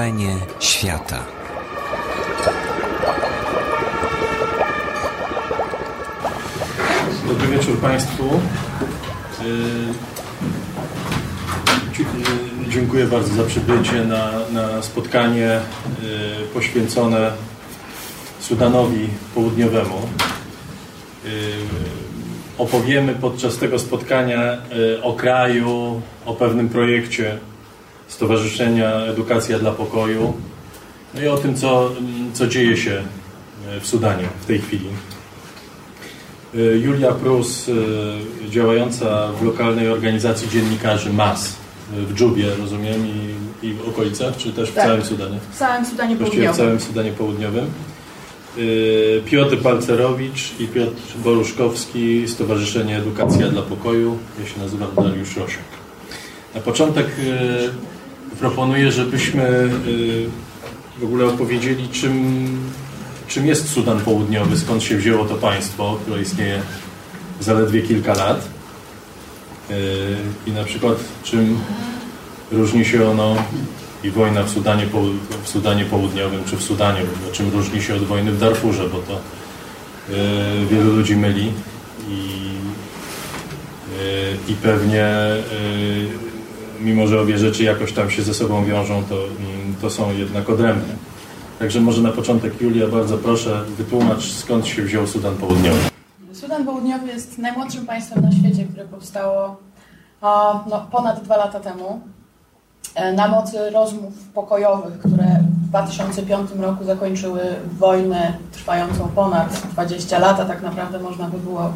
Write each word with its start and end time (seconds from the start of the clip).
Wrażenie 0.00 0.36
świata. 0.60 1.24
Dobry 7.28 7.48
wieczór 7.48 7.78
Państwu. 7.80 8.24
Y, 8.24 9.44
y, 12.00 12.70
dziękuję 12.70 13.06
bardzo 13.06 13.34
za 13.34 13.44
przybycie 13.44 14.04
na, 14.04 14.30
na 14.52 14.82
spotkanie 14.82 15.56
y, 15.56 15.60
poświęcone 16.54 17.32
Sudanowi 18.40 19.08
Południowemu. 19.34 20.08
Opowiemy 22.58 23.14
podczas 23.14 23.56
tego 23.56 23.78
spotkania 23.78 24.58
o 25.02 25.12
kraju, 25.12 26.02
o 26.26 26.34
pewnym 26.34 26.68
projekcie 26.68 27.38
Stowarzyszenia 28.10 28.94
Edukacja 28.96 29.58
dla 29.58 29.70
Pokoju 29.72 30.32
no 31.14 31.22
i 31.22 31.28
o 31.28 31.36
tym, 31.36 31.54
co, 31.56 31.90
co 32.32 32.46
dzieje 32.46 32.76
się 32.76 33.02
w 33.80 33.86
Sudanie 33.86 34.24
w 34.40 34.46
tej 34.46 34.58
chwili. 34.58 34.86
Julia 36.82 37.12
Prus, 37.12 37.70
działająca 38.48 39.28
w 39.32 39.42
lokalnej 39.42 39.88
organizacji 39.88 40.48
dziennikarzy 40.48 41.12
MAS 41.12 41.56
w 41.92 42.14
Dżubie, 42.14 42.46
rozumiem, 42.58 43.06
i, 43.06 43.66
i 43.66 43.74
w 43.74 43.88
okolicach, 43.88 44.36
czy 44.36 44.52
też 44.52 44.70
w 44.70 44.74
Tak. 44.74 44.84
całym 44.84 45.04
Sudanie? 45.04 45.38
W 45.52 45.58
całym 45.58 45.86
Sudanie 45.86 46.16
Właściwie 46.16 46.42
w 46.42 46.44
Południowym. 46.46 46.66
całym 46.66 46.80
Sudanie 46.80 47.12
Południowym. 47.12 47.66
Piotr 49.26 49.58
Palcerowicz 49.62 50.60
i 50.60 50.68
Piotr 50.68 51.00
Boruszkowski, 51.24 52.28
Stowarzyszenie 52.28 52.98
Edukacja 52.98 53.48
dla 53.48 53.62
Pokoju. 53.62 54.18
Ja 54.40 54.46
się 54.46 54.60
nazywam 54.60 54.88
Dariusz 54.96 55.36
Rosiak. 55.36 55.62
Na 56.54 56.60
początek 56.60 57.06
proponuję, 58.38 58.92
żebyśmy 58.92 59.44
y, 59.86 60.26
w 60.98 61.04
ogóle 61.04 61.26
opowiedzieli, 61.26 61.88
czym, 61.88 62.56
czym 63.28 63.46
jest 63.46 63.68
Sudan 63.68 64.00
Południowy, 64.00 64.58
skąd 64.58 64.82
się 64.82 64.96
wzięło 64.96 65.24
to 65.24 65.34
państwo, 65.34 65.98
które 66.02 66.22
istnieje 66.22 66.62
zaledwie 67.40 67.82
kilka 67.82 68.14
lat. 68.14 68.48
Y, 69.70 69.74
I 70.46 70.52
na 70.52 70.64
przykład 70.64 70.96
czym 71.22 71.58
różni 72.52 72.84
się 72.84 73.10
ono 73.10 73.36
i 74.04 74.10
wojna 74.10 74.42
w 74.42 74.50
Sudanie, 74.50 74.86
w 75.42 75.48
Sudanie 75.48 75.84
Południowym, 75.84 76.44
czy 76.44 76.56
w 76.56 76.62
Sudanie, 76.62 77.00
czym 77.32 77.50
różni 77.50 77.82
się 77.82 77.94
od 77.94 78.04
wojny 78.04 78.32
w 78.32 78.38
Darfurze, 78.38 78.88
bo 78.88 78.98
to 78.98 79.14
y, 79.14 80.66
wielu 80.66 80.92
ludzi 80.92 81.16
myli 81.16 81.52
i, 82.08 82.50
i 84.48 84.54
pewnie 84.54 85.06
mimo, 86.80 87.06
że 87.06 87.20
obie 87.20 87.38
rzeczy 87.38 87.64
jakoś 87.64 87.92
tam 87.92 88.10
się 88.10 88.22
ze 88.22 88.34
sobą 88.34 88.64
wiążą, 88.64 89.02
to, 89.08 89.14
mm, 89.14 89.74
to 89.80 89.90
są 89.90 90.12
jednak 90.12 90.50
odrębne. 90.50 90.94
Także 91.58 91.80
może 91.80 92.02
na 92.02 92.12
początek 92.12 92.60
Julia, 92.60 92.88
bardzo 92.88 93.18
proszę, 93.18 93.64
wytłumacz 93.78 94.32
skąd 94.32 94.66
się 94.66 94.82
wziął 94.82 95.06
Sudan 95.06 95.36
Południowy. 95.36 95.78
Sudan 96.32 96.64
Południowy 96.64 97.06
jest 97.06 97.38
najmłodszym 97.38 97.86
państwem 97.86 98.22
na 98.22 98.32
świecie, 98.32 98.64
które 98.64 98.84
powstało 98.84 99.56
no, 100.70 100.86
ponad 100.90 101.24
dwa 101.24 101.36
lata 101.36 101.60
temu 101.60 102.00
e, 102.94 103.12
na 103.12 103.28
mocy 103.28 103.70
rozmów 103.70 104.12
pokojowych, 104.34 104.98
które 104.98 105.44
w 105.64 105.68
2005 105.68 106.50
roku 106.60 106.84
zakończyły 106.84 107.40
wojnę 107.78 108.32
trwającą 108.52 109.08
ponad 109.08 109.62
20 109.72 110.18
lat, 110.18 110.40
a 110.40 110.44
tak 110.44 110.62
naprawdę 110.62 110.98
można 110.98 111.28
by 111.28 111.38
było 111.38 111.72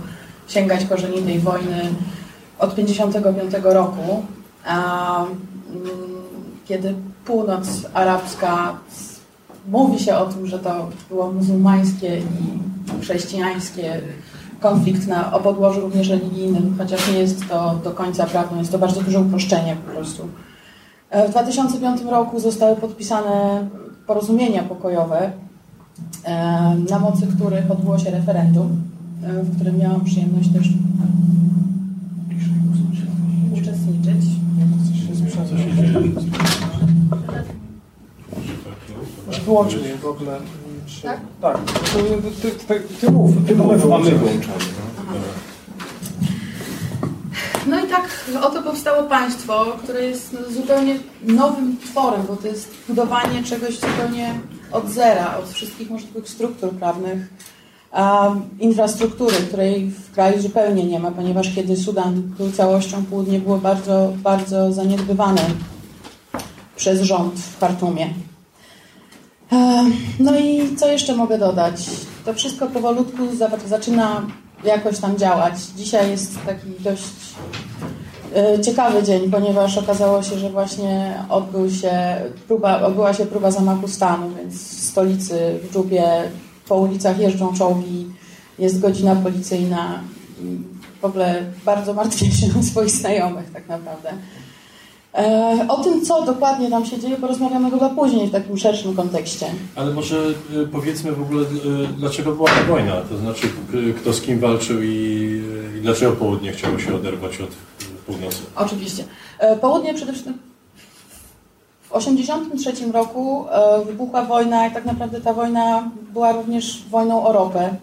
sięgać 0.49 0.85
korzeni 0.85 1.23
tej 1.23 1.39
wojny 1.39 1.95
od 2.59 2.75
55 2.75 3.55
roku, 3.63 4.25
kiedy 6.65 6.95
północ 7.25 7.67
arabska 7.95 8.75
mówi 9.69 9.99
się 9.99 10.17
o 10.17 10.27
tym, 10.27 10.47
że 10.47 10.59
to 10.59 10.89
było 11.09 11.33
muzułmańskie 11.33 12.19
i 12.19 13.01
chrześcijańskie 13.01 14.01
konflikt 14.61 15.07
na, 15.07 15.33
o 15.33 15.41
podłożu 15.41 15.81
również 15.81 16.09
religijnym, 16.09 16.75
chociaż 16.79 17.13
nie 17.13 17.19
jest 17.19 17.49
to 17.49 17.81
do 17.85 17.91
końca 17.91 18.27
prawdą, 18.27 18.59
jest 18.59 18.73
to 18.73 18.79
bardzo 18.79 19.03
duże 19.03 19.21
uproszczenie 19.21 19.77
po 19.87 19.93
prostu. 19.93 20.29
E, 21.11 21.29
W 21.29 21.31
2005 21.31 22.03
roku 22.03 22.41
zostały 22.41 22.77
podpisane 22.77 23.67
porozumienia 24.07 24.63
pokojowe, 24.63 25.33
e, 26.25 26.77
na 26.91 26.99
mocy 26.99 27.27
których 27.27 27.71
odbyło 27.71 27.99
się 27.99 28.11
referendum, 28.11 28.83
e, 29.25 29.43
w 29.43 29.57
którym 29.57 29.79
miałam 29.79 30.05
przyjemność 30.05 30.49
też 30.53 30.69
Wyłączyć 39.55 39.83
w 40.03 40.07
ogóle. 40.07 40.39
Tak? 41.03 41.21
Tak. 41.41 41.59
Ty, 42.43 42.51
ty, 42.51 42.81
ty, 43.01 43.11
mów, 43.11 43.31
ty 43.47 43.57
mów, 43.57 43.93
a 43.93 43.99
my 43.99 44.11
wyłączamy. 44.11 44.65
No 47.67 47.85
i 47.85 47.89
tak 47.89 48.31
oto 48.43 48.63
powstało 48.63 49.03
państwo, 49.03 49.67
które 49.83 50.05
jest 50.05 50.33
no, 50.33 50.51
zupełnie 50.51 50.99
nowym 51.23 51.77
tworem, 51.77 52.23
bo 52.29 52.37
to 52.37 52.47
jest 52.47 52.75
budowanie 52.89 53.43
czegoś 53.43 53.75
zupełnie 53.75 54.41
od 54.73 54.91
zera, 54.91 55.37
od 55.37 55.51
wszystkich 55.51 55.91
możliwych 55.91 56.29
struktur 56.29 56.71
prawnych, 56.71 57.29
um, 57.93 58.43
infrastruktury, 58.59 59.37
której 59.37 59.91
w 59.91 60.15
kraju 60.15 60.43
zupełnie 60.43 60.85
nie 60.85 61.01
ma, 61.01 61.11
ponieważ 61.11 61.55
kiedy 61.55 61.77
Sudan 61.77 62.23
był 62.23 62.53
całością, 62.53 63.05
południe 63.05 63.39
było 63.39 63.59
bardzo, 63.59 64.13
bardzo 64.17 64.73
zaniedbywane 64.73 65.43
przez 66.77 67.01
rząd 67.01 67.35
w 67.35 67.61
Chartumie. 67.61 68.15
E, 69.53 69.85
No 70.21 70.39
i 70.39 70.77
co 70.77 70.89
jeszcze 70.89 71.17
mogę 71.17 71.39
dodać? 71.39 71.75
To 72.25 72.35
wszystko 72.35 72.67
powolutku 72.67 73.37
za- 73.37 73.51
zaczyna 73.69 74.23
jakoś 74.65 74.99
tam 74.99 75.17
działać. 75.19 75.55
Dzisiaj 75.77 76.11
jest 76.11 76.39
taki 76.47 76.67
dość 76.81 77.03
e, 78.37 78.61
ciekawy 78.61 79.03
dzień, 79.03 79.31
ponieważ 79.31 79.79
okazało 79.79 80.23
się, 80.23 80.39
że 80.39 80.51
właśnie 80.51 81.15
odbył 81.29 81.71
się 81.71 82.17
próba, 82.49 82.81
odbyła 82.83 83.15
się 83.15 83.27
próba 83.27 83.51
zamachu 83.51 83.89
stanu, 83.89 84.31
więc 84.39 84.55
w 84.55 84.85
stolicy, 84.85 85.59
w 85.63 85.73
Dżubie, 85.73 86.05
po 86.69 86.77
ulicach 86.77 87.19
jeżdżą 87.21 87.55
czołgi, 87.55 88.07
jest 88.59 88.81
godzina 88.81 89.17
policyjna 89.17 90.01
i 90.43 90.59
w 91.01 91.05
ogóle 91.05 91.43
bardzo 91.65 91.95
martwię 91.95 92.31
się 92.31 92.47
o 92.61 92.63
swoich 92.63 92.91
znajomych 92.91 93.53
tak 93.53 93.69
naprawdę. 93.69 94.13
E, 95.15 95.67
O 95.69 95.85
tym, 95.85 96.05
co 96.05 96.23
dokładnie 96.23 96.71
tam 96.71 96.87
się 96.87 96.99
dzieje, 96.99 97.17
porozmawiamy 97.17 97.71
chyba 97.71 97.89
później 97.91 98.27
w 98.29 98.33
takim 98.33 98.59
szerszym 98.59 98.95
kontekście. 98.97 99.47
Ale 99.77 99.93
może 99.95 100.17
y, 100.17 100.67
powiedzmy 100.73 101.13
w 101.13 101.23
ogóle, 101.23 101.43
y, 101.43 101.47
dlaczego 101.99 102.33
była 102.33 102.51
ta 102.51 102.65
wojna? 102.65 102.93
To 103.11 103.17
znaczy, 103.17 103.49
kto 103.97 104.13
z 104.13 104.21
kim 104.21 104.39
walczył 104.41 104.83
i, 104.83 104.87
i 105.79 105.81
dlaczego 105.83 106.13
południe 106.13 106.53
chciało 106.53 106.79
się 106.79 106.95
oderwać 106.95 107.41
od 107.41 107.51
północy? 108.07 108.39
Oczywiście. 108.57 109.05
E, 109.39 109.57
Południe 109.57 109.95
przede 109.95 110.13
wszystkim 110.13 110.39
w 111.83 111.99
1983 111.99 112.93
roku 112.93 113.45
e, 113.51 113.85
wybuchła 113.85 114.25
wojna 114.25 114.67
i 114.67 114.71
tak 114.71 114.85
naprawdę 114.85 115.21
ta 115.21 115.33
wojna 115.33 115.91
była 116.13 116.33
również 116.33 116.83
wojną 116.91 117.27
o 117.27 117.33
ropę. 117.33 117.75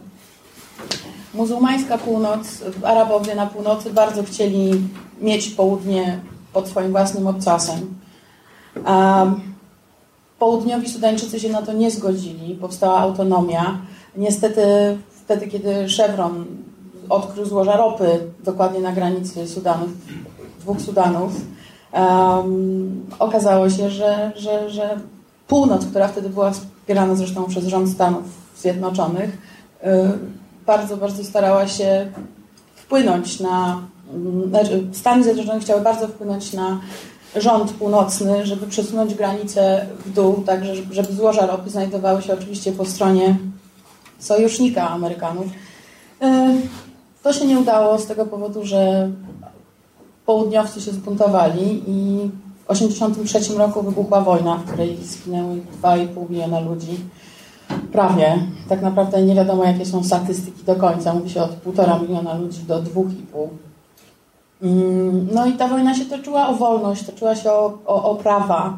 Muzułmańska 1.33 1.97
północ, 1.97 2.63
Arabowie 2.83 3.35
na 3.35 3.45
północy 3.47 3.89
bardzo 3.93 4.23
chcieli 4.23 4.71
mieć 5.21 5.49
południe 5.49 6.19
pod 6.53 6.67
swoim 6.67 6.91
własnym 6.91 7.27
obcasem. 7.27 7.95
Południowi 10.39 10.89
Sudańczycy 10.89 11.39
się 11.39 11.49
na 11.49 11.61
to 11.61 11.73
nie 11.73 11.91
zgodzili, 11.91 12.55
powstała 12.55 12.99
autonomia. 12.99 13.77
Niestety 14.15 14.61
wtedy, 15.11 15.47
kiedy 15.47 15.87
Chevron 15.97 16.45
odkrył 17.09 17.45
złoża 17.45 17.77
ropy 17.77 18.19
dokładnie 18.43 18.79
na 18.79 18.91
granicy 18.91 19.47
Sudanów, 19.47 19.89
dwóch 20.59 20.81
Sudanów, 20.81 21.31
um, 21.93 23.05
okazało 23.19 23.69
się, 23.69 23.89
że, 23.89 24.31
że, 24.35 24.69
że 24.69 24.99
północ, 25.47 25.85
która 25.85 26.07
wtedy 26.07 26.29
była 26.29 26.51
wspierana 26.51 27.15
zresztą 27.15 27.45
przez 27.45 27.65
rząd 27.65 27.89
Stanów 27.89 28.23
Zjednoczonych, 28.57 29.37
y, 29.83 29.87
bardzo, 30.65 30.97
bardzo 30.97 31.23
starała 31.23 31.67
się 31.67 32.11
wpłynąć 32.75 33.39
na. 33.39 33.81
Znaczy, 34.49 34.83
Stany 34.91 35.23
Zjednoczone 35.23 35.59
chciały 35.59 35.81
bardzo 35.81 36.07
wpłynąć 36.07 36.53
na 36.53 36.81
rząd 37.35 37.71
północny, 37.71 38.45
żeby 38.45 38.67
przesunąć 38.67 39.15
granice 39.15 39.85
w 40.05 40.13
dół, 40.13 40.43
tak 40.45 40.65
że- 40.65 40.75
żeby 40.91 41.13
złoża 41.13 41.45
ropy 41.45 41.69
znajdowały 41.69 42.21
się 42.21 42.33
oczywiście 42.33 42.71
po 42.71 42.85
stronie 42.85 43.37
sojusznika 44.19 44.89
Amerykanów. 44.89 45.45
Y, 45.45 46.27
To 47.23 47.33
się 47.33 47.45
nie 47.47 47.59
udało 47.59 47.97
z 47.99 48.05
tego 48.05 48.25
powodu, 48.25 48.65
że 48.65 49.09
południowcy 50.25 50.81
się 50.81 50.91
zbuntowali 50.91 51.83
i 51.87 52.29
w 52.63 52.67
1983 52.67 53.57
roku 53.57 53.81
wybuchła 53.83 54.21
wojna, 54.21 54.57
w 54.57 54.65
której 54.65 54.97
zginęły 55.03 55.61
2,5 55.81 56.29
miliona 56.29 56.59
ludzi. 56.59 56.99
Prawie. 57.91 58.39
Tak 58.69 58.81
naprawdę 58.81 59.21
nie 59.21 59.35
wiadomo, 59.35 59.63
jakie 59.65 59.85
są 59.85 60.03
statystyki 60.03 60.63
do 60.63 60.75
końca. 60.75 61.13
Mówi 61.13 61.29
się 61.29 61.43
od 61.43 61.51
1,5 61.63 62.01
miliona 62.01 62.33
ludzi 62.33 62.59
do 62.67 62.81
2,5. 62.81 63.47
Mm, 64.61 65.27
No 65.33 65.45
i 65.45 65.53
ta 65.53 65.67
wojna 65.67 65.95
się 65.95 66.05
toczyła 66.05 66.47
o 66.47 66.53
wolność, 66.53 67.03
toczyła 67.05 67.35
się 67.35 67.51
o, 67.51 67.77
o, 67.85 68.03
o 68.11 68.15
prawa. 68.15 68.77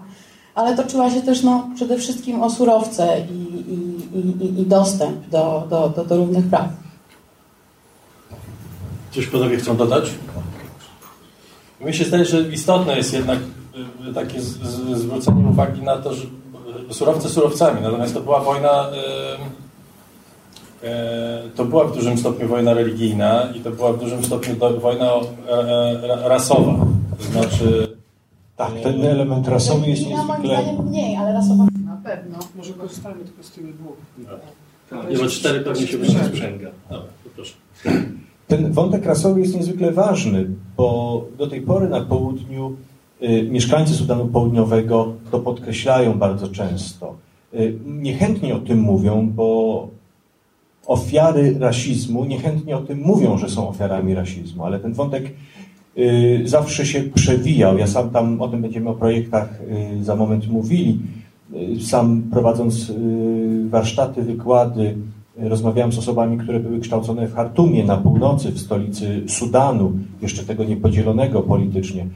ale 0.55 0.75
toczyła 0.77 1.09
się 1.09 1.21
też 1.21 1.43
no, 1.43 1.67
przede 1.75 1.97
wszystkim 1.97 2.43
o 2.43 2.49
surowce 2.49 3.21
i, 3.31 3.33
i, 3.73 4.45
i, 4.45 4.61
i 4.61 4.65
dostęp 4.65 5.29
do, 5.29 5.67
do, 5.69 5.89
do, 5.89 6.05
do 6.05 6.17
równych 6.17 6.45
praw. 6.47 6.67
Coś 9.11 9.27
panowie 9.27 9.57
chcą 9.57 9.77
dodać? 9.77 10.11
Mi 11.81 11.93
się 11.93 12.03
zdaje, 12.05 12.25
że 12.25 12.41
istotne 12.41 12.97
jest 12.97 13.13
jednak 13.13 13.39
y, 14.09 14.13
takie 14.13 14.41
zwrócenie 14.93 15.47
uwagi 15.49 15.81
na 15.81 15.97
to, 15.97 16.13
że 16.13 16.25
surowce 16.91 17.29
surowcami, 17.29 17.81
natomiast 17.81 18.13
to 18.13 18.21
była 18.21 18.39
wojna 18.39 18.87
to 21.55 21.65
była 21.65 21.87
w 21.87 21.95
dużym 21.95 22.17
stopniu 22.17 22.47
wojna 22.47 22.73
religijna 22.73 23.49
i 23.55 23.59
to 23.59 23.71
była 23.71 23.93
w 23.93 23.99
dużym 23.99 24.23
stopniu 24.23 24.55
wojna 24.81 25.11
e, 25.49 26.29
rasowa. 26.29 26.85
To 27.17 27.23
znaczy. 27.23 27.97
Tak, 28.55 28.71
ten 28.83 29.05
element 29.05 29.47
rasowy 29.47 29.89
jest 29.89 30.07
niezwykle. 30.07 30.83
mniej, 30.83 31.15
ale 31.15 31.33
rasowa 31.33 31.63
na 31.85 31.97
pewno. 32.03 32.39
Może 32.55 32.73
korzystajmy 32.73 33.23
tylko 33.25 33.43
z 33.43 33.51
tymi 33.51 33.73
dwóch. 33.73 33.95
Nie, 35.09 35.17
bo 35.17 35.25
cztery 35.25 35.59
pewnie 35.59 35.87
się 35.87 35.97
będzie 35.97 36.23
sprzęga. 36.23 36.67
Dobra, 36.89 37.09
proszę. 37.35 37.53
Ten 38.47 38.71
wątek 38.71 39.05
rasowy 39.05 39.39
jest 39.39 39.55
niezwykle 39.55 39.91
ważny, 39.91 40.47
bo 40.77 41.25
do 41.37 41.47
tej 41.47 41.61
pory 41.61 41.89
na 41.89 42.01
południu 42.01 42.75
y, 43.21 43.47
mieszkańcy 43.49 43.93
Sudanu 43.93 44.25
Południowego 44.25 45.13
to 45.31 45.39
podkreślają 45.39 46.13
bardzo 46.19 46.47
często. 46.47 47.15
Y, 47.53 47.79
niechętnie 47.85 48.55
o 48.55 48.59
tym 48.59 48.79
mówią, 48.79 49.29
bo 49.35 49.87
ofiary 50.87 51.55
rasizmu 51.59 52.25
niechętnie 52.25 52.77
o 52.77 52.81
tym 52.81 53.01
mówią, 53.01 53.37
że 53.37 53.49
są 53.49 53.69
ofiarami 53.69 54.13
rasizmu, 54.13 54.65
ale 54.65 54.79
ten 54.79 54.93
wątek 54.93 55.33
y, 55.97 56.41
zawsze 56.45 56.85
się 56.85 57.03
przewijał. 57.03 57.77
Ja 57.77 57.87
sam 57.87 58.09
tam 58.09 58.41
o 58.41 58.47
tym 58.47 58.61
będziemy 58.61 58.89
o 58.89 58.93
projektach 58.93 59.61
y, 59.99 60.03
za 60.03 60.15
moment 60.15 60.47
mówili. 60.47 60.99
Y, 61.53 61.85
sam 61.85 62.23
prowadząc 62.31 62.91
warsztaty, 63.69 64.21
wykłady, 64.21 64.95
rozmawiałem 65.37 65.91
z 65.91 65.97
osobami, 65.97 66.37
które 66.37 66.59
były 66.59 66.79
kształcone 66.79 67.27
w 67.27 67.33
Hartumie 67.33 67.83
na 67.83 67.97
północy, 67.97 68.51
w 68.51 68.59
stolicy 68.59 69.23
Sudanu, 69.27 69.91
jeszcze 70.21 70.43
tego 70.43 70.63
niepodzielonego 70.63 71.41
politycznie. 71.41 72.07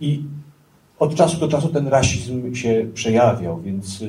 I 0.00 0.22
od 0.98 1.14
czasu 1.14 1.40
do 1.40 1.48
czasu 1.48 1.68
ten 1.68 1.88
rasizm 1.88 2.54
się 2.54 2.86
przejawiał, 2.94 3.60
więc 3.60 4.04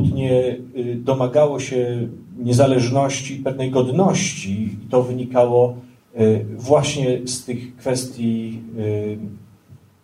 południe 0.00 0.56
y, 0.76 0.96
domagało 0.96 1.60
się 1.60 2.08
niezależności, 2.38 3.36
pewnej 3.36 3.70
godności 3.70 4.62
i 4.84 4.88
to 4.90 5.02
wynikało 5.02 5.74
y, 6.20 6.46
właśnie 6.56 7.20
z 7.24 7.44
tych 7.44 7.76
kwestii 7.76 8.62
y, 8.78 9.18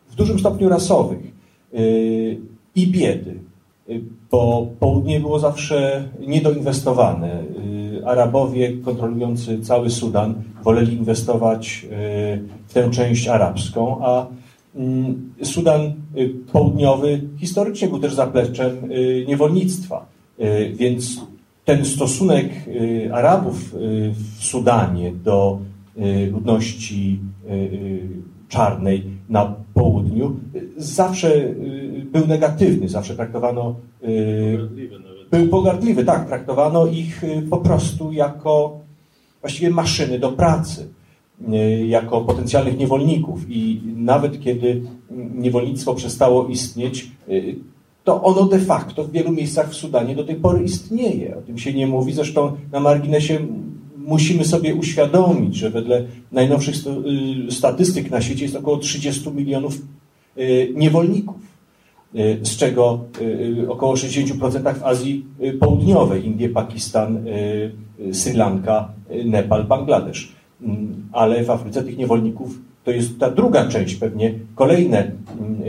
w 0.08 0.14
dużym 0.14 0.38
stopniu 0.38 0.68
rasowych 0.68 1.36
i 2.74 2.86
biedy, 2.86 3.38
bo 4.30 4.66
południe 4.80 5.20
było 5.20 5.38
zawsze 5.38 6.08
niedoinwestowane. 6.26 7.44
Arabowie 8.06 8.72
kontrolujący 8.72 9.60
cały 9.60 9.90
Sudan 9.90 10.34
woleli 10.64 10.96
inwestować 10.96 11.86
w 12.68 12.72
tę 12.72 12.90
część 12.90 13.28
arabską, 13.28 14.04
a 14.04 14.26
Sudan 15.42 15.92
y, 16.16 16.34
Południowy 16.52 17.20
historycznie 17.38 17.88
był 17.88 17.98
też 17.98 18.14
zapleczem 18.14 18.92
y, 18.92 19.24
niewolnictwa, 19.28 20.06
y, 20.40 20.72
więc 20.76 21.20
ten 21.64 21.84
stosunek 21.84 22.46
Arabów 23.12 23.74
w 24.12 24.44
Sudanie 24.44 25.12
do 25.24 25.58
ludności 26.32 27.20
czarnej 28.48 29.02
na 29.28 29.54
południu 29.74 30.36
zawsze 30.76 31.54
był 32.12 32.26
negatywny, 32.26 32.88
zawsze 32.88 33.14
traktowano. 33.14 33.74
Był 35.30 35.48
pogardliwy, 35.48 36.04
tak, 36.04 36.26
traktowano 36.26 36.86
ich 36.86 37.22
po 37.50 37.56
prostu 37.56 38.12
jako 38.12 38.80
właściwie 39.40 39.70
maszyny 39.70 40.18
do 40.18 40.32
pracy. 40.32 40.88
E, 41.52 41.86
jako 41.86 42.20
potencjalnych 42.20 42.78
niewolników 42.78 43.40
i 43.48 43.80
nawet 43.96 44.40
kiedy 44.40 44.82
niewolnictwo 45.34 45.94
przestało 45.94 46.46
istnieć, 46.46 47.10
e, 47.28 47.32
to 48.04 48.22
ono 48.22 48.42
de 48.42 48.58
facto 48.58 49.04
w 49.04 49.12
wielu 49.12 49.32
miejscach 49.32 49.70
w 49.70 49.74
Sudanie 49.74 50.14
do 50.14 50.24
tej 50.24 50.36
pory 50.36 50.64
istnieje. 50.64 51.36
O 51.36 51.40
tym 51.40 51.58
się 51.58 51.72
nie 51.72 51.86
mówi. 51.86 52.12
Zresztą 52.12 52.52
na 52.72 52.80
marginesie 52.80 53.38
musimy 53.96 54.44
sobie 54.44 54.74
uświadomić, 54.74 55.56
że 55.56 55.70
wedle 55.70 56.04
najnowszych 56.32 56.74
y, 57.48 57.52
statystyk 57.52 58.10
na 58.10 58.20
świecie 58.20 58.44
jest 58.44 58.56
około 58.56 58.76
30 58.76 59.30
milionów 59.30 59.82
y, 60.38 60.72
niewolników, 60.74 61.36
y, 62.14 62.38
z 62.42 62.56
czego 62.56 63.04
około 63.68 63.94
60% 63.94 64.74
w 64.74 64.84
Azji 64.84 65.24
Południowej, 65.60 66.26
Indie, 66.26 66.48
Pakistan, 66.48 67.24
Sri 68.12 68.32
Lanka, 68.32 68.88
Nepal, 69.24 69.64
Bangladesz. 69.64 70.35
Mm, 70.62 71.08
ale 71.12 71.44
w 71.44 71.50
Afryce 71.50 71.82
tych 71.82 71.96
niewolników 71.96 72.58
to 72.84 72.90
jest 72.90 73.18
ta 73.18 73.30
druga 73.30 73.68
część, 73.68 73.94
pewnie 73.94 74.34
kolejne 74.54 75.12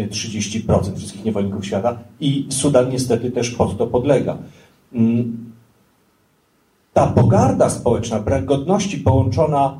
30% 0.10 0.84
mm, 0.86 0.96
wszystkich 0.96 1.26
niewolników 1.26 1.66
świata 1.66 1.98
i 2.20 2.48
Sudan 2.50 2.90
niestety 2.90 3.32
też 3.32 3.50
pod 3.50 3.78
to 3.78 3.88
podlega. 3.88 4.38
Mm, 4.94 5.38
ta 6.94 7.08
pogarda 7.08 7.70
społeczna, 7.70 8.20
brak 8.20 8.46
godności 8.46 8.98
połączona 8.98 9.80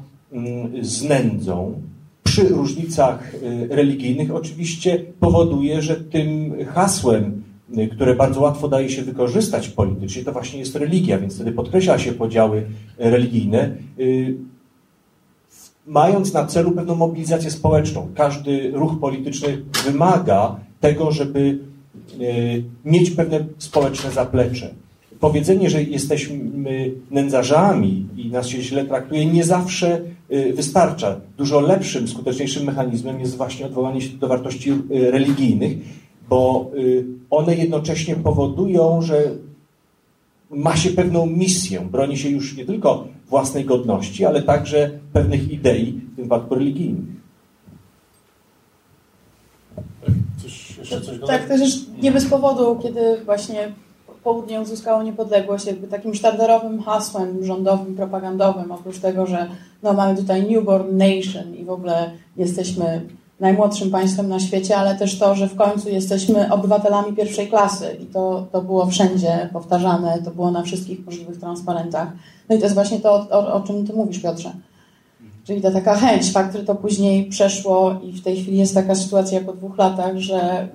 z 0.82 1.04
nędzą 1.04 1.82
przy 2.24 2.48
różnicach 2.48 3.34
y, 3.34 3.68
religijnych 3.72 4.36
oczywiście 4.36 5.06
powoduje, 5.20 5.82
że 5.82 5.96
tym 5.96 6.54
hasłem, 6.66 7.44
y, 7.78 7.88
które 7.88 8.16
bardzo 8.16 8.42
łatwo 8.42 8.68
daje 8.68 8.90
się 8.90 9.02
wykorzystać 9.02 9.70
politycznie, 9.70 10.24
to 10.24 10.32
właśnie 10.32 10.60
jest 10.60 10.76
religia, 10.76 11.20
więc 11.20 11.36
wtedy 11.36 11.52
podkreśla 11.52 12.00
się 12.00 12.12
podziały 12.12 12.64
religijne 12.98 13.76
y, 14.00 14.36
mając 15.88 16.34
na 16.34 16.46
celu 16.46 16.72
pewną 16.72 16.96
mobilizację 16.96 17.52
społeczną. 17.52 18.08
Każdy 18.16 18.72
ruch 18.72 19.00
polityczny 19.00 19.62
wymaga 19.86 20.56
tego, 20.80 21.12
żeby 21.12 21.60
e, 22.14 22.24
mieć 22.86 23.12
pewne 23.12 23.46
społeczne 23.58 24.12
zaplecze. 24.12 24.74
Powiedzenie, 25.20 25.70
że 25.70 25.84
jesteśmy 25.84 26.40
nędzarzami 27.12 28.08
i 28.18 28.30
nas 28.30 28.48
się 28.48 28.62
źle 28.62 28.86
traktuje, 28.86 29.26
nie 29.26 29.44
zawsze 29.44 30.02
e, 30.30 30.54
wystarcza. 30.54 31.20
Dużo 31.38 31.60
lepszym, 31.60 32.08
skuteczniejszym 32.08 32.66
mechanizmem 32.66 33.20
jest 33.20 33.38
właśnie 33.38 33.66
odwołanie 33.66 34.02
się 34.02 34.18
do 34.18 34.28
wartości 34.28 34.72
e, 34.72 34.76
religijnych, 35.12 35.78
bo 36.30 36.72
one 37.30 37.56
jednocześnie 37.56 38.16
powodują, 38.16 39.02
że 39.02 39.32
ma 40.52 40.76
się 40.76 40.90
pewną 40.90 41.26
misję. 41.26 41.88
Broni 41.92 42.18
się 42.18 42.30
już 42.30 42.58
nie 42.58 42.66
tylko 42.66 43.08
własnej 43.30 43.66
godności, 43.66 44.26
ale 44.26 44.42
także 44.42 44.90
pewnych 45.14 45.52
idei, 45.52 46.02
w 46.14 46.16
tym 46.16 46.26
wypadku 46.26 46.56
religijnych. 46.56 47.18
Coś, 50.44 50.78
jeszcze 50.78 51.02
coś 51.02 51.20
tak, 51.28 51.48
też 51.48 51.86
nie 52.02 52.12
bez 52.12 52.26
powodu, 52.26 52.80
kiedy 52.84 53.22
właśnie 53.26 53.72
południe 54.24 54.62
uzyskało 54.62 55.04
niepodległość, 55.04 55.66
jakby 55.66 55.88
takim 55.88 56.14
sztandarowym 56.14 56.82
hasłem 56.82 57.46
rządowym, 57.46 57.96
propagandowym, 57.96 58.72
oprócz 58.72 59.00
tego, 59.00 59.26
że 59.26 59.48
no, 59.84 59.94
mamy 59.94 60.18
tutaj 60.18 60.50
newborn 60.50 60.98
nation 60.98 61.56
i 61.56 61.66
w 61.66 61.70
ogóle 61.70 62.12
jesteśmy 62.38 63.02
najmłodszym 63.40 63.92
państwem 63.92 64.30
na 64.30 64.40
świecie, 64.40 64.78
ale 64.78 64.96
też 64.96 65.20
to, 65.20 65.36
że 65.36 65.48
w 65.48 65.56
końcu 65.56 65.90
jesteśmy 65.90 66.54
obywatelami 66.54 67.14
pierwszej 67.14 67.48
klasy 67.48 67.98
i 68.02 68.06
to, 68.06 68.48
to 68.52 68.62
było 68.62 68.86
wszędzie 68.86 69.50
powtarzane, 69.54 70.22
to 70.26 70.32
było 70.32 70.52
na 70.52 70.64
wszystkich 70.64 71.06
możliwych 71.06 71.40
transparentach. 71.40 72.08
No 72.50 72.56
i 72.56 72.60
to 72.60 72.66
jest 72.66 72.76
właśnie 72.76 73.00
to, 73.00 73.14
o, 73.14 73.54
o 73.54 73.62
czym 73.62 73.88
ty 73.88 73.94
mówisz, 73.94 74.20
Piotrze. 74.20 74.52
Czyli 75.44 75.62
ta 75.62 75.72
taka 75.72 75.96
chęć, 75.96 76.32
fakt, 76.32 76.56
że 76.56 76.64
to 76.64 76.76
później 76.76 77.26
przeszło 77.26 78.00
i 78.04 78.12
w 78.12 78.24
tej 78.24 78.42
chwili 78.42 78.58
jest 78.58 78.74
taka 78.74 78.96
sytuacja 78.96 79.42
po 79.42 79.54
dwóch 79.54 79.78
latach, 79.78 80.18
że 80.18 80.68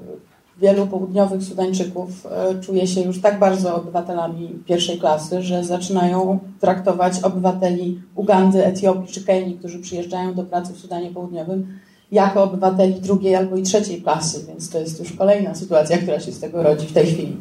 wielu 0.59 0.87
południowych 0.87 1.43
Sudańczyków 1.43 2.27
e, 2.27 2.61
czuje 2.61 2.87
się 2.87 3.01
już 3.01 3.21
tak 3.21 3.39
bardzo 3.39 3.77
obywatelami 3.77 4.49
pierwszej 4.67 4.99
klasy, 4.99 5.43
że 5.43 5.65
zaczynają 5.65 6.39
traktować 6.61 7.23
obywateli 7.23 8.03
Ugandy, 8.15 8.67
Etiopii 8.67 9.13
czy 9.13 9.25
Kenii, 9.25 9.59
którzy 9.59 9.79
przyjeżdżają 9.79 10.35
do 10.35 10.45
pracy 10.45 10.73
w 10.73 10.79
Sudanie 10.79 11.11
Południowym, 11.11 11.79
jako 12.13 12.43
obywateli 12.43 12.95
drugiej 12.95 13.37
albo 13.37 13.57
i 13.57 13.63
trzeciej 13.63 14.03
klasy, 14.03 14.45
więc 14.49 14.71
to 14.71 14.79
jest 14.79 15.01
już 15.01 15.13
kolejna 15.13 15.55
sytuacja, 15.55 15.99
która 15.99 16.21
się 16.21 16.33
z 16.33 16.41
tego 16.41 16.63
rodzi 16.63 16.87
w 16.87 16.93
tej 16.93 17.07
chwili. 17.07 17.37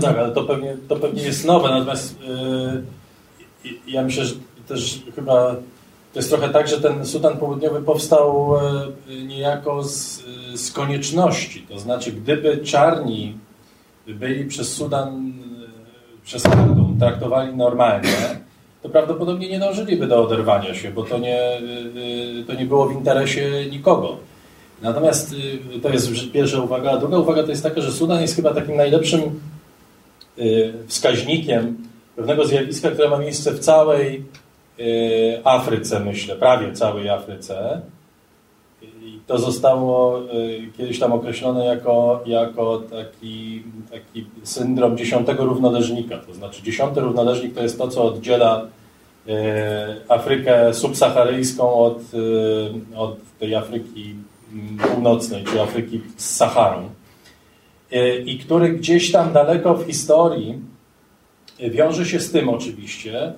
Tak, 0.00 0.18
ale 0.18 0.32
to 0.32 0.44
pewnie, 0.44 0.76
to 0.88 0.96
pewnie 0.96 1.22
jest 1.22 1.44
nowe, 1.44 1.68
natomiast 1.68 2.16
yy, 3.64 3.72
ja 3.86 4.02
myślę, 4.02 4.24
że 4.24 4.34
też 4.68 5.02
chyba 5.14 5.56
to 6.12 6.18
jest 6.18 6.28
trochę 6.30 6.48
tak, 6.48 6.68
że 6.68 6.80
ten 6.80 7.06
Sudan 7.06 7.38
Południowy 7.38 7.82
powstał 7.82 8.54
yy, 9.08 9.24
niejako 9.24 9.84
z, 9.84 10.22
z 10.54 10.72
konieczności, 10.72 11.66
to 11.68 11.78
znaczy 11.78 12.12
gdyby 12.12 12.58
czarni 12.58 13.38
byli 14.06 14.44
przez 14.44 14.72
Sudan, 14.72 15.26
yy, 15.26 15.68
przez 16.24 16.42
Khartoum 16.42 16.96
traktowali 16.98 17.56
normalnie, 17.56 18.42
to 18.82 18.88
prawdopodobnie 18.88 19.48
nie 19.48 19.58
dążyliby 19.58 20.06
do 20.06 20.24
oderwania 20.24 20.74
się, 20.74 20.90
bo 20.90 21.02
to 21.02 21.18
nie, 21.18 21.58
y, 21.58 22.40
y, 22.40 22.44
to 22.46 22.54
nie 22.54 22.66
było 22.66 22.86
w 22.88 22.92
interesie 22.92 23.66
nikogo. 23.70 24.16
Natomiast 24.82 25.32
y, 25.76 25.80
to 25.80 25.88
jest 25.88 26.08
pierwsza 26.32 26.60
uwaga. 26.60 26.90
A 26.90 26.96
druga 26.96 27.18
uwaga 27.18 27.42
to 27.42 27.50
jest 27.50 27.62
taka, 27.62 27.80
że 27.80 27.92
Sudan 27.92 28.22
jest 28.22 28.36
chyba 28.36 28.54
takim 28.54 28.76
najlepszym 28.76 29.40
wskaźnikiem 30.86 31.76
pewnego 32.16 32.46
zjawiska, 32.46 32.90
które 32.90 33.08
ma 33.08 33.18
miejsce 33.18 33.52
w 33.52 33.58
całej 33.58 34.24
Afryce, 35.44 36.00
myślę, 36.00 36.36
prawie 36.36 36.72
całej 36.72 37.08
Afryce. 37.08 37.80
I 39.02 39.20
to 39.26 39.38
zostało 39.38 40.20
kiedyś 40.76 40.98
tam 40.98 41.12
określone 41.12 41.64
jako, 41.66 42.22
jako 42.26 42.82
taki, 42.90 43.62
taki 43.90 44.26
syndrom 44.42 44.96
dziesiątego 44.96 45.44
równoleżnika. 45.44 46.18
To 46.18 46.34
znaczy 46.34 46.62
dziesiąty 46.62 47.00
równoleżnik 47.00 47.54
to 47.54 47.62
jest 47.62 47.78
to, 47.78 47.88
co 47.88 48.04
oddziela 48.04 48.66
Afrykę 50.08 50.74
subsaharyjską 50.74 51.74
od, 51.74 51.98
od 52.96 53.16
tej 53.38 53.54
Afryki 53.54 54.14
Północnej, 54.78 55.44
czy 55.44 55.60
Afryki 55.60 56.00
z 56.16 56.36
Saharą. 56.36 56.88
I 58.24 58.38
który 58.38 58.68
gdzieś 58.68 59.12
tam 59.12 59.32
daleko 59.32 59.74
w 59.74 59.86
historii 59.86 60.58
wiąże 61.70 62.06
się 62.06 62.20
z 62.20 62.32
tym 62.32 62.48
oczywiście, 62.48 63.32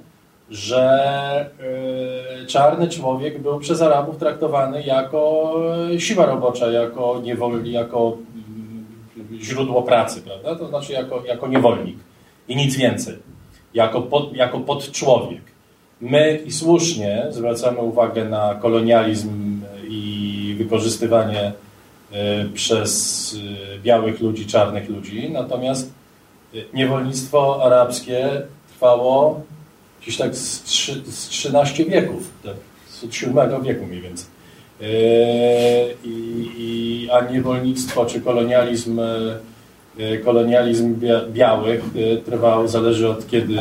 że 0.50 1.50
e, 2.42 2.46
czarny 2.46 2.88
człowiek 2.88 3.42
był 3.42 3.58
przez 3.58 3.82
Arabów 3.82 4.16
traktowany 4.16 4.82
jako 4.82 5.54
siła 5.98 6.26
robocza, 6.26 6.66
jako 6.66 7.20
niewolnik, 7.22 7.72
jako 7.72 8.16
mm, 8.34 8.86
źródło 9.42 9.82
pracy, 9.82 10.22
prawda? 10.22 10.56
To 10.56 10.68
znaczy 10.68 10.92
jako, 10.92 11.24
jako 11.24 11.48
niewolnik 11.48 11.96
i 12.48 12.56
nic 12.56 12.76
więcej, 12.76 13.14
jako, 13.74 14.02
pod, 14.02 14.36
jako 14.36 14.60
podczłowiek. 14.60 15.42
My 16.00 16.42
i 16.46 16.52
słusznie 16.52 17.26
zwracamy 17.30 17.78
uwagę 17.78 18.24
na 18.24 18.54
kolonializm 18.54 19.60
i 19.88 20.54
wykorzystywanie 20.58 21.52
e, 22.12 22.44
przez 22.54 23.36
e, 23.74 23.78
białych 23.78 24.20
ludzi, 24.20 24.46
czarnych 24.46 24.88
ludzi. 24.88 25.30
Natomiast 25.32 25.92
e, 26.54 26.58
niewolnictwo 26.74 27.64
arabskie 27.64 28.42
trwało 28.68 29.40
gdzieś 30.04 30.16
tak 30.16 30.36
z, 30.36 30.62
3, 30.62 31.02
z 31.06 31.28
13 31.28 31.84
wieków, 31.84 32.30
tak, 32.44 32.54
z 32.88 33.00
VII 33.00 33.62
wieku 33.62 33.86
mniej 33.86 34.00
więcej. 34.00 34.26
I, 36.04 36.50
i, 36.58 37.08
a 37.10 37.32
niewolnictwo 37.32 38.06
czy 38.06 38.20
kolonializm, 38.20 39.00
kolonializm 40.24 41.00
białych 41.32 41.84
trwał, 42.24 42.68
zależy 42.68 43.08
od 43.08 43.26
kiedy 43.26 43.56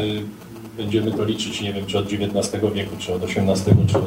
będziemy 0.77 1.11
to 1.11 1.25
liczyć, 1.25 1.61
nie 1.61 1.73
wiem, 1.73 1.85
czy 1.85 1.97
od 1.97 2.05
XIX 2.05 2.63
wieku, 2.73 2.95
czy 2.99 3.13
od 3.13 3.23
XVIII, 3.23 3.87
czy 3.87 3.97
od 3.97 4.05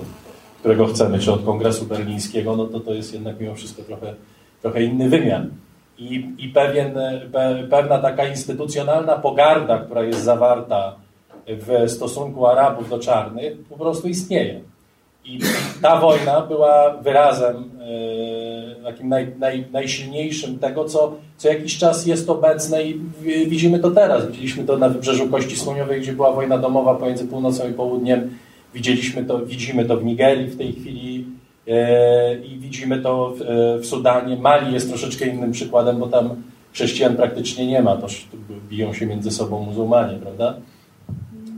którego 0.59 0.87
chcemy, 0.87 1.19
czy 1.19 1.33
od 1.33 1.45
Kongresu 1.45 1.87
Berlińskiego, 1.87 2.57
no 2.57 2.65
to 2.65 2.81
to 2.81 2.95
jest 2.95 3.15
jednak 3.15 3.41
mimo 3.41 3.55
wszystko 3.55 3.83
trochę, 3.83 4.15
trochę 4.63 4.83
inny 4.83 5.09
wymiar. 5.09 5.47
I, 5.99 6.35
i 6.39 6.49
pewien, 6.49 6.95
pe, 7.33 7.67
pewna 7.71 7.99
taka 7.99 8.29
instytucjonalna 8.29 9.17
pogarda, 9.17 9.79
która 9.79 10.03
jest 10.03 10.25
zawarta 10.25 11.06
w 11.49 11.91
stosunku 11.91 12.47
Arabów 12.47 12.89
do 12.91 12.99
czarnych, 12.99 13.59
po 13.69 13.77
prostu 13.77 14.09
istnieje. 14.09 14.61
I 15.25 15.39
ta 15.83 16.01
wojna 16.01 16.41
była 16.41 16.97
wyrazem 16.97 17.71
e, 18.77 18.83
takim 18.85 19.09
naj, 19.09 19.33
naj, 19.39 19.65
najsilniejszym 19.73 20.59
tego, 20.59 20.85
co, 20.85 21.15
co 21.37 21.49
jakiś 21.49 21.79
czas 21.79 22.07
jest 22.07 22.31
obecne 22.31 22.85
i 22.85 23.01
widzimy 23.47 23.79
to 23.79 23.91
teraz. 23.91 24.27
Widzieliśmy 24.27 24.65
to 24.65 24.77
na 24.77 24.89
wybrzeżu 24.89 25.29
Kości 25.29 25.57
Słoniowej, 25.57 26.01
gdzie 26.01 26.13
była 26.13 26.33
wojna 26.33 26.59
domowa 26.59 26.95
pomiędzy 26.95 27.27
północą 27.27 27.71
i 27.71 27.73
południem 27.73 28.31
Widzieliśmy 28.77 29.25
to, 29.25 29.47
widzimy 29.47 29.85
to 29.85 29.97
w 29.97 30.05
Nigerii 30.05 30.47
w 30.47 30.59
tej 30.59 30.73
chwili 30.73 31.27
e, 31.69 32.39
i 32.39 32.59
widzimy 32.59 32.99
to 32.99 33.35
w, 33.39 33.43
e, 33.43 33.79
w, 33.79 33.87
Sudanie. 33.87 34.37
Mali 34.37 34.75
jest 34.75 34.89
troszeczkę 34.89 35.27
innym 35.27 35.53
przykładem, 35.53 35.99
bo 35.99 36.07
tam 36.07 36.43
chrześcijan 36.73 37.17
praktycznie 37.17 37.67
nie 37.67 37.83
ma, 37.83 37.97
to 37.97 38.07
biją 38.69 38.93
się 38.93 39.07
między 39.07 39.31
sobą 39.31 39.63
muzułmanie, 39.63 40.19
prawda? 40.19 40.55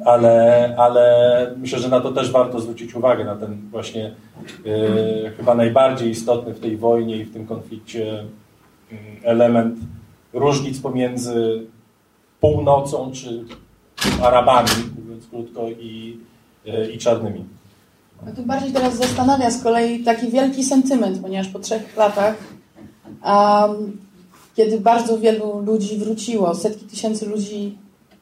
Ale, 0.04 0.74
ale 0.78 1.54
myślę, 1.56 1.78
że 1.78 1.88
na 1.88 2.00
to 2.00 2.12
też 2.12 2.32
warto 2.32 2.60
zwrócić 2.60 2.94
uwagę, 2.94 3.24
na 3.24 3.36
ten 3.36 3.58
właśnie 3.70 4.14
e, 4.66 5.30
chyba 5.30 5.54
najbardziej 5.54 6.10
istotny 6.10 6.54
w 6.54 6.60
tej 6.60 6.76
wojnie 6.76 7.16
i 7.16 7.24
w 7.24 7.32
tym 7.32 7.46
konflikcie 7.46 8.10
mm, 8.92 9.02
element 9.22 9.78
różnic 10.32 10.80
pomiędzy 10.80 11.66
północą 12.40 13.12
czy 13.12 13.44
Arabami, 14.22 14.70
mówiąc 14.96 15.26
krótko, 15.26 15.68
i, 15.68 16.18
E, 16.68 16.90
i 16.90 16.98
czarnymi. 16.98 17.44
No 18.26 18.32
tu 18.32 18.42
bardziej 18.42 18.72
teraz 18.72 18.96
zastanawia 18.96 19.50
z 19.50 19.62
kolei 19.62 20.04
taki 20.04 20.30
wielki 20.30 20.64
sentyment, 20.64 21.18
ponieważ 21.22 21.48
po 21.48 21.58
trzech 21.58 21.96
latach, 21.96 22.34
um, 23.24 23.96
kiedy 24.56 24.80
bardzo 24.80 25.18
wielu 25.18 25.58
ludzi 25.58 25.98
wróciło, 25.98 26.54
setki 26.54 26.84
tysięcy 26.84 27.26
ludzi 27.26 27.78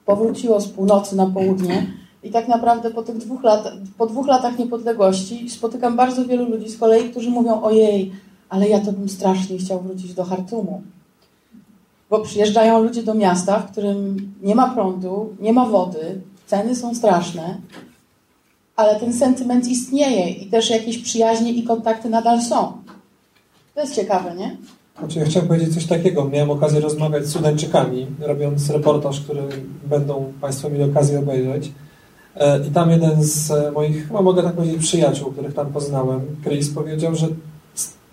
powróciło 0.06 0.60
z 0.60 0.68
północy 0.68 1.16
na 1.16 1.26
południe 1.26 1.86
i 2.22 2.30
tak 2.30 2.48
naprawdę 2.48 2.90
po 2.90 3.02
tych 3.02 3.16
dwóch, 3.16 3.42
lat, 3.42 3.72
po 3.98 4.06
dwóch 4.06 4.26
latach 4.26 4.58
niepodległości 4.58 5.50
spotykam 5.50 5.96
bardzo 5.96 6.24
wielu 6.24 6.50
ludzi 6.50 6.68
z 6.68 6.78
kolei, 6.78 7.10
którzy 7.10 7.30
mówią 7.30 7.62
ojej, 7.62 8.12
ale 8.48 8.68
ja 8.68 8.80
to 8.80 8.92
bym 8.92 9.08
strasznie 9.08 9.58
chciał 9.58 9.80
wrócić 9.80 10.14
do 10.14 10.24
Hartumu. 10.24 10.82
Bo 12.10 12.20
przyjeżdżają 12.20 12.82
ludzie 12.82 13.02
do 13.02 13.14
miasta, 13.14 13.58
w 13.58 13.72
którym 13.72 14.32
nie 14.42 14.54
ma 14.54 14.68
prądu, 14.68 15.36
nie 15.40 15.52
ma 15.52 15.66
wody, 15.66 16.20
ceny 16.46 16.76
są 16.76 16.94
straszne 16.94 17.60
ale 18.76 19.00
ten 19.00 19.12
sentyment 19.12 19.68
istnieje 19.68 20.30
i 20.30 20.46
też 20.46 20.70
jakieś 20.70 20.98
przyjaźnie 20.98 21.52
i 21.52 21.62
kontakty 21.62 22.10
nadal 22.10 22.42
są. 22.42 22.72
To 23.74 23.80
jest 23.80 23.94
ciekawe, 23.94 24.34
nie? 24.34 24.56
Znaczy, 24.98 25.18
ja 25.18 25.24
chciałem 25.24 25.48
powiedzieć 25.48 25.74
coś 25.74 25.86
takiego. 25.86 26.24
Miałem 26.24 26.50
okazję 26.50 26.80
rozmawiać 26.80 27.26
z 27.26 27.32
Sudańczykami, 27.32 28.06
robiąc 28.20 28.70
reportaż, 28.70 29.20
który 29.20 29.42
będą 29.84 30.32
Państwo 30.40 30.70
mieli 30.70 30.84
okazję 30.84 31.18
obejrzeć. 31.18 31.72
E, 32.34 32.66
I 32.66 32.70
tam 32.70 32.90
jeden 32.90 33.24
z 33.24 33.52
moich, 33.74 34.08
chyba 34.08 34.22
mogę 34.22 34.42
tak 34.42 34.52
powiedzieć, 34.52 34.78
przyjaciół, 34.78 35.32
których 35.32 35.54
tam 35.54 35.72
poznałem, 35.72 36.20
Chris, 36.44 36.70
powiedział, 36.70 37.14
że 37.14 37.28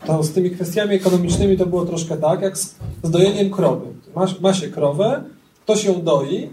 to 0.05 0.23
z 0.23 0.31
tymi 0.31 0.51
kwestiami 0.51 0.95
ekonomicznymi 0.95 1.57
to 1.57 1.65
było 1.65 1.85
troszkę 1.85 2.17
tak, 2.17 2.41
jak 2.41 2.57
z, 2.57 2.75
dojeniem 3.03 3.49
krowy. 3.49 3.85
Ma, 4.41 4.53
się 4.53 4.69
krowę, 4.69 5.23
ktoś 5.63 5.85
ją 5.85 6.01
doi, 6.01 6.49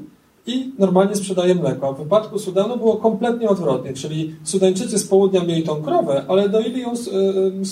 i 0.47 0.73
normalnie 0.79 1.17
sprzedaje 1.17 1.55
mleko. 1.55 1.89
A 1.89 1.93
w 1.93 1.99
wypadku 1.99 2.39
Sudanu 2.39 2.77
było 2.77 2.97
kompletnie 2.97 3.49
odwrotnie, 3.49 3.93
czyli 3.93 4.35
Sudańczycy 4.45 4.99
z 4.99 5.07
południa 5.07 5.45
mieli 5.45 5.63
tą 5.63 5.83
krowę, 5.83 6.25
ale 6.29 6.49
doili 6.49 6.81
ją 6.81 6.93
e, 6.93 7.65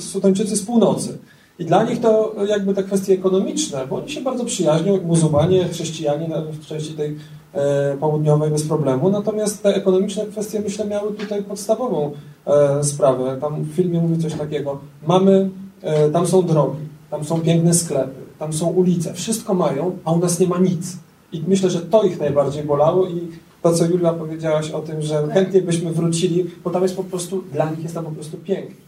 Sudańczycy 0.00 0.56
z 0.56 0.62
północy. 0.62 1.18
I 1.58 1.64
dla 1.64 1.84
nich 1.84 2.00
to 2.00 2.34
jakby 2.48 2.74
te 2.74 2.82
kwestie 2.82 3.14
ekonomiczne, 3.14 3.86
bo 3.90 3.96
oni 3.96 4.10
się 4.10 4.20
bardzo 4.20 4.44
przyjaźnią, 4.44 4.98
muzułmanie, 5.04 5.68
chrześcijanie 5.68 6.28
w 6.52 6.66
części 6.66 6.94
tej 6.94 7.16
e, 7.52 7.96
południowej 8.00 8.50
bez 8.50 8.68
problemu, 8.68 9.10
natomiast 9.10 9.62
te 9.62 9.74
ekonomiczne 9.74 10.26
kwestie 10.26 10.60
myślę 10.60 10.84
miały 10.84 11.12
tutaj 11.12 11.42
podstawową 11.42 12.12
e, 12.46 12.84
sprawę. 12.84 13.36
Tam 13.40 13.62
w 13.62 13.74
filmie 13.74 14.00
mówi 14.00 14.22
coś 14.22 14.34
takiego, 14.34 14.78
mamy, 15.06 15.50
e, 15.82 16.10
tam 16.10 16.26
są 16.26 16.42
drogi, 16.42 16.80
tam 17.10 17.24
są 17.24 17.40
piękne 17.40 17.74
sklepy, 17.74 18.20
tam 18.38 18.52
są 18.52 18.66
ulice, 18.66 19.14
wszystko 19.14 19.54
mają, 19.54 19.98
a 20.04 20.12
u 20.12 20.18
nas 20.18 20.40
nie 20.40 20.46
ma 20.46 20.58
nic. 20.58 20.96
I 21.32 21.42
myślę, 21.48 21.70
że 21.70 21.80
to 21.80 22.02
ich 22.02 22.20
najbardziej 22.20 22.64
bolało 22.64 23.06
i 23.06 23.28
to, 23.62 23.72
co 23.72 23.84
Julia 23.84 24.12
powiedziałaś 24.12 24.70
o 24.70 24.80
tym, 24.80 25.02
że 25.02 25.28
chętnie 25.28 25.62
byśmy 25.62 25.92
wrócili, 25.92 26.44
bo 26.64 26.70
tam 26.70 26.82
jest 26.82 26.96
po 26.96 27.04
prostu, 27.04 27.44
dla 27.52 27.70
nich 27.70 27.82
jest 27.82 27.94
tam 27.94 28.04
po 28.04 28.10
prostu 28.10 28.36
pięknie. 28.36 28.85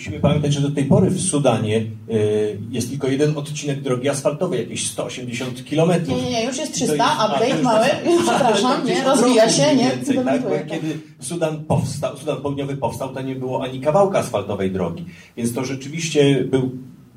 Musimy 0.00 0.20
pamiętać, 0.20 0.52
że 0.52 0.60
do 0.60 0.70
tej 0.70 0.84
pory 0.84 1.10
w 1.10 1.20
Sudanie 1.20 1.76
y, 2.10 2.58
jest 2.70 2.90
tylko 2.90 3.08
jeden 3.08 3.36
odcinek 3.36 3.82
drogi 3.82 4.08
asfaltowej, 4.08 4.60
jakieś 4.60 4.86
180 4.86 5.64
kilometrów. 5.64 6.16
Nie, 6.16 6.22
nie, 6.24 6.30
nie, 6.30 6.44
już 6.44 6.58
jest 6.58 6.74
300, 6.74 6.92
jest, 6.92 7.04
update 7.04 7.62
mały, 7.62 7.86
przepraszam, 8.22 8.86
nie, 8.86 9.04
rozwija 9.04 9.48
się, 9.48 9.76
nie, 9.76 9.90
więcej, 9.90 10.18
tak? 10.24 10.42
Bo 10.42 10.48
kiedy 10.70 10.98
Sudan 11.20 11.64
powstał, 11.64 12.16
Sudan 12.16 12.36
Południowy 12.36 12.76
powstał, 12.76 13.14
to 13.14 13.22
nie 13.22 13.34
było 13.34 13.62
ani 13.62 13.80
kawałka 13.80 14.18
asfaltowej 14.18 14.70
drogi, 14.70 15.04
więc 15.36 15.54
to 15.54 15.64
rzeczywiście 15.64 16.44
był 16.44 16.70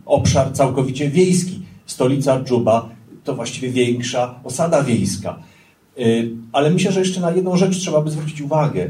obszar 0.05 0.53
całkowicie 0.53 1.09
wiejski. 1.09 1.59
Stolica 1.85 2.43
Dżuba 2.43 2.89
to 3.23 3.35
właściwie 3.35 3.69
większa 3.69 4.39
osada 4.43 4.83
wiejska. 4.83 5.39
Y, 5.99 6.29
ale 6.51 6.71
myślę, 6.71 6.91
że 6.91 6.99
jeszcze 6.99 7.21
na 7.21 7.31
jedną 7.31 7.57
rzecz 7.57 7.77
trzeba 7.77 8.01
by 8.01 8.11
zwrócić 8.11 8.41
uwagę. 8.41 8.89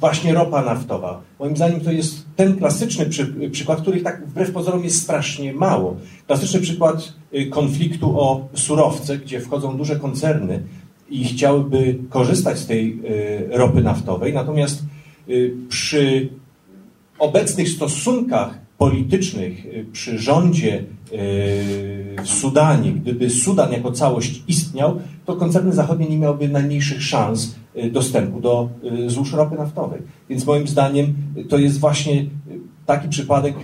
Właśnie 0.00 0.34
ropa 0.34 0.62
naftowa. 0.62 1.20
Moim 1.38 1.56
zdaniem 1.56 1.80
to 1.80 1.92
jest 1.92 2.26
ten 2.36 2.56
klasyczny 2.56 3.06
przy, 3.06 3.50
przykład, 3.50 3.80
których 3.80 4.02
tak 4.02 4.26
wbrew 4.28 4.52
pozorom 4.52 4.84
jest 4.84 5.02
strasznie 5.02 5.52
mało. 5.52 5.96
Klasyczny 6.26 6.60
przykład 6.60 7.12
y, 7.34 7.46
konfliktu 7.46 8.20
o 8.20 8.48
surowce, 8.54 9.18
gdzie 9.18 9.40
wchodzą 9.40 9.76
duże 9.76 9.96
koncerny 9.96 10.62
i 11.10 11.24
chciałyby 11.24 11.98
korzystać 12.10 12.58
z 12.58 12.66
tej 12.66 13.00
y, 13.04 13.58
ropy 13.58 13.82
naftowej, 13.82 14.34
natomiast 14.34 14.82
przy 15.68 16.28
obecnych 17.18 17.68
stosunkach 17.68 18.58
politycznych, 18.80 19.66
przy 19.92 20.18
rządzie 20.18 20.84
w 22.22 22.28
Sudanie, 22.28 22.92
gdyby 22.92 23.30
Sudan 23.30 23.72
jako 23.72 23.92
całość 23.92 24.42
istniał, 24.48 25.00
to 25.24 25.36
koncerny 25.36 25.72
zachodnie 25.72 26.08
nie 26.08 26.18
miałyby 26.18 26.48
najmniejszych 26.48 27.02
szans 27.02 27.54
y, 27.76 27.90
dostępu 27.90 28.40
do 28.40 28.68
y, 29.06 29.10
złóż 29.10 29.32
ropy 29.32 29.56
naftowej. 29.56 30.00
Więc 30.28 30.46
moim 30.46 30.68
zdaniem 30.68 31.14
to 31.48 31.58
jest 31.58 31.80
właśnie 31.80 32.26
taki 32.86 33.08
przypadek, 33.08 33.54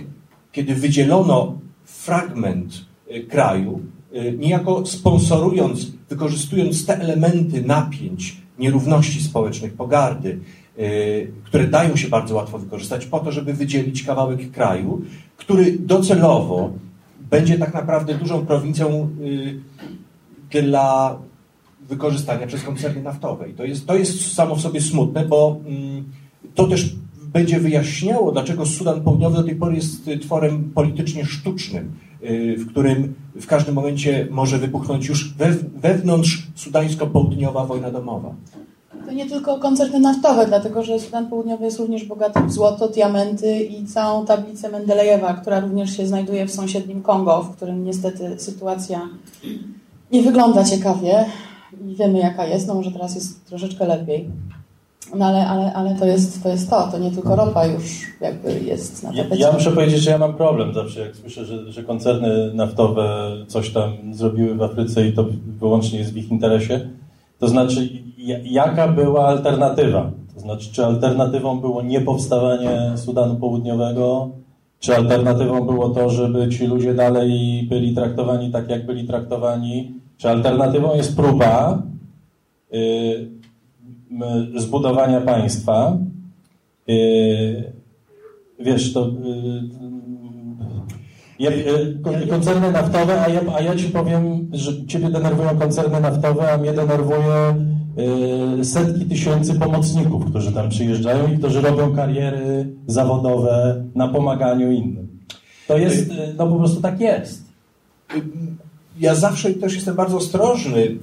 kiedy 0.51 0.75
wydzielono 0.75 1.57
fragment 1.85 2.85
y, 3.11 3.23
kraju, 3.23 3.81
y, 4.15 4.37
niejako 4.37 4.85
sponsorując, 4.85 5.91
wykorzystując 6.09 6.85
te 6.85 6.99
elementy 6.99 7.61
napięć, 7.61 8.37
nierówności 8.59 9.23
społecznych, 9.23 9.73
pogardy, 9.73 10.29
y, 10.29 10.39
które 11.43 11.67
dają 11.67 11.95
się 11.95 12.07
bardzo 12.07 12.35
łatwo 12.35 12.59
wykorzystać 12.59 13.05
po 13.05 13.19
to, 13.19 13.31
żeby 13.31 13.53
wydzielić 13.53 14.03
kawałek 14.03 14.51
kraju, 14.51 15.01
który 15.37 15.71
docelowo 15.79 16.71
będzie 17.29 17.57
tak 17.57 17.73
naprawdę 17.73 18.13
dużą 18.15 18.45
prowincją 18.45 19.09
dla 20.49 21.17
wykorzystania 21.89 22.47
przez 22.47 22.63
koncerny 22.63 23.03
naftowe. 23.03 23.49
I 23.49 23.53
to 23.53 23.65
jest, 23.65 23.87
to 23.87 23.95
jest 23.95 24.33
samo 24.33 24.55
w 24.55 24.61
sobie 24.61 24.81
smutne, 24.81 25.25
bo 25.25 25.59
mm, 25.65 26.03
to 26.55 26.67
też 26.67 26.95
będzie 27.33 27.59
wyjaśniało, 27.59 28.31
dlaczego 28.31 28.65
Sudan 28.65 29.01
Południowy 29.01 29.35
do 29.35 29.43
tej 29.43 29.55
pory 29.55 29.75
jest 29.75 30.09
tworem 30.21 30.71
politycznie 30.75 31.25
sztucznym, 31.25 31.91
y, 32.23 32.55
w 32.57 32.67
którym 32.69 33.13
w 33.35 33.47
każdym 33.47 33.75
momencie 33.75 34.27
może 34.31 34.57
wybuchnąć 34.57 35.07
już 35.07 35.33
wewnątrz 35.75 36.47
sudańsko-południowa 36.55 37.65
wojna 37.65 37.91
domowa. 37.91 38.35
To 39.05 39.11
nie 39.11 39.29
tylko 39.29 39.57
koncerny 39.57 39.99
naftowe, 39.99 40.45
dlatego 40.45 40.83
że 40.83 40.99
Sudan 40.99 41.27
Południowy 41.27 41.65
jest 41.65 41.79
również 41.79 42.05
bogaty 42.05 42.39
w 42.39 42.51
złoto, 42.51 42.87
diamenty 42.87 43.59
i 43.59 43.85
całą 43.85 44.25
tablicę 44.25 44.69
Mendelejewa, 44.69 45.33
która 45.33 45.59
również 45.59 45.97
się 45.97 46.07
znajduje 46.07 46.45
w 46.45 46.51
sąsiednim 46.51 47.01
Kongo, 47.01 47.43
w 47.43 47.55
którym 47.55 47.83
niestety 47.83 48.39
sytuacja 48.39 49.01
nie 50.11 50.21
wygląda 50.21 50.63
ciekawie 50.63 51.25
i 51.87 51.95
wiemy 51.95 52.19
jaka 52.19 52.45
jest, 52.45 52.67
no 52.67 52.73
może 52.73 52.91
teraz 52.91 53.15
jest 53.15 53.45
troszeczkę 53.45 53.87
lepiej. 53.87 54.29
No 55.15 55.25
ale, 55.25 55.47
ale, 55.47 55.73
ale 55.73 55.95
to, 55.95 56.05
jest, 56.05 56.43
to 56.43 56.49
jest 56.49 56.69
to, 56.69 56.87
to 56.91 56.97
nie 56.97 57.11
tylko 57.11 57.35
ropa 57.35 57.65
już 57.65 57.83
jakby 58.21 58.59
jest 58.59 59.03
na 59.03 59.09
tapecie. 59.09 59.41
Ja, 59.41 59.47
ja 59.47 59.53
muszę 59.53 59.71
powiedzieć, 59.71 60.01
że 60.01 60.11
ja 60.11 60.17
mam 60.17 60.33
problem 60.33 60.73
zawsze, 60.73 60.99
jak 60.99 61.15
słyszę, 61.15 61.45
że, 61.45 61.71
że 61.71 61.83
koncerny 61.83 62.53
naftowe 62.53 63.31
coś 63.47 63.69
tam 63.69 64.13
zrobiły 64.13 64.55
w 64.55 64.61
Afryce 64.61 65.07
i 65.07 65.13
to 65.13 65.25
wyłącznie 65.59 65.99
jest 65.99 66.13
w 66.13 66.17
ich 66.17 66.31
interesie. 66.31 66.89
To 67.39 67.47
znaczy, 67.47 67.89
jaka 68.43 68.87
była 68.87 69.27
alternatywa? 69.27 70.11
To 70.33 70.39
znaczy, 70.39 70.71
czy 70.71 70.85
alternatywą 70.85 71.59
było 71.59 71.81
niepowstawanie 71.81 72.91
Sudanu 72.95 73.35
Południowego, 73.35 74.29
czy 74.79 74.95
alternatywą 74.95 75.65
było 75.65 75.89
to, 75.89 76.09
żeby 76.09 76.49
ci 76.49 76.67
ludzie 76.67 76.93
dalej 76.93 77.63
byli 77.69 77.95
traktowani 77.95 78.51
tak, 78.51 78.69
jak 78.69 78.85
byli 78.85 79.07
traktowani, 79.07 79.93
czy 80.17 80.29
alternatywą 80.29 80.95
jest 80.95 81.15
próba 81.15 81.81
y, 82.73 83.29
zbudowania 84.55 85.21
państwa. 85.21 85.97
Y, 86.89 87.73
wiesz, 88.59 88.93
to 88.93 89.07
y, 89.07 89.11
ja, 91.39 91.51
y, 91.51 92.27
koncerny 92.29 92.71
naftowe, 92.71 93.21
a 93.21 93.29
ja, 93.29 93.41
a 93.57 93.61
ja 93.61 93.75
ci 93.75 93.89
powiem, 93.89 94.47
że 94.53 94.85
ciebie 94.85 95.09
denerwują 95.09 95.57
koncerny 95.57 95.99
naftowe, 95.99 96.53
a 96.53 96.57
mnie 96.57 96.73
denerwują 96.73 97.67
setki 98.63 99.05
tysięcy 99.05 99.59
pomocników, 99.59 100.25
którzy 100.25 100.51
tam 100.51 100.69
przyjeżdżają 100.69 101.33
i 101.33 101.37
którzy 101.37 101.61
robią 101.61 101.95
kariery 101.95 102.73
zawodowe 102.87 103.83
na 103.95 104.07
pomaganiu 104.07 104.71
innym. 104.71 105.07
To 105.67 105.77
jest, 105.77 106.11
no 106.37 106.47
po 106.47 106.55
prostu 106.55 106.81
tak 106.81 107.01
jest. 107.01 107.43
Ja 108.99 109.15
zawsze 109.15 109.53
też 109.53 109.75
jestem 109.75 109.95
bardzo 109.95 110.17
ostrożny, 110.17 110.95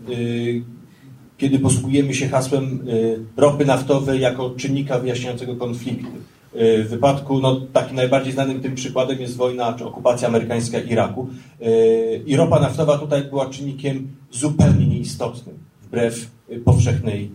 kiedy 1.38 1.59
posługujemy 1.59 2.14
się 2.14 2.29
hasłem 2.29 2.88
y, 2.88 3.19
ropy 3.37 3.64
naftowej 3.64 4.21
jako 4.21 4.50
czynnika 4.50 4.99
wyjaśniającego 4.99 5.57
konflikty. 5.57 6.12
W 6.55 6.87
wypadku, 6.90 7.40
no, 7.40 7.61
takim 7.73 7.97
najbardziej 7.97 8.33
znanym 8.33 8.61
tym 8.61 8.75
przykładem 8.75 9.21
jest 9.21 9.37
wojna 9.37 9.73
czy 9.73 9.87
okupacja 9.87 10.29
amerykańska 10.29 10.79
Iraku. 10.79 11.29
I 12.27 12.37
ropa 12.37 12.61
naftowa 12.61 12.99
tutaj 12.99 13.25
była 13.25 13.51
czynnikiem 13.51 14.09
zupełnie 14.31 14.87
nieistotnym, 14.87 15.57
wbrew 15.83 16.31
powszechnej, 16.64 17.31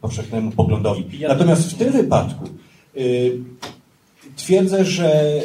powszechnemu 0.00 0.50
poglądowi. 0.50 1.04
Natomiast 1.28 1.70
w 1.70 1.74
tym 1.78 1.92
wypadku 1.92 2.44
twierdzę, 4.36 4.84
że 4.84 5.40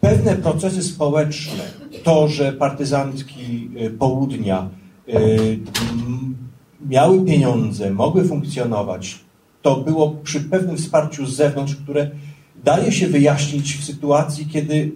pewne 0.00 0.36
procesy 0.36 0.82
społeczne, 0.82 1.62
to, 2.02 2.28
że 2.28 2.52
partyzantki 2.52 3.70
południa 3.98 4.68
miały 6.88 7.24
pieniądze, 7.24 7.90
mogły 7.90 8.24
funkcjonować, 8.24 9.18
to 9.62 9.76
było 9.76 10.10
przy 10.10 10.40
pewnym 10.40 10.76
wsparciu 10.76 11.26
z 11.26 11.36
zewnątrz, 11.36 11.76
które 11.76 12.10
daje 12.64 12.92
się 12.92 13.06
wyjaśnić 13.06 13.76
w 13.76 13.84
sytuacji, 13.84 14.46
kiedy 14.46 14.92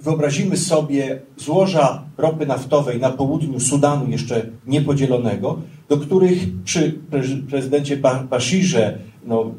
wyobrazimy 0.00 0.56
sobie 0.56 1.20
złoża 1.36 2.04
ropy 2.18 2.46
naftowej 2.46 3.00
na 3.00 3.10
południu 3.10 3.60
Sudanu 3.60 4.10
jeszcze 4.10 4.46
niepodzielonego, 4.66 5.58
do 5.88 5.96
których 5.96 6.62
przy 6.64 6.98
prezydencie 7.50 7.96
Bashirze 8.30 8.98
no, 9.26 9.50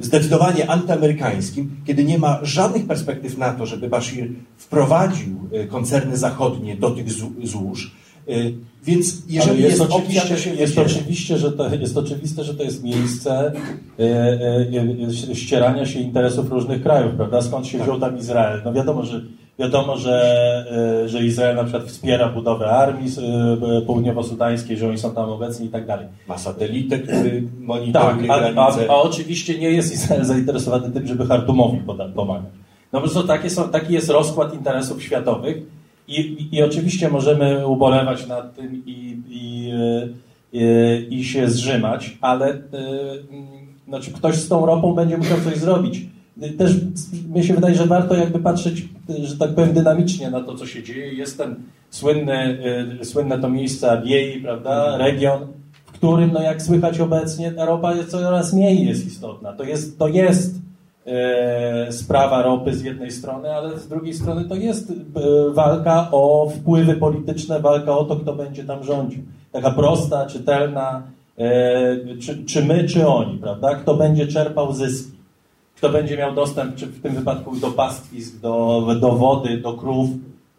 zdecydowanie 0.00 0.70
antyamerykańskim, 0.70 1.70
kiedy 1.84 2.04
nie 2.04 2.18
ma 2.18 2.38
żadnych 2.42 2.86
perspektyw 2.86 3.38
na 3.38 3.52
to, 3.52 3.66
żeby 3.66 3.88
Bashir 3.88 4.28
wprowadził 4.56 5.48
y, 5.54 5.66
koncerny 5.66 6.16
zachodnie 6.16 6.76
do 6.76 6.90
tych 6.90 7.12
złóż, 7.44 7.94
Y, 8.28 8.54
więc 8.84 9.22
jeżeli 9.28 9.62
jest, 9.62 9.78
jest 9.78 9.92
oczywiście, 9.92 10.36
się 10.36 10.54
jest 10.54 10.78
oczywiście, 10.78 11.38
że 11.38 11.52
to 11.52 11.74
jest 11.74 11.96
oczywiste, 11.96 12.44
że 12.44 12.54
to 12.54 12.62
jest 12.62 12.84
miejsce 12.84 13.52
e, 13.98 14.02
e, 15.30 15.34
ścierania 15.34 15.86
się 15.86 16.00
interesów 16.00 16.50
różnych 16.50 16.82
krajów, 16.82 17.12
prawda? 17.16 17.42
Skąd 17.42 17.66
się 17.66 17.78
tak. 17.78 17.86
wziął 17.86 18.00
tam 18.00 18.18
Izrael? 18.18 18.62
No 18.64 18.72
wiadomo, 18.72 19.02
że 19.02 19.20
wiadomo, 19.58 19.96
że, 19.96 21.02
e, 21.04 21.08
że 21.08 21.24
Izrael 21.24 21.56
na 21.56 21.64
przykład 21.64 21.84
wspiera 21.84 22.28
budowę 22.28 22.70
armii 22.70 23.10
południowo-sudańskiej, 23.86 24.76
że 24.76 24.88
oni 24.88 24.98
są 24.98 25.14
tam 25.14 25.30
obecni 25.30 25.66
i 25.66 25.70
tak 25.70 25.86
dalej. 25.86 26.06
Ma 26.28 26.38
satelitę, 26.38 26.98
który 26.98 27.42
monitoruje 27.58 28.28
tak, 28.28 28.56
a, 28.56 28.60
a, 28.60 28.76
a, 28.88 28.94
oczywiście 28.94 29.58
nie 29.58 29.70
jest 29.70 29.94
Izrael 29.94 30.24
zainteresowany 30.24 30.90
tym, 30.90 31.06
żeby 31.06 31.26
Hartumowi 31.26 31.78
pomagać. 32.14 32.50
No 32.92 33.00
po 33.00 33.08
prostu 33.08 33.26
taki, 33.26 33.50
są, 33.50 33.68
taki 33.68 33.94
jest 33.94 34.10
rozkład 34.10 34.54
interesów 34.54 35.02
światowych 35.02 35.79
i, 36.10 36.48
i 36.56 36.62
oczywiście 36.62 37.08
możemy 37.08 37.66
ubolewać 37.66 38.26
nad 38.26 38.54
tym 38.56 38.82
i, 38.86 39.22
i, 39.28 39.72
i, 40.52 41.06
i 41.10 41.24
się 41.24 41.50
zrzymać, 41.50 42.18
ale 42.20 42.58
znaczy 43.88 44.12
ktoś 44.12 44.36
z 44.36 44.48
tą 44.48 44.66
ropą 44.66 44.94
będzie 44.94 45.18
musiał 45.18 45.40
coś 45.40 45.56
zrobić. 45.56 46.00
Też 46.58 46.72
mi 47.28 47.44
się 47.44 47.54
wydaje, 47.54 47.74
że 47.74 47.86
warto 47.86 48.14
jakby 48.14 48.38
patrzeć, 48.38 48.84
że 49.24 49.36
tak 49.36 49.54
powiem, 49.54 49.72
dynamicznie 49.72 50.30
na 50.30 50.40
to, 50.40 50.54
co 50.54 50.66
się 50.66 50.82
dzieje. 50.82 51.14
Jest 51.14 51.38
ten 51.38 51.54
słynny, 51.90 52.58
y, 53.00 53.04
słynne 53.04 53.38
to 53.38 53.48
miejsce 53.48 53.90
Abiei, 53.90 54.40
prawda, 54.40 54.98
region, 54.98 55.46
w 55.86 55.92
którym, 55.92 56.30
no 56.32 56.42
jak 56.42 56.62
słychać 56.62 57.00
obecnie, 57.00 57.52
ta 57.52 57.64
ropa 57.64 57.94
jest 57.94 58.10
coraz 58.10 58.52
mniej 58.52 58.86
jest 58.86 59.06
istotna. 59.06 59.52
To 59.52 59.64
jest, 59.64 59.98
to 59.98 60.08
jest 60.08 60.60
E, 60.60 60.69
sprawa 61.90 62.42
ropy 62.42 62.74
z 62.74 62.82
jednej 62.82 63.10
strony, 63.10 63.54
ale 63.54 63.78
z 63.78 63.88
drugiej 63.88 64.14
strony 64.14 64.44
to 64.44 64.54
jest 64.54 64.90
e, 64.90 64.94
walka 65.50 66.08
o 66.10 66.50
wpływy 66.56 66.94
polityczne, 66.94 67.60
walka 67.60 67.98
o 67.98 68.04
to, 68.04 68.16
kto 68.16 68.32
będzie 68.32 68.64
tam 68.64 68.84
rządził. 68.84 69.22
Taka 69.52 69.70
prosta, 69.70 70.26
czytelna, 70.26 71.02
e, 71.38 71.96
czy, 72.20 72.44
czy 72.44 72.64
my, 72.64 72.84
czy 72.84 73.08
oni, 73.08 73.38
prawda? 73.38 73.74
Kto 73.74 73.94
będzie 73.94 74.26
czerpał 74.26 74.72
zyski, 74.72 75.16
kto 75.76 75.88
będzie 75.88 76.16
miał 76.16 76.34
dostęp, 76.34 76.76
czy 76.76 76.86
w 76.86 77.02
tym 77.02 77.14
wypadku 77.14 77.56
do 77.56 77.70
pastwisk, 77.70 78.40
do, 78.40 78.86
do 79.00 79.12
wody, 79.12 79.58
do 79.58 79.72
krów, 79.72 80.08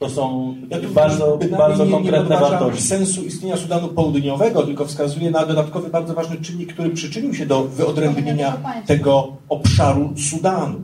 to 0.01 0.09
są 0.09 0.55
bardzo, 0.93 1.39
bardzo 1.57 1.85
nie, 1.85 1.91
konkretne 1.91 2.35
nie 2.35 2.41
wartości. 2.41 2.83
sensu 2.83 3.23
istnienia 3.23 3.57
Sudanu 3.57 3.87
Południowego, 3.87 4.63
tylko 4.63 4.85
wskazuje 4.85 5.31
na 5.31 5.45
dodatkowy, 5.45 5.89
bardzo 5.89 6.13
ważny 6.13 6.37
czynnik, 6.37 6.73
który 6.73 6.89
przyczynił 6.89 7.33
się 7.33 7.45
do 7.45 7.63
wyodrębnienia 7.63 8.57
tego 8.85 9.37
obszaru 9.49 10.13
Sudanu. 10.17 10.81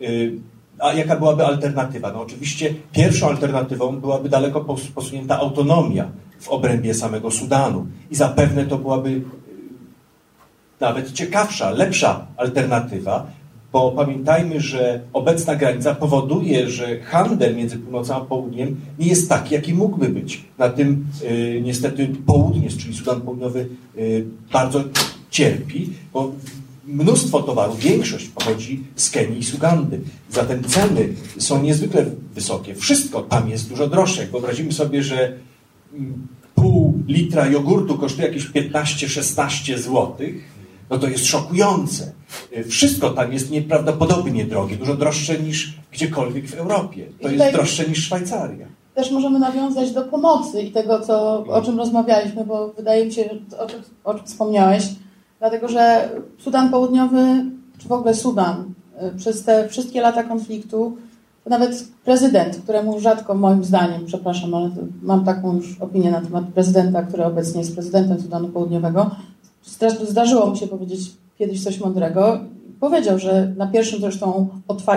Y, 0.00 0.32
a 0.78 0.92
jaka 0.92 1.16
byłaby 1.16 1.46
alternatywa? 1.46 2.12
No 2.12 2.20
oczywiście 2.20 2.74
pierwszą 2.92 3.28
alternatywą 3.28 4.00
byłaby 4.00 4.28
daleko 4.28 4.66
posunięta 4.94 5.38
autonomia 5.38 6.08
w 6.40 6.48
obrębie 6.48 6.94
samego 6.94 7.30
Sudanu. 7.30 7.86
I 8.10 8.14
zapewne 8.14 8.66
to 8.66 8.78
byłaby 8.78 9.10
y, 9.10 9.22
nawet 10.80 11.12
ciekawsza, 11.12 11.70
lepsza 11.70 12.26
alternatywa, 12.36 13.26
bo 13.72 13.92
pamiętajmy, 13.92 14.60
że 14.60 15.00
obecna 15.12 15.56
granica 15.56 15.94
powoduje, 15.94 16.70
że 16.70 17.00
handel 17.00 17.56
między 17.56 17.78
północą 17.78 18.14
a 18.14 18.20
południem 18.20 18.76
nie 18.98 19.06
jest 19.06 19.28
taki, 19.28 19.54
jaki 19.54 19.74
mógłby 19.74 20.08
być. 20.08 20.44
Na 20.58 20.68
tym 20.68 21.06
y, 21.22 21.60
niestety 21.64 22.08
południe, 22.26 22.70
czyli 22.70 22.96
Sudan 22.96 23.20
Południowy, 23.20 23.68
y, 23.98 24.24
bardzo 24.52 24.84
cierpi, 25.30 25.90
bo 26.12 26.32
mnóstwo 26.86 27.42
towarów, 27.42 27.80
większość 27.80 28.28
pochodzi 28.28 28.84
z 28.96 29.10
Kenii 29.10 29.38
i 29.38 29.44
z 29.44 29.54
Ugandy. 29.54 30.00
Zatem 30.30 30.64
ceny 30.64 31.08
są 31.38 31.62
niezwykle 31.62 32.06
wysokie. 32.34 32.74
Wszystko 32.74 33.22
tam 33.22 33.48
jest 33.48 33.68
dużo 33.68 33.88
droższe. 33.88 34.26
Wyobrazimy 34.26 34.72
sobie, 34.72 35.02
że 35.02 35.32
mm, 35.94 36.26
pół 36.54 36.98
litra 37.06 37.46
jogurtu 37.46 37.98
kosztuje 37.98 38.28
jakieś 38.28 38.50
15-16 38.50 39.78
zł, 39.78 40.16
no 40.90 40.98
to 40.98 41.08
jest 41.08 41.26
szokujące. 41.26 42.12
Wszystko 42.68 43.10
tam 43.10 43.32
jest 43.32 43.50
nieprawdopodobnie 43.50 44.44
drogie, 44.44 44.76
dużo 44.76 44.94
droższe 44.94 45.38
niż 45.38 45.78
gdziekolwiek 45.92 46.48
w 46.48 46.54
Europie. 46.54 47.06
To 47.22 47.28
jest 47.28 47.52
droższe 47.52 47.88
niż 47.88 48.04
Szwajcaria. 48.04 48.66
Też 48.94 49.10
możemy 49.10 49.38
nawiązać 49.38 49.90
do 49.90 50.02
pomocy 50.02 50.62
i 50.62 50.72
tego, 50.72 51.00
co, 51.00 51.44
o 51.44 51.62
czym 51.62 51.78
rozmawialiśmy, 51.78 52.44
bo 52.44 52.68
wydaje 52.68 53.06
mi 53.06 53.12
się, 53.12 53.30
o 53.58 53.66
czym, 53.66 53.80
o 54.04 54.14
czym 54.14 54.26
wspomniałeś, 54.26 54.84
dlatego 55.38 55.68
że 55.68 56.10
Sudan 56.38 56.70
Południowy, 56.70 57.44
czy 57.78 57.88
w 57.88 57.92
ogóle 57.92 58.14
Sudan, 58.14 58.64
przez 59.16 59.44
te 59.44 59.68
wszystkie 59.68 60.00
lata 60.00 60.22
konfliktu, 60.22 60.96
to 61.44 61.50
nawet 61.50 61.88
prezydent, 62.04 62.56
któremu 62.56 63.00
rzadko 63.00 63.34
moim 63.34 63.64
zdaniem, 63.64 64.06
przepraszam, 64.06 64.54
ale 64.54 64.70
mam 65.02 65.24
taką 65.24 65.56
już 65.56 65.80
opinię 65.80 66.10
na 66.10 66.20
temat 66.20 66.44
prezydenta, 66.54 67.02
który 67.02 67.24
obecnie 67.24 67.60
jest 67.60 67.74
prezydentem 67.74 68.20
Sudanu 68.20 68.48
Południowego, 68.48 69.10
zdarzyło 70.08 70.50
mi 70.50 70.56
się 70.56 70.66
powiedzieć 70.66 71.00
kiedyś 71.38 71.64
coś 71.64 71.80
mądrego. 71.80 72.40
Powiedział, 72.80 73.18
że 73.18 73.52
na 73.56 73.66
pierwszym 73.66 74.00
zresztą 74.00 74.48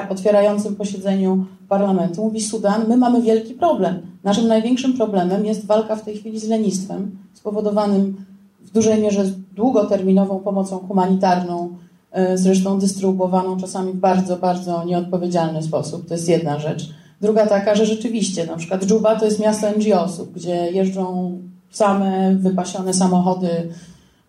otwierającym 0.10 0.76
posiedzeniu 0.76 1.46
parlamentu 1.70 2.24
mówi 2.24 2.42
Sudan, 2.42 2.86
my 2.88 2.98
mamy 2.98 3.22
wielki 3.22 3.54
problem. 3.54 4.02
Naszym 4.24 4.48
największym 4.48 4.94
problemem 4.94 5.46
jest 5.46 5.66
walka 5.66 5.96
w 5.96 6.02
tej 6.02 6.18
chwili 6.18 6.40
z 6.40 6.48
lenistwem, 6.48 7.18
spowodowanym 7.34 8.26
w 8.62 8.72
dużej 8.72 9.02
mierze 9.02 9.24
długoterminową 9.56 10.40
pomocą 10.40 10.80
humanitarną, 10.80 11.70
e, 12.12 12.38
zresztą 12.38 12.80
dystrybuowaną 12.80 13.58
czasami 13.58 13.94
w 13.94 13.96
bardzo, 13.96 14.38
bardzo 14.38 14.84
nieodpowiedzialny 14.84 15.64
sposób. 15.64 16.08
To 16.08 16.14
jest 16.14 16.30
jedna 16.30 16.60
rzecz. 16.60 16.90
Druga 17.22 17.48
taka, 17.48 17.76
że 17.76 17.86
rzeczywiście, 17.86 18.46
na 18.46 18.58
przykład 18.58 18.86
Dżuba 18.86 19.16
to 19.16 19.26
jest 19.26 19.40
miasto 19.40 19.68
NGO-sów, 19.72 20.34
gdzie 20.34 20.72
jeżdżą 20.72 21.38
same 21.72 22.36
wypasione 22.36 22.94
samochody 22.94 23.50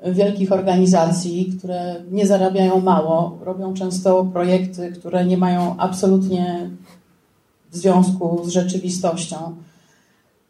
wielkich 0.05 0.53
organizacji, 0.53 1.53
które 1.59 1.95
nie 2.11 2.27
zarabiają 2.27 2.81
mało, 2.81 3.39
robią 3.45 3.75
często 3.75 4.25
projekty, 4.25 4.93
które 4.93 5.25
nie 5.25 5.37
mają 5.37 5.75
absolutnie 5.79 6.71
związku 7.73 8.43
z 8.45 8.49
rzeczywistością. 8.49 9.37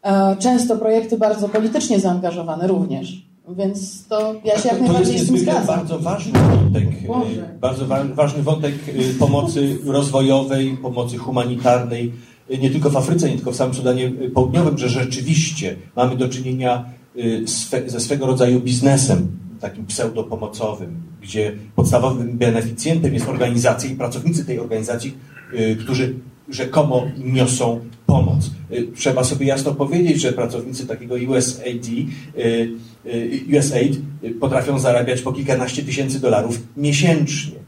E, 0.03 0.35
często 0.39 0.77
projekty 0.77 1.17
bardzo 1.17 1.49
politycznie 1.49 1.99
zaangażowane 1.99 2.67
również. 2.67 3.25
Więc 3.57 4.07
to 4.07 4.35
ja 4.45 4.57
się 4.57 4.69
jak 4.69 4.77
to 4.77 4.83
najbardziej 4.83 5.19
z 5.19 5.27
tym 5.27 5.37
zgadzam. 5.37 5.65
bardzo 5.65 5.99
ważny 5.99 6.39
wątek, 6.39 6.83
e, 6.83 7.59
bardzo 7.59 7.85
bardzo 7.85 8.15
ważny 8.15 8.43
wątek 8.43 8.75
e, 8.87 9.19
pomocy 9.19 9.77
rozwojowej, 9.85 10.77
pomocy 10.81 11.17
humanitarnej, 11.17 12.13
nie 12.61 12.69
tylko 12.69 12.89
w 12.89 12.97
Afryce, 12.97 13.29
nie 13.29 13.35
tylko 13.35 13.51
w 13.51 13.55
samym 13.55 13.73
Sudanie 13.73 14.11
Południowym, 14.33 14.77
że 14.77 14.89
rzeczywiście 14.89 15.75
mamy 15.95 16.17
do 16.17 16.29
czynienia 16.29 16.85
ze 17.87 17.99
swego 17.99 18.25
rodzaju 18.25 18.59
biznesem 18.59 19.42
takim 19.63 19.85
pseudopomocowym, 19.85 21.01
gdzie 21.21 21.51
podstawowym 21.75 22.37
beneficjentem 22.37 23.13
jest 23.13 23.29
organizacja 23.29 23.89
i 23.89 23.95
pracownicy 23.95 24.45
tej 24.45 24.59
organizacji, 24.59 25.17
y, 25.53 25.75
którzy 25.75 26.13
rzekomo 26.49 27.05
niosą 27.17 27.79
pomoc. 28.05 28.51
Y, 28.71 28.87
trzeba 28.95 29.23
sobie 29.23 29.45
jasno 29.45 29.75
powiedzieć, 29.75 30.21
że 30.21 30.33
pracownicy 30.33 30.87
takiego 30.87 31.15
USAID, 31.15 31.87
y, 32.37 33.59
USAID 33.59 34.01
potrafią 34.39 34.79
zarabiać 34.79 35.21
po 35.21 35.33
kilkanaście 35.33 35.83
tysięcy 35.83 36.19
dolarów 36.19 36.59
miesięcznie. 36.77 37.63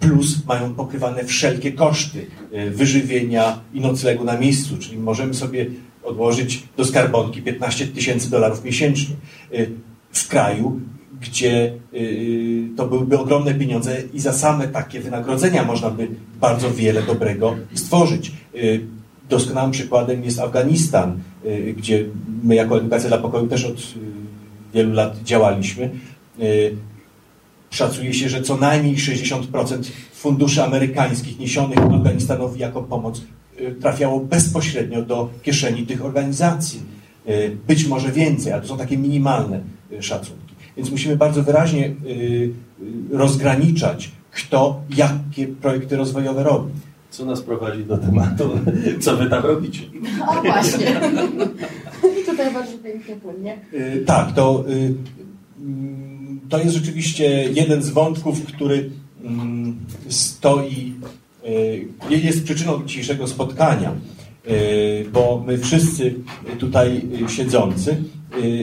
Plus 0.00 0.46
mają 0.46 0.74
pokrywane 0.74 1.24
wszelkie 1.24 1.72
koszty 1.72 2.26
wyżywienia 2.70 3.60
i 3.74 3.80
noclegu 3.80 4.24
na 4.24 4.38
miejscu, 4.38 4.78
czyli 4.78 4.98
możemy 4.98 5.34
sobie 5.34 5.66
odłożyć 6.04 6.62
do 6.76 6.84
skarbonki 6.84 7.42
15 7.42 7.86
tysięcy 7.86 8.30
dolarów 8.30 8.64
miesięcznie 8.64 9.16
w 10.12 10.28
kraju, 10.28 10.80
gdzie 11.20 11.72
y, 11.94 12.68
to 12.76 12.86
byłyby 12.86 13.18
ogromne 13.18 13.54
pieniądze 13.54 13.96
i 14.14 14.20
za 14.20 14.32
same 14.32 14.68
takie 14.68 15.00
wynagrodzenia 15.00 15.64
można 15.64 15.90
by 15.90 16.08
bardzo 16.40 16.70
wiele 16.70 17.02
dobrego 17.02 17.56
stworzyć. 17.74 18.32
Y, 18.54 18.80
doskonałym 19.28 19.70
przykładem 19.70 20.24
jest 20.24 20.40
Afganistan, 20.40 21.20
y, 21.44 21.74
gdzie 21.76 22.04
my 22.44 22.54
jako 22.54 22.78
Edukacja 22.78 23.08
dla 23.08 23.18
Pokoju 23.18 23.46
też 23.46 23.64
od 23.64 23.76
wielu 24.74 24.92
lat 24.92 25.22
działaliśmy. 25.22 25.90
Szacuje 27.70 28.14
się, 28.14 28.28
że 28.28 28.42
co 28.42 28.56
najmniej 28.56 28.96
60% 28.96 29.90
funduszy 30.14 30.62
amerykańskich 30.64 31.38
niesionych 31.38 31.78
Afganistanowi 31.78 32.60
jako 32.60 32.82
pomoc 32.82 33.22
trafiało 33.80 34.20
bezpośrednio 34.20 35.02
do 35.02 35.30
kieszeni 35.42 35.86
tych 35.86 36.04
organizacji. 36.04 36.82
Być 37.66 37.86
może 37.86 38.12
więcej, 38.12 38.52
ale 38.52 38.62
to 38.62 38.68
są 38.68 38.78
takie 38.78 38.98
minimalne 38.98 39.60
szacunki. 40.00 40.45
Więc 40.76 40.90
musimy 40.90 41.16
bardzo 41.16 41.42
wyraźnie 41.42 41.86
y, 41.86 42.10
y, 42.10 42.52
rozgraniczać, 43.12 44.10
kto 44.30 44.80
jakie 44.96 45.46
projekty 45.46 45.96
rozwojowe 45.96 46.42
robi. 46.42 46.72
Co 47.10 47.24
nas 47.24 47.42
prowadzi 47.42 47.84
do 47.84 47.98
tematu, 47.98 48.50
co 49.00 49.16
wy 49.16 49.30
tam 49.30 49.42
robicie? 49.42 49.82
A 50.26 50.42
właśnie. 50.42 51.00
I 52.22 52.24
tutaj 52.26 52.54
bardzo 52.54 52.78
pięknie 52.78 53.16
płynnie. 53.16 53.58
Y, 53.74 54.04
tak, 54.06 54.32
to, 54.32 54.64
mm, 55.60 56.40
to 56.48 56.58
jest 56.58 56.74
rzeczywiście 56.74 57.44
jeden 57.52 57.82
z 57.82 57.90
wątków, 57.90 58.42
który 58.42 58.90
mm, 59.24 59.76
stoi, 60.08 60.94
jest 62.10 62.44
przyczyną 62.44 62.84
dzisiejszego 62.86 63.26
spotkania, 63.26 63.92
bo 65.12 65.44
my 65.46 65.58
wszyscy 65.58 66.14
tutaj 66.58 67.02
siedzący 67.28 67.96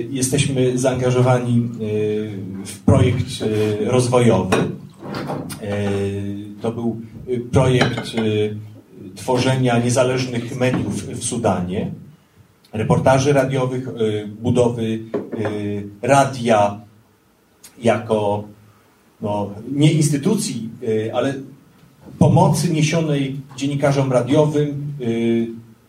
jesteśmy 0.10 0.78
zaangażowani 0.78 1.70
y, 1.82 2.66
w 2.66 2.80
projekt 2.80 3.28
y, 3.42 3.86
rozwojowy. 3.86 4.58
To 6.62 6.72
był 6.72 7.02
projekt 7.52 8.12
tworzenia 9.16 9.80
niezależnych 9.80 10.60
mediów 10.60 11.08
w 11.08 11.24
Sudanie, 11.24 11.92
reportaży 12.74 13.34
radiowych, 13.34 13.88
budowy 14.42 15.00
radia 16.02 16.82
jako 17.82 18.44
no, 19.22 19.50
nie 19.72 19.92
instytucji, 19.92 20.70
ale 21.14 21.34
pomocy 22.20 22.70
niesionej 22.70 23.36
dziennikarzom 23.58 24.12
radiowym 24.12 24.94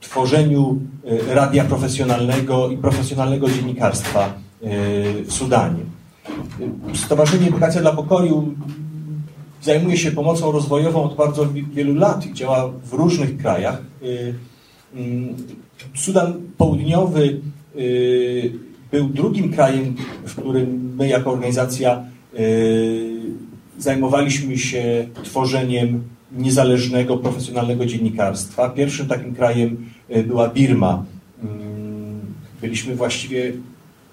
tworzeniu 0.05 0.79
e, 1.05 1.35
radia 1.35 1.65
profesjonalnego 1.65 2.71
i 2.71 2.77
profesjonalnego 2.77 3.49
dziennikarstwa 3.49 4.25
e, 4.27 4.33
w 5.25 5.33
Sudanie. 5.33 5.85
Stowarzyszenie 6.95 7.49
Edukacja 7.49 7.81
dla 7.81 7.93
Pokoju 7.93 8.55
zajmuje 9.63 9.97
się 9.97 10.11
pomocą 10.11 10.53
rozwojową 10.53 11.03
od 11.03 11.17
bardzo 11.17 11.47
wielu 11.73 11.95
lat 11.95 12.27
i 12.27 12.35
działa 12.35 12.71
w 12.85 12.93
różnych 12.93 13.37
krajach. 13.37 13.83
E, 14.03 14.07
mm, 14.99 15.35
Sudan 15.95 16.35
Południowy 16.59 17.41
był 18.93 19.09
drugim 19.09 19.53
krajem, 19.53 19.95
w 20.25 20.35
którym 20.35 20.95
my 20.99 21.09
jako 21.09 21.31
organizacja 21.31 22.05
zajmowaliśmy 23.79 24.59
się 24.59 25.09
tworzeniem 25.23 26.03
niezależnego, 26.33 27.17
profesjonalnego 27.17 27.87
dziennikarstwa. 27.87 28.69
Pierwszym 28.69 29.07
takim 29.07 29.35
krajem 29.35 29.77
była 30.27 30.49
Birma. 30.49 31.05
Mm, 31.43 32.21
byliśmy 32.61 32.97
właściwie 32.97 33.53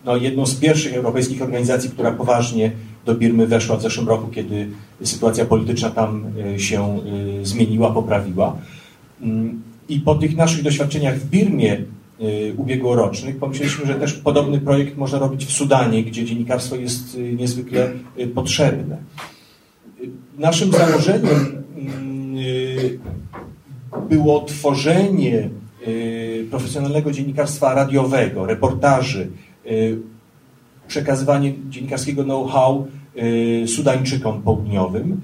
no, 0.06 0.17
jedną 0.17 0.45
z 0.45 0.56
pierwszych 0.56 0.93
europejskich 0.93 1.41
organizacji, 1.41 1.89
która 1.89 2.12
poważnie 2.12 2.71
do 3.06 3.15
Birmy 3.15 3.47
weszła 3.47 3.77
w 3.77 3.82
zeszłym 3.82 4.08
roku, 4.08 4.27
kiedy 4.27 4.67
sytuacja 5.04 5.45
polityczna 5.45 5.89
tam 5.89 6.25
e, 6.56 6.60
się 6.60 6.99
e, 7.41 7.45
zmieniła, 7.45 7.91
poprawiła. 7.91 8.58
Mm, 9.21 9.62
I 9.89 9.99
po 9.99 10.15
tych 10.15 10.36
naszych 10.36 10.63
doświadczeniach 10.63 11.17
w 11.19 11.30
Birmie 11.30 11.84
ubiegłorocznych 12.58 13.38
pomyśleliśmy, 13.38 13.86
że 13.86 13.95
też 13.95 14.13
podobny 14.13 14.60
projekt 14.60 14.97
można 14.97 15.19
robić 15.19 15.45
w 15.45 15.51
Sudanie, 15.51 16.04
gdzie 16.04 16.25
dziennikarstwo 16.25 16.75
jest 16.75 17.17
niezwykle 17.38 17.91
potrzebne. 18.36 18.97
Naszym 20.38 20.71
założeniem 20.71 21.63
mm, 21.75 22.36
było 24.10 24.41
tworzenie 24.41 25.49
profesjonalnego 26.50 27.12
dziennikarstwa 27.12 27.74
radiowego, 27.74 28.46
reportaży, 28.46 29.30
y, 29.65 29.98
przekazywanie 30.88 31.54
dziennikarskiego 31.70 32.24
know-how 32.24 32.88
Sudańczykom 33.67 34.41
południowym 34.41 35.22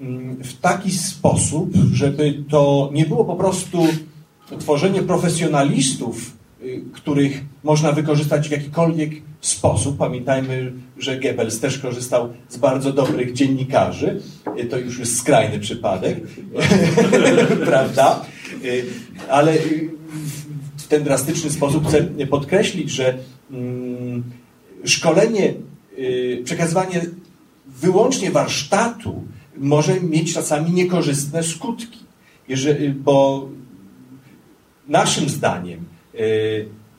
mm, 0.00 0.36
w 0.44 0.60
taki 0.60 0.90
sposób, 0.90 1.70
żeby 1.92 2.44
to 2.50 2.90
nie 2.92 3.06
było 3.06 3.24
po 3.24 3.36
prostu 3.36 3.86
tworzenie 4.58 5.02
profesjonalistów, 5.02 6.38
których 6.92 7.44
można 7.64 7.92
wykorzystać 7.92 8.48
w 8.48 8.52
jakikolwiek 8.52 9.10
sposób. 9.40 9.96
Pamiętajmy, 9.96 10.72
że 10.98 11.20
Goebbels 11.20 11.60
też 11.60 11.78
korzystał 11.78 12.28
z 12.48 12.56
bardzo 12.56 12.92
dobrych 12.92 13.32
dziennikarzy. 13.32 14.20
To 14.70 14.78
już 14.78 14.98
jest 14.98 15.18
skrajny 15.18 15.58
przypadek, 15.58 16.20
prawda? 17.66 18.24
Ale 19.28 19.58
w 20.76 20.86
ten 20.88 21.04
drastyczny 21.04 21.50
sposób 21.50 21.88
chcę 21.88 22.02
podkreślić, 22.26 22.90
że 22.90 23.18
mm, 23.50 24.22
szkolenie, 24.84 25.54
y, 25.98 26.42
przekazywanie 26.44 27.00
wyłącznie 27.66 28.30
warsztatu 28.30 29.24
może 29.56 30.00
mieć 30.00 30.34
czasami 30.34 30.70
niekorzystne 30.70 31.42
skutki. 31.42 31.98
Jeżeli, 32.48 32.90
bo 32.90 33.48
naszym 34.88 35.28
zdaniem 35.28 35.84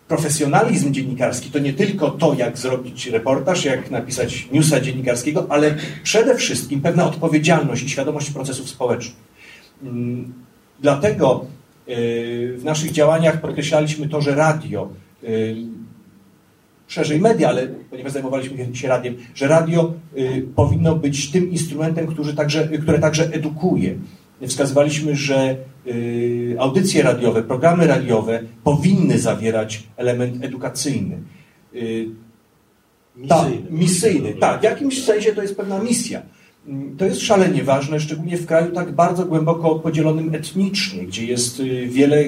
profesjonalizm 0.09 0.93
dziennikarski 0.93 1.51
to 1.51 1.59
nie 1.59 1.73
tylko 1.73 2.11
to, 2.11 2.33
jak 2.33 2.57
zrobić 2.57 3.07
reportaż, 3.07 3.65
jak 3.65 3.91
napisać 3.91 4.47
newsa 4.51 4.79
dziennikarskiego, 4.79 5.45
ale 5.49 5.75
przede 6.03 6.35
wszystkim 6.35 6.81
pewna 6.81 7.05
odpowiedzialność 7.05 7.83
i 7.83 7.89
świadomość 7.89 8.31
procesów 8.31 8.69
społecznych. 8.69 9.17
Mm, 9.83 10.33
dlatego 10.79 11.45
w 12.57 12.61
naszych 12.63 12.91
działaniach 12.91 13.41
podkreślaliśmy 13.41 14.09
to, 14.09 14.21
że 14.21 14.35
radio 14.35 14.89
szerzej 16.89 17.19
media, 17.19 17.49
ale 17.49 17.67
ponieważ 17.67 18.11
zajmowaliśmy 18.11 18.75
się 18.75 18.87
radiem, 18.87 19.15
że 19.35 19.47
radio 19.47 19.93
y, 20.17 20.45
powinno 20.55 20.95
być 20.95 21.31
tym 21.31 21.51
instrumentem, 21.51 22.07
który 22.07 22.33
także, 22.33 22.67
które 22.67 22.99
także 22.99 23.23
edukuje. 23.33 23.95
Wskazywaliśmy, 24.47 25.15
że 25.15 25.55
y, 25.87 26.55
audycje 26.59 27.03
radiowe, 27.03 27.43
programy 27.43 27.87
radiowe 27.87 28.43
powinny 28.63 29.19
zawierać 29.19 29.83
element 29.97 30.43
edukacyjny. 30.43 31.17
Y, 31.75 32.05
misyjny. 33.15 33.27
Ta, 33.27 33.45
misyjny, 33.69 34.33
tak. 34.33 34.59
W 34.59 34.63
jakimś 34.63 35.03
sensie 35.03 35.33
to 35.33 35.41
jest 35.41 35.57
pewna 35.57 35.83
misja. 35.83 36.21
To 36.97 37.05
jest 37.05 37.21
szalenie 37.21 37.63
ważne, 37.63 37.99
szczególnie 37.99 38.37
w 38.37 38.45
kraju 38.45 38.71
tak 38.71 38.91
bardzo 38.91 39.25
głęboko 39.25 39.75
podzielonym 39.75 40.35
etnicznie, 40.35 41.03
gdzie 41.03 41.25
jest 41.25 41.59
y, 41.59 41.87
wiele 41.87 42.23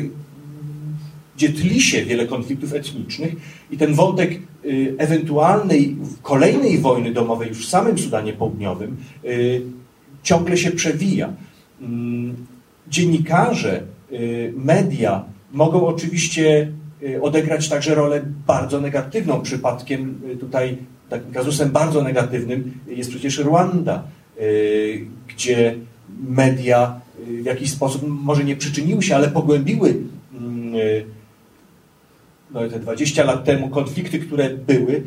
gdzie 1.35 1.49
tli 1.49 1.81
się 1.81 2.05
wiele 2.05 2.27
konfliktów 2.27 2.73
etnicznych 2.73 3.33
i 3.71 3.77
ten 3.77 3.93
wątek 3.93 4.31
y, 4.65 4.95
ewentualnej 4.97 5.95
kolejnej 6.21 6.77
wojny 6.77 7.11
domowej 7.11 7.49
już 7.49 7.65
w 7.65 7.69
samym 7.69 7.97
Sudanie 7.97 8.33
Południowym 8.33 8.97
y, 9.25 9.61
ciągle 10.23 10.57
się 10.57 10.71
przewija. 10.71 11.33
Mm, 11.81 12.35
dziennikarze, 12.87 13.83
media 14.55 15.23
mogą 15.51 15.87
oczywiście 15.87 16.71
odegrać 17.21 17.69
także 17.69 17.95
rolę 17.95 18.21
bardzo 18.47 18.81
negatywną. 18.81 19.41
Przypadkiem 19.41 20.21
tutaj 20.39 20.77
takim 21.09 21.31
kazusem 21.31 21.71
bardzo 21.71 22.03
negatywnym 22.03 22.73
jest 22.87 23.09
przecież 23.09 23.39
Rwanda, 23.39 24.03
gdzie 25.27 25.75
media 26.27 27.01
w 27.27 27.45
jakiś 27.45 27.71
sposób 27.71 28.01
może 28.05 28.43
nie 28.43 28.55
przyczyniły 28.55 29.03
się, 29.03 29.15
ale 29.15 29.27
pogłębiły 29.27 29.95
mm, 30.33 30.73
no, 32.51 32.67
te 32.69 32.79
20 32.79 33.23
lat 33.23 33.43
temu 33.43 33.69
konflikty, 33.69 34.19
które 34.19 34.49
były 34.49 35.03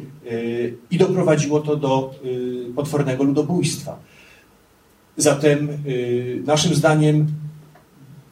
i 0.91 0.99
doprowadziło 0.99 1.61
to 1.61 1.77
do 1.77 2.15
potwornego 2.77 3.25
ludobójstwa. 3.25 3.99
Zatem 5.17 5.69
naszym 6.47 6.75
zdaniem 6.75 7.27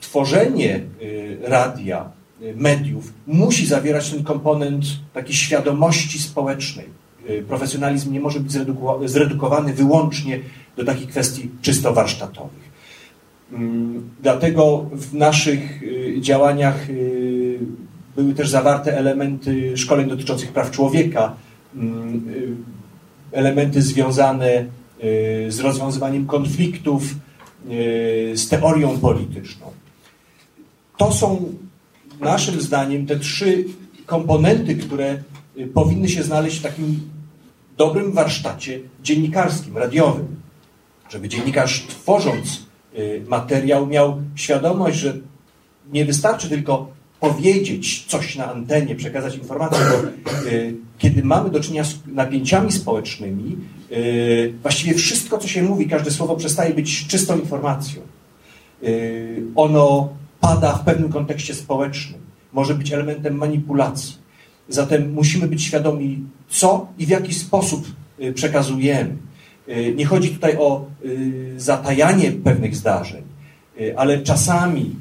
tworzenie 0.02 0.80
y, 1.02 1.38
radia, 1.42 2.10
y, 2.42 2.54
mediów 2.56 3.12
musi 3.26 3.66
zawierać 3.66 4.10
ten 4.10 4.24
komponent 4.24 4.84
takiej 5.12 5.34
świadomości 5.34 6.18
społecznej. 6.18 6.86
Y, 7.30 7.44
profesjonalizm 7.48 8.12
nie 8.12 8.20
może 8.20 8.40
być 8.40 8.52
zredukowany 9.04 9.74
wyłącznie 9.74 10.40
do 10.76 10.84
takich 10.84 11.08
kwestii 11.08 11.50
czysto 11.62 11.92
warsztatowych. 11.92 12.72
Mm, 13.52 14.10
dlatego 14.22 14.90
w 14.92 15.14
naszych 15.14 15.80
działaniach 16.20 16.86
były 18.16 18.34
też 18.34 18.50
zawarte 18.50 18.98
elementy 18.98 19.76
szkoleń 19.76 20.08
dotyczących 20.08 20.52
praw 20.52 20.70
człowieka, 20.70 21.36
mm, 21.74 22.28
y, 22.28 22.56
elementy 23.32 23.82
związane 23.82 24.66
y, 25.04 25.46
z 25.48 25.60
rozwiązywaniem 25.60 26.26
konfliktów, 26.26 27.02
y, 27.70 28.32
z 28.34 28.48
teorią 28.48 28.98
polityczną. 28.98 29.66
To 30.96 31.12
są 31.12 31.54
naszym 32.20 32.60
zdaniem 32.60 33.06
te 33.06 33.18
trzy 33.18 33.64
komponenty, 34.06 34.74
które 34.74 35.22
powinny 35.74 36.08
się 36.08 36.22
znaleźć 36.22 36.58
w 36.58 36.62
takim 36.62 37.00
dobrym 37.76 38.12
warsztacie 38.12 38.80
dziennikarskim, 39.02 39.78
radiowym. 39.78 40.41
Żeby 41.12 41.28
dziennikarz 41.28 41.86
tworząc 41.88 42.62
materiał 43.28 43.86
miał 43.86 44.22
świadomość, 44.34 44.98
że 44.98 45.14
nie 45.92 46.04
wystarczy 46.04 46.48
tylko 46.48 46.88
powiedzieć 47.20 48.04
coś 48.08 48.36
na 48.36 48.52
antenie, 48.52 48.94
przekazać 48.94 49.36
informację, 49.36 49.78
bo 49.90 50.28
y, 50.50 50.74
kiedy 50.98 51.22
mamy 51.22 51.50
do 51.50 51.60
czynienia 51.60 51.84
z 51.84 51.94
napięciami 52.06 52.72
społecznymi, 52.72 53.56
y, 53.92 54.54
właściwie 54.62 54.94
wszystko, 54.94 55.38
co 55.38 55.48
się 55.48 55.62
mówi, 55.62 55.88
każde 55.88 56.10
słowo 56.10 56.36
przestaje 56.36 56.74
być 56.74 57.06
czystą 57.06 57.38
informacją. 57.38 58.02
Y, 58.82 59.42
ono 59.54 60.08
pada 60.40 60.72
w 60.72 60.84
pewnym 60.84 61.12
kontekście 61.12 61.54
społecznym, 61.54 62.20
może 62.52 62.74
być 62.74 62.92
elementem 62.92 63.34
manipulacji. 63.34 64.16
Zatem 64.68 65.12
musimy 65.12 65.48
być 65.48 65.62
świadomi, 65.62 66.24
co 66.48 66.86
i 66.98 67.06
w 67.06 67.08
jaki 67.08 67.34
sposób 67.34 67.86
y, 68.20 68.32
przekazujemy. 68.32 69.16
Y, 69.68 69.94
nie 69.96 70.06
chodzi 70.06 70.30
tutaj 70.30 70.56
o 70.58 70.86
y, 71.04 71.54
zatajanie 71.56 72.32
pewnych 72.32 72.76
zdarzeń, 72.76 73.22
ale 73.96 74.22
czasami 74.22 74.96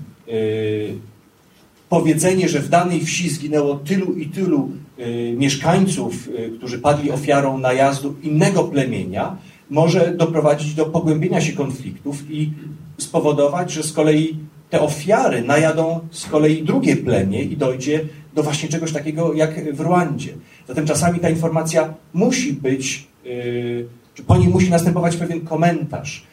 powiedzenie, 1.92 2.50
że 2.50 2.60
w 2.60 2.70
danej 2.70 3.06
wsi 3.06 3.30
zginęło 3.30 3.76
tylu 3.76 4.14
i 4.14 4.26
tylu 4.26 4.72
y, 5.00 5.36
mieszkańców, 5.38 6.28
y, 6.28 6.52
którzy 6.58 6.80
padli 6.80 7.12
ofiarą 7.12 7.58
najazdu 7.58 8.16
innego 8.24 8.64
plemienia, 8.64 9.38
może 9.70 10.14
doprowadzić 10.16 10.74
do 10.74 10.86
pogłębienia 10.86 11.42
się 11.42 11.54
konfliktów 11.54 12.32
i 12.32 12.52
spowodować, 12.98 13.72
że 13.72 13.84
z 13.84 13.94
kolei 13.94 14.38
te 14.70 14.82
ofiary 14.82 15.42
najadą 15.42 16.00
z 16.12 16.26
kolei 16.26 16.64
drugie 16.64 16.96
plemię 16.96 17.44
i 17.44 17.58
dojdzie 17.58 18.06
do 18.36 18.44
właśnie 18.44 18.70
czegoś 18.70 18.92
takiego 18.92 19.34
jak 19.34 19.76
w 19.76 19.82
Rwandzie. 19.82 20.34
Zatem 20.68 20.86
czasami 20.86 21.20
ta 21.20 21.30
informacja 21.30 21.94
musi 22.14 22.54
być, 22.54 23.08
y, 23.26 23.30
czy 23.30 24.01
po 24.28 24.38
niej 24.38 24.48
musi 24.48 24.70
następować 24.70 25.16
pewien 25.16 25.42
komentarz. 25.42 26.24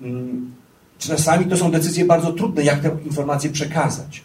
Mm, 0.00 0.54
czasami 0.98 1.46
to 1.46 1.56
są 1.56 1.70
decyzje 1.70 2.04
bardzo 2.04 2.32
trudne, 2.32 2.62
jak 2.62 2.80
tę 2.80 2.96
informację 3.04 3.50
przekazać. 3.50 4.22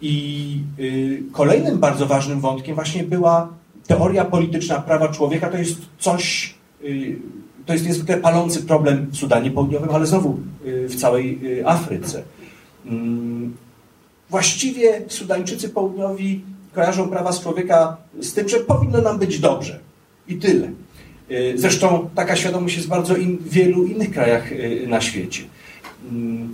I 0.00 0.60
y, 0.78 1.22
kolejnym 1.32 1.78
bardzo 1.78 2.06
ważnym 2.06 2.40
wątkiem 2.40 2.74
właśnie 2.74 3.04
była 3.04 3.48
teoria 3.86 4.24
polityczna 4.24 4.80
prawa 4.80 5.08
człowieka. 5.08 5.48
To 5.48 5.58
jest 5.58 5.78
coś, 5.98 6.54
y, 6.84 7.16
to 7.66 7.72
jest 7.72 7.86
niezwykle 7.86 8.16
palący 8.16 8.62
problem 8.62 9.06
w 9.10 9.16
Sudanie 9.16 9.50
Południowym, 9.50 9.90
ale 9.90 10.06
znowu 10.06 10.38
y, 10.66 10.88
w 10.88 10.96
całej 10.96 11.40
Afryce. 11.64 12.22
Mm, 12.86 13.56
właściwie 14.30 15.02
Sudańczycy 15.08 15.68
Południowi 15.68 16.44
kojarzą 16.72 17.08
prawa 17.08 17.32
z 17.32 17.40
człowieka 17.40 17.96
z 18.20 18.32
tym, 18.32 18.48
że 18.48 18.60
powinno 18.60 19.00
nam 19.00 19.18
być 19.18 19.38
dobrze. 19.38 19.78
I 20.28 20.36
tyle. 20.36 20.70
Zresztą 21.54 22.10
taka 22.14 22.36
świadomość 22.36 22.76
jest 22.76 22.88
bardzo 22.88 23.16
in, 23.16 23.38
w 23.38 23.50
wielu 23.50 23.84
innych 23.84 24.10
krajach 24.10 24.50
na 24.86 25.00
świecie. 25.00 25.42
Mm, 26.10 26.48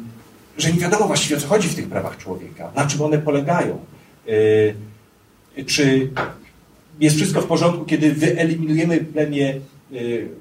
że 0.59 0.73
nie 0.73 0.81
wiadomo 0.81 1.07
właściwie 1.07 1.37
o 1.37 1.41
co 1.41 1.47
chodzi 1.47 1.69
w 1.69 1.75
tych 1.75 1.89
prawach 1.89 2.17
człowieka, 2.17 2.73
na 2.77 2.87
czym 2.87 3.03
one 3.03 3.19
polegają. 3.19 3.79
Yy, 4.27 5.65
czy 5.67 6.11
jest 7.01 7.17
wszystko 7.17 7.41
w 7.41 7.47
porządku, 7.47 7.85
kiedy 7.85 8.13
wyeliminujemy 8.13 8.99
plemię 8.99 9.61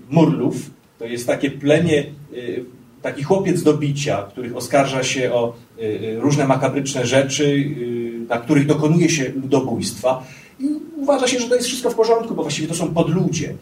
Murlów, 0.10 0.56
to 1.00 1.06
jest 1.06 1.28
takie 1.28 1.52
plemię, 1.52 2.04
taki 3.02 3.24
chłopiec 3.24 3.64
do 3.64 3.74
bicia, 3.74 4.24
których 4.24 4.56
oskarża 4.56 5.04
się 5.04 5.34
o 5.34 5.54
różne 6.18 6.48
makabryczne 6.48 7.06
rzeczy, 7.06 7.70
na 8.30 8.38
których 8.38 8.66
dokonuje 8.66 9.10
się 9.10 9.30
ludobójstwa 9.30 10.24
i 10.60 10.66
uważa 10.98 11.28
się, 11.28 11.40
że 11.40 11.50
to 11.50 11.56
jest 11.56 11.68
wszystko 11.68 11.90
w 11.90 11.96
porządku, 11.96 12.36
bo 12.36 12.42
właściwie 12.42 12.68
to 12.68 12.76
są 12.76 12.94
podludzie. 12.94 13.54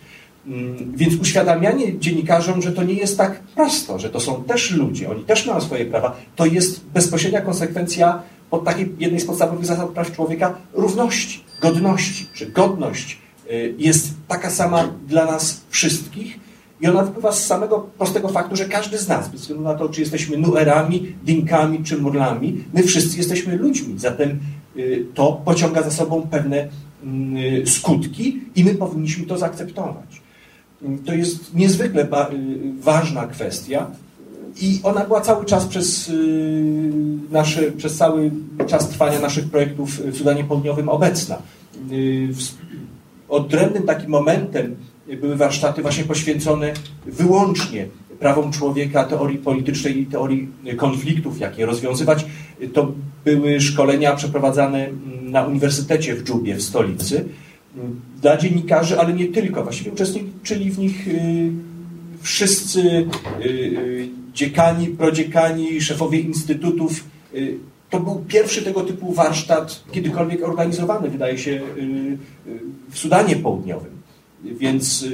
Mm, 0.48 0.94
więc 0.96 1.16
uświadamianie 1.22 2.00
dziennikarzom, 2.00 2.62
że 2.62 2.72
to 2.72 2.84
nie 2.84 2.94
jest 2.94 3.18
tak 3.18 3.40
prosto, 3.40 4.00
że 4.00 4.10
to 4.10 4.20
są 4.20 4.44
też 4.44 4.72
ludzie, 4.72 5.10
oni 5.10 5.24
też 5.24 5.46
mają 5.46 5.62
swoje 5.62 5.86
prawa, 5.86 6.16
to 6.36 6.46
jest 6.46 6.86
bezpośrednia 6.86 7.42
konsekwencja 7.42 8.24
pod 8.50 8.66
takiej 8.66 8.96
jednej 9.00 9.22
z 9.22 9.26
podstawowych 9.26 9.66
zasad 9.66 9.90
praw 9.90 10.12
człowieka 10.12 10.58
równości, 10.74 11.44
godności, 11.62 12.28
że 12.34 12.46
godność 12.46 13.18
y, 13.52 13.76
jest 13.78 14.14
taka 14.28 14.50
sama 14.50 14.90
dla 15.08 15.26
nas 15.26 15.62
wszystkich 15.70 16.40
i 16.82 16.88
ona 16.88 17.04
wypływa 17.04 17.32
z 17.32 17.46
samego 17.46 17.80
prostego 17.98 18.30
faktu, 18.30 18.56
że 18.56 18.66
każdy 18.66 18.98
z 18.98 19.08
nas, 19.08 19.30
bez 19.30 19.42
względu 19.42 19.64
na 19.64 19.76
to, 19.76 19.90
czy 19.90 20.02
jesteśmy 20.02 20.38
nuerami, 20.38 21.16
dinkami 21.24 21.84
czy 21.84 21.98
murlami, 21.98 22.64
my 22.74 22.84
wszyscy 22.84 23.18
jesteśmy 23.18 23.58
ludźmi. 23.58 24.00
Zatem 24.00 24.40
y, 24.78 25.06
to 25.14 25.42
pociąga 25.46 25.82
za 25.82 25.92
sobą 25.92 26.28
pewne 26.32 26.68
mm, 27.04 27.68
skutki 27.68 28.42
i 28.56 28.64
my 28.64 28.76
powinniśmy 28.76 29.26
to 29.26 29.38
zaakceptować. 29.38 30.29
To 31.06 31.14
jest 31.14 31.56
niezwykle 31.56 32.04
y, 32.04 32.08
ważna 32.82 33.28
kwestia 33.28 33.88
i 34.62 34.80
ona 34.84 35.06
była 35.06 35.22
cały 35.22 35.46
czas 35.46 35.66
przez, 35.66 36.10
y, 36.10 36.14
nasze, 37.32 37.72
przez 37.72 37.98
cały 37.98 38.32
czas 38.68 38.90
trwania 38.90 39.20
naszych 39.20 39.50
projektów 39.50 40.02
w 40.06 40.18
Sudanie 40.18 40.44
Południowym 40.44 40.90
obecna. 40.90 41.38
Y, 41.92 42.30
odrębnym 43.30 43.84
takim 43.84 44.10
momentem 44.10 44.76
były 45.22 45.36
warsztaty 45.36 45.82
właśnie 45.82 46.04
poświęcone 46.04 46.74
wyłącznie 47.06 47.88
prawom 48.20 48.52
człowieka, 48.52 49.04
teorii 49.04 49.38
politycznej 49.38 50.00
i 50.02 50.06
teorii 50.06 50.48
konfliktów, 50.78 51.40
jak 51.40 51.58
je 51.58 51.66
rozwiązywać. 51.66 52.26
To 52.74 52.92
były 53.26 53.62
szkolenia 53.62 54.16
przeprowadzane 54.16 54.86
mm, 54.86 55.32
na 55.32 55.46
Uniwersytecie 55.46 56.16
w 56.16 56.24
Dżubie, 56.24 56.56
w 56.56 56.62
stolicy, 56.62 57.26
dla 58.22 58.38
dziennikarzy, 58.38 59.00
ale 59.00 59.14
nie 59.14 59.28
tylko. 59.28 59.64
Właściwie 59.64 59.92
uczestniczyli 59.92 60.72
w 60.72 60.80
nich 60.80 61.08
y, 61.08 61.52
wszyscy 62.22 63.08
dziekani, 64.34 64.88
prodziekani, 64.88 65.82
szefowie 65.82 66.20
instytutów. 66.20 67.04
To 67.90 68.00
był 68.00 68.24
pierwszy 68.28 68.62
tego 68.62 68.82
typu 68.82 69.14
warsztat 69.14 69.84
kiedykolwiek 69.92 70.44
organizowany, 70.44 71.10
wydaje 71.10 71.38
się, 71.38 71.62
w 72.90 72.98
Sudanie 72.98 73.36
Południowym. 73.36 73.92
Więc 74.44 75.06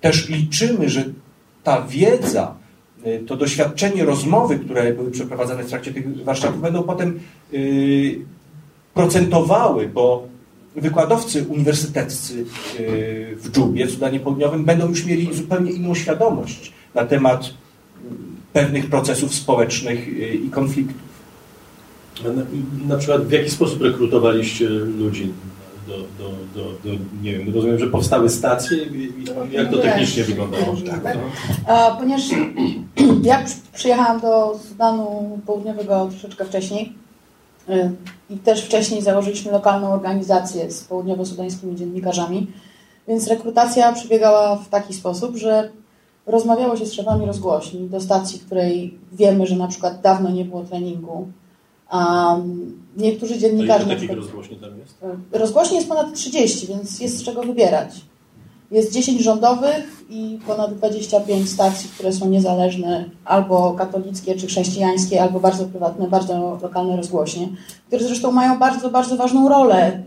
też 0.00 0.28
liczymy, 0.28 0.88
że 0.88 1.04
ta 1.64 1.82
wiedza, 1.82 2.54
y, 3.06 3.22
to 3.26 3.36
doświadczenie 3.36 4.04
rozmowy, 4.04 4.58
które 4.58 4.92
były 4.92 5.10
przeprowadzane 5.10 5.64
w 5.64 5.68
trakcie 5.68 5.92
tych 5.92 6.24
warsztatów, 6.24 6.60
będą 6.60 6.82
potem 6.82 7.20
y, 7.54 8.18
procentowały, 8.94 9.88
bo 9.88 10.26
wykładowcy 10.76 11.46
uniwersyteccy 11.48 12.44
y, 12.80 13.36
w 13.36 13.50
Dżubie, 13.50 13.86
w 13.86 13.90
Sudanie 13.90 14.20
Południowym, 14.20 14.64
będą 14.64 14.88
już 14.88 15.04
mieli 15.04 15.34
zupełnie 15.34 15.70
inną 15.70 15.94
świadomość 15.94 16.72
na 16.94 17.04
temat 17.04 17.50
pewnych 18.52 18.90
procesów 18.90 19.34
społecznych 19.34 20.08
i 20.46 20.50
konfliktów. 20.50 21.12
Na, 22.24 22.42
na 22.88 22.96
przykład 22.96 23.26
w 23.26 23.32
jaki 23.32 23.50
sposób 23.50 23.82
rekrutowaliście 23.82 24.68
ludzi 24.68 25.32
do, 25.86 25.96
do, 25.96 26.30
do, 26.54 26.70
do, 26.84 26.98
nie 27.22 27.38
wiem, 27.38 27.54
rozumiem, 27.54 27.78
że 27.78 27.86
powstały 27.86 28.28
stacje. 28.28 28.78
Jak 29.50 29.70
to 29.70 29.78
technicznie 29.78 30.24
wyglądało? 30.24 30.76
Tak. 31.04 31.18
Ponieważ 31.98 32.22
ja 33.22 33.44
przyjechałam 33.74 34.20
do 34.20 34.58
Sudanu 34.68 35.40
Południowego 35.46 36.08
troszeczkę 36.10 36.44
wcześniej 36.44 37.01
i 38.30 38.36
też 38.36 38.64
wcześniej 38.64 39.02
założyliśmy 39.02 39.52
lokalną 39.52 39.92
organizację 39.92 40.70
z 40.70 40.84
południowo-sudańskimi 40.84 41.74
dziennikarzami, 41.74 42.46
więc 43.08 43.28
rekrutacja 43.28 43.92
przebiegała 43.92 44.56
w 44.56 44.68
taki 44.68 44.94
sposób, 44.94 45.36
że 45.36 45.70
rozmawiało 46.26 46.76
się 46.76 46.86
z 46.86 46.92
szefami 46.92 47.26
rozgłośni 47.26 47.88
do 47.88 48.00
stacji, 48.00 48.40
której 48.40 48.98
wiemy, 49.12 49.46
że 49.46 49.56
na 49.56 49.68
przykład 49.68 50.00
dawno 50.00 50.30
nie 50.30 50.44
było 50.44 50.64
treningu, 50.64 51.28
Um, 51.92 52.82
niektórzy 52.96 53.38
dziennikarze... 53.38 53.84
Ile 53.84 53.94
takich 53.94 54.12
rozgłośni 54.12 54.56
tam 54.56 54.78
jest? 54.78 55.04
Rozgłośni 55.32 55.76
jest 55.76 55.88
ponad 55.88 56.14
30, 56.14 56.66
więc 56.66 57.00
jest 57.00 57.18
z 57.18 57.22
czego 57.22 57.42
wybierać. 57.42 58.00
Jest 58.72 58.92
10 58.92 59.20
rządowych 59.20 60.04
i 60.10 60.38
ponad 60.46 60.74
25 60.74 61.50
stacji, 61.50 61.90
które 61.94 62.12
są 62.12 62.28
niezależne, 62.28 63.04
albo 63.24 63.72
katolickie, 63.72 64.34
czy 64.34 64.46
chrześcijańskie, 64.46 65.22
albo 65.22 65.40
bardzo 65.40 65.64
prywatne, 65.64 66.08
bardzo 66.08 66.58
lokalne 66.62 66.96
rozgłośnie, 66.96 67.48
które 67.86 68.04
zresztą 68.04 68.32
mają 68.32 68.58
bardzo, 68.58 68.90
bardzo 68.90 69.16
ważną 69.16 69.48
rolę 69.48 69.86
e, 69.86 70.02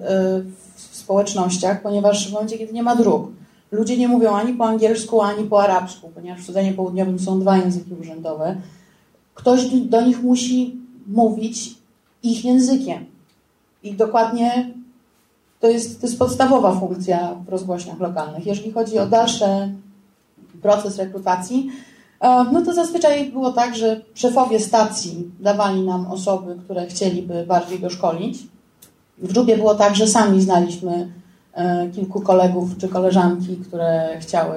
w 0.75 0.95
społecznościach, 0.95 1.81
ponieważ 1.81 2.29
w 2.29 2.33
momencie, 2.33 2.57
kiedy 2.57 2.73
nie 2.73 2.83
ma 2.83 2.95
dróg, 2.95 3.27
ludzie 3.71 3.97
nie 3.97 4.07
mówią 4.07 4.35
ani 4.35 4.53
po 4.53 4.65
angielsku, 4.65 5.21
ani 5.21 5.43
po 5.43 5.63
arabsku, 5.63 6.11
ponieważ 6.15 6.41
w 6.41 6.45
Sudanie 6.45 6.73
Południowym 6.73 7.19
są 7.19 7.39
dwa 7.39 7.57
języki 7.57 7.93
urzędowe. 8.01 8.55
Ktoś 9.33 9.65
do 9.65 10.01
nich 10.01 10.23
musi 10.23 10.75
mówić 11.07 11.75
ich 12.23 12.45
językiem. 12.45 13.05
I 13.83 13.93
dokładnie 13.93 14.73
to 15.65 15.69
jest, 15.69 16.01
to 16.01 16.07
jest 16.07 16.19
podstawowa 16.19 16.75
funkcja 16.75 17.35
w 17.45 17.49
rozgłośniach 17.49 17.99
lokalnych. 17.99 18.45
Jeżeli 18.45 18.71
chodzi 18.71 18.99
o 18.99 19.05
dalszy 19.05 19.45
proces 20.61 20.97
rekrutacji, 20.97 21.71
e, 22.19 22.45
no 22.51 22.61
to 22.61 22.73
zazwyczaj 22.73 23.31
było 23.31 23.51
tak, 23.51 23.75
że 23.75 24.01
szefowie 24.13 24.59
stacji 24.59 25.31
dawali 25.39 25.81
nam 25.81 26.07
osoby, 26.07 26.55
które 26.63 26.87
chcieliby 26.87 27.45
bardziej 27.47 27.79
doszkolić. 27.79 28.37
W 29.17 29.33
Dżubie 29.33 29.57
było 29.57 29.75
tak, 29.75 29.95
że 29.95 30.07
sami 30.07 30.41
znaliśmy 30.41 31.09
e, 31.53 31.89
kilku 31.89 32.21
kolegów 32.21 32.77
czy 32.77 32.87
koleżanki, 32.87 33.57
które 33.57 34.17
chciały 34.19 34.55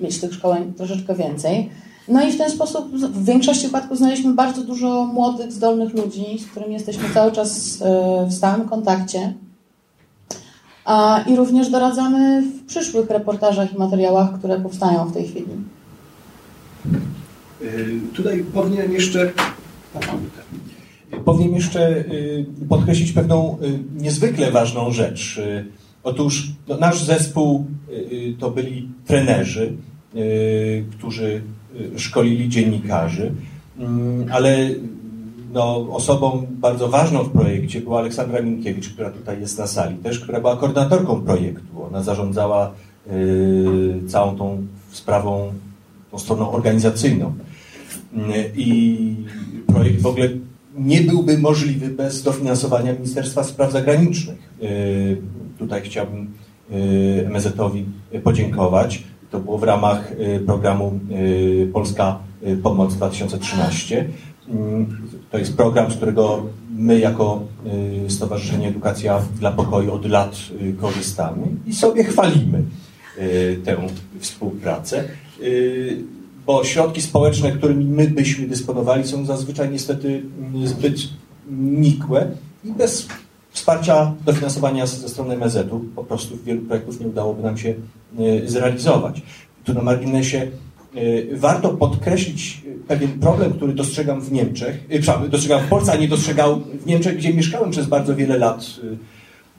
mieć 0.00 0.20
tych 0.20 0.34
szkoleń 0.34 0.74
troszeczkę 0.74 1.14
więcej. 1.14 1.70
No 2.08 2.28
i 2.28 2.32
w 2.32 2.38
ten 2.38 2.50
sposób 2.50 2.90
w 2.96 3.24
większości 3.24 3.62
przypadków 3.62 3.98
znaleźliśmy 3.98 4.34
bardzo 4.34 4.62
dużo 4.62 5.04
młodych, 5.04 5.52
zdolnych 5.52 5.94
ludzi, 5.94 6.38
z 6.38 6.46
którymi 6.46 6.74
jesteśmy 6.74 7.14
cały 7.14 7.32
czas 7.32 7.82
e, 7.82 8.26
w 8.26 8.34
stałym 8.34 8.68
kontakcie. 8.68 9.34
I 11.26 11.36
również 11.36 11.70
doradzamy 11.70 12.42
w 12.42 12.66
przyszłych 12.66 13.10
reportażach 13.10 13.74
i 13.74 13.78
materiałach, 13.78 14.38
które 14.38 14.60
powstają 14.60 15.04
w 15.04 15.12
tej 15.12 15.28
chwili. 15.28 15.46
E, 17.62 17.66
tutaj 18.14 18.44
powinien 18.54 18.92
jeszcze 18.92 19.32
powinien 21.24 21.54
jeszcze 21.54 21.88
e, 21.90 22.04
podkreślić 22.68 23.12
pewną 23.12 23.58
niezwykle 23.96 24.50
ważną 24.50 24.92
rzecz. 24.92 25.40
Otóż 26.02 26.48
no, 26.68 26.76
nasz 26.76 27.04
zespół 27.04 27.66
to 28.38 28.50
byli 28.50 28.88
trenerzy, 29.06 29.72
którzy 30.98 31.42
Y, 31.80 31.98
szkolili 31.98 32.48
dziennikarzy, 32.48 33.32
mm, 33.78 34.26
ale 34.32 34.70
no, 35.56 35.86
osobą 35.90 36.46
bardzo 36.50 36.88
ważną 36.88 37.22
w 37.22 37.30
projekcie 37.30 37.80
była 37.80 37.98
Aleksandra 37.98 38.42
Minkiewicz, 38.42 38.88
która 38.88 39.10
tutaj 39.10 39.40
jest 39.40 39.58
na 39.58 39.66
sali 39.66 39.96
też, 39.96 40.20
która 40.20 40.40
była 40.40 40.56
koordynatorką 40.56 41.20
projektu. 41.20 41.82
Ona 41.82 42.02
zarządzała 42.02 42.72
y, 43.10 44.00
całą 44.08 44.36
tą 44.36 44.66
sprawą, 44.90 45.52
tą 46.10 46.18
stroną 46.18 46.52
organizacyjną. 46.52 47.32
Y, 48.16 48.52
I 48.56 49.16
projekt 49.66 50.00
w 50.00 50.06
ogóle 50.06 50.28
nie 50.78 51.00
byłby 51.00 51.38
możliwy 51.38 51.88
bez 51.88 52.22
dofinansowania 52.22 52.92
Ministerstwa 52.92 53.44
Spraw 53.44 53.72
Zagranicznych. 53.72 54.38
Y, 54.62 55.16
tutaj 55.58 55.82
chciałbym 55.82 56.30
MSZ-owi 57.26 57.84
podziękować. 58.24 59.02
To 59.30 59.40
było 59.40 59.58
w 59.58 59.62
ramach 59.62 60.12
programu 60.46 61.00
Polska 61.72 62.18
Pomoc 62.62 62.94
2013. 62.94 64.08
Mm, 64.48 64.86
to 65.30 65.38
jest 65.38 65.56
program, 65.56 65.90
z 65.90 65.96
którego 65.96 66.46
my 66.70 66.98
jako 66.98 67.42
Stowarzyszenie 68.08 68.68
Edukacja 68.68 69.22
dla 69.38 69.52
Pokoju 69.52 69.92
od 69.92 70.06
lat 70.06 70.36
korzystamy 70.80 71.46
i 71.66 71.74
sobie 71.74 72.04
chwalimy 72.04 72.62
tę 73.64 73.76
współpracę, 74.20 75.04
bo 76.46 76.64
środki 76.64 77.02
społeczne, 77.02 77.52
którymi 77.52 77.84
my 77.84 78.08
byśmy 78.08 78.46
dysponowali, 78.46 79.06
są 79.06 79.24
zazwyczaj 79.24 79.70
niestety 79.70 80.22
mm, 80.38 80.66
zbyt 80.66 80.96
nikłe 81.50 82.30
i 82.64 82.72
bez 82.72 83.08
wsparcia 83.50 84.14
dofinansowania 84.24 84.86
ze 84.86 85.08
strony 85.08 85.36
MZ-u 85.36 85.80
po 85.80 86.04
prostu 86.04 86.36
wielu 86.44 86.62
projektów 86.62 87.00
nie 87.00 87.06
udałoby 87.06 87.42
nam 87.42 87.58
się 87.58 87.74
zrealizować. 88.46 89.22
Tu 89.64 89.74
na 89.74 89.82
marginesie 89.82 90.50
warto 91.32 91.68
podkreślić 91.68 92.62
pewien 92.88 93.10
problem, 93.10 93.52
który 93.52 93.72
dostrzegam 93.72 94.20
w 94.20 94.32
Niemczech, 94.32 94.84
e, 94.88 95.28
dostrzegam 95.28 95.60
w 95.60 95.68
Polsce, 95.68 95.92
a 95.92 95.96
nie 95.96 96.08
dostrzegał 96.08 96.60
w 96.82 96.86
Niemczech, 96.86 97.16
gdzie 97.16 97.34
mieszkałem 97.34 97.70
przez 97.70 97.86
bardzo 97.86 98.16
wiele 98.16 98.38
lat, 98.38 98.66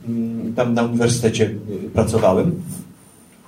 mm, 0.07 0.53
tam 0.53 0.73
na 0.73 0.83
uniwersytecie 0.83 1.55
pracowałem. 1.93 2.61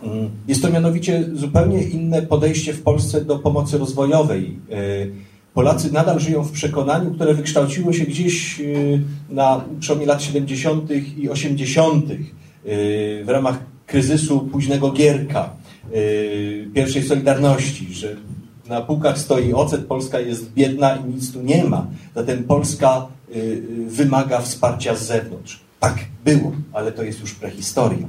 Mm, 0.04 0.30
jest 0.48 0.62
to 0.62 0.72
mianowicie 0.72 1.30
zupełnie 1.34 1.84
inne 1.84 2.22
podejście 2.22 2.74
w 2.74 2.82
Polsce 2.82 3.26
do 3.26 3.40
pomocy 3.40 3.78
rozwojowej. 3.78 4.56
Polacy 5.54 5.94
nadal 5.94 6.20
żyją 6.20 6.44
w 6.44 6.52
przekonaniu, 6.52 7.12
które 7.12 7.34
wykształciło 7.34 7.94
się 7.94 8.06
gdzieś 8.06 8.60
y, 8.60 9.02
na 9.30 9.66
przełomie 9.80 10.06
lat 10.06 10.24
70. 10.24 10.90
i 11.18 11.30
80. 11.30 12.12
Y, 12.12 12.18
w 13.26 13.30
ramach 13.30 13.60
kryzysu 13.86 14.40
późnego 14.40 14.92
Gierka, 14.92 15.44
y, 15.46 15.59
pierwszej 16.74 17.04
Solidarności, 17.04 17.94
że 17.94 18.16
na 18.68 18.82
półkach 18.82 19.18
stoi 19.18 19.54
ocet, 19.54 19.86
Polska 19.86 20.20
jest 20.20 20.54
biedna 20.54 20.96
i 20.96 21.14
nic 21.14 21.32
tu 21.32 21.42
nie 21.42 21.64
ma. 21.64 21.88
Zatem 22.16 22.44
Polska 22.44 23.08
wymaga 23.88 24.42
wsparcia 24.42 24.96
z 24.96 25.06
zewnątrz. 25.06 25.60
Tak 25.80 25.96
było, 26.26 26.52
ale 26.74 26.92
to 26.92 27.04
jest 27.04 27.20
już 27.20 27.36
prehistoria. 27.36 28.08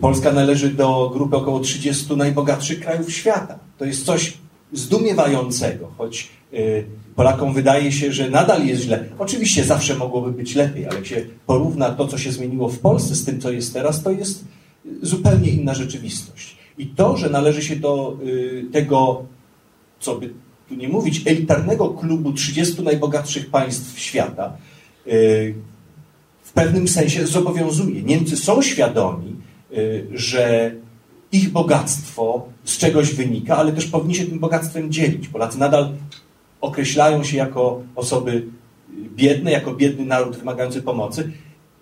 Polska 0.00 0.32
należy 0.32 0.70
do 0.70 1.10
grupy 1.12 1.36
około 1.36 1.60
30 1.60 2.16
najbogatszych 2.16 2.80
krajów 2.80 3.12
świata. 3.12 3.58
To 3.78 3.84
jest 3.84 4.04
coś 4.04 4.38
zdumiewającego, 4.72 5.92
choć 5.98 6.28
y, 6.54 6.84
Polakom 7.16 7.54
wydaje 7.54 7.92
się, 7.92 8.12
że 8.12 8.30
nadal 8.30 8.66
jest 8.66 8.82
źle. 8.82 9.04
Oczywiście 9.18 9.64
zawsze 9.64 9.94
mogłoby 9.94 10.32
być 10.32 10.54
lepiej, 10.54 10.86
ale 10.86 10.94
jak 10.94 11.06
się 11.06 11.26
porówna 11.46 11.90
to, 11.90 12.08
co 12.08 12.18
się 12.18 12.32
zmieniło 12.32 12.68
w 12.68 12.78
Polsce 12.78 13.14
z 13.14 13.24
tym, 13.24 13.40
co 13.40 13.50
jest 13.50 13.72
teraz, 13.72 14.02
to 14.02 14.10
jest 14.10 14.44
zupełnie 15.02 15.50
inna 15.50 15.74
rzeczywistość. 15.74 16.57
I 16.78 16.86
to, 16.86 17.16
że 17.16 17.30
należy 17.30 17.62
się 17.62 17.76
do 17.76 18.16
y, 18.26 18.64
tego, 18.72 19.24
co 20.00 20.14
by 20.14 20.30
tu 20.68 20.74
nie 20.74 20.88
mówić, 20.88 21.22
elitarnego 21.26 21.88
klubu 21.88 22.32
30 22.32 22.82
najbogatszych 22.82 23.50
państw 23.50 23.98
świata, 23.98 24.56
y, 25.06 25.54
w 26.42 26.52
pewnym 26.52 26.88
sensie 26.88 27.26
zobowiązuje. 27.26 28.02
Niemcy 28.02 28.36
są 28.36 28.62
świadomi, 28.62 29.36
że 30.12 30.74
ich 31.32 31.50
bogactwo 31.50 32.48
z 32.64 32.78
czegoś 32.78 33.14
wynika, 33.14 33.56
ale 33.56 33.72
też 33.72 33.86
powinni 33.86 34.14
się 34.14 34.26
tym 34.26 34.38
bogactwem 34.38 34.92
dzielić. 34.92 35.28
Polacy 35.28 35.58
nadal 35.58 35.92
określają 36.60 37.24
się 37.24 37.36
jako 37.36 37.82
osoby 37.96 38.46
biedne, 39.16 39.50
jako 39.52 39.74
biedny 39.74 40.04
naród 40.04 40.36
wymagający 40.36 40.82
pomocy. 40.82 41.32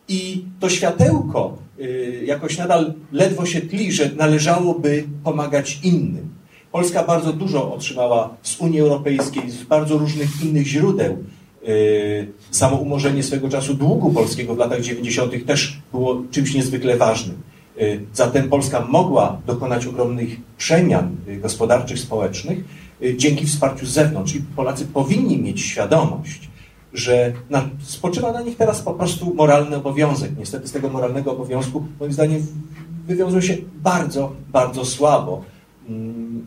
I 0.09 0.45
to 0.61 0.69
światełko 0.69 1.59
y, 1.81 2.23
jakoś 2.27 2.59
nadal 2.59 2.95
ledwo 3.13 3.47
się 3.47 3.61
tli, 3.61 3.93
że 3.93 4.11
należałoby 4.17 5.05
pomagać 5.25 5.79
innym. 5.83 6.29
Polska 6.73 7.03
bardzo 7.03 7.33
dużo 7.33 7.75
otrzymała 7.75 8.37
z 8.43 8.61
Unii 8.61 8.81
Europejskiej, 8.81 9.51
z 9.51 9.63
bardzo 9.63 9.99
różnych 9.99 10.45
innych 10.45 10.67
źródeł. 10.67 11.17
Y, 11.69 12.29
samo 12.51 12.77
umorzenie 12.77 13.23
swego 13.23 13.49
czasu 13.49 13.75
długu 13.75 14.13
polskiego 14.13 14.55
w 14.55 14.59
latach 14.59 14.81
90. 14.81 15.47
też 15.47 15.79
było 15.93 16.23
czymś 16.31 16.55
niezwykle 16.55 16.97
ważnym. 16.97 17.37
Y, 17.81 18.01
zatem 18.15 18.49
Polska 18.49 18.81
mogła 18.81 19.41
dokonać 19.47 19.87
ogromnych 19.87 20.37
przemian 20.59 21.17
gospodarczych, 21.41 21.99
społecznych 21.99 22.59
dzięki 23.17 23.47
wsparciu 23.47 23.87
z 23.87 23.91
zewnątrz. 23.91 24.35
I 24.35 24.41
Polacy 24.41 24.87
powinni 24.87 25.39
mieć 25.39 25.61
świadomość, 25.61 26.49
że 26.97 27.33
na, 27.51 27.69
spoczywa 27.83 28.33
na 28.33 28.43
nich 28.43 28.57
teraz 28.57 28.83
po 28.83 28.95
prostu 28.95 29.35
moralny 29.35 29.77
obowiązek. 29.77 30.31
Niestety 30.39 30.69
z 30.69 30.73
tego 30.73 30.89
moralnego 30.89 31.33
obowiązku, 31.33 31.87
moim 32.01 32.13
zdaniem, 32.13 32.47
wywiązują 33.07 33.41
się 33.41 33.57
bardzo, 33.83 34.33
bardzo 34.49 34.85
słabo. 34.85 35.45
Mm, 35.89 36.47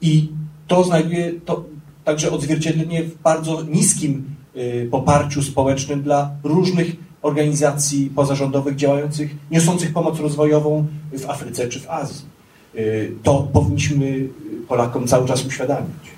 I 0.00 0.28
to 0.66 0.84
znajduje 0.84 1.32
to 1.44 1.64
także 2.04 2.30
odzwierciedlenie 2.30 3.04
w 3.04 3.22
bardzo 3.22 3.62
niskim 3.62 4.24
y, 4.56 4.88
poparciu 4.90 5.42
społecznym 5.42 6.02
dla 6.02 6.30
różnych 6.44 6.96
organizacji 7.22 8.10
pozarządowych 8.10 8.76
działających, 8.76 9.30
niosących 9.50 9.92
pomoc 9.92 10.20
rozwojową 10.20 10.86
w 11.12 11.30
Afryce 11.30 11.68
czy 11.68 11.80
w 11.80 11.90
Azji. 11.90 12.26
Y, 12.74 13.12
to 13.22 13.48
powinniśmy 13.52 14.28
Polakom 14.68 15.06
cały 15.06 15.28
czas 15.28 15.46
uświadamiać. 15.46 16.17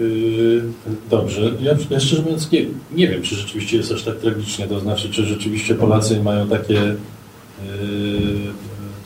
Yy, 0.00 0.62
dobrze. 1.10 1.52
Ja, 1.60 1.72
ja 1.90 2.00
szczerze 2.00 2.22
mówiąc 2.22 2.52
nie, 2.52 2.66
nie 2.94 3.08
wiem, 3.08 3.22
czy 3.22 3.34
rzeczywiście 3.34 3.76
jest 3.76 3.92
aż 3.92 4.02
tak 4.02 4.16
tragicznie. 4.16 4.66
To 4.66 4.80
znaczy, 4.80 5.10
czy 5.10 5.24
rzeczywiście 5.24 5.74
Polacy 5.74 6.22
mają 6.22 6.48
takie, 6.48 6.74
yy, 6.74 6.96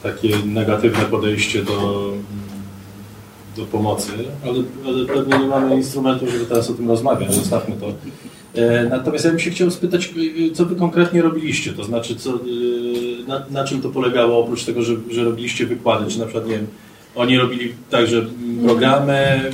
takie 0.02 0.28
negatywne 0.46 1.04
podejście 1.04 1.64
do, 1.64 2.12
do 3.56 3.64
pomocy, 3.64 4.12
ale, 4.42 4.62
ale 4.86 5.06
pewnie 5.06 5.38
nie 5.38 5.46
mamy 5.46 5.76
instrumentu, 5.76 6.30
żeby 6.30 6.46
teraz 6.46 6.70
o 6.70 6.74
tym 6.74 6.88
rozmawiać. 6.88 7.34
Zostawmy 7.34 7.76
to. 7.80 7.92
E, 8.60 8.88
natomiast 8.88 9.24
ja 9.24 9.30
bym 9.30 9.40
się 9.40 9.50
chciał 9.50 9.70
spytać, 9.70 10.14
co 10.54 10.66
wy 10.66 10.76
konkretnie 10.76 11.22
robiliście? 11.22 11.72
To 11.72 11.84
znaczy, 11.84 12.16
co, 12.16 12.30
yy, 12.30 13.26
na, 13.28 13.44
na 13.50 13.64
czym 13.64 13.82
to 13.82 13.90
polegało, 13.90 14.44
oprócz 14.44 14.64
tego, 14.64 14.82
że, 14.82 14.94
że 15.10 15.24
robiliście 15.24 15.66
wykłady, 15.66 16.10
czy 16.10 16.18
na 16.18 16.24
przykład, 16.24 16.46
nie 16.46 16.54
wiem, 16.54 16.66
oni 17.16 17.38
robili 17.38 17.74
także 17.90 18.22
programy. 18.64 19.50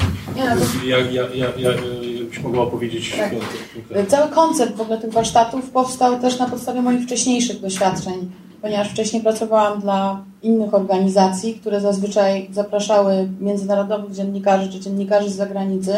Jak, 0.87 1.13
jak, 1.13 1.37
jak, 1.37 1.59
jakbyś 1.59 2.43
mogła 2.43 2.67
powiedzieć? 2.67 3.17
Tak. 3.17 4.09
Cały 4.09 4.31
koncept 4.31 4.77
w 4.77 4.81
ogóle 4.81 4.99
tych 4.99 5.13
warsztatów 5.13 5.71
powstał 5.71 6.21
też 6.21 6.39
na 6.39 6.47
podstawie 6.47 6.83
moich 6.83 7.03
wcześniejszych 7.03 7.61
doświadczeń, 7.61 8.31
ponieważ 8.63 8.89
wcześniej 8.89 9.23
pracowałam 9.23 9.81
dla 9.81 10.25
innych 10.43 10.75
organizacji, 10.75 11.55
które 11.55 11.81
zazwyczaj 11.81 12.49
zapraszały 12.53 13.29
międzynarodowych 13.41 14.13
dziennikarzy 14.13 14.73
czy 14.73 14.81
dziennikarzy 14.81 15.31
z 15.31 15.37
zagranicy 15.37 15.93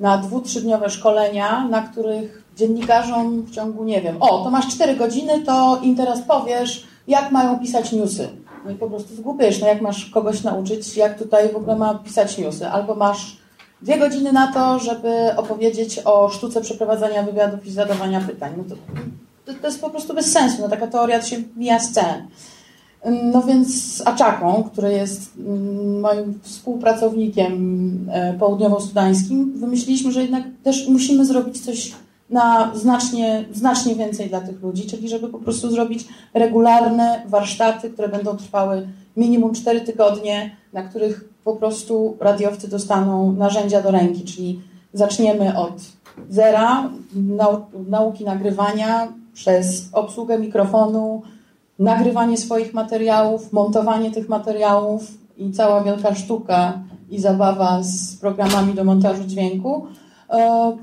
na 0.00 0.18
dwu, 0.18 0.40
trzydniowe 0.40 0.90
szkolenia, 0.90 1.68
na 1.68 1.82
których 1.82 2.44
dziennikarzom 2.56 3.42
w 3.42 3.50
ciągu, 3.50 3.84
nie 3.84 4.00
wiem, 4.00 4.16
o, 4.20 4.44
to 4.44 4.50
masz 4.50 4.68
cztery 4.68 4.96
godziny, 4.96 5.40
to 5.46 5.80
im 5.82 5.96
teraz 5.96 6.22
powiesz, 6.22 6.84
jak 7.08 7.32
mają 7.32 7.58
pisać 7.58 7.92
newsy. 7.92 8.28
No 8.64 8.70
i 8.70 8.74
po 8.74 8.90
prostu 8.90 9.16
zgubisz, 9.16 9.60
no 9.60 9.66
jak 9.66 9.80
masz 9.80 10.06
kogoś 10.06 10.42
nauczyć, 10.42 10.96
jak 10.96 11.18
tutaj 11.18 11.52
w 11.52 11.56
ogóle 11.56 11.76
ma 11.76 11.94
pisać 11.94 12.38
newsy, 12.38 12.68
albo 12.68 12.94
masz 12.94 13.36
dwie 13.82 13.98
godziny 13.98 14.32
na 14.32 14.52
to, 14.52 14.78
żeby 14.78 15.36
opowiedzieć 15.36 16.00
o 16.04 16.28
sztuce 16.28 16.60
przeprowadzania 16.60 17.22
wywiadów 17.22 17.66
i 17.66 17.70
zadawania 17.70 18.20
pytań. 18.20 18.52
No 18.56 18.64
to, 18.64 18.74
to, 19.44 19.60
to 19.60 19.66
jest 19.66 19.80
po 19.80 19.90
prostu 19.90 20.14
bez 20.14 20.32
sensu, 20.32 20.62
no 20.62 20.68
taka 20.68 20.86
teoria 20.86 21.22
się 21.22 21.36
mija 21.56 21.80
z 21.80 21.92
cen. 21.92 22.28
No 23.32 23.42
więc 23.42 23.96
z 23.96 24.06
Aczaką, 24.06 24.68
który 24.72 24.92
jest 24.92 25.32
mm, 25.38 26.00
moim 26.00 26.40
współpracownikiem 26.42 28.10
e, 28.12 28.34
południowo-sudańskim, 28.38 29.52
wymyśliliśmy, 29.54 30.12
że 30.12 30.22
jednak 30.22 30.44
też 30.62 30.88
musimy 30.88 31.24
zrobić 31.24 31.64
coś 31.64 31.92
na 32.30 32.70
znacznie, 32.74 33.44
znacznie 33.52 33.94
więcej 33.94 34.28
dla 34.28 34.40
tych 34.40 34.62
ludzi, 34.62 34.86
czyli 34.86 35.08
żeby 35.08 35.28
po 35.28 35.38
prostu 35.38 35.70
zrobić 35.70 36.08
regularne 36.34 37.22
warsztaty, 37.26 37.90
które 37.90 38.08
będą 38.08 38.36
trwały 38.36 38.88
minimum 39.16 39.54
4 39.54 39.80
tygodnie, 39.80 40.56
na 40.72 40.82
których 40.82 41.24
po 41.44 41.56
prostu 41.56 42.16
radiowcy 42.20 42.68
dostaną 42.68 43.32
narzędzia 43.32 43.82
do 43.82 43.90
ręki, 43.90 44.24
czyli 44.24 44.60
zaczniemy 44.92 45.58
od 45.58 45.72
zera, 46.28 46.90
nau 47.14 47.66
nauki 47.88 48.24
nagrywania 48.24 49.12
przez 49.34 49.88
obsługę 49.92 50.38
mikrofonu, 50.38 51.22
nagrywanie 51.78 52.36
swoich 52.36 52.74
materiałów, 52.74 53.52
montowanie 53.52 54.10
tych 54.10 54.28
materiałów 54.28 55.02
i 55.38 55.52
cała 55.52 55.84
wielka 55.84 56.14
sztuka 56.14 56.78
i 57.10 57.18
zabawa 57.18 57.82
z 57.82 58.16
programami 58.16 58.74
do 58.74 58.84
montażu 58.84 59.24
dźwięku, 59.24 59.86
e, 60.30 60.76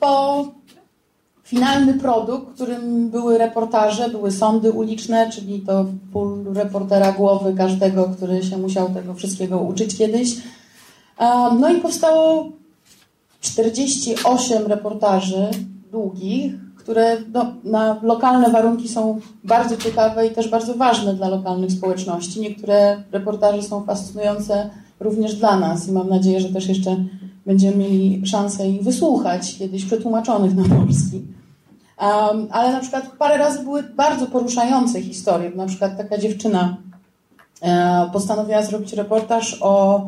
po 0.00 0.44
finalny 1.44 1.94
produkt, 1.94 2.54
którym 2.54 3.10
były 3.10 3.38
reportaże, 3.38 4.08
były 4.08 4.32
sądy 4.32 4.72
uliczne, 4.72 5.30
czyli 5.30 5.60
to 5.60 5.86
pół 6.12 6.54
reportera 6.54 7.12
głowy 7.12 7.54
każdego, 7.54 8.04
który 8.16 8.42
się 8.42 8.58
musiał 8.58 8.88
tego 8.88 9.14
wszystkiego 9.14 9.58
uczyć 9.58 9.98
kiedyś. 9.98 10.36
No 11.60 11.72
i 11.72 11.80
powstało 11.80 12.48
48 13.40 14.66
reportaży 14.66 15.48
długich, 15.90 16.52
które 16.76 17.16
no, 17.32 17.54
na 17.64 18.00
lokalne 18.02 18.50
warunki 18.50 18.88
są 18.88 19.20
bardzo 19.44 19.76
ciekawe 19.76 20.26
i 20.26 20.30
też 20.30 20.48
bardzo 20.48 20.74
ważne 20.74 21.14
dla 21.14 21.28
lokalnych 21.28 21.72
społeczności. 21.72 22.40
Niektóre 22.40 23.02
reportaże 23.12 23.62
są 23.62 23.84
fascynujące 23.84 24.70
również 25.00 25.34
dla 25.34 25.56
nas 25.56 25.88
i 25.88 25.92
mam 25.92 26.08
nadzieję, 26.08 26.40
że 26.40 26.48
też 26.48 26.68
jeszcze 26.68 26.96
będziemy 27.46 27.76
mieli 27.76 28.26
szansę 28.26 28.68
ich 28.68 28.82
wysłuchać, 28.82 29.56
kiedyś 29.58 29.84
przetłumaczonych 29.84 30.54
na 30.54 30.76
polski. 30.76 31.22
Um, 32.00 32.48
ale 32.50 32.72
na 32.72 32.80
przykład 32.80 33.12
parę 33.18 33.38
razy 33.38 33.64
były 33.64 33.82
bardzo 33.82 34.26
poruszające 34.26 35.02
historie. 35.02 35.50
Na 35.50 35.66
przykład 35.66 35.96
taka 35.96 36.18
dziewczyna 36.18 36.76
e, 37.62 38.10
postanowiła 38.12 38.62
zrobić 38.62 38.92
reportaż 38.92 39.58
o 39.60 40.06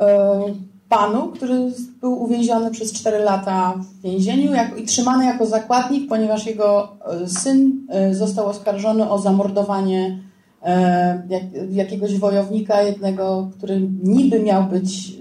e, 0.00 0.42
panu, 0.88 1.28
który 1.28 1.72
był 2.00 2.22
uwięziony 2.22 2.70
przez 2.70 2.92
4 2.92 3.18
lata 3.18 3.74
w 3.76 4.02
więzieniu 4.02 4.54
jako, 4.54 4.76
i 4.76 4.84
trzymany 4.84 5.24
jako 5.24 5.46
zakładnik, 5.46 6.08
ponieważ 6.08 6.46
jego 6.46 6.96
e, 7.22 7.28
syn 7.28 7.86
e, 7.88 8.14
został 8.14 8.46
oskarżony 8.46 9.10
o 9.10 9.18
zamordowanie 9.18 10.18
e, 10.62 11.22
jak, 11.28 11.42
jakiegoś 11.70 12.18
wojownika, 12.18 12.82
jednego, 12.82 13.50
który 13.58 13.88
niby 14.02 14.40
miał 14.40 14.64
być 14.64 15.12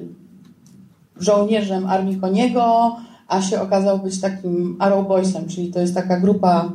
żołnierzem 1.24 1.86
armii 1.86 2.18
Koniego, 2.18 2.96
a 3.28 3.42
się 3.42 3.62
okazał 3.62 4.00
być 4.00 4.22
takim 4.22 4.76
Arrow 4.80 5.08
Boysem, 5.08 5.48
czyli 5.48 5.72
to 5.72 5.80
jest 5.80 5.96
taka 5.96 6.20
grupa 6.20 6.72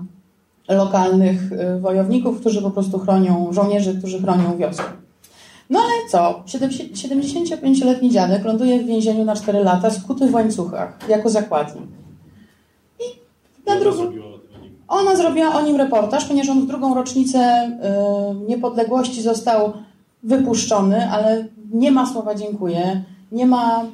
lokalnych 0.68 1.52
y, 1.52 1.80
wojowników, 1.80 2.40
którzy 2.40 2.62
po 2.62 2.70
prostu 2.70 2.98
chronią, 2.98 3.52
żołnierzy, 3.52 3.98
którzy 3.98 4.22
chronią 4.22 4.56
wioskę. 4.56 4.84
No 5.70 5.78
ale 5.78 6.10
co? 6.10 6.42
75-letni 6.46 8.10
dziadek 8.10 8.44
ląduje 8.44 8.80
w 8.80 8.86
więzieniu 8.86 9.24
na 9.24 9.36
4 9.36 9.64
lata, 9.64 9.90
skuty 9.90 10.26
w 10.26 10.34
łańcuchach, 10.34 10.98
jako 11.08 11.28
zakładnik. 11.28 11.88
I 13.00 13.04
na 13.66 13.80
drugą... 13.80 14.12
Ona 14.88 15.16
zrobiła 15.16 15.54
o 15.54 15.62
nim 15.62 15.76
reportaż, 15.76 16.24
ponieważ 16.24 16.48
on 16.48 16.60
w 16.60 16.66
drugą 16.66 16.94
rocznicę 16.94 17.70
y, 18.42 18.48
niepodległości 18.48 19.22
został 19.22 19.72
wypuszczony, 20.22 21.10
ale 21.10 21.44
nie 21.72 21.90
ma 21.90 22.06
słowa 22.06 22.34
dziękuję, 22.34 23.04
nie 23.32 23.46
ma 23.46 23.84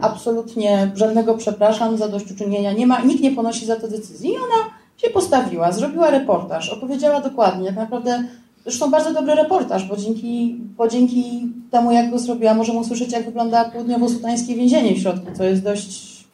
absolutnie 0.00 0.90
żadnego 0.94 1.34
przepraszam, 1.34 1.96
zadośćuczynienia 1.96 2.72
nie 2.72 2.86
ma, 2.86 3.00
nikt 3.00 3.22
nie 3.22 3.32
ponosi 3.32 3.66
za 3.66 3.76
to 3.76 3.88
decyzji. 3.88 4.30
I 4.30 4.36
ona 4.36 4.70
się 4.96 5.10
postawiła, 5.10 5.72
zrobiła 5.72 6.10
reportaż, 6.10 6.70
opowiedziała 6.70 7.20
dokładnie, 7.20 7.66
tak 7.66 7.76
naprawdę, 7.76 8.24
zresztą 8.62 8.90
bardzo 8.90 9.12
dobry 9.12 9.34
reportaż, 9.34 9.84
bo 9.84 9.96
dzięki, 9.96 10.56
bo 10.76 10.88
dzięki 10.88 11.48
temu, 11.70 11.92
jak 11.92 12.10
go 12.10 12.18
zrobiła, 12.18 12.54
możemy 12.54 12.78
usłyszeć, 12.78 13.12
jak 13.12 13.24
wygląda 13.24 13.70
południowo-sudańskie 13.70 14.56
więzienie 14.56 14.94
w 14.94 14.98
środku, 14.98 15.26
co 15.36 15.44
jest 15.44 15.62
dość 15.62 16.24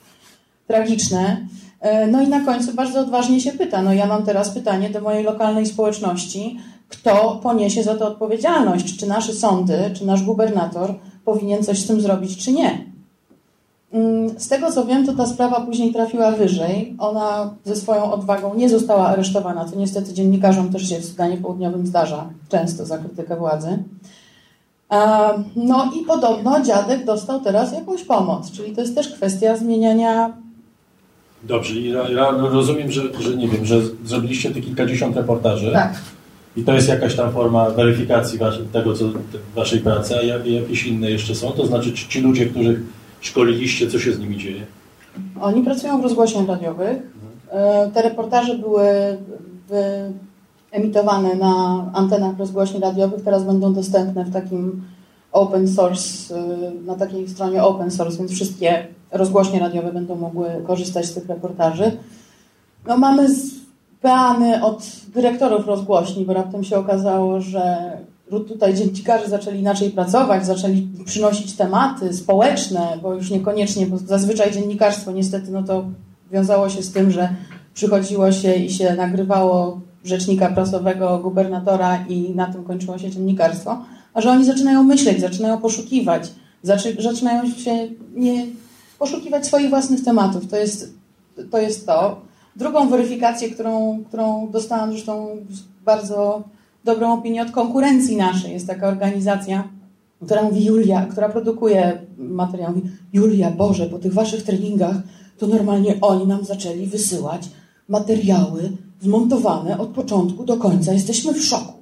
tragiczne. 0.66 1.46
E, 1.80 2.06
no 2.06 2.22
i 2.22 2.28
na 2.28 2.40
końcu 2.40 2.74
bardzo 2.74 3.00
odważnie 3.00 3.40
się 3.40 3.52
pyta, 3.52 3.82
no 3.82 3.92
ja 3.92 4.06
mam 4.06 4.22
teraz 4.22 4.50
pytanie 4.50 4.90
do 4.90 5.00
mojej 5.00 5.24
lokalnej 5.24 5.66
społeczności, 5.66 6.58
kto 6.88 7.40
poniesie 7.42 7.82
za 7.82 7.94
to 7.94 8.08
odpowiedzialność, 8.08 8.96
czy 8.96 9.06
nasze 9.06 9.32
sądy, 9.32 9.90
czy 9.94 10.06
nasz 10.06 10.22
gubernator 10.22 10.94
powinien 11.24 11.64
coś 11.64 11.78
z 11.78 11.86
tym 11.86 12.00
zrobić, 12.00 12.44
czy 12.44 12.52
nie. 12.52 12.90
Mm, 13.92 14.40
z 14.40 14.48
tego 14.48 14.72
co 14.72 14.84
wiem, 14.84 15.06
to 15.06 15.12
ta 15.12 15.26
sprawa 15.26 15.60
później 15.60 15.92
trafiła 15.92 16.32
wyżej. 16.32 16.94
Ona 16.98 17.54
ze 17.64 17.76
swoją 17.76 18.12
odwagą 18.12 18.54
nie 18.54 18.68
została 18.68 19.08
aresztowana, 19.08 19.64
co 19.64 19.76
niestety 19.76 20.12
dziennikarzom 20.14 20.72
też 20.72 20.88
się 20.88 20.98
w 20.98 21.04
Sudanie 21.04 21.36
Południowym 21.36 21.86
zdarza 21.86 22.28
często 22.48 22.86
za 22.86 22.98
krytykę 22.98 23.36
władzy. 23.36 23.78
No 25.56 25.90
i 26.00 26.04
podobno 26.04 26.60
dziadek 26.60 27.04
dostał 27.04 27.40
teraz 27.40 27.72
jakąś 27.72 28.02
pomoc, 28.04 28.50
czyli 28.50 28.72
to 28.72 28.80
jest 28.80 28.94
też 28.94 29.08
kwestia 29.08 29.56
zmieniania. 29.56 30.32
Dobrze, 31.42 31.74
i 31.74 31.90
ja 31.90 32.30
rozumiem, 32.30 32.92
że, 32.92 33.02
że 33.20 33.36
nie 33.36 33.48
wiem, 33.48 33.66
że 33.66 33.80
zrobiliście 34.04 34.50
te 34.50 34.60
kilkadziesiąt 34.60 35.16
reportaży. 35.16 35.72
Tak. 35.72 35.94
I 36.56 36.62
to 36.62 36.72
jest 36.72 36.88
jakaś 36.88 37.16
tam 37.16 37.32
forma 37.32 37.70
weryfikacji 37.70 38.38
tego, 38.72 38.94
co 38.94 39.04
waszej 39.54 39.80
pracy, 39.80 40.14
a 40.18 40.22
jakieś 40.22 40.86
inne 40.86 41.10
jeszcze 41.10 41.34
są? 41.34 41.50
To 41.50 41.66
znaczy, 41.66 41.92
czy 41.92 42.08
ci 42.08 42.20
ludzie, 42.20 42.46
których 42.46 42.80
szkoliliście, 43.20 43.90
co 43.90 43.98
się 43.98 44.12
z 44.12 44.18
nimi 44.18 44.38
dzieje? 44.38 44.62
Oni 45.40 45.62
pracują 45.62 46.00
w 46.00 46.02
rozgłośniach 46.02 46.48
radiowych. 46.48 46.98
E, 47.50 47.90
te 47.94 48.02
reportaże 48.02 48.58
były 48.58 48.86
emitowane 50.70 51.34
na 51.34 51.84
antenach 51.94 52.38
rozgłośni 52.38 52.80
radiowych, 52.80 53.24
teraz 53.24 53.44
będą 53.44 53.72
dostępne 53.72 54.24
w 54.24 54.32
takim 54.32 54.82
open 55.32 55.68
source, 55.68 56.34
e, 56.34 56.70
na 56.86 56.94
takiej 56.94 57.28
stronie 57.28 57.62
open 57.62 57.90
source, 57.90 58.18
więc 58.18 58.32
wszystkie 58.32 58.86
rozgłośnie 59.12 59.60
radiowe 59.60 59.92
będą 59.92 60.16
mogły 60.16 60.48
korzystać 60.66 61.06
z 61.06 61.14
tych 61.14 61.28
reportaży. 61.28 61.92
No, 62.86 62.96
mamy 62.96 63.28
peany 64.00 64.64
od 64.64 64.82
dyrektorów 65.14 65.66
rozgłośni, 65.66 66.24
bo 66.24 66.32
raptem 66.32 66.64
się 66.64 66.78
okazało, 66.78 67.40
że 67.40 67.92
tutaj 68.38 68.74
dziennikarze 68.74 69.28
zaczęli 69.28 69.58
inaczej 69.58 69.90
pracować, 69.90 70.46
zaczęli 70.46 70.88
przynosić 71.04 71.52
tematy 71.56 72.12
społeczne, 72.12 72.98
bo 73.02 73.14
już 73.14 73.30
niekoniecznie, 73.30 73.86
bo 73.86 73.98
zazwyczaj 73.98 74.52
dziennikarstwo 74.52 75.12
niestety 75.12 75.50
no 75.50 75.62
to 75.62 75.84
wiązało 76.32 76.68
się 76.68 76.82
z 76.82 76.92
tym, 76.92 77.10
że 77.10 77.28
przychodziło 77.74 78.32
się 78.32 78.54
i 78.54 78.70
się 78.70 78.94
nagrywało 78.94 79.80
rzecznika 80.04 80.48
prasowego, 80.48 81.18
gubernatora 81.18 82.04
i 82.08 82.30
na 82.34 82.46
tym 82.46 82.64
kończyło 82.64 82.98
się 82.98 83.10
dziennikarstwo, 83.10 83.84
a 84.14 84.20
że 84.20 84.30
oni 84.30 84.44
zaczynają 84.44 84.82
myśleć, 84.82 85.20
zaczynają 85.20 85.58
poszukiwać, 85.58 86.32
zaczynają 86.98 87.50
się 87.50 87.88
nie 88.14 88.46
poszukiwać 88.98 89.46
swoich 89.46 89.70
własnych 89.70 90.04
tematów. 90.04 90.50
To 90.50 90.56
jest 90.56 90.94
to. 91.50 91.58
Jest 91.58 91.86
to. 91.86 92.20
Drugą 92.56 92.88
weryfikację, 92.88 93.50
którą, 93.50 94.04
którą 94.08 94.50
dostałam 94.50 94.90
zresztą 94.90 95.36
bardzo 95.84 96.42
dobrą 96.84 97.12
opinię 97.12 97.42
od 97.42 97.50
konkurencji 97.50 98.16
naszej, 98.16 98.52
jest 98.52 98.66
taka 98.66 98.88
organizacja, 98.88 99.68
która 100.24 100.42
mówi 100.42 100.64
Julia, 100.64 101.06
która 101.06 101.28
produkuje 101.28 102.06
materiał, 102.18 102.72
mówi 102.72 102.90
Julia, 103.12 103.50
Boże, 103.50 103.86
po 103.86 103.98
tych 103.98 104.14
waszych 104.14 104.42
treningach 104.42 104.96
to 105.38 105.46
normalnie 105.46 105.94
oni 106.00 106.26
nam 106.26 106.44
zaczęli 106.44 106.86
wysyłać 106.86 107.48
materiały 107.88 108.70
zmontowane 109.00 109.78
od 109.78 109.88
początku 109.88 110.44
do 110.44 110.56
końca. 110.56 110.92
Jesteśmy 110.92 111.34
w 111.34 111.44
szoku. 111.44 111.72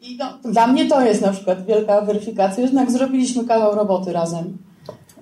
I 0.00 0.16
no, 0.16 0.52
dla 0.52 0.66
mnie 0.66 0.88
to 0.88 1.04
jest 1.06 1.22
na 1.22 1.32
przykład 1.32 1.66
wielka 1.66 2.00
weryfikacja, 2.00 2.62
jednak 2.62 2.90
zrobiliśmy 2.90 3.44
kawał 3.44 3.74
roboty 3.74 4.12
razem. 4.12 4.58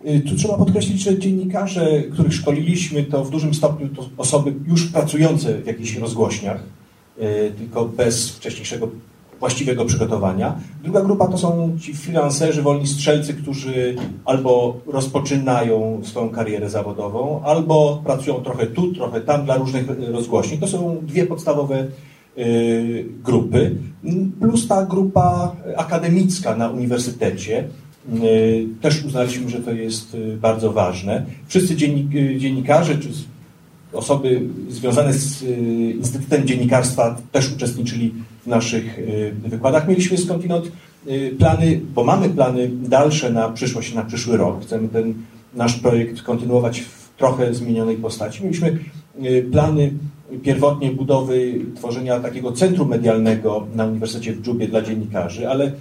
Y, 0.07 0.21
tu 0.21 0.37
trzeba 0.37 0.59
podkreślić, 0.59 1.03
że 1.03 1.19
dziennikarze, 1.19 2.03
których 2.03 2.35
szkoliliśmy, 2.35 3.05
to 3.05 3.25
w 3.25 3.31
dużym 3.31 3.55
stopniu 3.55 3.89
to 3.89 4.09
osoby 4.17 4.55
już 4.67 4.87
pracujące 4.87 5.59
w 5.59 5.67
jakichś 5.67 5.97
rozgłośniach, 5.97 6.63
tylko 7.59 7.85
bez 7.85 8.31
wcześniejszego 8.31 8.89
właściwego 9.41 9.85
przygotowania. 9.85 10.59
Druga 10.83 11.03
grupa 11.03 11.27
to 11.27 11.39
są 11.39 11.79
ci 11.81 11.95
freelancerzy, 11.95 12.63
wolni 12.63 12.87
strzelcy, 12.87 13.35
którzy 13.35 13.97
albo 14.25 14.81
rozpoczynają 14.87 16.01
swoją 16.05 16.31
karierę 16.31 16.71
zawodową, 16.71 17.43
albo 17.45 18.03
pracują 18.05 18.35
trochę 18.35 18.67
tu, 18.67 18.93
trochę 18.93 19.21
tam 19.21 19.45
dla 19.45 19.57
różnych 19.57 19.87
rozgłośni. 20.13 20.59
To 20.59 20.67
są 20.67 20.99
dwie 21.03 21.27
podstawowe 21.27 21.87
y, 22.39 23.07
grupy, 23.25 23.77
plus 24.41 24.69
ta 24.69 24.87
grupa 24.87 25.57
akademicka 25.77 26.57
na 26.57 26.69
uniwersytecie. 26.69 27.65
Też 28.81 29.05
uznaliśmy, 29.05 29.51
że 29.51 29.59
to 29.59 29.73
jest 29.73 30.17
bardzo 30.41 30.73
ważne. 30.73 31.27
Wszyscy 31.47 31.77
dziennikarze, 32.37 32.99
czy 32.99 33.09
osoby 33.93 34.41
związane 34.69 35.13
z 35.13 35.43
Instytutem 35.97 36.47
Dziennikarstwa 36.47 37.17
też 37.33 37.53
uczestniczyli 37.53 38.15
naszych 38.49 38.99
y, 38.99 39.35
wykładach. 39.45 39.89
Mieliśmy 39.89 40.19
skądinąd 40.19 40.73
y, 41.09 41.35
plany, 41.39 41.81
bo 41.95 42.05
mamy 42.05 42.29
plany 42.29 42.71
dalsze 42.73 43.31
na 43.31 43.49
przyszłość, 43.49 43.95
na 43.95 44.05
przyszły 44.05 44.37
rok. 44.37 44.63
Chcemy 44.63 44.89
ten 44.89 45.15
nasz 45.55 45.75
projekt 45.75 46.23
kontynuować 46.23 46.81
w 46.81 47.09
trochę 47.17 47.55
zmienionej 47.55 47.97
postaci. 47.97 48.45
Mieliśmy 48.45 48.79
y, 49.25 49.49
plany 49.53 49.93
pierwotnie 50.43 50.91
budowy, 50.91 51.55
tworzenia 51.77 52.21
takiego 52.21 52.53
centrum 52.53 52.89
medialnego 52.89 53.67
na 53.75 53.87
Uniwersytecie 53.87 54.33
w 54.33 54.43
Dżubie 54.43 54.69
dla 54.69 54.83
dziennikarzy, 54.83 55.49
ale 55.49 55.73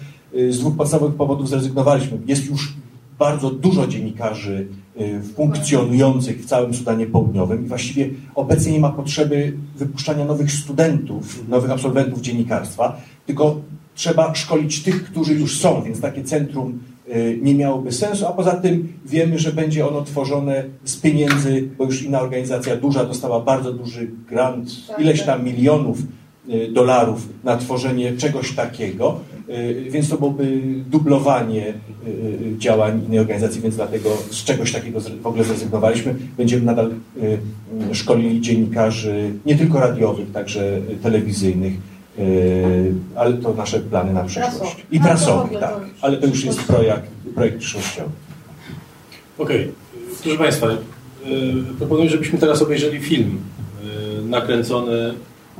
z 0.49 0.59
dwóch 0.59 0.77
podstawowych 0.77 1.15
powodów 1.15 1.49
zrezygnowaliśmy. 1.49 2.17
Jest 2.27 2.49
już 2.49 2.73
bardzo 3.19 3.49
dużo 3.51 3.87
dziennikarzy 3.87 4.67
y, 5.01 5.21
funkcjonujących 5.35 6.41
w 6.41 6.45
całym 6.45 6.73
Sudanie 6.73 7.07
Południowym 7.07 7.65
i 7.65 7.67
właściwie 7.67 8.09
obecnie 8.35 8.71
nie 8.71 8.79
ma 8.79 8.89
potrzeby 8.89 9.53
wypuszczania 9.75 10.25
nowych 10.25 10.51
studentów, 10.51 11.49
nowych 11.49 11.71
absolwentów 11.71 12.21
dziennikarstwa, 12.21 13.01
tylko 13.25 13.61
trzeba 13.95 14.35
szkolić 14.35 14.83
tych, 14.83 15.03
którzy 15.03 15.33
już 15.33 15.59
są, 15.59 15.81
więc 15.83 16.01
takie 16.01 16.23
centrum 16.23 16.79
y, 17.09 17.39
nie 17.41 17.55
miałoby 17.55 17.91
sensu, 17.91 18.25
a 18.27 18.31
poza 18.31 18.51
tym 18.51 18.93
wiemy, 19.05 19.39
że 19.39 19.51
będzie 19.51 19.87
ono 19.87 20.01
tworzone 20.01 20.63
z 20.83 20.97
pieniędzy, 20.97 21.69
bo 21.77 21.85
już 21.85 22.03
inna 22.03 22.21
organizacja 22.21 22.75
duża 22.75 23.05
dostała 23.05 23.39
bardzo 23.39 23.73
duży 23.73 24.07
grant, 24.29 24.69
ileś 24.99 25.23
tam 25.23 25.43
milionów 25.43 25.97
y, 26.49 26.71
dolarów 26.71 27.29
na 27.43 27.57
tworzenie 27.57 28.17
czegoś 28.17 28.55
takiego, 28.55 29.19
więc 29.89 30.09
to 30.09 30.17
byłoby 30.17 30.61
dublowanie 30.89 31.67
y, 31.67 32.09
y, 32.09 32.57
działań 32.57 33.03
innej 33.05 33.19
organizacji, 33.19 33.61
więc 33.61 33.75
dlatego 33.75 34.09
z 34.31 34.43
czegoś 34.43 34.71
takiego 34.71 34.99
w 35.21 35.27
ogóle 35.27 35.43
zrezygnowaliśmy. 35.43 36.15
Będziemy 36.37 36.65
nadal 36.65 36.91
szkolili 37.93 38.41
dziennikarzy, 38.41 39.33
nie 39.45 39.55
tylko 39.55 39.79
radiowych, 39.79 40.31
także 40.31 40.81
telewizyjnych, 41.03 41.73
ale 43.15 43.33
to 43.33 43.53
nasze 43.53 43.79
plany 43.79 44.13
na 44.13 44.23
przyszłość. 44.23 44.85
I 44.91 44.99
prasowych, 44.99 45.59
tak. 45.59 45.73
Ale 46.01 46.17
to 46.17 46.27
już 46.27 46.45
jest 46.45 46.63
projekt, 46.63 47.11
projekt 47.35 47.57
przyszłościowy. 47.57 48.09
Okej. 49.37 49.61
Okay. 49.61 49.73
Proszę 50.23 50.37
Państwa, 50.37 50.67
proponuję, 51.77 52.09
żebyśmy 52.09 52.39
teraz 52.39 52.61
obejrzeli 52.61 52.99
film 52.99 53.39
nakręcony 54.29 55.13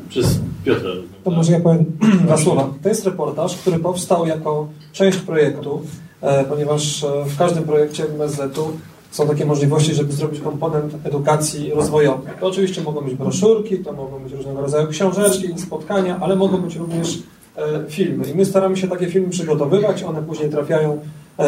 przez 0.10 0.40
Piotra. 0.68 0.90
To 1.24 1.32
może 1.32 1.52
ja 1.52 1.60
powiem 1.60 1.86
dwa 2.26 2.38
słowa. 2.38 2.70
To 2.84 2.90
jest 2.90 3.06
reportaż, 3.06 3.58
który 3.58 3.80
powstał 3.80 4.28
jako 4.28 4.68
część 4.92 5.18
projektu, 5.18 5.82
e, 6.22 6.44
ponieważ 6.44 7.04
e, 7.04 7.08
w 7.26 7.38
każdym 7.38 7.64
projekcie 7.64 8.04
MSZ-u 8.04 8.72
są 9.12 9.28
takie 9.28 9.46
możliwości, 9.46 9.94
żeby 9.94 10.14
zrobić 10.14 10.42
komponent 10.42 10.94
edukacji 11.04 11.72
rozwojowej. 11.74 12.34
To 12.40 12.48
oczywiście 12.48 12.82
mogą 12.82 13.02
być 13.02 13.14
broszurki, 13.14 13.78
to 13.78 13.94
mogą 13.94 14.20
być 14.20 14.34
różnego 14.34 14.62
rodzaju 14.62 14.88
książeczki, 14.88 15.48
spotkania, 15.58 16.20
ale 16.22 16.36
mogą 16.36 16.58
być 16.58 16.76
również 16.76 17.20
e, 17.58 17.90
filmy. 17.90 18.26
I 18.30 18.36
my 18.36 18.46
staramy 18.46 18.78
się 18.78 18.88
takie 18.88 19.08
filmy 19.08 19.30
przygotowywać, 19.30 20.04
one 20.04 20.22
później 20.22 20.50
trafiają 20.50 21.00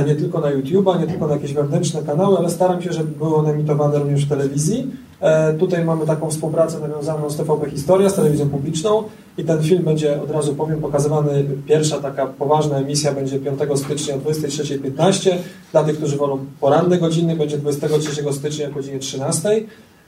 nie 0.08 0.16
tylko 0.16 0.40
na 0.40 0.52
YouTube'a, 0.52 1.00
nie 1.00 1.08
tylko 1.08 1.28
na 1.28 1.34
jakieś 1.34 1.54
wewnętrzne 1.54 2.02
kanały, 2.02 2.38
ale 2.38 2.50
staram 2.50 2.82
się, 2.82 2.94
żeby 2.94 3.12
były 3.18 3.36
one 3.36 3.50
emitowane 3.50 4.00
również 4.00 4.26
w 4.26 4.30
telewizji. 4.30 4.92
E, 5.22 5.54
tutaj 5.54 5.86
mamy 5.86 6.06
taką 6.06 6.30
współpracę 6.30 6.80
nawiązaną 6.80 7.30
z 7.30 7.38
TVP 7.38 7.70
Historia, 7.70 8.10
z 8.10 8.14
telewizją 8.14 8.50
publiczną 8.50 9.04
i 9.38 9.44
ten 9.44 9.64
film 9.64 9.84
będzie, 9.84 10.22
od 10.22 10.32
razu 10.32 10.56
powiem, 10.56 10.82
pokazywany, 10.82 11.46
pierwsza 11.68 11.98
taka 11.98 12.28
poważna 12.28 12.78
emisja 12.78 13.14
będzie 13.14 13.40
5 13.40 13.60
stycznia 13.76 14.16
o 14.16 14.18
23.15. 14.18 15.32
Dla 15.72 15.84
tych, 15.84 15.98
którzy 15.98 16.18
wolą 16.18 16.40
poranne 16.60 16.98
godziny, 16.98 17.36
będzie 17.36 17.58
23 17.58 18.34
stycznia 18.34 18.70
o 18.70 18.72
godzinie 18.72 19.00
13. 19.00 19.50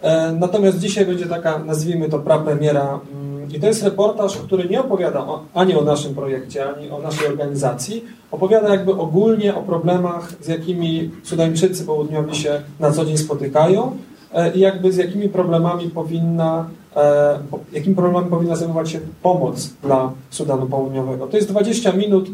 E, 0.02 0.32
natomiast 0.32 0.80
dzisiaj 0.80 1.06
będzie 1.06 1.26
taka, 1.26 1.60
nazwijmy 1.60 2.10
to, 2.10 2.20
prapremiera 2.20 3.00
mm, 3.14 3.52
i 3.54 3.60
to 3.60 3.68
jest 3.68 3.84
reportaż, 3.84 4.38
który 4.38 4.70
nie 4.70 4.82
opowiada 4.82 5.26
ani 5.54 5.76
o 5.76 5.82
naszym 5.82 6.16
projekcie, 6.16 6.70
ani 6.76 6.90
o 6.90 7.00
naszej 7.00 7.28
organizacji, 7.28 8.06
opowiada 8.32 8.70
jakby 8.70 8.92
ogólnie 8.92 9.56
o 9.56 9.62
problemach, 9.62 10.34
z 10.42 10.48
jakimi 10.48 11.12
Sudańczycy 11.24 11.86
południowi 11.86 12.36
się 12.36 12.62
na 12.80 12.92
co 12.92 13.06
dzień 13.06 13.18
spotykają, 13.18 13.98
E, 14.34 14.54
i 14.54 14.60
jakby 14.60 14.92
z 14.92 14.98
jakimi 14.98 15.30
problemami 15.30 15.90
powinna, 15.90 16.70
e, 16.96 17.40
jakimi 17.72 17.96
problemami 17.96 18.30
powinna 18.30 18.56
zajmować 18.56 18.90
się 18.90 19.00
pomoc 19.24 19.70
dla 19.84 20.12
Sudanu 20.30 20.66
Południowego. 20.66 21.28
To 21.28 21.38
jest 21.38 21.50
20 21.50 21.92
minut, 21.92 22.30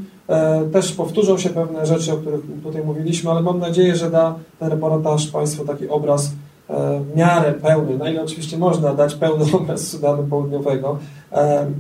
też 0.74 0.92
powtórzą 0.92 1.38
się 1.38 1.50
pewne 1.50 1.86
rzeczy, 1.86 2.14
o 2.14 2.18
których 2.18 2.42
tutaj 2.64 2.84
mówiliśmy, 2.84 3.32
ale 3.32 3.42
mam 3.42 3.60
nadzieję, 3.60 3.96
że 3.96 4.10
da 4.10 4.36
ten 4.60 4.70
reportaż 4.70 5.28
Państwu 5.28 5.66
taki 5.66 5.88
obraz 5.90 6.32
miarę 7.16 7.54
pełny, 7.54 7.98
na 7.98 8.10
ile 8.10 8.24
oczywiście 8.24 8.58
można 8.58 8.94
dać 8.94 9.16
pełny 9.16 9.46
obraz 9.58 9.88
Sudanu 9.88 10.24
Południowego. 10.24 10.98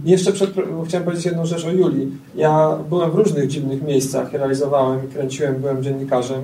Jeszcze 0.05 0.31
przed, 0.31 0.49
chciałem 0.85 1.05
powiedzieć 1.05 1.25
jedną 1.25 1.45
rzecz 1.45 1.65
o 1.65 1.71
Julii. 1.71 2.11
Ja 2.35 2.77
byłem 2.89 3.11
w 3.11 3.15
różnych 3.15 3.47
dziwnych 3.47 3.83
miejscach, 3.83 4.33
realizowałem, 4.33 5.07
kręciłem, 5.07 5.55
byłem 5.55 5.83
dziennikarzem, 5.83 6.41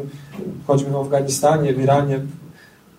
choćby 0.67 0.91
w 0.91 0.95
Afganistanie, 0.95 1.73
w 1.73 1.81
Iranie, 1.81 2.19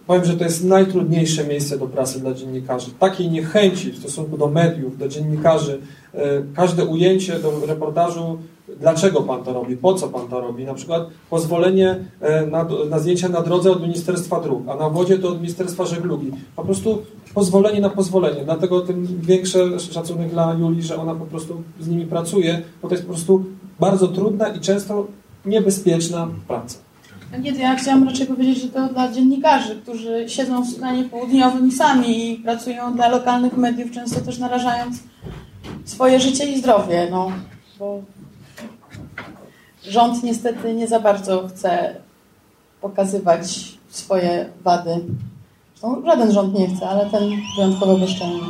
Powiem, 0.06 0.24
że 0.24 0.36
to 0.36 0.44
jest 0.44 0.64
najtrudniejsze 0.64 1.44
miejsce 1.44 1.78
do 1.78 1.86
pracy 1.86 2.20
dla 2.20 2.34
dziennikarzy. 2.34 2.90
Takiej 2.98 3.30
niechęci 3.30 3.90
w 3.90 3.98
stosunku 3.98 4.38
do 4.38 4.48
mediów, 4.48 4.98
do 4.98 5.08
dziennikarzy. 5.08 5.80
E, 6.14 6.18
każde 6.54 6.84
ujęcie 6.84 7.38
do 7.38 7.66
reportażu 7.66 8.38
dlaczego 8.80 9.22
pan 9.22 9.44
to 9.44 9.52
robi, 9.52 9.76
po 9.76 9.94
co 9.94 10.08
pan 10.08 10.28
to 10.28 10.40
robi. 10.40 10.64
Na 10.64 10.74
przykład 10.74 11.08
pozwolenie 11.30 11.96
e, 12.20 12.46
na, 12.46 12.66
na 12.90 12.98
zdjęcia 12.98 13.28
na 13.28 13.40
drodze 13.40 13.70
od 13.70 13.82
Ministerstwa 13.82 14.40
Dróg, 14.40 14.68
a 14.68 14.76
na 14.76 14.90
wodzie 14.90 15.18
to 15.18 15.28
od 15.28 15.40
Ministerstwa 15.40 15.84
Żeglugi. 15.84 16.30
Po 16.56 16.64
prostu 16.64 17.02
pozwolenie 17.34 17.80
na 17.80 17.90
pozwolenie. 17.90 18.44
Dlatego 18.44 18.80
tym 18.80 19.20
większy 19.22 19.80
szacunek 19.80 20.30
dla 20.30 20.54
Julii, 20.54 20.82
że 20.82 20.96
ona 20.96 21.14
po 21.14 21.26
prostu 21.26 21.62
z 21.80 21.88
nimi 21.88 22.06
pracuje, 22.06 22.62
bo 22.82 22.88
to 22.88 22.94
jest 22.94 23.06
po 23.06 23.12
prostu 23.12 23.44
bardzo 23.80 24.08
trudna 24.08 24.48
i 24.48 24.60
często 24.60 25.06
niebezpieczna 25.46 26.28
praca. 26.48 26.78
Nie, 27.40 27.50
ja 27.50 27.76
chciałam 27.76 28.04
raczej 28.04 28.26
powiedzieć, 28.26 28.62
że 28.62 28.68
to 28.68 28.88
dla 28.88 29.12
dziennikarzy, 29.12 29.76
którzy 29.76 30.24
siedzą 30.28 30.64
w 30.64 30.70
Sudanie 30.70 31.04
Południowym 31.04 31.72
sami 31.72 32.32
i 32.32 32.36
pracują 32.36 32.94
dla 32.94 33.08
lokalnych 33.08 33.56
mediów, 33.56 33.90
często 33.90 34.20
też 34.20 34.38
narażając 34.38 34.96
swoje 35.84 36.20
życie 36.20 36.52
i 36.52 36.58
zdrowie, 36.58 37.08
no, 37.10 37.32
bo 37.78 38.02
rząd 39.88 40.22
niestety 40.22 40.74
nie 40.74 40.88
za 40.88 41.00
bardzo 41.00 41.48
chce 41.48 41.94
pokazywać 42.80 43.74
swoje 43.88 44.48
wady. 44.64 45.00
Zresztą 45.70 46.02
żaden 46.06 46.32
rząd 46.32 46.58
nie 46.58 46.76
chce, 46.76 46.88
ale 46.88 47.10
ten 47.10 47.30
wyjątkowo 47.56 47.96
bezczelny. 47.98 48.40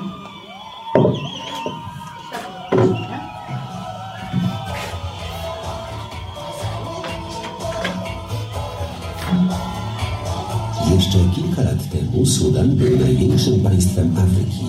Jeszcze 10.95 11.19
kilka 11.35 11.63
lat 11.63 11.91
temu 11.93 12.27
Sudan 12.27 12.69
był 12.69 12.99
największym 12.99 13.61
państwem 13.61 14.17
Afryki. 14.19 14.65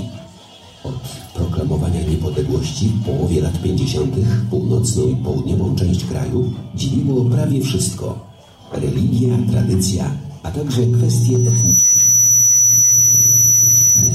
Od 0.84 1.25
proklamowania 1.36 2.02
niepodległości 2.02 2.88
w 2.88 3.06
połowie 3.06 3.42
lat 3.42 3.62
50. 3.62 4.16
północną 4.50 5.08
i 5.08 5.16
południową 5.16 5.76
część 5.76 6.06
kraju 6.06 6.52
dzieliło 6.76 7.26
prawie 7.26 7.62
wszystko. 7.62 8.20
Religia, 8.74 9.38
tradycja, 9.52 10.12
a 10.44 10.52
także 10.52 10.82
kwestie 10.86 11.36
etniczne. 11.36 11.96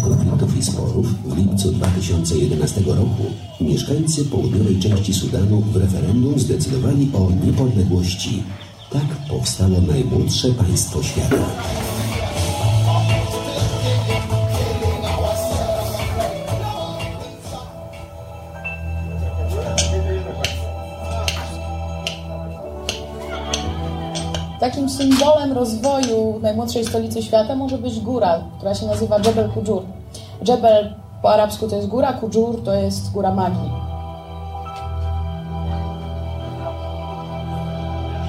Konfliktów 0.02 0.56
i 0.58 0.62
sporów 0.62 1.06
w 1.24 1.36
lipcu 1.36 1.72
2011 1.72 2.80
roku 2.80 3.22
mieszkańcy 3.60 4.24
południowej 4.24 4.78
części 4.78 5.14
Sudanu 5.14 5.60
w 5.60 5.76
referendum 5.76 6.38
zdecydowali 6.38 7.10
o 7.14 7.46
niepodległości. 7.46 8.42
Tak 8.90 9.06
powstało 9.28 9.80
najmłodsze 9.80 10.48
państwo 10.48 11.02
świata. 11.02 11.46
Takim 24.60 24.88
symbolem 24.88 25.52
rozwoju 25.52 26.38
najmłodszej 26.42 26.84
stolicy 26.84 27.22
świata 27.22 27.54
może 27.54 27.78
być 27.78 28.00
góra, 28.00 28.40
która 28.56 28.74
się 28.74 28.86
nazywa 28.86 29.16
Jebel 29.18 29.50
Kujur. 29.50 29.82
Jebel 30.48 30.94
po 31.22 31.30
arabsku 31.30 31.68
to 31.68 31.76
jest 31.76 31.88
góra, 31.88 32.12
Kujur 32.12 32.64
to 32.64 32.74
jest 32.74 33.12
góra 33.12 33.34
magii. 33.34 33.70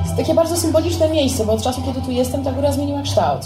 Jest 0.03 0.17
takie 0.17 0.33
bardzo 0.33 0.57
symboliczne 0.57 1.09
miejsce, 1.09 1.45
bo 1.45 1.53
od 1.53 1.61
czasu, 1.61 1.81
kiedy 1.85 2.01
tu 2.01 2.11
jestem, 2.11 2.43
ta 2.43 2.51
góra 2.51 2.71
zmieniła 2.71 3.01
kształt. 3.01 3.41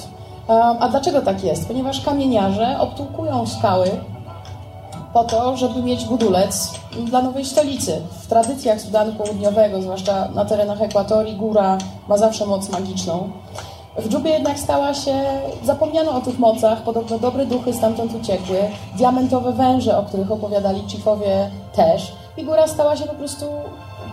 A 0.79 0.89
dlaczego 0.89 1.21
tak 1.21 1.43
jest? 1.43 1.67
Ponieważ 1.67 2.01
kamieniarze 2.01 2.79
obtłukują 2.79 3.47
skały 3.47 3.89
po 5.15 5.23
to, 5.23 5.57
żeby 5.57 5.83
mieć 5.83 6.05
budulec 6.05 6.71
dla 7.05 7.21
nowej 7.21 7.45
stolicy. 7.45 8.01
W 8.21 8.27
tradycjach 8.27 8.81
Sudanu 8.81 9.11
Południowego, 9.13 9.81
zwłaszcza 9.81 10.27
na 10.35 10.45
terenach 10.45 10.81
Ekwatorii, 10.81 11.35
góra 11.35 11.77
ma 12.07 12.17
zawsze 12.17 12.45
moc 12.45 12.69
magiczną. 12.69 13.29
W 13.97 14.09
Dżubie 14.09 14.31
jednak 14.31 14.59
stała 14.59 14.93
się, 14.93 15.13
zapomniano 15.63 16.11
o 16.11 16.21
tych 16.21 16.39
mocach, 16.39 16.81
podobno 16.81 17.19
dobre 17.19 17.45
duchy 17.45 17.73
stamtąd 17.73 18.15
uciekły, 18.15 18.57
diamentowe 18.97 19.53
węże, 19.53 19.97
o 19.97 20.03
których 20.03 20.31
opowiadali 20.31 20.83
chiefowie 20.87 21.51
też 21.75 22.13
i 22.37 22.43
góra 22.43 22.67
stała 22.67 22.95
się 22.95 23.05
po 23.05 23.13
prostu 23.13 23.45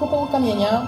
kupą 0.00 0.26
kamienia, 0.32 0.86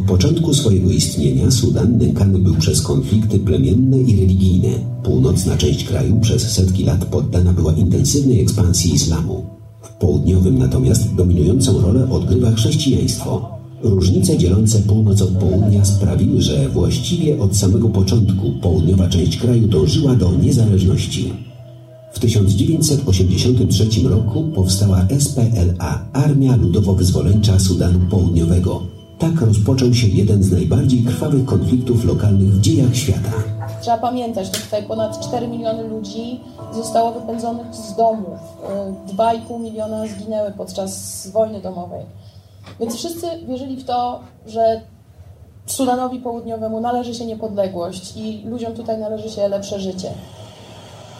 Od 0.00 0.06
początku 0.06 0.54
swojego 0.54 0.90
istnienia 0.90 1.50
Sudan 1.50 1.98
nękany 1.98 2.38
był 2.38 2.54
przez 2.54 2.82
konflikty 2.82 3.38
plemienne 3.38 3.98
i 3.98 4.16
religijne. 4.20 4.68
Północna 5.02 5.56
część 5.56 5.84
kraju 5.84 6.20
przez 6.20 6.52
setki 6.52 6.84
lat 6.84 7.04
poddana 7.04 7.52
była 7.52 7.72
intensywnej 7.72 8.40
ekspansji 8.40 8.94
islamu. 8.94 9.44
W 9.82 9.88
południowym 9.88 10.58
natomiast 10.58 11.14
dominującą 11.14 11.80
rolę 11.80 12.10
odgrywa 12.10 12.52
chrześcijaństwo. 12.52 13.58
Różnice 13.82 14.38
dzielące 14.38 14.78
północ 14.78 15.22
od 15.22 15.30
południa 15.30 15.84
sprawiły, 15.84 16.40
że 16.40 16.68
właściwie 16.68 17.38
od 17.38 17.56
samego 17.56 17.88
początku 17.88 18.52
południowa 18.62 19.08
część 19.08 19.36
kraju 19.36 19.68
dążyła 19.68 20.14
do 20.16 20.32
niezależności. 20.42 21.32
W 22.12 22.18
1983 22.18 24.08
roku 24.08 24.44
powstała 24.54 25.06
SPLA, 25.18 26.04
Armia 26.12 26.56
Ludowo-Wyzwoleńcza 26.56 27.58
Sudanu 27.58 27.98
Południowego. 28.10 28.99
Tak 29.20 29.40
rozpoczął 29.40 29.94
się 29.94 30.06
jeden 30.06 30.42
z 30.42 30.52
najbardziej 30.52 31.02
krwawych 31.02 31.44
konfliktów 31.44 32.04
lokalnych 32.04 32.48
w 32.48 32.60
dziejach 32.60 32.96
świata. 32.96 33.30
Trzeba 33.80 33.98
pamiętać, 33.98 34.46
że 34.46 34.52
tutaj 34.52 34.82
ponad 34.82 35.28
4 35.28 35.48
miliony 35.48 35.82
ludzi 35.82 36.40
zostało 36.74 37.12
wypędzonych 37.12 37.74
z 37.74 37.96
domów. 37.96 38.38
Y, 39.10 39.14
2,5 39.16 39.60
miliona 39.60 40.06
zginęły 40.06 40.50
podczas 40.50 41.26
wojny 41.32 41.60
domowej. 41.60 42.04
Więc 42.80 42.96
wszyscy 42.96 43.26
wierzyli 43.48 43.76
w 43.76 43.84
to, 43.84 44.20
że 44.46 44.80
Sudanowi 45.66 46.18
Południowemu 46.18 46.80
należy 46.80 47.14
się 47.14 47.26
niepodległość 47.26 48.16
i 48.16 48.42
ludziom 48.46 48.74
tutaj 48.74 48.98
należy 48.98 49.30
się 49.30 49.48
lepsze 49.48 49.80
życie. 49.80 50.08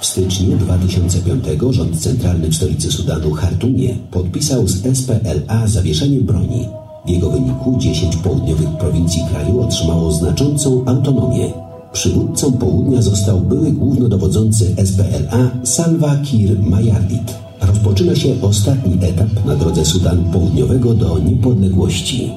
W 0.00 0.06
styczniu 0.06 0.56
2005 0.56 1.44
rząd 1.70 2.02
centralny 2.02 2.48
w 2.48 2.56
stolicy 2.56 2.92
Sudanu, 2.92 3.32
Chartumie, 3.32 3.96
podpisał 4.10 4.68
z 4.68 4.98
SPLA 4.98 5.66
zawieszenie 5.66 6.20
broni. 6.20 6.68
W 7.04 7.08
jego 7.10 7.30
wyniku 7.30 7.74
10 7.78 8.16
południowych 8.16 8.76
prowincji 8.78 9.24
kraju 9.30 9.60
otrzymało 9.60 10.12
znaczącą 10.12 10.82
autonomię. 10.86 11.52
Przywódcą 11.92 12.52
południa 12.52 13.02
został 13.02 13.38
były 13.40 13.72
głównodowodzący 13.72 14.74
SPLA 14.86 15.50
Salva 15.64 16.16
Kiir 16.24 16.62
Mayardit. 16.62 17.34
Rozpoczyna 17.60 18.14
się 18.14 18.28
ostatni 18.42 18.98
etap 19.08 19.44
na 19.46 19.56
drodze 19.56 19.84
Sudanu 19.84 20.22
Południowego 20.32 20.94
do 20.94 21.18
niepodległości. 21.18 22.32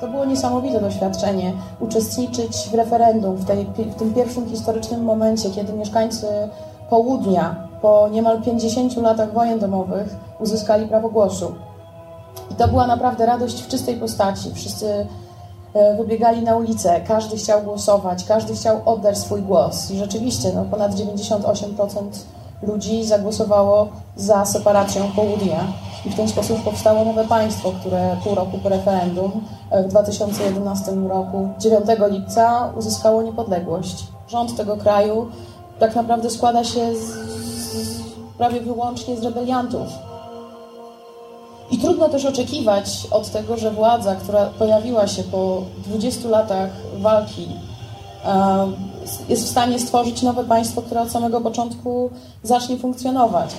To 0.00 0.08
było 0.08 0.24
niesamowite 0.24 0.80
doświadczenie 0.80 1.52
uczestniczyć 1.80 2.56
w 2.72 2.74
referendum 2.74 3.36
w, 3.36 3.44
tej, 3.44 3.66
w 3.66 3.94
tym 3.94 4.14
pierwszym 4.14 4.48
historycznym 4.48 5.04
momencie, 5.04 5.50
kiedy 5.50 5.72
mieszkańcy 5.72 6.26
południa 6.90 7.68
po 7.82 8.08
niemal 8.12 8.42
50 8.42 8.96
latach 8.96 9.32
wojen 9.32 9.58
domowych 9.58 10.16
uzyskali 10.40 10.86
prawo 10.86 11.08
głosu. 11.08 11.52
I 12.50 12.54
to 12.54 12.68
była 12.68 12.86
naprawdę 12.86 13.26
radość 13.26 13.62
w 13.62 13.68
czystej 13.68 13.96
postaci. 13.96 14.54
Wszyscy 14.54 15.06
e, 15.74 15.96
wybiegali 15.96 16.42
na 16.42 16.56
ulicę, 16.56 17.00
każdy 17.00 17.36
chciał 17.36 17.62
głosować, 17.62 18.24
każdy 18.24 18.54
chciał 18.54 18.80
oddać 18.86 19.18
swój 19.18 19.42
głos. 19.42 19.90
I 19.90 19.98
rzeczywiście 19.98 20.52
no, 20.54 20.64
ponad 20.64 20.92
98% 20.92 22.02
ludzi 22.62 23.04
zagłosowało 23.04 23.88
za 24.16 24.44
separacją 24.44 25.12
południa. 25.16 25.60
I 26.06 26.10
w 26.10 26.16
ten 26.16 26.28
sposób 26.28 26.62
powstało 26.62 27.04
nowe 27.04 27.24
państwo, 27.24 27.72
które 27.80 28.16
pół 28.24 28.34
roku 28.34 28.58
po 28.58 28.68
referendum 28.68 29.32
e, 29.70 29.82
w 29.82 29.88
2011 29.88 30.92
roku, 30.92 31.48
9 31.58 31.84
lipca, 32.10 32.72
uzyskało 32.76 33.22
niepodległość. 33.22 34.06
Rząd 34.28 34.56
tego 34.56 34.76
kraju 34.76 35.28
tak 35.78 35.96
naprawdę 35.96 36.30
składa 36.30 36.64
się 36.64 36.94
z, 36.96 37.00
z, 37.00 38.02
prawie 38.38 38.60
wyłącznie 38.60 39.16
z 39.16 39.24
rebeliantów. 39.24 40.07
I 41.70 41.78
trudno 41.78 42.08
też 42.08 42.24
oczekiwać 42.24 43.06
od 43.10 43.30
tego, 43.30 43.56
że 43.56 43.70
władza, 43.70 44.16
która 44.16 44.46
pojawiła 44.46 45.06
się 45.06 45.22
po 45.22 45.62
20 45.86 46.28
latach 46.28 46.70
walki, 47.00 47.48
jest 49.28 49.44
w 49.44 49.48
stanie 49.48 49.78
stworzyć 49.78 50.22
nowe 50.22 50.44
państwo, 50.44 50.82
które 50.82 51.00
od 51.00 51.10
samego 51.10 51.40
początku 51.40 52.10
zacznie 52.42 52.76
funkcjonować. 52.76 53.54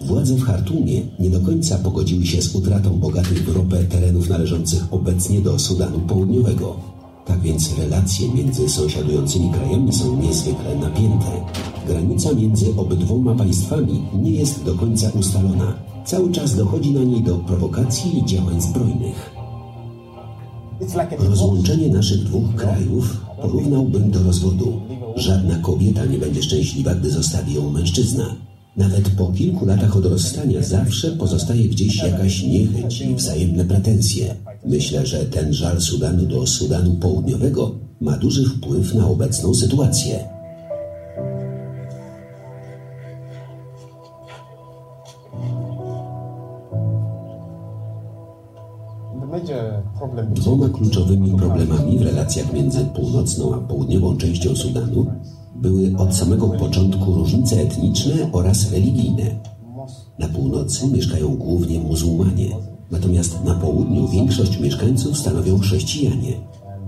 Władze 0.00 0.34
w 0.34 0.46
Chartumie 0.46 1.02
nie 1.18 1.30
do 1.30 1.40
końca 1.40 1.78
pogodziły 1.78 2.26
się 2.26 2.42
z 2.42 2.54
utratą 2.54 2.90
bogatych 2.90 3.44
w 3.44 3.56
ropę 3.56 3.84
terenów 3.84 4.28
należących 4.28 4.82
obecnie 4.90 5.40
do 5.40 5.58
Sudanu 5.58 5.98
Południowego. 5.98 6.89
Tak 7.30 7.40
więc 7.40 7.78
relacje 7.78 8.34
między 8.34 8.68
sąsiadującymi 8.68 9.50
krajami 9.50 9.92
są 9.92 10.16
niezwykle 10.16 10.76
napięte. 10.76 11.26
Granica 11.86 12.32
między 12.32 12.66
obydwoma 12.76 13.34
państwami 13.34 14.02
nie 14.22 14.30
jest 14.30 14.64
do 14.64 14.74
końca 14.74 15.10
ustalona. 15.10 15.74
Cały 16.04 16.32
czas 16.32 16.56
dochodzi 16.56 16.90
na 16.90 17.02
niej 17.02 17.22
do 17.22 17.36
prowokacji 17.36 18.18
i 18.18 18.24
działań 18.24 18.60
zbrojnych. 18.60 19.30
Rozłączenie 21.18 21.88
naszych 21.88 22.24
dwóch 22.24 22.54
krajów 22.54 23.26
porównałbym 23.42 24.10
do 24.10 24.22
rozwodu. 24.22 24.80
Żadna 25.16 25.58
kobieta 25.58 26.04
nie 26.04 26.18
będzie 26.18 26.42
szczęśliwa, 26.42 26.94
gdy 26.94 27.10
zostawi 27.10 27.54
ją 27.54 27.70
mężczyzna. 27.70 28.34
Nawet 28.76 29.10
po 29.10 29.26
kilku 29.26 29.66
latach 29.66 29.96
od 29.96 30.06
rozstania 30.06 30.62
zawsze 30.62 31.10
pozostaje 31.10 31.68
gdzieś 31.68 31.96
jakaś 31.96 32.42
niechęć 32.42 33.00
i 33.00 33.14
wzajemne 33.14 33.64
pretensje. 33.64 34.34
Myślę, 34.64 35.06
że 35.06 35.24
ten 35.24 35.52
żal 35.52 35.80
Sudanu 35.80 36.26
do 36.26 36.46
Sudanu 36.46 36.94
Południowego 36.94 37.74
ma 38.00 38.16
duży 38.16 38.44
wpływ 38.44 38.94
na 38.94 39.08
obecną 39.08 39.54
sytuację. 39.54 40.28
Dwoma 50.34 50.68
kluczowymi 50.68 51.30
problemami 51.30 51.98
w 51.98 52.02
relacjach 52.02 52.52
między 52.52 52.84
północną 52.84 53.54
a 53.54 53.58
południową 53.58 54.16
częścią 54.16 54.56
Sudanu 54.56 55.06
były 55.56 55.96
od 55.98 56.16
samego 56.16 56.48
początku 56.48 57.14
różnice 57.14 57.60
etniczne 57.60 58.14
oraz 58.32 58.72
religijne. 58.72 59.40
Na 60.18 60.28
północy 60.28 60.86
mieszkają 60.86 61.36
głównie 61.36 61.80
muzułmanie, 61.80 62.48
natomiast 62.90 63.44
na 63.44 63.54
południu 63.54 64.08
większość 64.08 64.60
mieszkańców 64.60 65.18
stanowią 65.18 65.58
chrześcijanie. 65.58 66.32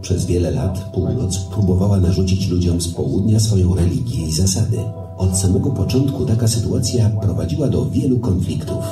Przez 0.01 0.27
wiele 0.27 0.51
lat 0.51 0.91
północ 0.95 1.39
próbowała 1.39 2.01
narzucić 2.01 2.49
ludziom 2.49 2.81
z 2.81 2.89
południa 2.89 3.41
swoją 3.41 3.75
religię 3.75 4.27
i 4.27 4.33
zasady. 4.33 4.79
Od 5.19 5.37
samego 5.37 5.71
początku 5.71 6.27
taka 6.27 6.49
sytuacja 6.49 7.11
prowadziła 7.11 7.69
do 7.69 7.91
wielu 7.91 8.19
konfliktów. 8.19 8.85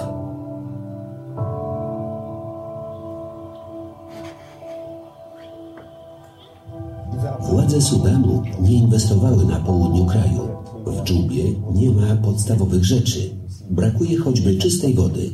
Władze 7.51 7.81
Sudanu 7.81 8.43
nie 8.63 8.73
inwestowały 8.73 9.45
na 9.45 9.61
południu 9.61 10.07
kraju. 10.07 10.49
W 10.87 11.05
Dżubie 11.05 11.45
nie 11.75 11.91
ma 11.91 12.17
podstawowych 12.17 12.85
rzeczy. 12.85 13.40
Brakuje 13.71 14.19
choćby 14.19 14.55
czystej 14.55 14.95
wody. 14.95 15.31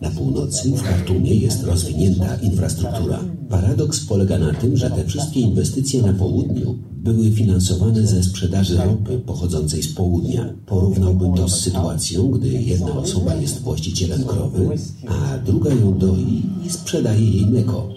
Na 0.00 0.10
północy, 0.10 0.70
w 0.70 0.82
Khartumie, 0.82 1.34
jest 1.34 1.62
rozwinięta 1.62 2.36
infrastruktura. 2.36 3.20
Paradoks 3.48 4.06
polega 4.06 4.38
na 4.38 4.54
tym, 4.54 4.76
że 4.76 4.90
te 4.90 5.04
wszystkie 5.04 5.40
inwestycje 5.40 6.02
na 6.02 6.12
południu 6.12 6.74
były 6.92 7.30
finansowane 7.30 8.06
ze 8.06 8.22
sprzedaży 8.22 8.76
ropy 8.76 9.18
pochodzącej 9.26 9.82
z 9.82 9.94
południa. 9.94 10.54
Porównałbym 10.66 11.34
to 11.34 11.48
z 11.48 11.60
sytuacją, 11.60 12.30
gdy 12.30 12.48
jedna 12.48 12.92
osoba 12.92 13.34
jest 13.34 13.60
właścicielem 13.60 14.24
krowy, 14.24 14.68
a 15.06 15.38
druga 15.38 15.70
ją 15.74 15.98
doi 15.98 16.42
i 16.66 16.70
sprzedaje 16.70 17.30
jej 17.30 17.46
mleko. 17.46 17.88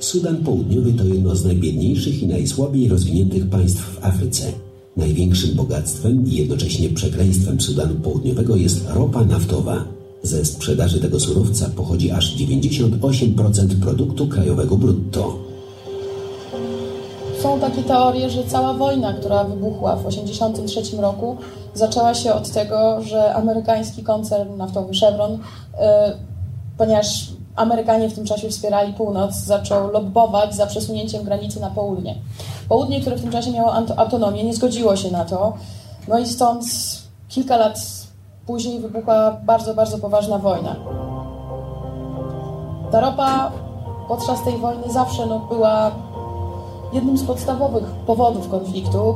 Sudan 0.00 0.36
Południowy 0.36 0.92
to 0.92 1.04
jedno 1.04 1.36
z 1.36 1.44
najbiedniejszych 1.44 2.22
i 2.22 2.26
najsłabiej 2.26 2.88
rozwiniętych 2.88 3.48
państw 3.48 3.80
w 3.80 4.04
Afryce. 4.04 4.67
Największym 4.98 5.54
bogactwem 5.54 6.26
i 6.26 6.34
jednocześnie 6.34 6.88
przekleństwem 6.88 7.60
Sudanu 7.60 7.94
Południowego 7.94 8.56
jest 8.56 8.88
ropa 8.88 9.24
naftowa. 9.24 9.84
Ze 10.22 10.44
sprzedaży 10.44 11.00
tego 11.00 11.20
surowca 11.20 11.70
pochodzi 11.76 12.10
aż 12.10 12.36
98% 12.36 13.80
produktu 13.80 14.26
krajowego 14.26 14.76
brutto. 14.76 15.38
Są 17.42 17.60
takie 17.60 17.82
teorie, 17.82 18.30
że 18.30 18.44
cała 18.44 18.74
wojna, 18.74 19.12
która 19.12 19.44
wybuchła 19.44 19.96
w 19.96 20.06
1983 20.06 20.96
roku, 20.96 21.36
zaczęła 21.74 22.14
się 22.14 22.32
od 22.32 22.50
tego, 22.50 23.02
że 23.02 23.34
amerykański 23.34 24.02
koncern 24.02 24.56
naftowy 24.56 24.94
Chevron, 24.94 25.32
yy, 25.32 25.38
ponieważ 26.78 27.37
Amerykanie 27.58 28.08
w 28.08 28.14
tym 28.14 28.24
czasie 28.24 28.48
wspierali 28.48 28.92
północ, 28.92 29.34
zaczął 29.34 29.90
lobbować 29.90 30.54
za 30.54 30.66
przesunięciem 30.66 31.24
granicy 31.24 31.60
na 31.60 31.70
południe. 31.70 32.14
Południe, 32.68 33.00
które 33.00 33.16
w 33.16 33.20
tym 33.20 33.32
czasie 33.32 33.50
miało 33.50 33.74
autonomię, 33.96 34.44
nie 34.44 34.54
zgodziło 34.54 34.96
się 34.96 35.10
na 35.10 35.24
to. 35.24 35.52
No 36.08 36.18
i 36.18 36.26
stąd 36.26 36.64
kilka 37.28 37.56
lat 37.56 37.80
później 38.46 38.80
wybuchła 38.80 39.40
bardzo, 39.44 39.74
bardzo 39.74 39.98
poważna 39.98 40.38
wojna. 40.38 40.76
Ta 42.92 43.00
ropa 43.00 43.52
podczas 44.08 44.44
tej 44.44 44.58
wojny 44.58 44.92
zawsze 44.92 45.26
no, 45.26 45.38
była 45.38 45.90
jednym 46.92 47.18
z 47.18 47.24
podstawowych 47.24 47.84
powodów 47.84 48.48
konfliktu. 48.48 49.14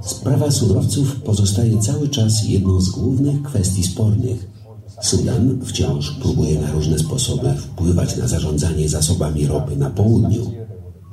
Sprawa 0.00 0.50
surowców 0.50 1.22
pozostaje 1.22 1.78
cały 1.78 2.08
czas 2.08 2.44
jedną 2.44 2.80
z 2.80 2.90
głównych 2.90 3.42
kwestii 3.42 3.82
spornych. 3.82 4.59
Sudan 5.00 5.58
wciąż 5.64 6.10
próbuje 6.10 6.60
na 6.60 6.72
różne 6.72 6.98
sposoby 6.98 7.54
wpływać 7.54 8.16
na 8.16 8.28
zarządzanie 8.28 8.88
zasobami 8.88 9.46
ropy 9.46 9.76
na 9.76 9.90
południu. 9.90 10.50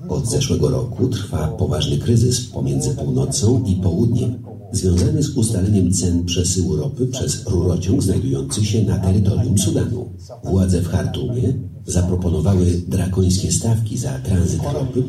Od 0.10 0.30
zeszłego 0.30 0.70
roku 0.70 1.08
trwa 1.08 1.48
poważny 1.48 1.98
kryzys 1.98 2.46
pomiędzy 2.46 2.96
północą 2.96 3.64
i 3.64 3.76
południem, 3.76 4.44
związany 4.72 5.24
z 5.24 5.30
ustaleniem 5.30 5.94
cen 5.94 6.26
przesyłu 6.26 6.76
ropy 6.76 7.08
przez 7.08 7.46
rurociąg 7.46 8.04
znajdujący 8.04 8.66
się 8.66 8.84
na 8.84 8.98
terytorium 8.98 9.58
Sudanu. 9.58 10.10
Władze 10.44 10.82
w 10.82 10.88
Chartumie 10.88 11.54
zaproponowały 11.86 12.82
drakońskie 12.88 13.52
stawki 13.52 13.98
za 13.98 14.20
tranzyt 14.20 14.62
ropy. 14.74 15.04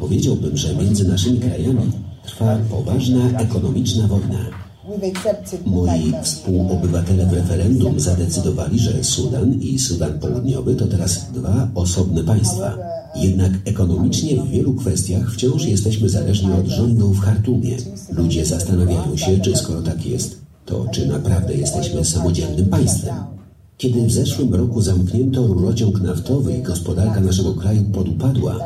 Powiedziałbym, 0.00 0.56
że 0.56 0.74
między 0.74 1.08
naszymi 1.08 1.40
krajami 1.40 1.92
trwa 2.26 2.56
poważna 2.70 3.38
ekonomiczna 3.38 4.06
wojna. 4.06 4.63
Moi 5.66 6.12
współobywatele 6.22 7.26
w 7.26 7.32
referendum 7.32 8.00
zadecydowali, 8.00 8.78
że 8.78 9.04
Sudan 9.04 9.54
i 9.60 9.78
Sudan 9.78 10.18
Południowy 10.18 10.74
to 10.74 10.86
teraz 10.86 11.32
dwa 11.32 11.68
osobne 11.74 12.24
państwa. 12.24 12.78
Jednak 13.16 13.52
ekonomicznie 13.64 14.36
w 14.36 14.48
wielu 14.48 14.74
kwestiach 14.74 15.32
wciąż 15.32 15.64
jesteśmy 15.64 16.08
zależni 16.08 16.52
od 16.52 16.66
rządu 16.66 17.10
w 17.10 17.20
Chartumie. 17.20 17.76
Ludzie 18.12 18.46
zastanawiają 18.46 19.16
się, 19.16 19.38
czy 19.38 19.56
skoro 19.56 19.82
tak 19.82 20.06
jest, 20.06 20.38
to 20.66 20.86
czy 20.92 21.06
naprawdę 21.06 21.54
jesteśmy 21.54 22.04
samodzielnym 22.04 22.66
państwem. 22.66 23.14
Kiedy 23.78 24.06
w 24.06 24.12
zeszłym 24.12 24.54
roku 24.54 24.82
zamknięto 24.82 25.46
rurociąg 25.46 26.00
naftowy 26.00 26.56
i 26.56 26.62
gospodarka 26.62 27.20
naszego 27.20 27.54
kraju 27.54 27.84
podupadła, 27.84 28.58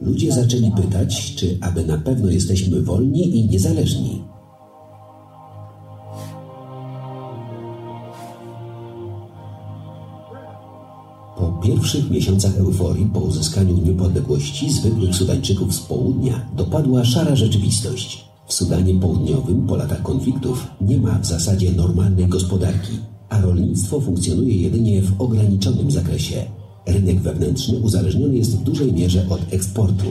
ludzie 0.00 0.32
zaczęli 0.32 0.72
pytać, 0.76 1.34
czy 1.34 1.58
aby 1.60 1.86
na 1.86 1.98
pewno 1.98 2.30
jesteśmy 2.30 2.82
wolni 2.82 3.38
i 3.38 3.48
niezależni. 3.48 4.35
Po 11.36 11.52
pierwszych 11.62 12.10
miesiącach 12.10 12.56
euforii 12.56 13.06
po 13.06 13.20
uzyskaniu 13.20 13.76
niepodległości 13.84 14.72
zwykłych 14.72 15.14
Sudańczyków 15.14 15.74
z 15.74 15.80
południa 15.80 16.48
dopadła 16.56 17.04
szara 17.04 17.36
rzeczywistość. 17.36 18.24
W 18.46 18.54
Sudanie 18.54 18.94
Południowym 18.94 19.66
po 19.66 19.76
latach 19.76 20.02
konfliktów 20.02 20.66
nie 20.80 20.98
ma 20.98 21.18
w 21.18 21.26
zasadzie 21.26 21.72
normalnej 21.72 22.26
gospodarki, 22.26 22.92
a 23.28 23.40
rolnictwo 23.40 24.00
funkcjonuje 24.00 24.56
jedynie 24.56 25.02
w 25.02 25.20
ograniczonym 25.20 25.90
zakresie. 25.90 26.44
Rynek 26.86 27.20
wewnętrzny 27.20 27.78
uzależniony 27.78 28.36
jest 28.36 28.56
w 28.56 28.62
dużej 28.62 28.92
mierze 28.92 29.26
od 29.30 29.40
eksportu. 29.52 30.06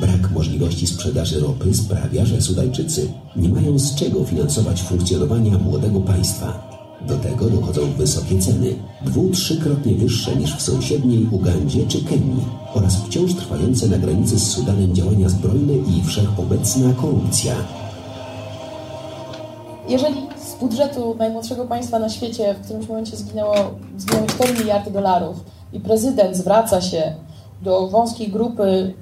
Brak 0.00 0.30
możliwości 0.30 0.86
sprzedaży 0.86 1.40
ropy 1.40 1.74
sprawia, 1.74 2.24
że 2.24 2.40
Sudańczycy 2.40 3.08
nie 3.36 3.48
mają 3.48 3.78
z 3.78 3.94
czego 3.94 4.24
finansować 4.24 4.82
funkcjonowania 4.82 5.58
młodego 5.58 6.00
państwa. 6.00 6.71
Do 7.06 7.16
tego 7.16 7.50
dochodzą 7.50 7.80
wysokie 7.98 8.38
ceny, 8.38 8.74
dwu, 9.04 9.30
trzykrotnie 9.30 9.94
wyższe 9.94 10.36
niż 10.36 10.56
w 10.56 10.62
sąsiedniej 10.62 11.28
Ugandzie 11.30 11.86
czy 11.86 12.04
Kenii 12.04 12.44
oraz 12.74 12.96
wciąż 12.96 13.34
trwające 13.34 13.88
na 13.88 13.98
granicy 13.98 14.38
z 14.38 14.50
Sudanem 14.50 14.94
działania 14.94 15.28
zbrojne 15.28 15.72
i 15.72 16.02
wszechobecna 16.02 16.92
korupcja. 16.92 17.54
Jeżeli 19.88 20.16
z 20.36 20.54
budżetu 20.60 21.14
najmłodszego 21.18 21.64
państwa 21.64 21.98
na 21.98 22.08
świecie 22.08 22.54
w 22.54 22.64
którymś 22.64 22.88
momencie 22.88 23.16
zginęło, 23.16 23.54
zginęły 23.96 24.26
4 24.26 24.52
miliardy 24.52 24.90
dolarów 24.90 25.36
i 25.72 25.80
prezydent 25.80 26.36
zwraca 26.36 26.80
się 26.80 27.14
do 27.62 27.88
wąskiej 27.88 28.28
grupy 28.28 28.62
y, 28.62 28.94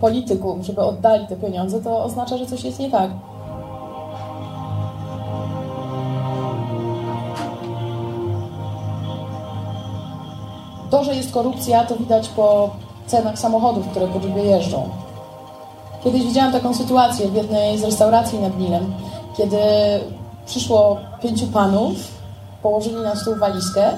polityków, 0.00 0.66
żeby 0.66 0.80
oddali 0.80 1.26
te 1.26 1.36
pieniądze, 1.36 1.80
to 1.80 2.04
oznacza, 2.04 2.38
że 2.38 2.46
coś 2.46 2.64
jest 2.64 2.78
nie 2.78 2.90
tak. 2.90 3.10
To, 10.90 11.04
że 11.04 11.14
jest 11.14 11.32
korupcja, 11.32 11.86
to 11.86 11.96
widać 11.96 12.28
po 12.28 12.70
cenach 13.06 13.38
samochodów, 13.38 13.88
które 13.88 14.08
po 14.08 14.20
Dżubie 14.20 14.42
jeżdżą. 14.42 14.88
Kiedyś 16.04 16.22
widziałam 16.22 16.52
taką 16.52 16.74
sytuację 16.74 17.28
w 17.28 17.34
jednej 17.34 17.78
z 17.78 17.84
restauracji 17.84 18.38
nad 18.38 18.58
Nilem, 18.58 18.92
kiedy 19.36 19.58
przyszło 20.46 20.96
pięciu 21.22 21.46
panów, 21.46 21.96
położyli 22.62 22.96
na 22.96 23.16
stół 23.16 23.36
walizkę 23.36 23.92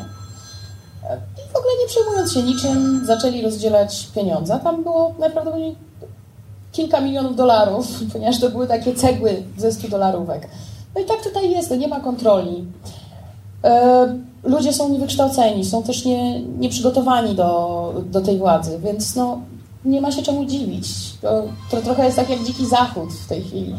w 1.52 1.56
ogóle 1.56 1.72
nie 1.80 1.86
przejmując 1.86 2.32
się 2.32 2.42
niczym, 2.42 3.02
zaczęli 3.04 3.42
rozdzielać 3.42 4.06
pieniądze. 4.14 4.60
Tam 4.64 4.82
było 4.82 5.14
najprawdopodobniej 5.18 5.76
kilka 6.72 7.00
milionów 7.00 7.36
dolarów, 7.36 7.86
ponieważ 8.12 8.40
to 8.40 8.50
były 8.50 8.66
takie 8.66 8.94
cegły 8.94 9.42
ze 9.56 9.72
100 9.72 9.88
dolarówek. 9.88 10.48
No 10.94 11.00
i 11.00 11.04
tak 11.04 11.22
tutaj 11.22 11.50
jest, 11.50 11.68
to 11.68 11.76
nie 11.76 11.88
ma 11.88 12.00
kontroli. 12.00 12.64
E, 13.64 14.06
ludzie 14.44 14.72
są 14.72 14.88
niewykształceni, 14.88 15.64
są 15.64 15.82
też 15.82 16.04
nie, 16.04 16.40
nieprzygotowani 16.40 17.34
do, 17.34 17.94
do 18.06 18.20
tej 18.20 18.38
władzy, 18.38 18.78
więc 18.84 19.16
no, 19.16 19.40
nie 19.84 20.00
ma 20.00 20.12
się 20.12 20.22
czemu 20.22 20.44
dziwić. 20.44 20.86
To, 21.20 21.42
to 21.70 21.82
trochę 21.82 22.04
jest 22.04 22.16
tak 22.16 22.30
jak 22.30 22.44
dziki 22.44 22.66
zachód 22.66 23.12
w 23.12 23.28
tej 23.28 23.42
chwili. 23.42 23.74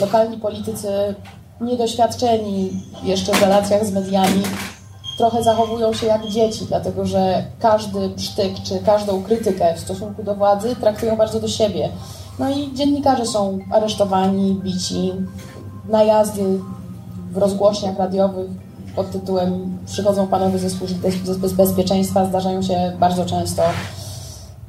Lokalni 0.00 0.36
politycy 0.38 0.88
niedoświadczeni 1.60 2.70
jeszcze 3.02 3.32
w 3.32 3.42
relacjach 3.42 3.86
z 3.86 3.92
mediami 3.92 4.42
trochę 5.20 5.42
zachowują 5.42 5.92
się 5.92 6.06
jak 6.06 6.26
dzieci, 6.26 6.64
dlatego 6.68 7.06
że 7.06 7.44
każdy 7.58 8.10
sztyk 8.16 8.54
czy 8.62 8.78
każdą 8.78 9.22
krytykę 9.22 9.74
w 9.76 9.80
stosunku 9.80 10.22
do 10.22 10.34
władzy 10.34 10.76
traktują 10.76 11.16
bardzo 11.16 11.40
do 11.40 11.48
siebie. 11.48 11.88
No 12.38 12.50
i 12.50 12.74
dziennikarze 12.74 13.26
są 13.26 13.58
aresztowani, 13.72 14.54
bici, 14.54 15.12
najazdy 15.88 16.60
w 17.32 17.36
rozgłośniach 17.36 17.98
radiowych 17.98 18.50
pod 18.96 19.10
tytułem 19.10 19.78
Przychodzą 19.86 20.26
panowie 20.26 20.58
ze 20.58 20.70
służb 20.70 20.96
bezpieczeństwa 21.56 22.26
zdarzają 22.26 22.62
się 22.62 22.92
bardzo 23.00 23.24
często. 23.24 23.62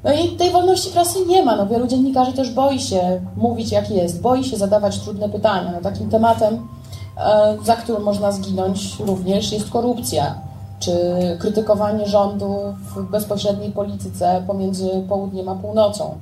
No 0.03 0.13
i 0.13 0.29
tej 0.29 0.51
wolności 0.51 0.89
prasy 0.89 1.25
nie 1.25 1.43
ma. 1.43 1.55
No, 1.55 1.67
wielu 1.67 1.87
dziennikarzy 1.87 2.33
też 2.33 2.51
boi 2.51 2.79
się 2.79 3.21
mówić 3.35 3.71
jak 3.71 3.91
jest, 3.91 4.21
boi 4.21 4.43
się 4.43 4.57
zadawać 4.57 4.99
trudne 4.99 5.29
pytania. 5.29 5.71
No, 5.71 5.81
takim 5.81 6.09
tematem 6.09 6.67
za 7.63 7.75
którym 7.75 8.03
można 8.03 8.31
zginąć 8.31 8.99
również 8.99 9.51
jest 9.51 9.69
korupcja, 9.69 10.35
czy 10.79 10.91
krytykowanie 11.39 12.07
rządu 12.07 12.55
w 12.95 13.11
bezpośredniej 13.11 13.71
polityce 13.71 14.43
pomiędzy 14.47 14.89
południem 15.09 15.49
a 15.49 15.55
północą. 15.55 16.15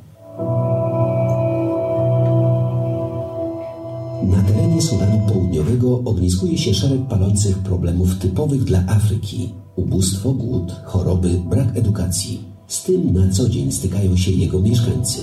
Na 4.24 4.44
terenie 4.44 4.82
Sudanu 4.82 5.20
Południowego 5.28 6.02
ogniskuje 6.06 6.58
się 6.58 6.74
szereg 6.74 7.02
palących 7.02 7.60
problemów 7.60 8.20
typowych 8.20 8.64
dla 8.64 8.80
Afryki: 8.88 9.54
ubóstwo, 9.76 10.32
głód, 10.32 10.76
choroby, 10.86 11.30
brak 11.30 11.78
edukacji. 11.78 12.44
Z 12.68 12.84
tym 12.84 13.14
na 13.14 13.34
co 13.34 13.50
dzień 13.50 13.72
stykają 13.72 14.18
się 14.18 14.32
jego 14.32 14.60
mieszkańcy. 14.60 15.22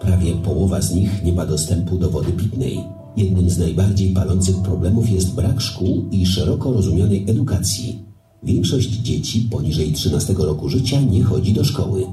Prawie 0.00 0.32
połowa 0.32 0.80
z 0.80 0.94
nich 0.94 1.24
nie 1.24 1.32
ma 1.32 1.46
dostępu 1.46 1.98
do 1.98 2.10
wody 2.10 2.32
pitnej. 2.32 2.84
Jednym 3.16 3.50
z 3.50 3.58
najbardziej 3.58 4.10
palących 4.10 4.56
problemów 4.62 5.10
jest 5.10 5.34
brak 5.34 5.60
szkół 5.60 6.04
i 6.10 6.26
szeroko 6.26 6.72
rozumianej 6.72 7.24
edukacji. 7.30 8.02
Większość 8.42 8.90
dzieci 8.90 9.48
poniżej 9.50 9.92
13 9.92 10.34
roku 10.38 10.68
życia 10.68 11.00
nie 11.00 11.24
chodzi 11.24 11.52
do 11.52 11.64
szkoły. 11.64 12.06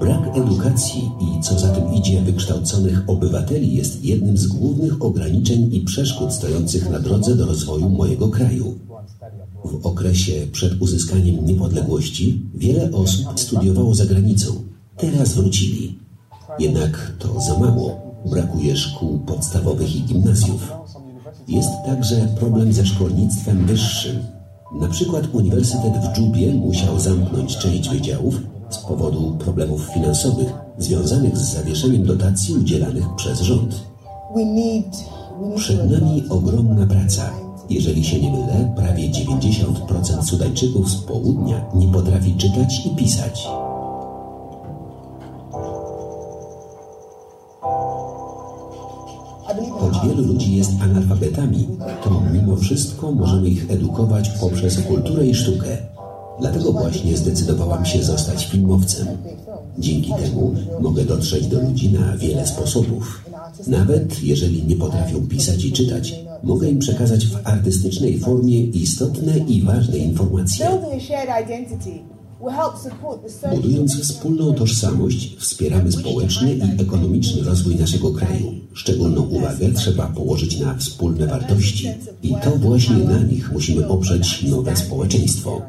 Brak 0.00 0.36
edukacji 0.36 1.10
i 1.20 1.40
co 1.40 1.58
za 1.58 1.68
tym 1.68 1.94
idzie 1.94 2.22
wykształconych 2.22 3.02
obywateli 3.06 3.74
jest 3.74 4.04
jednym 4.04 4.36
z 4.36 4.46
głównych 4.46 5.02
ograniczeń 5.02 5.74
i 5.74 5.80
przeszkód 5.80 6.32
stojących 6.32 6.90
na 6.90 6.98
drodze 6.98 7.36
do 7.36 7.46
rozwoju 7.46 7.88
mojego 7.88 8.28
kraju. 8.28 8.78
W 9.64 9.86
okresie 9.86 10.32
przed 10.52 10.82
uzyskaniem 10.82 11.46
niepodległości 11.46 12.42
wiele 12.54 12.92
osób 12.92 13.40
studiowało 13.40 13.94
za 13.94 14.06
granicą. 14.06 14.52
Teraz 14.96 15.34
wrócili. 15.34 15.98
Jednak 16.58 17.12
to 17.18 17.40
za 17.40 17.58
mało. 17.58 18.11
Brakuje 18.26 18.76
szkół 18.76 19.18
podstawowych 19.18 19.96
i 19.96 20.02
gimnazjów. 20.02 20.72
Jest 21.48 21.70
także 21.86 22.16
problem 22.40 22.72
ze 22.72 22.86
szkolnictwem 22.86 23.66
wyższym. 23.66 24.18
Na 24.80 24.88
przykład 24.88 25.34
Uniwersytet 25.34 25.92
w 25.96 26.12
Dżubie 26.12 26.52
musiał 26.52 27.00
zamknąć 27.00 27.56
część 27.56 27.88
wydziałów 27.88 28.40
z 28.70 28.78
powodu 28.78 29.36
problemów 29.38 29.84
finansowych 29.94 30.52
związanych 30.78 31.38
z 31.38 31.52
zawieszeniem 31.52 32.06
dotacji 32.06 32.54
udzielanych 32.54 33.14
przez 33.16 33.40
rząd. 33.40 33.84
Przed 35.56 35.90
nami 35.90 36.22
ogromna 36.28 36.86
praca. 36.86 37.30
Jeżeli 37.70 38.04
się 38.04 38.20
nie 38.20 38.30
mylę, 38.30 38.72
prawie 38.76 39.10
90% 39.10 40.22
Sudańczyków 40.22 40.90
z 40.90 40.96
południa 40.96 41.64
nie 41.74 41.88
potrafi 41.88 42.36
czytać 42.36 42.86
i 42.86 42.96
pisać. 42.96 43.48
Wielu 50.04 50.22
ludzi 50.26 50.56
jest 50.56 50.70
analfabetami, 50.80 51.68
to 52.04 52.22
mimo 52.32 52.56
wszystko 52.56 53.12
możemy 53.12 53.48
ich 53.48 53.70
edukować 53.70 54.30
poprzez 54.30 54.80
kulturę 54.80 55.26
i 55.26 55.34
sztukę. 55.34 55.78
Dlatego 56.40 56.72
właśnie 56.72 57.16
zdecydowałam 57.16 57.86
się 57.86 58.02
zostać 58.02 58.46
filmowcem. 58.46 59.06
Dzięki 59.78 60.12
temu 60.14 60.54
mogę 60.80 61.04
dotrzeć 61.04 61.46
do 61.46 61.62
ludzi 61.62 61.92
na 61.92 62.16
wiele 62.16 62.46
sposobów. 62.46 63.24
Nawet 63.66 64.22
jeżeli 64.22 64.64
nie 64.64 64.76
potrafią 64.76 65.26
pisać 65.28 65.64
i 65.64 65.72
czytać, 65.72 66.14
mogę 66.42 66.68
im 66.68 66.78
przekazać 66.78 67.26
w 67.26 67.38
artystycznej 67.44 68.18
formie 68.18 68.62
istotne 68.62 69.38
i 69.38 69.62
ważne 69.62 69.98
informacje. 69.98 70.66
Budując 73.50 74.00
wspólną 74.00 74.54
tożsamość, 74.54 75.36
wspieramy 75.38 75.92
społeczny 75.92 76.54
i 76.54 76.82
ekonomiczny 76.82 77.42
rozwój 77.42 77.76
naszego 77.76 78.12
kraju. 78.12 78.54
Szczególną 78.72 79.22
uwagę 79.22 79.72
trzeba 79.72 80.06
położyć 80.06 80.60
na 80.60 80.74
wspólne 80.74 81.26
wartości 81.26 81.88
i 82.22 82.34
to 82.44 82.50
właśnie 82.50 82.96
na 82.96 83.18
nich 83.18 83.52
musimy 83.52 83.88
oprzeć 83.88 84.42
nowe 84.42 84.76
społeczeństwo. 84.76 85.62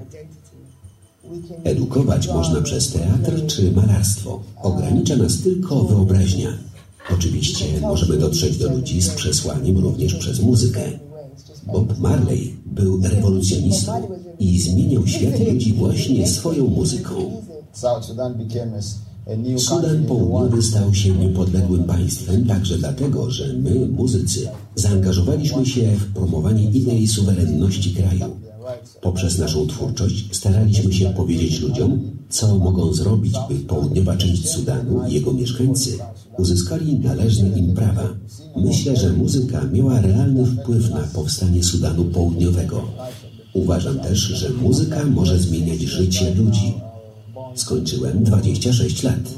Edukować 1.64 2.28
można 2.28 2.62
przez 2.62 2.92
teatr 2.92 3.46
czy 3.48 3.72
malarstwo. 3.72 4.42
Ogranicza 4.64 5.16
nas 5.16 5.42
tylko 5.42 5.84
wyobraźnia. 5.84 6.50
Oczywiście 7.14 7.66
możemy 7.82 8.18
dotrzeć 8.18 8.58
do 8.58 8.74
ludzi 8.74 9.02
z 9.02 9.10
przesłaniem 9.10 9.78
również 9.78 10.16
przez 10.16 10.40
muzykę. 10.40 10.82
Bob 11.68 12.00
Marley 12.00 12.56
był 12.66 13.02
rewolucjonistą 13.02 13.92
i 14.40 14.60
zmieniał 14.60 15.08
świat 15.08 15.40
ludzi 15.40 15.74
właśnie 15.74 16.28
swoją 16.28 16.68
muzyką. 16.68 17.14
Sudan 19.58 20.06
Południowy 20.06 20.62
stał 20.62 20.94
się 20.94 21.10
niepodległym 21.10 21.84
państwem 21.84 22.48
także 22.48 22.78
dlatego, 22.78 23.32
że 23.32 23.54
my, 23.54 23.88
muzycy, 23.88 24.50
zaangażowaliśmy 24.76 25.66
się 25.66 25.96
w 25.96 26.14
promowanie 26.14 26.64
idei 26.70 27.08
suwerenności 27.08 27.94
kraju. 27.94 28.26
Poprzez 29.02 29.40
naszą 29.40 29.68
twórczość 29.68 30.36
staraliśmy 30.36 30.94
się 30.94 31.10
powiedzieć 31.10 31.62
ludziom, 31.62 32.00
co 32.30 32.58
mogą 32.58 32.94
zrobić, 32.94 33.34
by 33.50 33.56
południowa 33.56 34.18
część 34.18 34.50
Sudanu 34.50 35.08
i 35.08 35.14
jego 35.14 35.34
mieszkańcy 35.34 35.98
uzyskali 36.38 37.00
należne 37.00 37.60
im 37.60 37.76
prawa. 37.76 38.10
Myślę, 38.56 38.96
że 38.96 39.10
muzyka 39.10 39.64
miała 39.74 40.02
realny 40.02 40.46
wpływ 40.46 40.90
na 40.90 41.02
powstanie 41.14 41.64
Sudanu 41.64 42.06
Południowego. 42.06 42.84
Uważam 43.54 44.00
też, 44.00 44.20
że 44.20 44.50
muzyka 44.50 45.06
może 45.06 45.40
zmieniać 45.40 45.80
życie 45.80 46.36
ludzi. 46.36 46.74
Skończyłem 47.56 48.24
26 48.24 49.04
lat. 49.04 49.30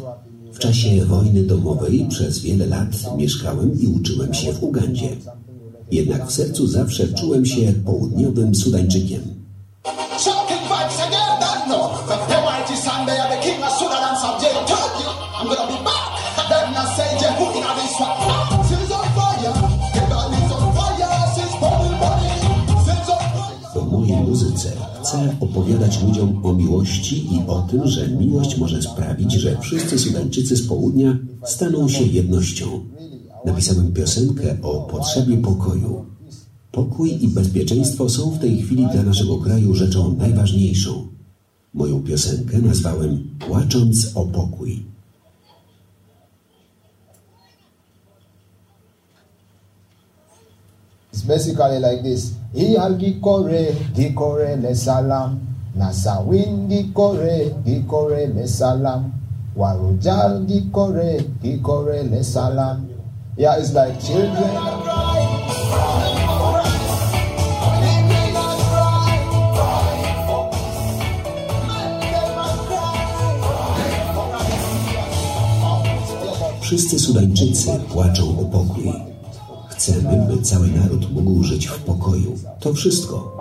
W 0.53 0.59
czasie 0.59 1.05
wojny 1.05 1.43
domowej 1.43 2.05
przez 2.09 2.39
wiele 2.39 2.65
lat 2.65 3.17
mieszkałem 3.17 3.81
i 3.81 3.87
uczyłem 3.87 4.33
się 4.33 4.53
w 4.53 4.63
Ugandzie. 4.63 5.09
Jednak 5.91 6.27
w 6.27 6.31
sercu 6.31 6.67
zawsze 6.67 7.07
czułem 7.07 7.45
się 7.45 7.73
południowym 7.85 8.55
Sudańczykiem. 8.55 9.21
W 12.27 12.34
chcę 25.15 25.35
opowiadać 25.39 26.03
ludziom 26.03 26.45
o 26.45 26.53
miłości 26.53 27.25
i 27.35 27.47
o 27.47 27.67
tym, 27.71 27.87
że 27.87 28.07
miłość 28.07 28.57
może 28.57 28.81
sprawić, 28.81 29.33
że 29.33 29.57
wszyscy 29.61 29.99
Sudańczycy 29.99 30.55
z 30.55 30.67
południa 30.67 31.17
staną 31.45 31.89
się 31.89 32.03
jednością. 32.03 32.65
Napisałem 33.45 33.93
piosenkę 33.93 34.57
o 34.61 34.81
potrzebie 34.81 35.37
pokoju. 35.37 36.05
Pokój 36.71 37.23
i 37.23 37.27
bezpieczeństwo 37.27 38.09
są 38.09 38.31
w 38.31 38.39
tej 38.39 38.61
chwili 38.61 38.87
dla 38.93 39.03
naszego 39.03 39.37
kraju 39.37 39.73
rzeczą 39.73 40.15
najważniejszą. 40.15 41.07
Moją 41.73 42.03
piosenkę 42.03 42.59
nazwałem 42.59 43.29
Płacząc 43.39 44.11
o 44.15 44.25
pokój. 44.25 44.94
It's 51.15 51.23
basically 51.23 51.79
like 51.79 52.03
this. 52.03 52.35
Iyal 52.53 52.99
gikore, 52.99 53.71
gikore 53.95 54.61
le 54.61 54.75
salam. 54.75 55.39
Nasawin 55.77 56.67
gikore, 56.67 57.55
gikore 57.63 58.35
le 58.35 58.45
salam. 58.45 59.13
Warujal 59.55 60.43
le 62.11 62.21
salam. 62.21 62.89
Yeah, 63.37 63.55
it's 63.57 63.71
like 63.73 63.97
children. 64.03 64.51
Sudańczycy 76.99 77.79
płaczą 77.89 78.39
o 78.39 78.45
pokój. 78.45 79.14
Chcemy, 79.85 80.27
by 80.29 80.41
cały 80.41 80.67
naród 80.67 81.13
mógł 81.13 81.43
żyć 81.43 81.67
w 81.67 81.79
pokoju. 81.79 82.37
To 82.59 82.73
wszystko. 82.73 83.37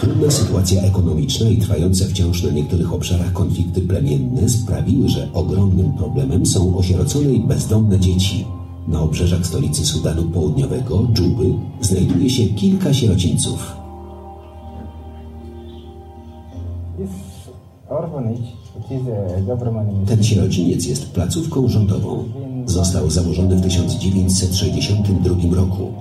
Trudna 0.00 0.30
sytuacja 0.30 0.82
ekonomiczna 0.82 1.48
i 1.48 1.56
trwające 1.56 2.04
wciąż 2.04 2.42
na 2.42 2.50
niektórych 2.50 2.94
obszarach 2.94 3.32
konflikty 3.32 3.80
plemienne 3.80 4.48
sprawiły, 4.48 5.08
że 5.08 5.28
ogromnym 5.32 5.92
problemem 5.92 6.46
są 6.46 6.76
osierocone 6.76 7.32
i 7.32 7.40
bezdomne 7.40 8.00
dzieci. 8.00 8.46
Na 8.88 9.00
obrzeżach 9.00 9.46
stolicy 9.46 9.86
Sudanu 9.86 10.22
Południowego, 10.22 11.06
Dżuby, 11.12 11.54
znajduje 11.80 12.30
się 12.30 12.46
kilka 12.46 12.94
sierocińców. 12.94 13.79
Ten 20.06 20.24
sierociniec 20.24 20.86
jest 20.86 21.12
placówką 21.12 21.68
rządową. 21.68 22.24
Został 22.66 23.10
założony 23.10 23.56
w 23.56 23.62
1962 23.62 25.56
roku. 25.56 25.92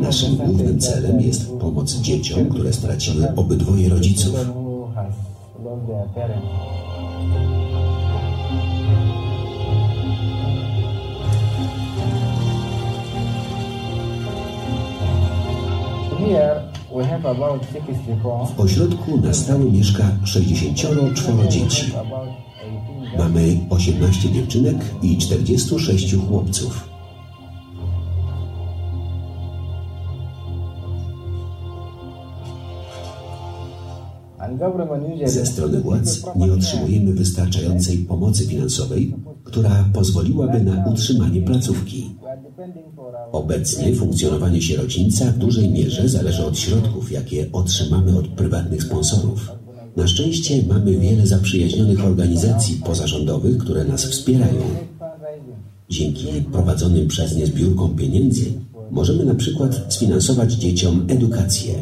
Naszym 0.00 0.36
głównym 0.36 0.78
celem 0.80 1.20
jest 1.20 1.52
pomoc 1.52 1.94
dzieciom, 1.94 2.48
które 2.48 2.72
straciły 2.72 3.34
obydwoje 3.36 3.88
rodziców. 3.88 4.34
Here 16.18 16.71
we 16.92 17.04
have 17.04 17.24
about 17.26 17.64
64, 17.72 18.46
W 18.56 18.60
ośrodku 18.60 19.16
na 19.20 19.34
stałe 19.34 19.64
mieszka 19.64 20.04
64 20.24 21.48
dzieci. 21.48 21.92
about 21.96 22.28
18 23.12 23.18
Mamy 23.18 23.58
18 23.70 24.32
dziewczynek 24.32 24.76
i 25.02 25.16
46 25.16 26.16
chłopców. 26.28 26.88
Ze 35.24 35.46
strony 35.46 35.80
władz 35.80 36.22
nie 36.36 36.52
otrzymujemy 36.52 37.12
wystarczającej 37.12 37.98
pomocy 37.98 38.46
finansowej, 38.46 39.14
która 39.52 39.84
pozwoliłaby 39.92 40.60
na 40.60 40.84
utrzymanie 40.90 41.42
placówki. 41.42 42.10
Obecnie 43.32 43.94
funkcjonowanie 43.94 44.62
sierocińca 44.62 45.24
w 45.24 45.38
dużej 45.38 45.70
mierze 45.70 46.08
zależy 46.08 46.44
od 46.44 46.58
środków, 46.58 47.12
jakie 47.12 47.52
otrzymamy 47.52 48.18
od 48.18 48.28
prywatnych 48.28 48.82
sponsorów. 48.82 49.50
Na 49.96 50.06
szczęście 50.06 50.62
mamy 50.68 50.98
wiele 50.98 51.26
zaprzyjaźnionych 51.26 52.04
organizacji 52.04 52.80
pozarządowych, 52.86 53.58
które 53.58 53.84
nas 53.84 54.04
wspierają. 54.04 54.62
Dzięki 55.90 56.26
prowadzonym 56.52 57.08
przez 57.08 57.36
nie 57.36 57.46
zbiórkom 57.46 57.96
pieniędzy 57.96 58.44
możemy 58.90 59.24
na 59.24 59.34
przykład 59.34 59.94
sfinansować 59.94 60.52
dzieciom 60.52 61.06
edukację. 61.08 61.74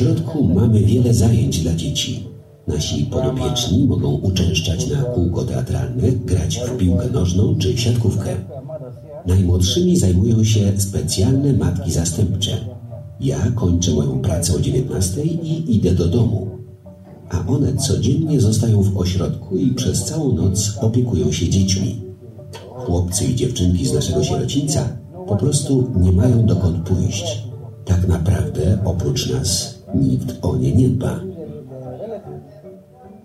W 0.00 0.02
ośrodku 0.02 0.44
mamy 0.44 0.80
wiele 0.80 1.14
zajęć 1.14 1.58
dla 1.58 1.74
dzieci. 1.74 2.26
Nasi 2.66 3.04
podopieczni 3.04 3.86
mogą 3.86 4.12
uczęszczać 4.12 4.90
na 4.90 5.02
kółko 5.02 5.44
teatralne, 5.44 6.12
grać 6.12 6.58
w 6.58 6.76
piłkę 6.76 7.10
nożną 7.10 7.58
czy 7.58 7.78
siatkówkę. 7.78 8.36
Najmłodszymi 9.26 9.96
zajmują 9.96 10.44
się 10.44 10.72
specjalne 10.76 11.52
matki 11.52 11.92
zastępcze. 11.92 12.50
Ja 13.20 13.50
kończę 13.54 13.90
moją 13.90 14.20
pracę 14.20 14.56
o 14.56 14.60
19 14.60 15.22
i 15.22 15.76
idę 15.76 15.92
do 15.94 16.08
domu. 16.08 16.48
A 17.30 17.46
one 17.46 17.76
codziennie 17.76 18.40
zostają 18.40 18.82
w 18.82 18.96
ośrodku 18.96 19.56
i 19.56 19.70
przez 19.70 20.04
całą 20.04 20.32
noc 20.32 20.78
opiekują 20.80 21.32
się 21.32 21.48
dziećmi. 21.48 22.00
Chłopcy 22.74 23.24
i 23.24 23.34
dziewczynki 23.34 23.86
z 23.86 23.92
naszego 23.92 24.24
sierocińca 24.24 24.88
po 25.28 25.36
prostu 25.36 25.90
nie 26.00 26.12
mają 26.12 26.46
dokąd 26.46 26.88
pójść. 26.88 27.42
Tak 27.84 28.08
naprawdę 28.08 28.78
oprócz 28.84 29.30
nas 29.30 29.79
nikt 29.94 30.38
o 30.42 30.56
nie 30.56 30.72
nie 30.72 30.88
dba. 30.88 31.20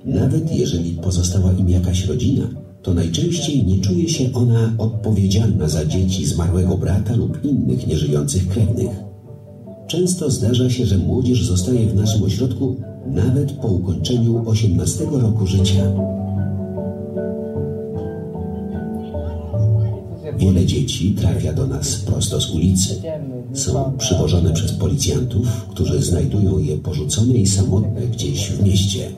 Nawet 0.05 0.55
jeżeli 0.55 0.91
pozostała 0.91 1.51
im 1.51 1.69
jakaś 1.69 2.05
rodzina, 2.05 2.47
to 2.81 2.93
najczęściej 2.93 3.65
nie 3.65 3.81
czuje 3.81 4.09
się 4.09 4.33
ona 4.33 4.73
odpowiedzialna 4.77 5.69
za 5.69 5.85
dzieci 5.85 6.25
zmarłego 6.25 6.77
brata 6.77 7.15
lub 7.15 7.45
innych 7.45 7.87
nieżyjących 7.87 8.47
krewnych. 8.47 8.89
Często 9.87 10.31
zdarza 10.31 10.69
się, 10.69 10.85
że 10.85 10.97
młodzież 10.97 11.45
zostaje 11.45 11.87
w 11.87 11.95
naszym 11.95 12.23
ośrodku 12.23 12.75
nawet 13.07 13.51
po 13.51 13.67
ukończeniu 13.67 14.49
18 14.49 15.05
roku 15.05 15.47
życia. 15.47 15.91
Wiele 20.37 20.65
dzieci 20.65 21.11
trafia 21.13 21.53
do 21.53 21.67
nas 21.67 21.95
prosto 21.95 22.41
z 22.41 22.49
ulicy. 22.49 23.01
Są 23.55 23.93
przywożone 23.97 24.53
przez 24.53 24.71
policjantów, 24.73 25.65
którzy 25.69 26.01
znajdują 26.03 26.57
je 26.57 26.77
porzucone 26.77 27.33
i 27.33 27.47
samotne 27.47 28.01
gdzieś 28.01 28.51
w 28.51 28.63
mieście. 28.63 29.09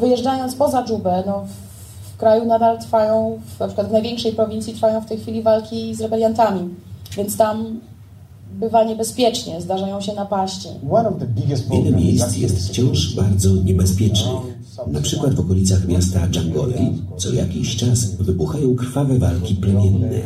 Wyjeżdżając 0.00 0.54
poza 0.54 0.84
Dżubę, 0.84 1.22
no, 1.26 1.44
w- 1.46 2.14
w 2.14 2.16
kraju 2.16 2.44
nadal 2.46 2.78
trwają, 2.78 3.38
w- 3.56 3.60
na 3.60 3.66
przykład 3.66 3.88
w 3.88 3.92
największej 3.92 4.32
prowincji 4.32 4.72
trwają 4.74 5.00
w 5.00 5.06
tej 5.06 5.18
chwili 5.18 5.42
walki 5.42 5.94
z 5.94 6.00
rebeliantami, 6.00 6.68
więc 7.16 7.36
tam 7.36 7.80
bywa 8.52 8.84
niebezpiecznie, 8.84 9.60
zdarzają 9.60 10.00
się 10.00 10.14
napaści. 10.14 10.68
Wiele 11.84 11.96
miejsc 11.96 12.36
jest 12.36 12.68
wciąż 12.68 13.14
bardzo 13.16 13.50
niebezpiecznych. 13.64 14.59
Na 14.86 15.00
przykład 15.00 15.34
w 15.34 15.40
okolicach 15.40 15.86
miasta 15.86 16.28
Dżangolej 16.28 16.92
co 17.16 17.32
jakiś 17.32 17.76
czas 17.76 18.04
wybuchają 18.04 18.76
krwawe 18.76 19.18
walki 19.18 19.54
plemienne. 19.54 20.20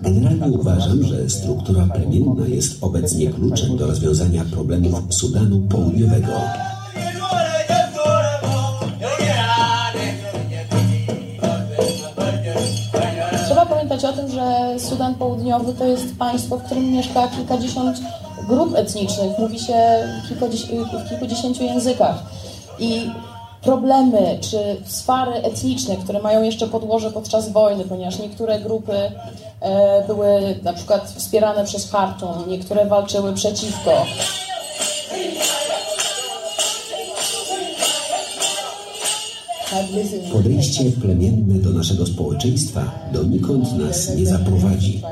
Generalnie 0.00 0.58
uważam, 0.58 1.02
że 1.02 1.30
struktura 1.30 1.86
plemienna 1.94 2.46
jest 2.46 2.84
obecnie 2.84 3.30
kluczem 3.30 3.76
do 3.76 3.86
rozwiązania 3.86 4.44
problemów 4.44 5.14
Sudanu 5.14 5.60
Południowego. 5.60 6.32
Trzeba 13.46 13.66
pamiętać 13.66 14.04
o 14.04 14.12
tym, 14.12 14.30
że 14.30 14.74
Sudan 14.78 15.14
Południowy 15.14 15.72
to 15.74 15.84
jest 15.84 16.16
państwo, 16.18 16.58
w 16.58 16.62
którym 16.62 16.92
mieszka 16.92 17.28
kilkadziesiąt 17.28 18.00
grup 18.48 18.74
etnicznych, 18.74 19.38
mówi 19.38 19.58
się 19.58 19.74
w 21.04 21.08
kilkudziesięciu 21.08 21.62
językach. 21.64 22.22
I 22.78 23.10
problemy 23.62 24.38
czy 24.40 24.76
swary 24.84 25.32
etniczne, 25.32 25.96
które 25.96 26.22
mają 26.22 26.42
jeszcze 26.42 26.66
podłoże 26.66 27.10
podczas 27.10 27.52
wojny, 27.52 27.84
ponieważ 27.84 28.18
niektóre 28.18 28.60
grupy 28.60 28.92
e, 29.60 30.06
były 30.06 30.58
na 30.62 30.72
przykład 30.72 31.10
wspierane 31.10 31.64
przez 31.64 31.90
Hartum, 31.90 32.48
niektóre 32.48 32.86
walczyły 32.86 33.32
przeciwko. 33.32 34.06
Podejście 40.32 40.84
plemienne 40.84 41.54
do 41.54 41.70
naszego 41.70 42.06
społeczeństwa 42.06 43.08
donikąd 43.12 43.78
nas 43.78 44.16
nie 44.16 44.26
zaprowadzi. 44.26 45.02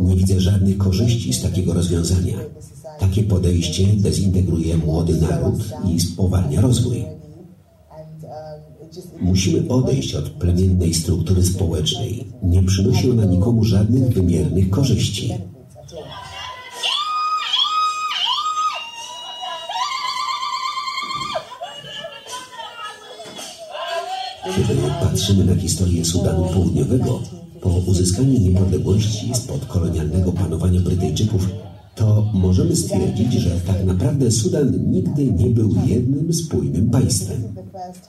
Nie 0.00 0.16
widzę 0.16 0.40
żadnych 0.40 0.78
korzyści 0.78 1.32
z 1.32 1.42
takiego 1.42 1.74
rozwiązania. 1.74 2.36
Takie 3.00 3.22
podejście 3.22 3.86
dezintegruje 3.86 4.76
młody 4.76 5.20
naród 5.20 5.64
i 5.94 6.00
spowalnia 6.00 6.60
rozwój. 6.60 7.19
Musimy 9.20 9.68
odejść 9.68 10.14
od 10.14 10.30
plemiennej 10.30 10.94
struktury 10.94 11.42
społecznej. 11.42 12.24
Nie 12.42 12.62
przynosi 12.62 13.10
ona 13.10 13.24
nikomu 13.24 13.64
żadnych 13.64 14.08
wymiernych 14.08 14.70
korzyści. 14.70 15.34
Kiedy 24.44 24.80
patrzymy 25.00 25.44
na 25.44 25.54
historię 25.60 26.04
Sudanu 26.04 26.44
Południowego, 26.44 27.20
Po 27.60 27.68
uzyskaniu 27.68 28.40
niepodległości 28.40 29.34
spod 29.34 29.66
kolonialnego 29.66 30.32
panowania 30.32 30.80
Brytyjczyków, 30.80 31.48
to 31.94 32.30
możemy 32.34 32.76
stwierdzić, 32.76 33.32
że 33.32 33.50
tak 33.50 33.84
naprawdę 33.84 34.30
Sudan 34.30 34.90
nigdy 34.90 35.32
nie 35.32 35.50
był 35.50 35.74
jednym 35.86 36.32
spójnym 36.32 36.90
państwem. 36.90 37.42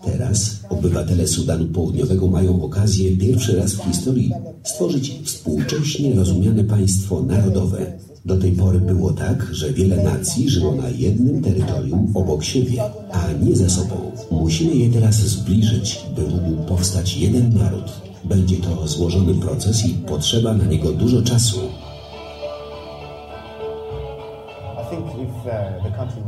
Teraz 0.05 0.59
obywatele 0.69 1.27
Sudanu 1.27 1.65
Południowego 1.65 2.27
mają 2.27 2.63
okazję 2.63 3.17
pierwszy 3.17 3.55
raz 3.55 3.73
w 3.73 3.83
historii 3.83 4.33
stworzyć 4.63 5.21
współcześnie 5.23 6.15
rozumiane 6.15 6.63
państwo 6.63 7.21
narodowe. 7.21 7.99
Do 8.25 8.37
tej 8.37 8.51
pory 8.51 8.79
było 8.79 9.13
tak, 9.13 9.47
że 9.51 9.73
wiele 9.73 10.03
nacji 10.03 10.49
żyło 10.49 10.75
na 10.75 10.89
jednym 10.89 11.41
terytorium 11.43 12.11
obok 12.13 12.43
siebie, 12.43 12.83
a 13.11 13.31
nie 13.45 13.55
ze 13.55 13.69
sobą. 13.69 13.95
Musimy 14.31 14.75
je 14.75 14.89
teraz 14.89 15.15
zbliżyć, 15.15 16.05
by 16.15 16.21
mógł 16.21 16.63
powstać 16.63 17.17
jeden 17.17 17.53
naród. 17.53 17.91
Będzie 18.25 18.55
to 18.55 18.87
złożony 18.87 19.33
proces 19.33 19.85
i 19.85 19.89
potrzeba 19.89 20.53
na 20.53 20.65
niego 20.65 20.91
dużo 20.91 21.21
czasu. 21.21 21.59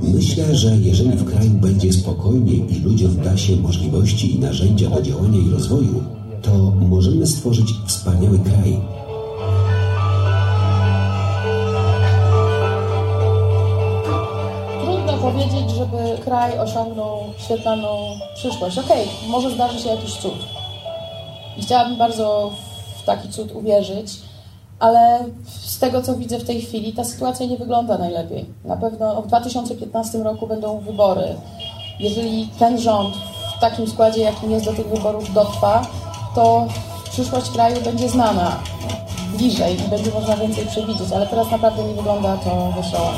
Myślę, 0.01 0.55
że 0.55 0.78
jeżeli 0.78 1.18
w 1.18 1.32
kraju 1.32 1.49
będzie 1.49 1.93
spokojnie 1.93 2.53
i 2.53 2.80
ludziom 2.80 3.16
da 3.16 3.38
się 3.38 3.55
możliwości 3.55 4.36
i 4.36 4.39
narzędzia 4.39 4.89
do 4.89 5.01
działania 5.01 5.39
i 5.39 5.49
rozwoju, 5.49 6.03
to 6.41 6.51
możemy 6.89 7.28
stworzyć 7.28 7.68
wspaniały 7.88 8.39
kraj. 8.39 8.80
Trudno 14.84 15.14
powiedzieć, 15.14 15.72
żeby 15.78 16.24
kraj 16.24 16.59
osiągnął 16.59 17.20
świetlaną 17.38 18.20
przyszłość. 18.36 18.78
Okej, 18.78 19.07
może 19.28 19.51
zdarzy 19.51 19.80
się 19.80 19.89
jakiś 19.89 20.14
cud. 20.14 20.45
I 21.57 21.61
chciałabym 21.61 21.97
bardzo 21.97 22.51
w 23.01 23.05
taki 23.05 23.30
cud 23.30 23.51
uwierzyć, 23.51 24.07
ale 24.84 25.20
z 25.62 25.80
tego, 25.80 26.02
co 26.02 26.16
widzę 26.16 26.40
w 26.40 26.44
tej 26.44 26.62
chwili, 26.62 26.94
ta 26.94 27.04
sytuacja 27.04 27.46
nie 27.46 27.58
wygląda 27.58 27.98
najlepiej. 27.98 28.46
Na 28.66 28.78
pewno 28.78 29.22
w 29.22 29.28
2015 29.28 30.18
roku 30.18 30.48
będą 30.48 30.80
wybory. 30.80 31.36
Jeżeli 32.00 32.50
ten 32.60 32.78
rząd 32.80 33.16
w 33.58 33.62
takim 33.62 33.88
składzie, 33.88 34.22
jakim 34.22 34.52
jest 34.52 34.66
do 34.66 34.74
tych 34.74 34.88
wyborów, 34.88 35.34
dotrwa, 35.34 35.82
to 36.36 36.68
przyszłość 37.12 37.50
kraju 37.50 37.82
będzie 37.82 38.10
znana 38.10 38.60
bliżej 39.38 39.86
i 39.86 39.90
będzie 39.90 40.12
można 40.12 40.38
więcej 40.38 40.66
przewidzieć, 40.66 41.12
ale 41.16 41.28
teraz 41.28 41.52
naprawdę 41.52 41.84
nie 41.84 41.94
wygląda 41.94 42.38
to 42.38 42.74
wesoło. 42.82 43.10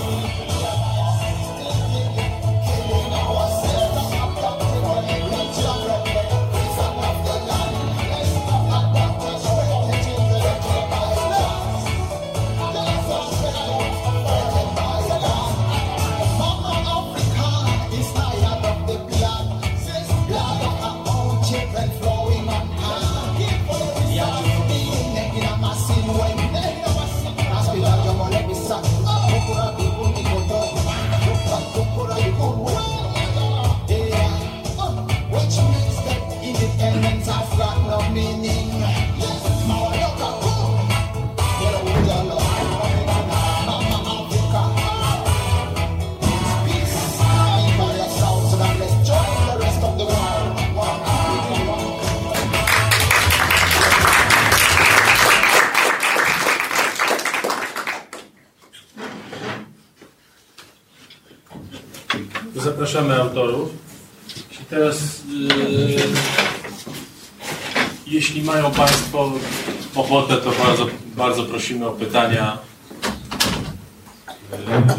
Prosimy 71.65 71.87
o 71.87 71.91
pytania. 71.91 72.57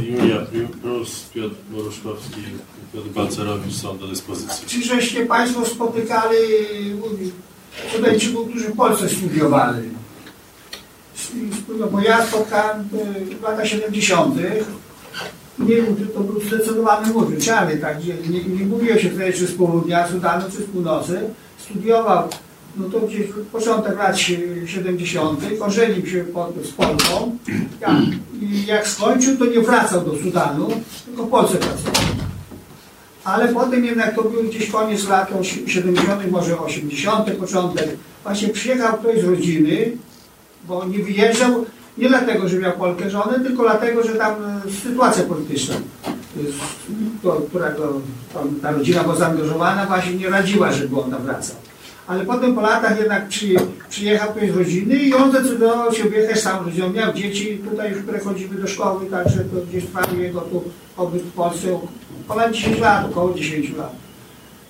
Julia 0.00 0.46
Prus, 0.82 1.28
Piotr 1.34 1.54
Boruszkowski 1.70 2.40
Piotr 2.94 3.08
Balcerowicz 3.08 3.74
są 3.74 3.98
do 3.98 4.08
dyspozycji. 4.08 4.66
Czy 4.68 4.82
żeście 4.82 5.26
Państwo 5.26 5.66
spotykali 5.66 6.36
studenci, 7.88 8.34
którzy 8.50 8.68
w 8.68 8.76
Polsce 8.76 9.08
studiowali? 9.08 9.88
No 11.78 11.86
bo 11.86 12.00
ja 12.00 12.26
spotkałem 12.26 12.88
w 13.40 13.42
latach 13.42 13.68
70. 13.68 14.34
Nie 15.58 15.82
był, 15.82 16.06
to 16.14 16.20
był 16.20 16.40
zdecydowany 16.40 17.12
młodzież, 17.12 17.48
ale 17.48 17.76
tak, 17.76 17.98
nie, 18.04 18.44
nie 18.44 18.66
mówiło 18.66 18.98
się 18.98 19.10
wtedy 19.10 19.32
czy 19.32 19.46
z 19.46 19.54
południa 19.54 20.08
Sudanu, 20.08 20.50
czy 20.50 20.56
z 20.56 20.66
północy. 20.66 21.20
Studiował, 21.58 22.28
no 22.76 22.88
to 22.88 23.00
gdzieś 23.00 23.26
początek 23.52 23.98
lat 23.98 24.16
sie- 24.18 24.66
70. 24.66 25.40
ożenił 25.60 26.06
się 26.06 26.24
pod, 26.24 26.54
z 26.64 26.72
Polką 26.72 27.38
ja, 27.80 28.00
i 28.40 28.66
jak 28.66 28.88
skończył, 28.88 29.36
to 29.36 29.44
nie 29.46 29.60
wracał 29.60 30.00
do 30.04 30.16
Sudanu, 30.16 30.68
tylko 31.06 31.22
w 31.24 31.30
Polsce 31.30 31.56
pracował. 31.58 32.02
Ale 33.24 33.48
potem 33.48 33.84
jednak 33.84 34.14
to 34.14 34.22
był 34.22 34.42
gdzieś 34.42 34.70
koniec 34.70 35.08
lat 35.08 35.30
osi- 35.30 35.68
70., 35.68 36.30
może 36.30 36.58
80., 36.58 37.30
początek. 37.30 37.88
Właśnie 38.22 38.48
przyjechał 38.48 38.98
ktoś 38.98 39.20
z 39.20 39.24
rodziny, 39.24 39.92
bo 40.68 40.84
nie 40.84 40.98
wyjeżdżał 40.98 41.64
nie 41.98 42.08
dlatego, 42.08 42.48
że 42.48 42.58
miał 42.58 42.72
Polkę 42.72 43.10
żonę, 43.10 43.40
tylko 43.40 43.62
dlatego, 43.62 44.02
że 44.02 44.14
tam 44.14 44.34
e, 44.44 44.60
sytuacja 44.82 45.24
polityczna, 45.24 45.74
e, 45.74 47.40
którego 47.48 48.00
tam, 48.34 48.60
ta 48.62 48.70
rodzina 48.70 49.02
była 49.02 49.16
zaangażowana, 49.16 49.86
właśnie 49.86 50.14
nie 50.14 50.30
radziła, 50.30 50.72
żeby 50.72 51.00
on 51.00 51.10
tam 51.10 51.22
wracał. 51.22 51.56
Ale 52.06 52.24
potem 52.26 52.54
po 52.54 52.60
latach 52.60 52.98
jednak 52.98 53.28
przy, 53.28 53.54
przyjechał 53.88 54.32
ktoś 54.34 54.50
z 54.50 54.56
rodziny 54.56 54.94
i 54.94 55.14
on 55.14 55.30
zdecydował 55.30 55.92
się 55.92 56.04
wyjechać 56.04 56.40
sam 56.40 56.64
rodziną. 56.64 56.88
Miał 56.92 57.12
dzieci 57.12 57.58
tutaj 57.70 57.90
już, 57.92 58.02
które 58.02 58.20
chodziły 58.20 58.54
do 58.54 58.66
szkoły, 58.66 59.06
także 59.06 59.38
to 59.44 59.56
gdzieś 59.68 59.84
trwał 59.84 60.18
jego 60.18 60.40
tu 60.40 60.64
pobyt 60.96 61.22
w 61.22 61.32
Polsce 61.32 61.78
ponad 62.28 62.52
10 62.52 62.78
lat, 62.80 63.06
około 63.06 63.34
10 63.34 63.70
lat. 63.76 63.92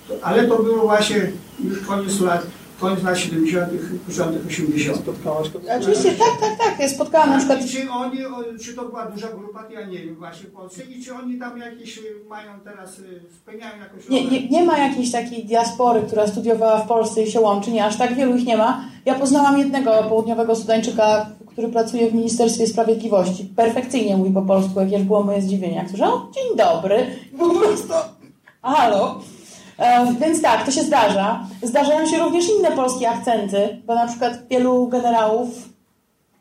To- 0.08 0.14
Ale 0.22 0.44
to 0.48 0.62
było 0.62 0.82
właśnie 0.82 1.32
już 1.64 1.78
koniec 1.80 2.20
lat, 2.20 2.46
koniec 2.80 3.02
lat 3.02 3.18
70., 3.18 3.70
początek 4.06 4.46
80. 4.46 4.98
Spotkałaś 4.98 5.50
kogoś? 5.50 5.70
Oczywiście, 5.80 6.10
tak, 6.10 6.40
tak, 6.40 6.58
tak. 6.58 6.80
Ja 6.80 6.88
spotkałam 6.88 7.30
na 7.30 7.38
przykład 7.38 7.64
I 7.64 7.68
czy 7.68 7.90
oni, 7.90 8.18
czy 8.64 8.74
to 8.74 8.84
była 8.84 9.06
duża 9.06 9.28
grupa, 9.28 9.62
to 9.62 9.72
ja 9.72 9.86
nie 9.86 9.98
wiem 9.98 10.14
właśnie 10.14 10.46
w 10.48 10.52
Polsce 10.52 10.82
i 10.82 11.04
czy 11.04 11.14
oni 11.14 11.38
tam 11.38 11.58
jakieś 11.58 11.98
y, 11.98 12.02
mają 12.28 12.60
teraz, 12.64 12.98
y, 12.98 13.20
spełniają 13.42 13.80
jakąś 13.80 14.08
Nie, 14.08 14.30
nie, 14.30 14.48
nie 14.48 14.64
ma 14.64 14.78
jakiejś 14.78 15.12
takiej 15.12 15.44
diaspory, 15.44 16.02
która 16.06 16.26
studiowała 16.26 16.78
w 16.78 16.88
Polsce 16.88 17.22
i 17.22 17.30
się 17.30 17.40
łączy, 17.40 17.70
nie, 17.70 17.84
aż 17.84 17.96
tak 17.96 18.14
wielu 18.14 18.36
ich 18.36 18.46
nie 18.46 18.56
ma. 18.56 18.84
Ja 19.04 19.14
poznałam 19.14 19.58
jednego 19.58 19.92
południowego 20.08 20.56
Sudańczyka, 20.56 21.26
który 21.46 21.68
pracuje 21.68 22.10
w 22.10 22.14
Ministerstwie 22.14 22.66
Sprawiedliwości. 22.66 23.44
Perfekcyjnie 23.56 24.16
mówi 24.16 24.30
po 24.30 24.42
polsku, 24.42 24.80
jakież 24.80 25.02
było 25.02 25.22
moje 25.22 25.42
zdziwienie. 25.42 25.74
Jak 25.74 25.88
słyszał, 25.88 26.10
dzień 26.34 26.56
dobry. 26.56 27.06
I 27.34 27.38
po 27.38 27.50
prostu, 27.50 27.92
halo. 28.62 29.20
E, 29.78 30.14
więc 30.20 30.42
tak, 30.42 30.64
to 30.64 30.70
się 30.70 30.82
zdarza. 30.82 31.46
Zdarzają 31.62 32.06
się 32.06 32.18
również 32.18 32.44
inne 32.58 32.72
polskie 32.72 33.08
akcenty, 33.08 33.82
bo 33.86 33.94
na 33.94 34.06
przykład 34.06 34.48
wielu 34.50 34.88
generałów 34.88 35.48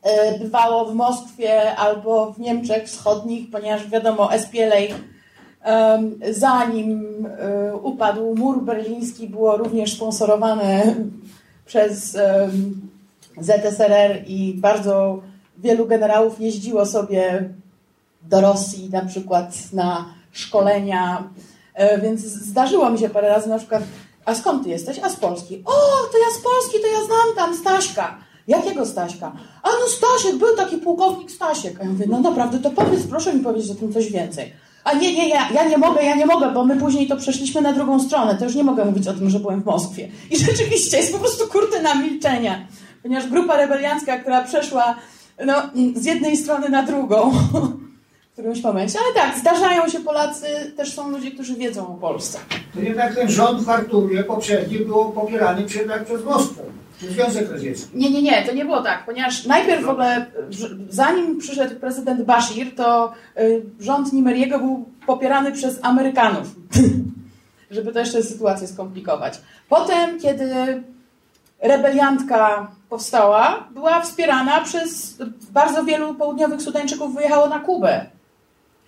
e, 0.02 0.38
bywało 0.38 0.84
w 0.84 0.94
Moskwie 0.94 1.76
albo 1.76 2.32
w 2.32 2.38
Niemczech 2.38 2.84
Wschodnich, 2.84 3.50
ponieważ 3.50 3.88
wiadomo, 3.88 4.30
SPLA 4.38 4.96
zanim 6.30 7.16
e, 7.26 7.76
upadł 7.76 8.34
mur 8.34 8.62
berliński, 8.62 9.28
było 9.28 9.56
również 9.56 9.92
sponsorowane 9.92 10.94
przez 11.66 12.18
ZSRR 13.40 14.22
i 14.26 14.54
bardzo 14.54 15.22
wielu 15.58 15.86
generałów 15.86 16.40
jeździło 16.40 16.86
sobie 16.86 17.48
do 18.22 18.40
Rosji 18.40 18.90
na 18.92 19.04
przykład 19.04 19.72
na 19.72 20.04
szkolenia, 20.32 21.28
więc 22.02 22.20
zdarzyło 22.20 22.90
mi 22.90 22.98
się 22.98 23.08
parę 23.08 23.28
razy 23.28 23.48
na 23.48 23.58
przykład, 23.58 23.82
a 24.24 24.34
skąd 24.34 24.62
ty 24.62 24.68
jesteś? 24.68 24.98
A 24.98 25.10
z 25.10 25.16
Polski. 25.16 25.62
O, 25.64 25.72
to 26.12 26.18
ja 26.18 26.40
z 26.40 26.42
Polski, 26.42 26.80
to 26.80 26.86
ja 26.86 27.04
znam 27.04 27.36
tam 27.36 27.56
Staśka. 27.56 28.18
Jakiego 28.48 28.86
Staśka? 28.86 29.32
A 29.62 29.68
no 29.68 29.86
Stasiek, 29.88 30.36
był 30.36 30.56
taki 30.56 30.76
pułkownik 30.76 31.30
Stasiek. 31.30 31.80
A 31.80 31.84
ja 31.84 31.90
mówię, 31.90 32.06
no 32.08 32.20
naprawdę, 32.20 32.58
to 32.58 32.70
powiedz, 32.70 33.06
proszę 33.10 33.34
mi 33.34 33.40
powiedzieć 33.40 33.70
o 33.70 33.74
tym 33.74 33.92
coś 33.92 34.12
więcej. 34.12 34.52
A 34.84 34.92
nie, 34.92 35.14
nie, 35.14 35.28
ja, 35.28 35.48
ja 35.54 35.68
nie 35.68 35.78
mogę, 35.78 36.02
ja 36.02 36.16
nie 36.16 36.26
mogę, 36.26 36.50
bo 36.50 36.64
my 36.64 36.76
później 36.76 37.08
to 37.08 37.16
przeszliśmy 37.16 37.60
na 37.60 37.72
drugą 37.72 38.00
stronę, 38.00 38.34
to 38.34 38.44
już 38.44 38.54
nie 38.54 38.64
mogę 38.64 38.84
mówić 38.84 39.08
o 39.08 39.14
tym, 39.14 39.30
że 39.30 39.40
byłem 39.40 39.62
w 39.62 39.64
Moskwie. 39.64 40.08
I 40.30 40.38
rzeczywiście 40.46 40.96
jest 40.96 41.12
po 41.12 41.18
prostu 41.18 41.46
kurtyna 41.46 41.94
milczenia. 41.94 42.66
ponieważ 43.02 43.28
grupa 43.28 43.56
rebeliancka, 43.56 44.18
która 44.18 44.44
przeszła 44.44 44.96
no, 45.46 45.54
z 45.94 46.04
jednej 46.04 46.36
strony 46.36 46.68
na 46.68 46.82
drugą 46.82 47.32
którymś 48.36 48.62
momencie, 48.62 48.98
ale 49.04 49.14
tak, 49.14 49.38
zdarzają 49.38 49.88
się 49.88 50.00
Polacy, 50.00 50.46
też 50.76 50.94
są 50.94 51.10
ludzie, 51.10 51.30
którzy 51.30 51.54
wiedzą 51.54 51.88
o 51.88 51.94
Polsce. 51.94 52.38
To 52.74 52.80
jednak 52.80 53.14
ten 53.14 53.28
rząd 53.30 53.62
w 53.62 53.66
Chartumie 53.66 54.24
poprzedni 54.24 54.78
był 54.78 55.12
popierany 55.12 55.64
przez, 55.64 55.80
jednak 55.80 56.04
przez 56.04 56.24
Moskwę, 56.24 56.62
Związek 57.00 57.50
Radziecki. 57.50 57.90
Nie, 57.94 58.10
nie, 58.10 58.22
nie, 58.22 58.46
to 58.46 58.54
nie 58.54 58.64
było 58.64 58.82
tak, 58.82 59.06
ponieważ 59.06 59.44
najpierw 59.44 59.84
w 59.84 59.88
ogóle, 59.88 60.26
zanim 60.88 61.38
przyszedł 61.38 61.74
prezydent 61.74 62.22
Bashir, 62.22 62.74
to 62.74 63.12
y, 63.38 63.62
rząd 63.80 64.12
Nimeriego 64.12 64.58
był 64.58 64.84
popierany 65.06 65.52
przez 65.52 65.78
Amerykanów, 65.82 66.46
żeby 67.70 67.92
to 67.92 67.98
jeszcze 67.98 68.22
sytuację 68.22 68.68
skomplikować. 68.68 69.40
Potem, 69.68 70.20
kiedy 70.20 70.54
rebeliantka 71.60 72.70
powstała, 72.88 73.68
była 73.70 74.00
wspierana 74.00 74.60
przez 74.60 75.18
bardzo 75.50 75.84
wielu 75.84 76.14
południowych 76.14 76.62
Sudańczyków, 76.62 77.14
wyjechało 77.14 77.48
na 77.48 77.60
Kubę. 77.60 78.15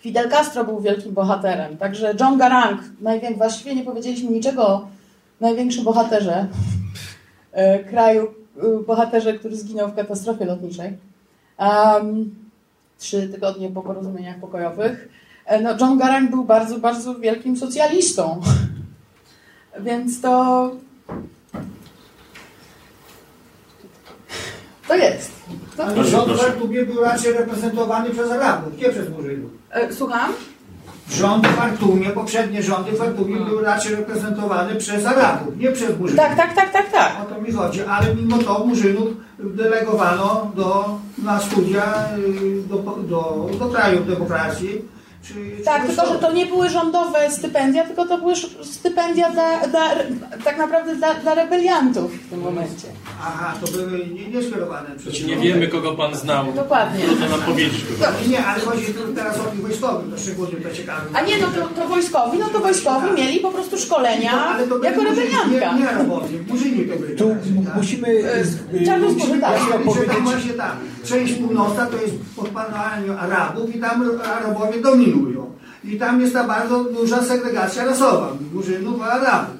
Fidel 0.00 0.30
Castro 0.30 0.64
był 0.64 0.80
wielkim 0.80 1.14
bohaterem, 1.14 1.76
także 1.78 2.14
John 2.20 2.38
Garang, 2.38 2.80
najwię- 3.02 3.36
właściwie 3.36 3.74
nie 3.74 3.82
powiedzieliśmy 3.84 4.30
niczego 4.30 4.66
o 4.66 4.88
największym 5.40 5.84
bohaterze 5.84 6.46
e, 7.52 7.84
kraju, 7.84 8.22
e, 8.62 8.82
bohaterze, 8.86 9.32
który 9.34 9.56
zginął 9.56 9.88
w 9.88 9.94
katastrofie 9.94 10.44
lotniczej. 10.44 10.92
Um, 11.58 12.34
trzy 12.98 13.28
tygodnie 13.28 13.68
po 13.70 13.82
porozumieniach 13.82 14.38
pokojowych. 14.40 15.08
E, 15.46 15.60
No, 15.62 15.70
John 15.80 15.98
Garang 15.98 16.30
był 16.30 16.44
bardzo, 16.44 16.78
bardzo 16.78 17.14
wielkim 17.14 17.56
socjalistą. 17.56 18.40
Więc 19.86 20.20
to. 20.20 20.70
To 24.88 24.96
jest. 24.96 25.32
To... 25.76 25.84
Ale 25.84 25.94
Proszę, 25.94 26.10
rząd 26.10 26.32
w. 26.32 26.40
Chartumie 26.40 26.82
był 26.82 27.00
raczej 27.00 27.32
reprezentowany 27.32 28.10
przez 28.10 28.30
Arabów, 28.30 28.78
nie 28.78 28.88
przez 28.88 29.10
Murzynów. 29.10 29.50
E, 29.70 29.92
Słucham? 29.92 30.32
Rząd 31.10 31.46
w 31.46 31.56
Chartumie, 31.56 32.10
poprzednie 32.10 32.62
rządy 32.62 32.92
w 32.92 32.98
Chartumie 32.98 33.36
były 33.36 33.62
raczej 33.62 33.94
reprezentowane 33.94 34.74
przez 34.74 35.06
Arabów, 35.06 35.56
nie 35.56 35.72
przez 35.72 35.98
Murzynów. 35.98 36.24
Tak, 36.26 36.36
tak, 36.36 36.54
tak, 36.54 36.72
tak, 36.72 36.92
tak. 36.92 37.12
O 37.22 37.34
to 37.34 37.40
mi 37.40 37.52
chodzi, 37.52 37.82
ale 37.82 38.14
mimo 38.14 38.38
to 38.38 38.66
Murzynów 38.66 39.08
delegowano 39.38 40.52
do, 40.56 40.98
na 41.18 41.40
studia 41.40 42.08
y, 42.18 42.62
do, 42.68 42.76
do, 43.08 43.48
do 43.58 43.68
krajów 43.68 44.06
demokracji. 44.06 44.84
Czy, 45.22 45.34
Tak, 45.64 45.86
tylko 45.86 46.06
że 46.06 46.18
to 46.18 46.32
nie 46.32 46.46
były 46.46 46.68
rządowe 46.68 47.30
stypendia, 47.30 47.84
tylko 47.84 48.06
to 48.06 48.18
były 48.18 48.34
stypendia 48.62 49.30
dla, 49.30 49.66
dla, 49.66 49.90
tak 50.44 50.58
naprawdę 50.58 50.96
dla, 50.96 51.14
dla 51.14 51.34
rebeliantów 51.34 52.12
w 52.26 52.30
tym 52.30 52.40
momencie. 52.40 52.88
Aha, 53.20 53.54
to 53.60 53.72
były 53.72 54.06
nie, 54.06 54.28
nie 54.28 54.40
przez 54.40 55.02
Znaczy 55.02 55.26
nie 55.26 55.36
wiemy, 55.36 55.68
kogo 55.68 55.92
pan 55.92 56.14
znał. 56.14 56.52
Dokładnie. 56.52 57.04
Trudno 57.04 57.28
nam 57.28 57.40
powiedzieć. 57.40 57.84
kogo. 57.84 58.12
Nie, 58.22 58.28
nie, 58.28 58.46
ale 58.46 58.60
chodzi 58.60 58.84
tu 58.84 59.14
teraz 59.14 59.40
o 59.40 59.42
tych 59.42 59.62
wojskowych, 59.62 60.14
to 60.14 60.18
szczególnie 60.20 60.56
to 60.60 60.70
ciekawe. 60.70 61.00
A 61.12 61.20
nie, 61.20 61.38
no 61.38 61.46
to, 61.46 61.80
to 61.80 61.88
wojskowi, 61.88 62.38
no 62.38 62.48
to 62.48 62.58
wojskowi 62.60 63.12
mieli 63.16 63.40
po 63.40 63.50
prostu 63.50 63.78
szkolenia 63.78 64.58
to 64.58 64.66
byli 64.66 64.84
jako 64.84 65.02
Murzyni, 65.02 65.20
rebeliantka. 65.20 65.72
Nie, 65.72 65.80
nie 65.80 65.88
Arabowie, 65.88 66.38
Murzyni 66.48 66.84
to 66.84 66.96
byli. 66.96 67.16
Tu 67.16 67.36
tak. 67.64 67.76
musimy 67.76 68.08
y, 68.08 68.44
y, 68.74 68.86
Czarny 68.86 69.20
skóry, 69.20 69.40
tak. 69.40 69.58
powiedzieć... 69.84 70.14
tam 70.14 70.24
właśnie 70.24 70.52
tak, 70.52 70.76
część 71.04 71.34
północna 71.34 71.86
to 71.86 71.96
jest 71.96 72.14
pod 72.36 72.48
panowaniem 72.48 73.18
Arabów 73.18 73.76
i 73.76 73.80
tam 73.80 74.04
Arabowie 74.24 74.80
dominują. 74.80 75.17
I 75.84 75.96
tam 75.96 76.20
jest 76.20 76.32
ta 76.32 76.46
bardzo 76.48 76.84
duża 76.84 77.22
segregacja 77.22 77.84
rasowa, 77.84 78.32
Murzynów, 78.54 79.02
a 79.02 79.04
Arabów. 79.04 79.58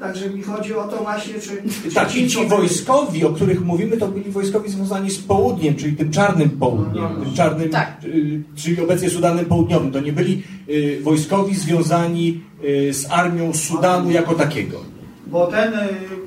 Także 0.00 0.30
mi 0.30 0.42
chodzi 0.42 0.74
o 0.74 0.84
to 0.88 0.96
właśnie, 0.96 1.34
czy... 1.34 1.62
czy 1.82 1.94
Tak, 1.94 2.16
i 2.16 2.28
ci 2.28 2.46
wojskowi, 2.46 3.24
o 3.24 3.30
których 3.30 3.64
mówimy, 3.64 3.96
to 3.96 4.08
byli 4.08 4.30
wojskowi 4.30 4.70
związani 4.70 5.10
z 5.10 5.18
południem, 5.18 5.76
czyli 5.76 5.96
tym 5.96 6.10
czarnym 6.10 6.50
południem, 6.50 7.04
tym 7.24 7.34
czarnym, 7.34 7.70
Tak. 7.70 7.96
y, 8.04 8.42
czyli 8.56 8.80
obecnie 8.80 9.10
Sudanem 9.10 9.46
Południowym. 9.46 9.92
To 9.92 10.00
nie 10.00 10.12
byli 10.12 10.42
y, 10.68 11.00
wojskowi 11.02 11.54
związani 11.54 12.40
y, 12.64 12.94
z 12.94 13.06
armią 13.10 13.54
Sudanu 13.54 14.10
jako 14.10 14.34
takiego. 14.34 14.80
Bo 15.26 15.46
ten 15.46 15.74
y, 15.74 15.78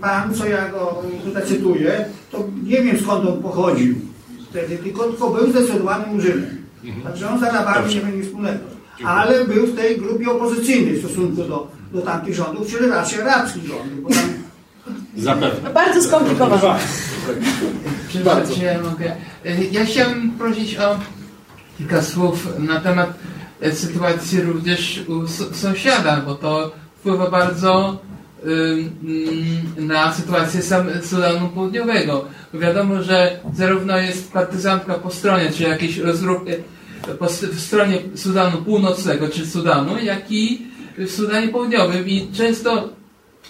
pan, 0.02 0.34
co 0.34 0.48
ja 0.48 0.69
go 0.69 1.03
tutaj 1.23 1.44
cytuję, 1.48 2.06
to 2.31 2.44
nie 2.64 2.81
wiem 2.81 2.99
skąd 2.99 3.26
on 3.30 3.41
pochodził 3.41 3.95
wtedy, 4.49 4.77
tylko, 4.77 5.03
tylko 5.03 5.30
był 5.30 5.49
zdecydowanym 5.52 6.10
Murzynem. 6.14 6.59
Także 7.04 7.30
on 7.30 7.40
z 7.40 7.44
Arabami 7.44 7.96
nie 7.96 8.02
miał 8.02 8.12
nic 8.12 8.26
wspólnego. 8.26 8.60
Ale 9.06 9.46
był 9.46 9.68
w 9.68 9.76
tej 9.76 9.98
grupie 9.98 10.32
opozycyjnej 10.32 10.96
w 10.96 11.00
stosunku 11.00 11.44
do, 11.44 11.68
do 11.94 12.02
tamtych 12.02 12.36
rządów, 12.36 12.68
czyli 12.68 12.90
raczej 12.90 13.22
arabskich 13.22 13.66
rządów. 13.66 14.04
Bo 14.04 14.10
tam 14.10 14.30
Zapewne. 15.18 15.70
Bardzo 15.74 16.02
skomplikowane. 16.02 16.80
Przepraszam, 18.08 18.56
czy 18.56 18.64
ja 18.64 18.82
mogę. 18.82 19.16
Ja 19.72 19.86
chciałem 19.86 20.32
prosić 20.32 20.78
o 20.78 21.00
kilka 21.78 22.02
słów 22.02 22.60
na 22.60 22.80
temat 22.80 23.14
sytuacji 23.74 24.42
również 24.42 25.04
u 25.08 25.28
sąsiada, 25.54 26.22
bo 26.26 26.36
to 26.36 26.72
wpływa 27.00 27.30
bardzo 27.30 27.98
na 29.78 30.14
sytuację 30.14 30.61
Sudanu 31.03 31.49
Południowego. 31.49 32.26
Wiadomo, 32.53 33.03
że 33.03 33.40
zarówno 33.53 33.98
jest 33.98 34.34
partyzantka 34.34 34.94
po 34.94 35.11
stronie, 35.11 35.52
czy 35.52 35.64
jakieś 35.64 35.98
rozruchy 35.98 36.64
po 37.20 37.30
stronie 37.57 37.98
Sudanu 38.16 38.57
Północnego, 38.57 39.28
czy 39.30 39.48
Sudanu, 39.48 39.99
jak 40.03 40.32
i 40.32 40.61
w 40.98 41.11
Sudanie 41.11 41.48
Południowym 41.48 42.07
i 42.07 42.28
często 42.34 42.90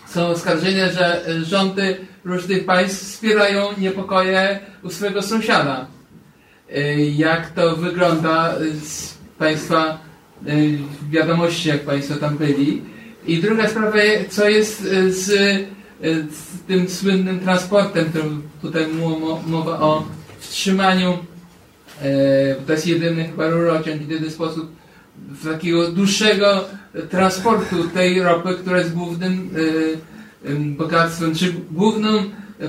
są 0.07 0.27
oskarżenia, 0.27 0.91
że 0.91 1.25
rządy 1.43 1.97
różnych 2.25 2.65
państw 2.65 3.03
wspierają 3.03 3.67
niepokoje 3.77 4.59
u 4.83 4.89
swojego 4.89 5.21
sąsiada. 5.21 5.87
E, 6.71 6.99
Jak 6.99 7.49
to 7.49 7.75
wygląda 7.75 8.55
z 8.83 9.13
Państwa 9.37 9.99
e, 10.47 10.51
wiadomości, 11.09 11.69
jak 11.69 11.81
Państwo 11.81 12.15
tam 12.15 12.37
byli? 12.37 12.81
I 13.27 13.37
druga 13.41 13.67
sprawa, 13.69 13.97
co 14.29 14.49
jest 14.49 14.81
e, 14.85 15.11
z, 15.11 15.29
e, 15.29 15.63
z 16.31 16.63
tym 16.67 16.89
słynnym 16.89 17.39
transportem, 17.39 18.05
którym 18.09 18.41
tutaj 18.61 18.87
mowa 19.47 19.79
o 19.79 20.03
wstrzymaniu, 20.39 21.17
e, 22.01 22.55
to 22.67 22.71
jest 22.73 22.87
jedyny 22.87 23.23
chyba 23.25 23.49
rurociąg, 23.49 24.01
jedyny 24.01 24.31
sposób 24.31 24.71
takiego 25.43 25.91
dłuższego 25.91 26.65
transportu 27.09 27.83
tej 27.87 28.21
ropy, 28.23 28.55
która 28.61 28.77
jest 28.77 28.93
głównym 28.93 29.49
bogactwem, 30.77 31.35
czy 31.35 31.53
główną 31.71 32.23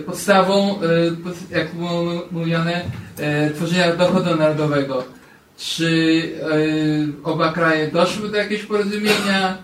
podstawą, 0.06 0.78
pod- 1.24 1.50
jak 1.50 1.74
było 1.74 2.22
mówione, 2.30 2.84
tworzenia 3.54 3.96
dochodu 3.96 4.36
narodowego. 4.36 5.04
Czy 5.58 6.22
oba 7.24 7.52
kraje 7.52 7.88
doszły 7.88 8.28
do 8.28 8.36
jakiegoś 8.36 8.66
porozumienia, 8.66 9.58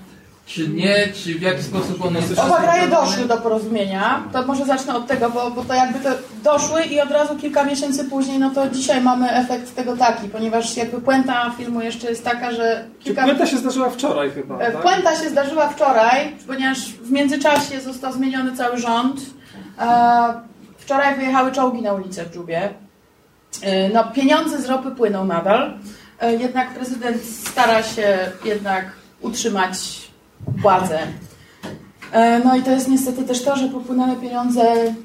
czy 0.46 0.68
nie, 0.68 0.94
czy 1.14 1.34
w 1.34 1.42
jaki 1.42 1.62
sposób 1.62 2.04
one 2.04 2.22
są 2.22 2.42
Oba 2.42 2.56
kraje 2.62 2.88
doszły 2.88 3.24
do 3.24 3.36
porozumienia. 3.36 4.22
To 4.32 4.46
może 4.46 4.64
zacznę 4.64 4.94
od 4.96 5.06
tego, 5.06 5.30
bo, 5.30 5.50
bo 5.50 5.64
to 5.64 5.74
jakby 5.74 5.98
to 6.00 6.10
doszły 6.44 6.82
i 6.84 7.00
od 7.00 7.10
razu 7.10 7.36
kilka 7.36 7.64
miesięcy 7.64 8.04
później, 8.04 8.38
no 8.38 8.50
to 8.50 8.68
dzisiaj 8.70 9.00
mamy 9.00 9.30
efekt 9.30 9.74
tego 9.76 9.96
taki, 9.96 10.28
ponieważ 10.28 10.76
jakby 10.76 11.00
puenta 11.00 11.50
filmu 11.58 11.80
jeszcze 11.80 12.10
jest 12.10 12.24
taka, 12.24 12.50
że 12.52 12.84
kilka... 13.00 13.22
Puenta 13.22 13.46
się 13.46 13.58
zdarzyła 13.58 13.90
wczoraj 13.90 14.30
chyba, 14.30 14.58
E, 14.58 14.72
tak? 14.72 14.82
Puenta 14.82 15.16
się 15.16 15.30
zdarzyła 15.30 15.68
wczoraj, 15.68 16.36
ponieważ 16.46 16.78
w 16.92 17.10
międzyczasie 17.10 17.80
został 17.80 18.12
zmieniony 18.12 18.56
cały 18.56 18.78
rząd. 18.78 19.20
E, 19.78 20.56
Wczoraj 20.78 21.16
wyjechały 21.16 21.52
czołgi 21.52 21.82
na 21.82 21.92
ulicę 21.92 22.24
w 22.24 22.30
Dżubie. 22.34 22.68
E, 23.62 23.88
No, 23.88 24.04
pieniądze 24.04 24.62
z 24.62 24.66
ropy 24.66 24.90
płyną 24.90 25.24
nadal, 25.24 25.78
jednak 26.38 26.74
prezydent 26.74 27.22
stara 27.24 27.82
się 27.82 28.18
jednak 28.44 28.84
utrzymać 29.20 30.05
władzę. 30.46 30.98
E, 32.12 32.40
No 32.44 32.56
i 32.56 32.62
to 32.62 32.70
jest 32.70 32.88
niestety 32.88 33.24
też 33.24 33.42
to, 33.42 33.56
że 33.56 33.68
popłynęły 33.68 34.16
pieniądze 34.16 34.62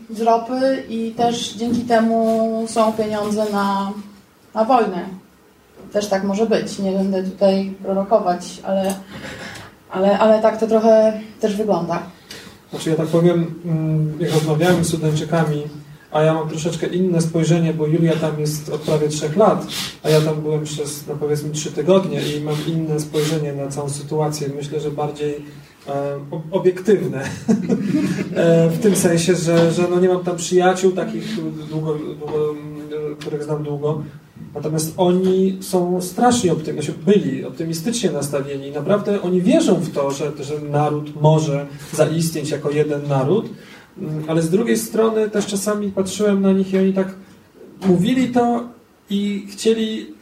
z 0.09 0.21
ropy 0.21 0.83
i 0.89 1.11
też 1.11 1.53
dzięki 1.53 1.81
temu 1.81 2.65
są 2.67 2.93
pieniądze 2.93 3.45
na, 3.51 3.91
na 4.55 4.65
wojnę. 4.65 5.05
Też 5.93 6.07
tak 6.07 6.23
może 6.23 6.45
być. 6.45 6.79
Nie 6.79 6.91
będę 6.91 7.23
tutaj 7.23 7.73
prorokować, 7.83 8.61
ale, 8.63 8.93
ale, 9.91 10.19
ale 10.19 10.41
tak 10.41 10.57
to 10.59 10.67
trochę 10.67 11.19
też 11.39 11.55
wygląda. 11.55 11.99
Znaczy 12.69 12.89
ja 12.89 12.95
tak 12.95 13.07
powiem, 13.07 13.55
mm, 13.65 14.17
jak 14.19 14.33
rozmawiałem 14.33 14.83
z 14.83 14.89
Sudańczykami, 14.89 15.63
a 16.11 16.21
ja 16.21 16.33
mam 16.33 16.49
troszeczkę 16.49 16.87
inne 16.87 17.21
spojrzenie, 17.21 17.73
bo 17.73 17.87
Julia 17.87 18.15
tam 18.15 18.39
jest 18.39 18.69
od 18.69 18.81
prawie 18.81 19.07
trzech 19.07 19.35
lat, 19.35 19.67
a 20.03 20.09
ja 20.09 20.21
tam 20.21 20.41
byłem 20.41 20.63
przez 20.63 21.07
no 21.07 21.15
powiedzmy 21.15 21.49
trzy 21.49 21.71
tygodnie 21.71 22.21
i 22.21 22.41
mam 22.41 22.55
inne 22.67 22.99
spojrzenie 22.99 23.53
na 23.53 23.67
całą 23.67 23.89
sytuację. 23.89 24.49
Myślę, 24.55 24.79
że 24.79 24.91
bardziej 24.91 25.35
e, 25.87 26.19
ob- 26.31 26.43
obiektywne. 26.51 27.21
e, 28.35 28.69
w 28.69 28.79
tym 28.79 28.95
sensie, 28.95 29.35
że, 29.35 29.71
że 29.71 29.87
no 29.89 29.99
nie 29.99 30.07
mam 30.07 30.23
tam 30.23 30.37
przyjaciół 30.37 30.91
takich 30.91 31.35
długo, 31.69 31.95
długo, 31.95 32.55
których 33.19 33.43
znam 33.43 33.63
długo. 33.63 34.03
Natomiast 34.55 34.93
oni 34.97 35.57
są 35.61 36.01
strasznie 36.01 36.53
optymistyczni, 36.53 37.03
byli 37.05 37.45
optymistycznie 37.45 38.11
nastawieni 38.11 38.71
naprawdę 38.71 39.21
oni 39.21 39.41
wierzą 39.41 39.75
w 39.75 39.91
to, 39.91 40.11
że, 40.11 40.31
że 40.39 40.59
naród 40.59 41.21
może 41.21 41.67
zaistnieć 41.93 42.49
jako 42.49 42.71
jeden 42.71 43.07
naród, 43.07 43.49
Ale 44.27 44.41
z 44.41 44.49
drugiej 44.49 44.77
strony 44.77 45.29
też 45.29 45.47
czasami 45.47 45.91
patrzyłem 45.91 46.41
na 46.41 46.51
nich 46.51 46.73
i 46.73 46.77
oni 46.77 46.93
tak 46.93 47.07
mówili 47.85 48.27
to 48.27 48.63
i 49.09 49.47
chcieli, 49.51 50.13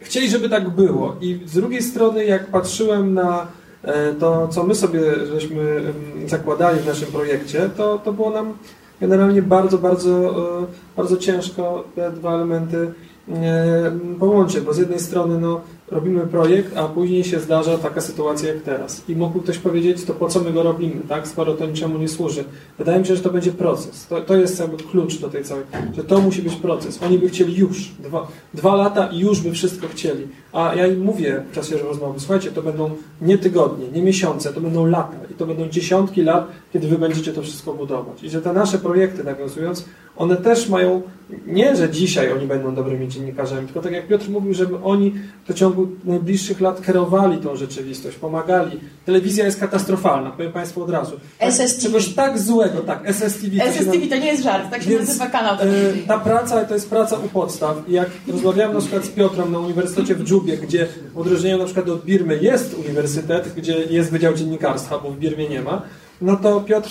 chcieli 0.00 0.28
żeby 0.28 0.48
tak 0.48 0.70
było. 0.70 1.16
I 1.20 1.40
z 1.46 1.54
drugiej 1.54 1.82
strony, 1.82 2.24
jak 2.24 2.46
patrzyłem 2.46 3.14
na 3.14 3.46
e, 3.82 4.14
to, 4.14 4.48
co 4.48 4.64
my 4.64 4.74
sobie 4.74 5.00
żeśmy 5.26 5.80
zakładali 6.26 6.80
w 6.80 6.86
naszym 6.86 7.08
projekcie, 7.12 7.70
to, 7.76 7.98
to 7.98 8.12
było 8.12 8.30
nam 8.30 8.54
generalnie 9.00 9.42
bardzo, 9.42 9.78
bardzo, 9.78 10.30
e, 10.62 10.66
bardzo 10.96 11.16
ciężko 11.16 11.84
te 11.94 12.10
dwa 12.10 12.34
elementy 12.34 12.92
e, 13.28 13.92
połączyć, 14.18 14.60
bo 14.60 14.74
z 14.74 14.78
jednej 14.78 15.00
strony 15.00 15.40
no, 15.40 15.60
robimy 15.90 16.26
projekt, 16.26 16.76
a 16.76 16.88
później 16.88 17.24
się 17.24 17.40
zdarza 17.40 17.78
taka 17.78 18.00
sytuacja 18.00 18.48
jak 18.48 18.62
teraz. 18.62 19.02
I 19.08 19.16
mógł 19.16 19.40
ktoś 19.40 19.58
powiedzieć, 19.58 20.04
to 20.04 20.14
po 20.14 20.28
co 20.28 20.40
my 20.40 20.52
go 20.52 20.62
robimy, 20.62 21.00
tak? 21.08 21.28
skoro 21.28 21.54
to 21.54 21.66
niczemu 21.66 21.98
nie 21.98 22.08
służy. 22.08 22.44
Wydaje 22.78 22.98
mi 22.98 23.06
się, 23.06 23.16
że 23.16 23.22
to 23.22 23.30
będzie 23.30 23.52
proces. 23.52 24.06
To, 24.06 24.20
to 24.20 24.36
jest 24.36 24.60
jakby 24.60 24.76
klucz 24.76 25.18
do 25.18 25.28
tej 25.28 25.44
całej, 25.44 25.64
że 25.96 26.04
to 26.04 26.20
musi 26.20 26.42
być 26.42 26.54
proces. 26.54 27.02
Oni 27.02 27.18
by 27.18 27.28
chcieli 27.28 27.56
już, 27.56 27.90
dwa, 27.98 28.28
dwa 28.54 28.74
lata 28.74 29.06
i 29.06 29.18
już 29.18 29.40
by 29.40 29.52
wszystko 29.52 29.88
chcieli. 29.88 30.28
A 30.52 30.74
ja 30.74 30.86
im 30.86 31.00
mówię 31.00 31.42
w 31.50 31.54
czasie 31.54 31.78
rozmowy, 31.78 32.20
słuchajcie, 32.20 32.50
to 32.50 32.62
będą 32.62 32.90
nie 33.20 33.38
tygodnie, 33.38 33.88
nie 33.88 34.02
miesiące, 34.02 34.52
to 34.52 34.60
będą 34.60 34.86
lata 34.86 35.16
i 35.30 35.34
to 35.34 35.46
będą 35.46 35.68
dziesiątki 35.68 36.22
lat, 36.22 36.48
kiedy 36.72 36.88
wy 36.88 36.98
będziecie 36.98 37.32
to 37.32 37.42
wszystko 37.42 37.74
budować. 37.74 38.22
I 38.22 38.30
że 38.30 38.42
te 38.42 38.52
nasze 38.52 38.78
projekty, 38.78 39.24
nawiązując, 39.24 39.84
one 40.16 40.36
też 40.36 40.68
mają, 40.68 41.02
nie, 41.46 41.76
że 41.76 41.90
dzisiaj 41.90 42.32
oni 42.32 42.46
będą 42.46 42.74
dobrymi 42.74 43.08
dziennikarzami, 43.08 43.66
tylko 43.66 43.80
tak 43.80 43.92
jak 43.92 44.06
Piotr 44.06 44.30
mówił, 44.30 44.54
żeby 44.54 44.76
oni 44.82 45.14
w 45.48 45.54
ciągu 45.54 45.88
najbliższych 46.04 46.60
lat 46.60 46.86
kierowali 46.86 47.38
tą 47.38 47.56
rzeczywistość, 47.56 48.16
pomagali. 48.16 48.80
Telewizja 49.04 49.44
jest 49.44 49.60
katastrofalna, 49.60 50.30
powiem 50.30 50.52
Państwu 50.52 50.82
od 50.82 50.90
razu. 50.90 51.12
Tak, 51.12 51.48
SSTV. 51.48 51.82
Czegoś 51.82 52.14
tak 52.14 52.38
złego, 52.38 52.80
tak, 52.80 53.00
SSTV. 53.04 53.56
to 53.56 53.64
SSTV 53.64 54.06
to 54.06 54.16
nie 54.16 54.26
jest 54.26 54.42
żart, 54.42 54.70
tak 54.70 54.82
się 54.82 54.90
Więc, 54.90 55.08
nazywa 55.08 55.26
kanał 55.26 55.54
e. 55.54 56.06
Ta 56.06 56.18
praca 56.18 56.64
to 56.64 56.74
jest 56.74 56.90
praca 56.90 57.16
u 57.16 57.28
podstaw. 57.28 57.88
I 57.88 57.92
jak 57.92 58.10
rozmawiałem 58.28 58.74
na 58.74 58.80
przykład 58.80 59.04
z 59.04 59.08
Piotrem 59.08 59.52
na 59.52 59.58
Uniwersytecie 59.58 60.14
w 60.14 60.24
Dżubie, 60.24 60.56
gdzie 60.56 60.86
w 61.14 61.18
odróżnieniu 61.18 61.58
na 61.58 61.64
przykład 61.64 61.88
od 61.88 62.04
Birmy 62.04 62.38
jest 62.42 62.74
uniwersytet, 62.74 63.54
gdzie 63.56 63.72
jest 63.72 64.10
Wydział 64.10 64.34
Dziennikarstwa, 64.34 64.98
bo 64.98 65.10
w 65.10 65.18
Birmie 65.18 65.48
nie 65.48 65.62
ma, 65.62 65.82
no 66.20 66.36
to 66.36 66.60
Piotr 66.60 66.90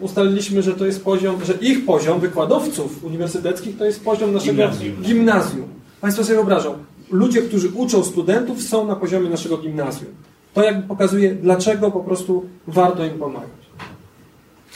ustaliliśmy, 0.00 0.62
że 0.62 0.72
to 0.74 0.86
jest 0.86 1.04
poziom, 1.04 1.44
że 1.44 1.52
ich 1.52 1.84
poziom 1.86 2.20
wykładowców 2.20 3.04
uniwersyteckich 3.04 3.78
to 3.78 3.84
jest 3.84 4.04
poziom 4.04 4.32
naszego 4.32 4.52
Gimnazjum. 4.62 5.02
gimnazjum. 5.02 5.68
Państwo 6.00 6.24
sobie 6.24 6.34
wyobrażą, 6.36 6.74
ludzie, 7.10 7.42
którzy 7.42 7.68
uczą 7.68 8.04
studentów 8.04 8.62
są 8.62 8.86
na 8.86 8.96
poziomie 8.96 9.30
naszego 9.30 9.58
gimnazjum. 9.58 10.10
To 10.54 10.62
jakby 10.62 10.88
pokazuje, 10.88 11.34
dlaczego 11.34 11.90
po 11.90 12.00
prostu 12.00 12.44
warto 12.66 13.04
im 13.04 13.18
pomagać. 13.18 13.48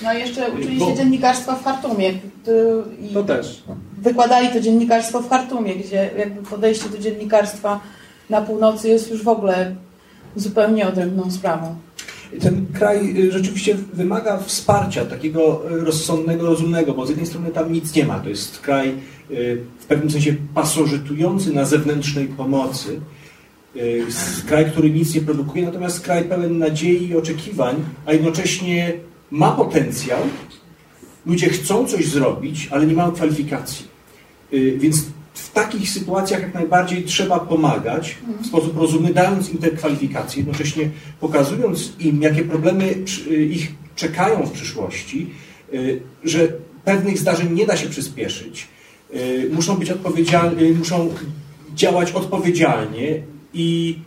No 0.02 0.12
i 0.14 0.18
jeszcze 0.18 0.50
uczyli 0.50 0.78
Bo- 0.78 0.86
się 0.86 0.94
dziennikarstwa 0.96 1.56
w 1.56 1.64
Hartumie. 1.64 2.12
to- 2.44 2.50
I 3.10 3.14
To 3.14 3.22
też. 3.24 3.62
wykładali 3.98 4.48
to 4.48 4.60
dziennikarstwo 4.60 5.20
w 5.22 5.28
Hartumie, 5.30 5.76
gdzie 5.76 6.10
jakby 6.18 6.42
podejście 6.42 6.88
do 6.88 6.98
dziennikarstwa 6.98 7.80
na 8.30 8.42
północy 8.42 8.88
jest 8.88 9.10
już 9.10 9.22
w 9.22 9.28
ogóle 9.28 9.74
zupełnie 10.36 10.88
odrębną 10.88 11.30
sprawą. 11.30 11.74
Ten 12.40 12.66
kraj 12.72 13.16
y, 13.18 13.32
rzeczywiście 13.32 13.76
wymaga 13.92 14.38
wsparcia 14.38 15.04
takiego 15.04 15.62
rozsądnego, 15.68 16.46
rozumnego, 16.46 16.94
bo 16.94 17.06
z 17.06 17.08
jednej 17.08 17.26
strony 17.26 17.50
tam 17.50 17.72
nic 17.72 17.94
nie 17.94 18.04
ma. 18.04 18.20
To 18.20 18.28
jest 18.28 18.60
kraj 18.60 18.94
y, 19.30 19.58
w 19.80 19.86
pewnym 19.86 20.10
sensie 20.10 20.36
pasożytujący 20.54 21.52
na 21.52 21.64
zewnętrznej 21.64 22.26
pomocy. 22.26 23.00
Y, 23.76 24.06
Kraj, 24.46 24.70
który 24.70 24.90
nic 24.90 25.14
nie 25.14 25.20
produkuje, 25.20 25.66
natomiast 25.66 26.00
kraj 26.00 26.24
pełen 26.24 26.58
nadziei 26.58 27.08
i 27.08 27.16
oczekiwań, 27.16 27.76
a 28.06 28.12
jednocześnie 28.12 28.92
ma 29.30 29.52
potencjał. 29.52 30.18
Ludzie 31.26 31.48
chcą 31.48 31.86
coś 31.86 32.06
zrobić, 32.06 32.68
ale 32.70 32.86
nie 32.86 32.94
mają 32.94 33.12
kwalifikacji. 33.12 33.86
Więc 34.76 35.04
w 35.42 35.52
takich 35.52 35.90
sytuacjach 35.90 36.42
jak 36.42 36.54
najbardziej 36.54 37.04
trzeba 37.04 37.40
pomagać 37.40 38.16
w 38.42 38.46
sposób 38.46 38.76
rozumny, 38.76 39.14
dając 39.14 39.50
im 39.50 39.58
te 39.58 39.70
kwalifikacje, 39.70 40.42
jednocześnie 40.42 40.90
pokazując 41.20 41.92
im, 41.98 42.22
jakie 42.22 42.44
problemy 42.44 42.94
y, 43.30 43.44
ich 43.44 43.72
czekają 43.96 44.46
w 44.46 44.52
przyszłości, 44.52 45.30
y, 45.74 46.00
że 46.24 46.48
pewnych 46.84 47.18
zdarzeń 47.18 47.54
nie 47.54 47.66
da 47.66 47.76
się 47.76 47.88
przyspieszyć, 47.88 48.68
y, 49.14 49.50
muszą 49.52 49.76
być 49.76 49.90
odpowiedzialni, 49.90 50.72
muszą 50.72 51.14
działać 51.74 52.12
odpowiedzialnie 52.12 53.22
i 53.54 53.98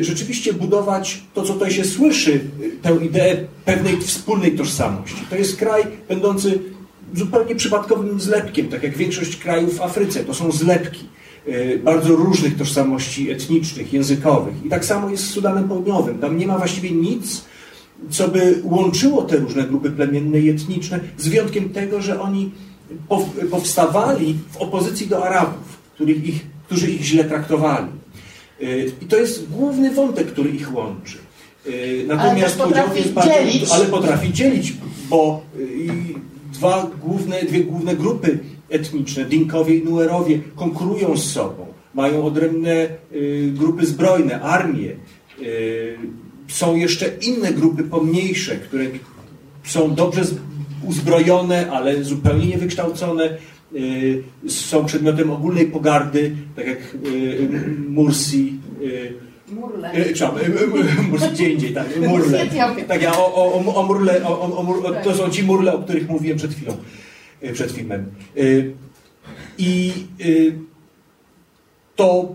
rzeczywiście 0.00 0.52
budować 0.52 1.22
to, 1.34 1.42
co 1.42 1.52
tutaj 1.52 1.70
się 1.70 1.84
słyszy, 1.84 2.40
tę 2.82 2.96
ideę 3.04 3.36
pewnej 3.64 4.00
wspólnej 4.00 4.52
tożsamości. 4.52 5.22
To 5.30 5.36
jest 5.36 5.56
kraj 5.56 5.82
będący 6.08 6.58
zupełnie 7.14 7.54
przypadkowym 7.54 8.20
zlepkiem, 8.20 8.68
tak 8.68 8.82
jak 8.82 8.96
większość 8.96 9.36
krajów 9.36 9.76
w 9.76 9.80
Afryce. 9.82 10.24
To 10.24 10.34
są 10.34 10.52
zlepki 10.52 11.06
y, 11.48 11.80
bardzo 11.84 12.16
różnych 12.16 12.56
tożsamości 12.56 13.30
etnicznych, 13.30 13.92
językowych. 13.92 14.54
I 14.64 14.68
tak 14.68 14.84
samo 14.84 15.10
jest 15.10 15.24
z 15.24 15.30
Sudanem 15.30 15.68
Południowym. 15.68 16.18
Tam 16.18 16.38
nie 16.38 16.46
ma 16.46 16.58
właściwie 16.58 16.90
nic, 16.90 17.44
co 18.10 18.28
by 18.28 18.60
łączyło 18.64 19.22
te 19.22 19.36
różne 19.36 19.62
grupy 19.62 19.90
plemienne 19.90 20.38
i 20.40 20.48
etniczne, 20.50 21.00
z 21.18 21.28
wyjątkiem 21.28 21.70
tego, 21.70 22.02
że 22.02 22.20
oni 22.20 22.50
pow- 23.08 23.48
powstawali 23.50 24.38
w 24.52 24.56
opozycji 24.56 25.06
do 25.06 25.24
Arabów, 25.26 25.78
których 25.94 26.28
ich, 26.28 26.46
którzy 26.66 26.90
ich 26.90 27.02
źle 27.04 27.24
traktowali. 27.24 27.86
Y, 28.62 28.92
I 29.02 29.06
to 29.06 29.16
jest 29.16 29.50
główny 29.50 29.94
wątek, 29.94 30.26
który 30.26 30.50
ich 30.50 30.74
łączy. 30.74 31.18
Y, 31.66 32.04
Natomiast 32.08 32.56
podział 32.58 32.68
potrafi 32.68 32.98
jest 32.98 33.12
bardzo, 33.12 33.30
dzielić. 33.34 33.70
ale 33.70 33.84
potrafi 33.84 34.32
dzielić, 34.32 34.72
bo 35.10 35.42
dwa 36.62 36.90
główne, 37.00 37.42
dwie 37.42 37.64
główne 37.64 37.96
grupy 37.96 38.38
etniczne, 38.70 39.24
Dinkowie 39.24 39.74
i 39.76 39.84
Nuerowie, 39.84 40.40
konkurują 40.56 41.16
z 41.16 41.32
sobą. 41.32 41.66
Mają 41.94 42.24
odrębne 42.24 42.88
y, 43.12 43.52
grupy 43.54 43.86
zbrojne, 43.86 44.40
armie. 44.40 44.90
Y, 45.42 45.96
Są 46.48 46.76
jeszcze 46.76 47.06
inne 47.22 47.52
grupy 47.52 47.82
pomniejsze, 47.84 48.56
które 48.56 48.84
są 49.64 49.94
dobrze 49.94 50.22
uzbrojone, 50.84 51.70
ale 51.70 52.04
zupełnie 52.04 52.46
niewykształcone. 52.46 53.36
Y, 53.74 54.22
Są 54.48 54.84
przedmiotem 54.84 55.30
ogólnej 55.30 55.66
pogardy, 55.66 56.36
tak 56.56 56.66
jak 56.66 56.96
Mursi. 57.88 58.52
Murle. 59.52 59.90
Przepraszam, 59.94 60.38
y, 60.38 60.40
y, 60.40 61.02
Mursi 61.10 61.28
gdzie 61.32 61.50
indziej, 61.50 61.74
tak, 61.74 61.86
Murle. 62.08 62.46
Tak, 62.88 63.02
ja 63.02 63.18
o, 63.18 63.34
o, 63.34 63.74
o 63.74 63.82
Murle, 63.82 64.24
o, 64.24 64.40
o, 64.40 64.92
to 65.04 65.14
są 65.14 65.30
ci 65.30 65.42
Murle, 65.42 65.72
o 65.72 65.78
których 65.78 66.08
mówiłem 66.08 66.38
przed 66.38 66.54
chwilą, 66.54 66.76
przed 67.52 67.72
filmem. 67.72 68.06
I 69.58 69.92
to 71.96 72.34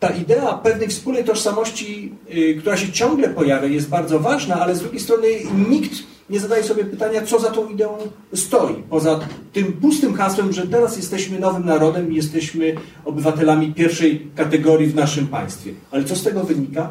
ta 0.00 0.08
idea 0.08 0.54
pewnej 0.54 0.88
wspólnej 0.88 1.24
tożsamości, 1.24 2.12
która 2.60 2.76
się 2.76 2.92
ciągle 2.92 3.28
pojawia, 3.28 3.68
jest 3.68 3.88
bardzo 3.88 4.20
ważna, 4.20 4.60
ale 4.60 4.74
z 4.74 4.80
drugiej 4.80 5.00
strony 5.00 5.26
nikt 5.68 6.09
nie 6.30 6.40
zadaje 6.40 6.64
sobie 6.64 6.84
pytania, 6.84 7.22
co 7.26 7.40
za 7.40 7.50
tą 7.50 7.68
ideą 7.68 7.98
stoi. 8.34 8.74
Poza 8.74 9.20
tym 9.52 9.72
pustym 9.72 10.14
hasłem, 10.14 10.52
że 10.52 10.66
teraz 10.66 10.96
jesteśmy 10.96 11.38
nowym 11.38 11.66
narodem 11.66 12.12
i 12.12 12.16
jesteśmy 12.16 12.74
obywatelami 13.04 13.74
pierwszej 13.74 14.30
kategorii 14.36 14.88
w 14.88 14.94
naszym 14.94 15.26
państwie. 15.26 15.72
Ale 15.90 16.04
co 16.04 16.16
z 16.16 16.22
tego 16.22 16.44
wynika? 16.44 16.90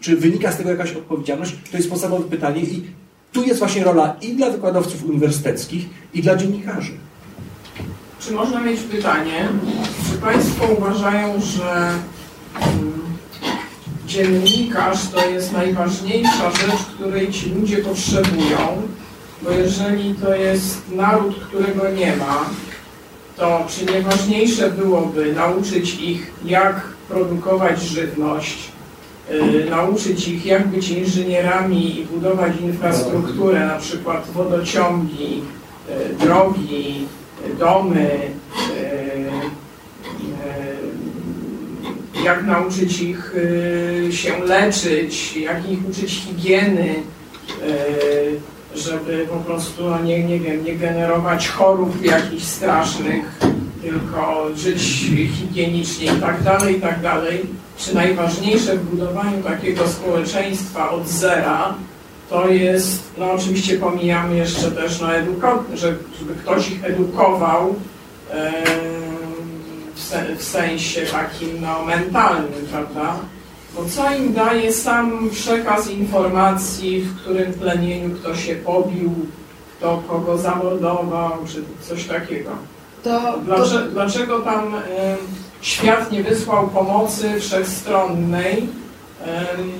Czy 0.00 0.16
wynika 0.16 0.52
z 0.52 0.56
tego 0.56 0.70
jakaś 0.70 0.92
odpowiedzialność? 0.92 1.56
To 1.70 1.76
jest 1.76 1.90
podstawowe 1.90 2.24
pytanie 2.24 2.62
i 2.62 2.82
tu 3.32 3.44
jest 3.44 3.58
właśnie 3.58 3.84
rola 3.84 4.16
i 4.22 4.32
dla 4.32 4.50
wykładowców 4.50 5.04
uniwersyteckich, 5.04 5.86
i 6.14 6.22
dla 6.22 6.36
dziennikarzy. 6.36 6.92
Czy 8.20 8.32
można 8.32 8.60
mieć 8.60 8.80
pytanie? 8.80 9.48
Czy 10.10 10.18
Państwo 10.18 10.66
uważają, 10.78 11.40
że 11.40 11.92
mm, 12.62 12.99
dziennikarz 14.10 15.08
to 15.08 15.28
jest 15.28 15.52
najważniejsza 15.52 16.50
rzecz, 16.50 16.80
której 16.94 17.32
ci 17.32 17.50
ludzie 17.50 17.76
potrzebują? 17.76 18.82
Bo 19.42 19.50
jeżeli 19.50 20.14
to 20.14 20.34
jest 20.34 20.92
naród, 20.92 21.34
którego 21.40 21.90
nie 21.90 22.16
ma, 22.16 22.44
to 23.36 23.66
czy 23.68 23.92
nie 23.92 24.02
ważniejsze 24.02 24.70
byłoby 24.70 25.32
nauczyć 25.32 25.94
ich, 25.94 26.32
jak 26.44 26.82
produkować 27.08 27.82
żywność, 27.82 28.58
y, 29.30 29.70
nauczyć 29.70 30.28
ich, 30.28 30.46
jak 30.46 30.68
być 30.68 30.88
inżynierami 30.88 32.00
i 32.00 32.04
budować 32.04 32.52
infrastrukturę, 32.60 33.66
na 33.66 33.78
przykład 33.78 34.30
wodociągi, 34.30 35.42
y, 35.90 36.24
drogi, 36.24 37.06
domy, 37.58 38.10
y, 38.76 39.49
jak 42.24 42.46
nauczyć 42.46 43.00
ich 43.00 43.34
y, 43.34 44.08
się 44.12 44.44
leczyć, 44.44 45.36
jak 45.36 45.70
ich 45.70 45.78
uczyć 45.88 46.10
higieny, 46.12 46.94
y, 46.94 48.78
żeby 48.78 49.26
po 49.30 49.36
prostu, 49.36 49.90
no 49.90 50.02
nie, 50.02 50.24
nie 50.24 50.40
wiem, 50.40 50.64
nie 50.64 50.76
generować 50.76 51.48
chorób 51.48 52.04
jakichś 52.04 52.44
strasznych, 52.44 53.38
tylko 53.82 54.46
żyć 54.56 54.82
higienicznie 55.38 56.06
i 56.12 56.20
tak 56.20 56.42
dalej, 56.42 56.76
i 56.76 56.80
tak 56.80 57.00
dalej. 57.00 57.40
Czy 57.78 57.94
najważniejsze 57.94 58.76
w 58.76 58.84
budowaniu 58.84 59.42
takiego 59.42 59.88
społeczeństwa 59.88 60.90
od 60.90 61.08
zera 61.08 61.74
to 62.30 62.48
jest, 62.48 63.02
no 63.18 63.32
oczywiście 63.32 63.78
pomijamy 63.78 64.36
jeszcze 64.36 64.70
też, 64.70 65.00
no 65.00 65.08
eduko- 65.08 65.62
że, 65.74 65.94
żeby 66.18 66.34
ktoś 66.34 66.70
ich 66.70 66.84
edukował 66.84 67.74
em, 68.30 68.99
w, 70.00 70.02
se, 70.02 70.36
w 70.36 70.42
sensie 70.42 71.00
takim 71.00 71.60
no, 71.60 71.84
mentalnym, 71.84 72.66
prawda? 72.72 73.16
Bo 73.76 73.84
co 73.84 74.14
im 74.14 74.32
daje 74.32 74.72
sam 74.72 75.30
przekaz 75.30 75.90
informacji, 75.90 77.00
w 77.00 77.16
którym 77.16 77.52
plemieniu 77.52 78.16
kto 78.16 78.36
się 78.36 78.54
pobił, 78.54 79.14
kto 79.76 80.02
kogo 80.08 80.38
zamordował, 80.38 81.32
czy 81.48 81.62
coś 81.88 82.04
takiego? 82.04 82.50
To, 83.04 83.38
Dlaczego, 83.44 83.90
dlaczego 83.92 84.40
tam 84.40 84.74
em, 84.74 84.82
świat 85.60 86.12
nie 86.12 86.22
wysłał 86.22 86.68
pomocy 86.68 87.40
wszechstronnej, 87.40 88.56
em, 88.56 89.70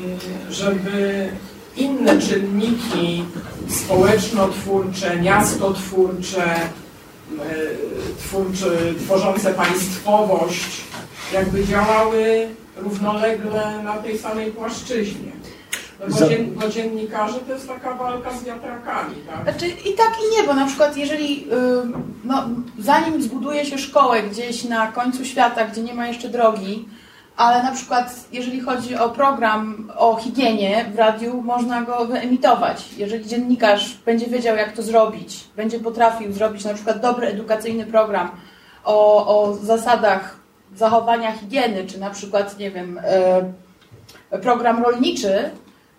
żeby 0.51 1.29
inne 1.77 2.19
czynniki 2.19 3.25
społeczno-twórcze, 3.69 5.17
miastotwórcze, 5.17 6.45
twórcze, 8.19 8.66
tworzące 9.05 9.55
państwowość, 9.55 10.81
jakby 11.32 11.65
działały 11.65 12.48
równolegle 12.77 13.82
na 13.85 13.97
tej 13.97 14.19
samej 14.19 14.51
płaszczyźnie. 14.52 15.32
No 16.01 16.07
bo, 16.07 16.12
Za- 16.19 16.28
dzien, 16.28 16.55
bo 16.55 16.69
dziennikarze 16.69 17.39
to 17.39 17.52
jest 17.52 17.69
taka 17.69 17.94
walka 17.94 18.39
z 18.39 18.44
wiatrakami, 18.44 19.15
tak? 19.27 19.43
Znaczy 19.43 19.66
i 19.69 19.94
tak 19.94 20.12
i 20.20 20.36
nie, 20.36 20.47
bo 20.47 20.55
na 20.55 20.66
przykład 20.66 20.97
jeżeli, 20.97 21.47
ym, 21.52 22.02
no, 22.24 22.48
zanim 22.78 23.23
zbuduje 23.23 23.66
się 23.66 23.78
szkołę 23.78 24.23
gdzieś 24.23 24.65
na 24.65 24.93
końcu 24.93 25.24
świata, 25.24 25.65
gdzie 25.65 25.82
nie 25.82 25.94
ma 25.94 26.07
jeszcze 26.09 26.28
drogi, 26.28 26.89
ale 27.36 27.62
na 27.62 27.73
przykład 27.73 28.15
jeżeli 28.32 28.61
chodzi 28.61 28.97
o 28.97 29.09
program 29.09 29.93
o 29.97 30.16
higienie 30.16 30.90
w 30.94 30.98
radiu, 30.98 31.43
można 31.43 31.82
go 31.82 32.07
wyemitować. 32.07 32.93
Jeżeli 32.97 33.27
dziennikarz 33.27 33.94
będzie 34.07 34.27
wiedział, 34.27 34.57
jak 34.57 34.73
to 34.73 34.82
zrobić, 34.82 35.44
będzie 35.57 35.81
potrafił 35.81 36.32
zrobić 36.32 36.65
na 36.65 36.74
przykład 36.74 37.01
dobry 37.01 37.27
edukacyjny 37.27 37.86
program 37.86 38.31
o, 38.85 39.27
o 39.27 39.55
zasadach 39.55 40.36
zachowania 40.77 41.32
higieny, 41.32 41.86
czy 41.86 42.01
na 42.01 42.11
przykład, 42.11 42.59
nie 42.59 42.70
wiem, 42.70 43.01
e, 44.32 44.39
program 44.43 44.82
rolniczy, 44.82 45.51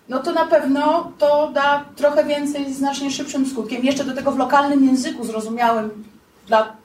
no 0.08 0.18
to 0.18 0.32
na 0.32 0.46
pewno 0.46 1.12
to 1.18 1.50
da 1.54 1.84
trochę 1.96 2.24
więcej 2.24 2.74
znacznie 2.74 3.10
szybszym 3.10 3.46
skutkiem. 3.46 3.84
Jeszcze 3.84 4.04
do 4.04 4.14
tego 4.14 4.32
w 4.32 4.38
lokalnym 4.38 4.84
języku 4.84 5.24
zrozumiałym 5.24 6.04
dla 6.46 6.76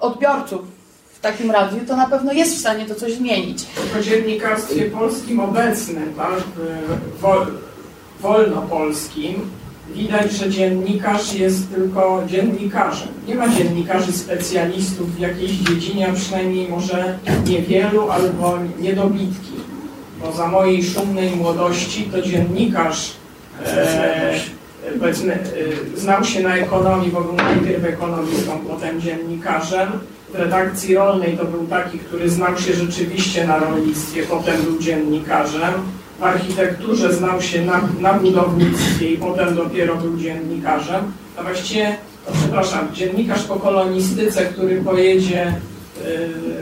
odbiorców 0.00 0.79
w 1.20 1.22
takim 1.22 1.50
radiu, 1.50 1.78
to 1.86 1.96
na 1.96 2.06
pewno 2.06 2.32
jest 2.32 2.56
w 2.56 2.60
stanie 2.60 2.86
to 2.86 2.94
coś 2.94 3.12
zmienić. 3.12 3.62
w 3.94 4.04
dziennikarstwie 4.04 4.84
polskim 4.84 5.40
obecnym, 5.40 6.14
wol, 7.20 7.46
wolnopolskim, 8.20 9.50
widać, 9.94 10.32
że 10.32 10.50
dziennikarz 10.50 11.34
jest 11.34 11.74
tylko 11.74 12.22
dziennikarzem. 12.26 13.08
Nie 13.26 13.34
ma 13.34 13.48
dziennikarzy 13.48 14.12
specjalistów 14.12 15.16
w 15.16 15.18
jakiejś 15.18 15.50
dziedzinie, 15.50 16.08
a 16.08 16.12
przynajmniej 16.12 16.68
może 16.68 17.18
niewielu 17.46 18.10
albo 18.10 18.58
niedobitki. 18.78 19.52
Bo 20.20 20.32
za 20.32 20.48
mojej 20.48 20.84
szumnej 20.84 21.30
młodości 21.30 22.02
to 22.12 22.22
dziennikarz 22.22 23.12
e, 23.66 24.34
e, 24.34 25.20
znał 25.96 26.24
się 26.24 26.40
na 26.40 26.56
ekonomii, 26.56 27.10
bo 27.10 27.20
był 27.20 27.36
najpierw 27.36 27.84
ekonomistą, 27.84 28.58
potem 28.68 29.00
dziennikarzem. 29.00 29.88
W 30.32 30.34
redakcji 30.34 30.94
rolnej 30.94 31.36
to 31.36 31.44
był 31.44 31.66
taki, 31.66 31.98
który 31.98 32.30
znał 32.30 32.58
się 32.58 32.72
rzeczywiście 32.72 33.46
na 33.46 33.58
rolnictwie, 33.58 34.22
potem 34.22 34.62
był 34.62 34.78
dziennikarzem. 34.78 35.74
W 36.20 36.22
architekturze 36.22 37.12
znał 37.14 37.42
się 37.42 37.64
na, 37.64 37.80
na 38.00 38.12
budownictwie 38.12 39.10
i 39.10 39.16
potem 39.16 39.54
dopiero 39.54 39.96
był 39.96 40.18
dziennikarzem. 40.18 41.12
A 41.36 41.42
właściwie, 41.42 41.96
no 42.26 42.32
przepraszam, 42.40 42.88
dziennikarz 42.94 43.42
po 43.42 43.56
kolonistyce, 43.56 44.44
który 44.44 44.82
pojedzie 44.82 45.54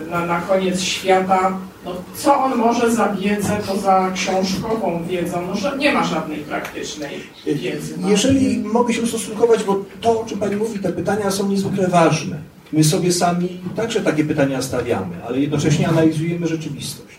y, 0.06 0.10
na, 0.10 0.26
na 0.26 0.40
koniec 0.40 0.80
świata, 0.80 1.58
no 1.84 1.94
co 2.16 2.44
on 2.44 2.56
może 2.56 2.90
za 2.90 3.08
wiedzę 3.08 3.56
poza 3.66 4.10
książkową 4.14 5.04
wiedzą? 5.08 5.46
No, 5.46 5.56
że 5.56 5.78
nie 5.78 5.92
ma 5.92 6.04
żadnej 6.04 6.38
praktycznej 6.38 7.20
wiedzy. 7.46 7.94
No. 7.98 8.08
Jeżeli 8.10 8.58
mogę 8.58 8.94
się 8.94 9.02
ustosunkować, 9.02 9.64
bo 9.64 9.84
to, 10.00 10.20
o 10.20 10.24
czym 10.24 10.38
Pani 10.38 10.56
mówi, 10.56 10.78
te 10.78 10.92
pytania 10.92 11.30
są 11.30 11.48
niezwykle 11.48 11.88
ważne. 11.88 12.36
My 12.72 12.84
sobie 12.84 13.12
sami 13.12 13.48
także 13.76 14.00
takie 14.00 14.24
pytania 14.24 14.62
stawiamy, 14.62 15.24
ale 15.24 15.40
jednocześnie 15.40 15.88
analizujemy 15.88 16.46
rzeczywistość 16.46 17.18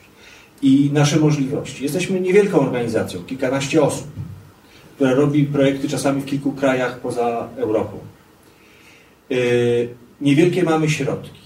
i 0.62 0.90
nasze 0.94 1.20
możliwości. 1.20 1.84
Jesteśmy 1.84 2.20
niewielką 2.20 2.60
organizacją, 2.60 3.24
kilkanaście 3.24 3.82
osób, 3.82 4.08
która 4.96 5.14
robi 5.14 5.44
projekty 5.44 5.90
czasami 5.90 6.22
w 6.22 6.26
kilku 6.26 6.52
krajach 6.52 7.00
poza 7.00 7.48
Europą. 7.58 7.98
Yy, 9.30 9.90
Niewielkie 10.22 10.64
mamy 10.64 10.90
środki. 10.90 11.40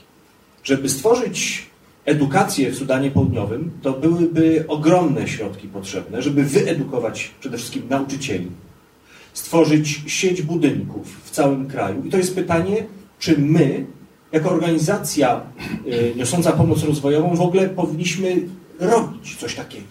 Żeby 0.64 0.90
stworzyć 0.90 1.66
edukację 2.06 2.72
w 2.72 2.76
Sudanie 2.76 3.12
Południowym, 3.12 3.72
to 3.82 3.94
byłyby 3.94 4.66
ogromne 4.68 5.28
środki 5.28 5.68
potrzebne, 5.68 6.22
żeby 6.22 6.44
wyedukować 6.44 7.32
przede 7.40 7.58
wszystkim 7.58 7.84
nauczycieli, 7.90 8.48
stworzyć 9.34 10.02
sieć 10.08 10.42
budynków 10.42 11.22
w 11.24 11.32
całym 11.32 11.68
kraju. 11.68 12.04
I 12.06 12.10
to 12.10 12.18
jest 12.18 12.36
pytanie, 12.36 12.86
czy 13.24 13.38
my, 13.38 13.86
jako 14.32 14.50
organizacja 14.50 15.42
y, 15.88 16.14
niosąca 16.16 16.52
pomoc 16.52 16.84
rozwojową, 16.84 17.36
w 17.36 17.42
ogóle 17.42 17.70
powinniśmy 17.70 18.42
robić 18.80 19.36
coś 19.36 19.56
takiego. 19.56 19.88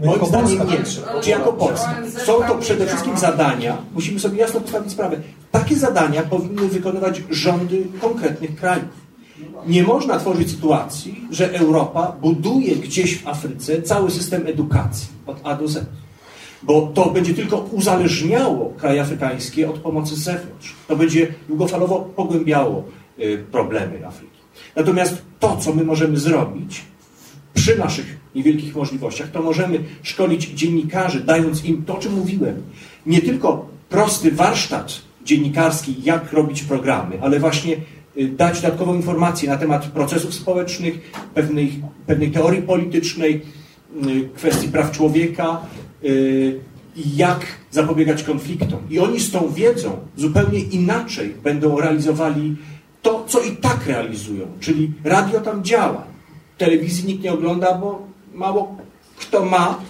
My 0.00 0.06
Moim 0.06 0.26
zdaniem 0.26 0.58
nie. 0.58 0.78
Czy 1.22 1.30
jako 1.30 1.52
Polska. 1.52 1.96
Są 2.26 2.32
to 2.48 2.54
przede 2.54 2.86
wszystkim 2.86 3.18
zadania, 3.18 3.76
musimy 3.94 4.20
sobie 4.20 4.38
jasno 4.38 4.60
postawić 4.60 4.92
sprawę, 4.92 5.16
takie 5.50 5.76
zadania 5.76 6.22
powinny 6.22 6.68
wykonywać 6.68 7.22
rządy 7.30 7.86
konkretnych 8.00 8.56
krajów. 8.56 9.08
Nie 9.66 9.82
można 9.82 10.18
tworzyć 10.18 10.50
sytuacji, 10.50 11.24
że 11.30 11.58
Europa 11.58 12.16
buduje 12.20 12.76
gdzieś 12.76 13.18
w 13.18 13.28
Afryce 13.28 13.82
cały 13.82 14.10
system 14.10 14.46
edukacji 14.46 15.08
od 15.26 15.36
A 15.44 15.54
do 15.54 15.68
Z. 15.68 15.86
Bo 16.62 16.90
to 16.94 17.10
będzie 17.10 17.34
tylko 17.34 17.56
uzależniało 17.56 18.72
kraje 18.78 19.00
afrykańskie 19.00 19.70
od 19.70 19.78
pomocy 19.78 20.14
z 20.14 20.18
zewnątrz. 20.18 20.74
To 20.88 20.96
będzie 20.96 21.34
długofalowo 21.48 22.00
pogłębiało 22.16 22.84
y, 23.18 23.44
problemy 23.52 24.06
Afryki. 24.06 24.38
Natomiast 24.76 25.22
to, 25.40 25.56
co 25.56 25.74
my 25.74 25.84
możemy 25.84 26.16
zrobić 26.16 26.82
przy 27.54 27.78
naszych 27.78 28.16
niewielkich 28.34 28.76
możliwościach, 28.76 29.30
to 29.30 29.42
możemy 29.42 29.78
szkolić 30.02 30.44
dziennikarzy, 30.44 31.20
dając 31.20 31.64
im 31.64 31.84
to, 31.84 31.96
o 31.96 32.00
czym 32.00 32.12
mówiłem. 32.12 32.62
Nie 33.06 33.22
tylko 33.22 33.68
prosty 33.88 34.32
warsztat 34.32 35.00
dziennikarski, 35.24 35.94
jak 36.02 36.32
robić 36.32 36.62
programy, 36.62 37.18
ale 37.22 37.40
właśnie 37.40 37.76
y, 38.16 38.28
dać 38.28 38.60
dodatkową 38.60 38.94
informację 38.94 39.48
na 39.48 39.56
temat 39.56 39.86
procesów 39.86 40.34
społecznych, 40.34 41.12
pewnej, 41.34 41.82
pewnej 42.06 42.30
teorii 42.30 42.62
politycznej, 42.62 43.42
y, 44.06 44.28
kwestii 44.36 44.68
praw 44.68 44.90
człowieka 44.90 45.60
jak 47.16 47.46
zapobiegać 47.70 48.22
konfliktom. 48.22 48.80
I 48.90 48.98
oni 48.98 49.20
z 49.20 49.30
tą 49.30 49.52
wiedzą 49.52 49.98
zupełnie 50.16 50.58
inaczej 50.60 51.34
będą 51.42 51.80
realizowali 51.80 52.56
to, 53.02 53.24
co 53.28 53.40
i 53.40 53.56
tak 53.56 53.86
realizują. 53.86 54.46
Czyli 54.60 54.92
radio 55.04 55.40
tam 55.40 55.64
działa. 55.64 56.04
Telewizji 56.58 57.04
nikt 57.08 57.22
nie 57.22 57.32
ogląda, 57.32 57.74
bo 57.74 58.06
mało 58.34 58.76
kto 59.20 59.44
ma. 59.44 59.80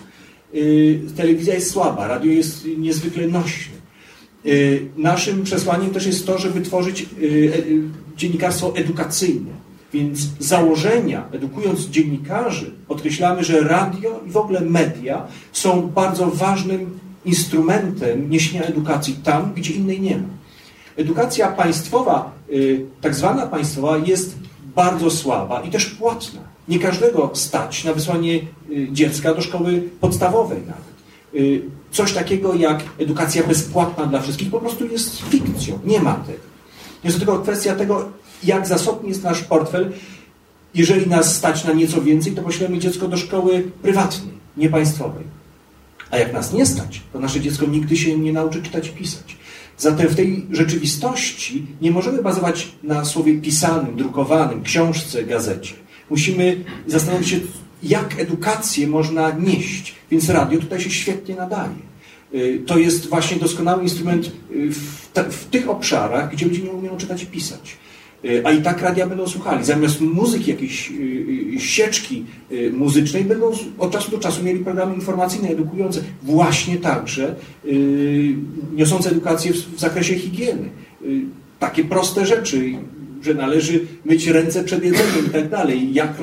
Y, 0.54 1.00
Telewizja 1.16 1.54
jest 1.54 1.70
słaba, 1.70 2.06
radio 2.06 2.32
jest 2.32 2.66
niezwykle 2.78 3.28
nośne. 3.28 3.74
Y, 4.46 4.86
Naszym 4.96 5.42
przesłaniem 5.42 5.90
też 5.90 6.06
jest 6.06 6.26
to, 6.26 6.38
żeby 6.38 6.60
tworzyć 6.60 7.02
y, 7.02 7.52
e- 7.54 8.16
dziennikarstwo 8.16 8.72
edukacyjne. 8.76 9.50
Więc 9.92 10.18
założenia, 10.38 11.24
edukując 11.32 11.80
dziennikarzy, 11.80 12.72
podkreślamy, 12.88 13.44
że 13.44 13.60
radio 13.60 14.20
i 14.26 14.30
w 14.30 14.36
ogóle 14.36 14.60
media 14.60 15.26
są 15.52 15.88
bardzo 15.88 16.26
ważnym 16.26 16.98
instrumentem 17.24 18.30
niesienia 18.30 18.62
edukacji 18.64 19.14
tam, 19.14 19.52
gdzie 19.54 19.74
innej 19.74 20.00
nie 20.00 20.16
ma. 20.16 20.28
Edukacja 20.96 21.48
państwowa, 21.48 22.32
y, 22.52 22.86
tak 23.00 23.14
zwana 23.14 23.46
państwowa, 23.46 23.98
jest 23.98 24.34
bardzo 24.76 25.10
słaba 25.10 25.60
i 25.60 25.70
też 25.70 25.86
płatna. 25.86 26.40
Nie 26.68 26.78
każdego 26.78 27.30
stać 27.34 27.84
na 27.84 27.92
wysłanie 27.92 28.40
y, 28.70 28.88
dziecka 28.92 29.34
do 29.34 29.42
szkoły 29.42 29.82
podstawowej 30.00 30.58
nawet. 30.58 30.84
Y, 31.34 31.62
Coś 31.90 32.12
takiego 32.12 32.54
jak 32.54 32.84
edukacja 32.98 33.42
bezpłatna 33.42 34.06
dla 34.06 34.20
wszystkich 34.20 34.50
po 34.50 34.60
prostu 34.60 34.86
jest 34.86 35.18
fikcją. 35.18 35.78
Nie 35.84 36.00
ma 36.00 36.14
tego. 36.14 36.38
Jest 37.04 37.16
to 37.16 37.24
tylko 37.24 37.42
kwestia 37.42 37.74
tego, 37.74 38.08
jak 38.44 38.66
zasobny 38.66 39.08
jest 39.08 39.22
nasz 39.22 39.42
portfel. 39.42 39.92
Jeżeli 40.74 41.06
nas 41.06 41.36
stać 41.36 41.64
na 41.64 41.72
nieco 41.72 42.02
więcej, 42.02 42.32
to 42.32 42.42
poślemy 42.42 42.78
dziecko 42.78 43.08
do 43.08 43.16
szkoły 43.16 43.70
prywatnej, 43.82 44.34
nie 44.56 44.68
państwowej. 44.68 45.24
A 46.10 46.16
jak 46.16 46.32
nas 46.32 46.52
nie 46.52 46.66
stać, 46.66 47.02
to 47.12 47.18
nasze 47.18 47.40
dziecko 47.40 47.66
nigdy 47.66 47.96
się 47.96 48.18
nie 48.18 48.32
nauczy 48.32 48.62
czytać 48.62 48.88
i 48.88 48.90
pisać. 48.90 49.36
Zatem 49.78 50.08
w 50.08 50.14
tej 50.14 50.46
rzeczywistości 50.50 51.66
nie 51.80 51.90
możemy 51.90 52.22
bazować 52.22 52.68
na 52.82 53.04
słowie 53.04 53.40
pisanym, 53.40 53.96
drukowanym, 53.96 54.62
książce, 54.62 55.24
gazecie. 55.24 55.74
Musimy 56.10 56.64
zastanowić 56.86 57.28
się, 57.28 57.40
jak 57.82 58.20
edukację 58.20 58.86
można 58.88 59.30
nieść. 59.30 59.94
Więc 60.10 60.28
radio 60.28 60.60
tutaj 60.60 60.80
się 60.80 60.90
świetnie 60.90 61.34
nadaje. 61.34 61.76
Y, 62.34 62.62
To 62.66 62.78
jest 62.78 63.08
właśnie 63.08 63.36
doskonały 63.36 63.82
instrument 63.82 64.26
y, 64.26 64.30
w, 64.70 65.08
w 65.14 65.44
tych 65.44 65.68
obszarach, 65.68 66.32
gdzie 66.32 66.46
ludzie 66.46 66.62
nie 66.62 66.70
umieją 66.70 66.96
czytać 66.96 67.22
i 67.22 67.26
pisać. 67.26 67.76
Y, 68.24 68.42
A 68.44 68.52
i 68.52 68.62
tak 68.62 68.82
radia 68.82 69.06
będą 69.06 69.26
słuchali. 69.26 69.64
Zamiast 69.64 70.00
muzyki, 70.00 70.50
jakiejś 70.50 70.90
y, 70.90 70.94
y, 71.56 71.60
sieczki 71.60 72.24
muzycznej, 72.72 73.24
będą 73.24 73.52
od 73.78 73.92
czasu 73.92 74.10
do 74.10 74.18
czasu 74.18 74.42
mieli 74.42 74.60
programy 74.60 74.94
informacyjne, 74.94 75.48
edukujące, 75.48 76.00
właśnie 76.22 76.76
także 76.76 77.34
niosące 78.74 79.10
edukację 79.10 79.52
w, 79.52 79.80
zakresie 79.80 80.14
higieny. 80.14 80.68
Takie 81.58 81.84
proste 81.84 82.26
rzeczy, 82.26 82.72
że 83.22 83.34
należy 83.34 83.80
myć 84.04 84.26
ręce 84.26 84.64
przed 84.64 84.84
jedzeniem 84.84 85.26
i 85.26 85.30
tak 85.30 85.48
dalej, 85.48 85.94
jak 85.94 86.14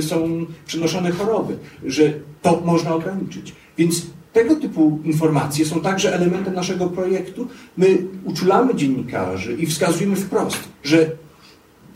są 0.00 0.46
przenoszone 0.66 1.10
choroby, 1.10 1.56
że 1.86 2.12
to 2.42 2.62
można 2.64 2.94
ograniczyć. 2.94 3.54
Więc 3.78 4.06
tego 4.38 4.56
typu 4.56 4.98
informacje 5.04 5.66
są 5.66 5.80
także 5.80 6.14
elementem 6.14 6.54
naszego 6.54 6.86
projektu. 6.86 7.48
My 7.76 7.98
uczulamy 8.24 8.74
dziennikarzy 8.74 9.54
i 9.54 9.66
wskazujemy 9.66 10.16
wprost, 10.16 10.58
że 10.82 11.10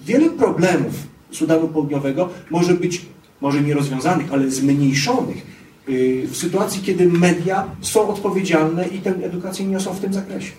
wiele 0.06 0.30
problemów 0.30 0.94
Sudanu 1.30 1.68
Południowego 1.68 2.28
może 2.50 2.74
być, 2.74 3.02
może 3.40 3.60
nie 3.60 3.74
rozwiązanych, 3.74 4.32
ale 4.32 4.50
zmniejszonych 4.50 5.36
y, 5.88 6.28
w 6.30 6.36
sytuacji, 6.36 6.82
kiedy 6.82 7.08
media 7.08 7.66
są 7.80 8.08
odpowiedzialne 8.08 8.88
i 8.88 8.98
tę 8.98 9.10
edukację 9.10 9.66
niosą 9.66 9.94
w 9.94 10.00
tym 10.00 10.12
zakresie. 10.12 10.52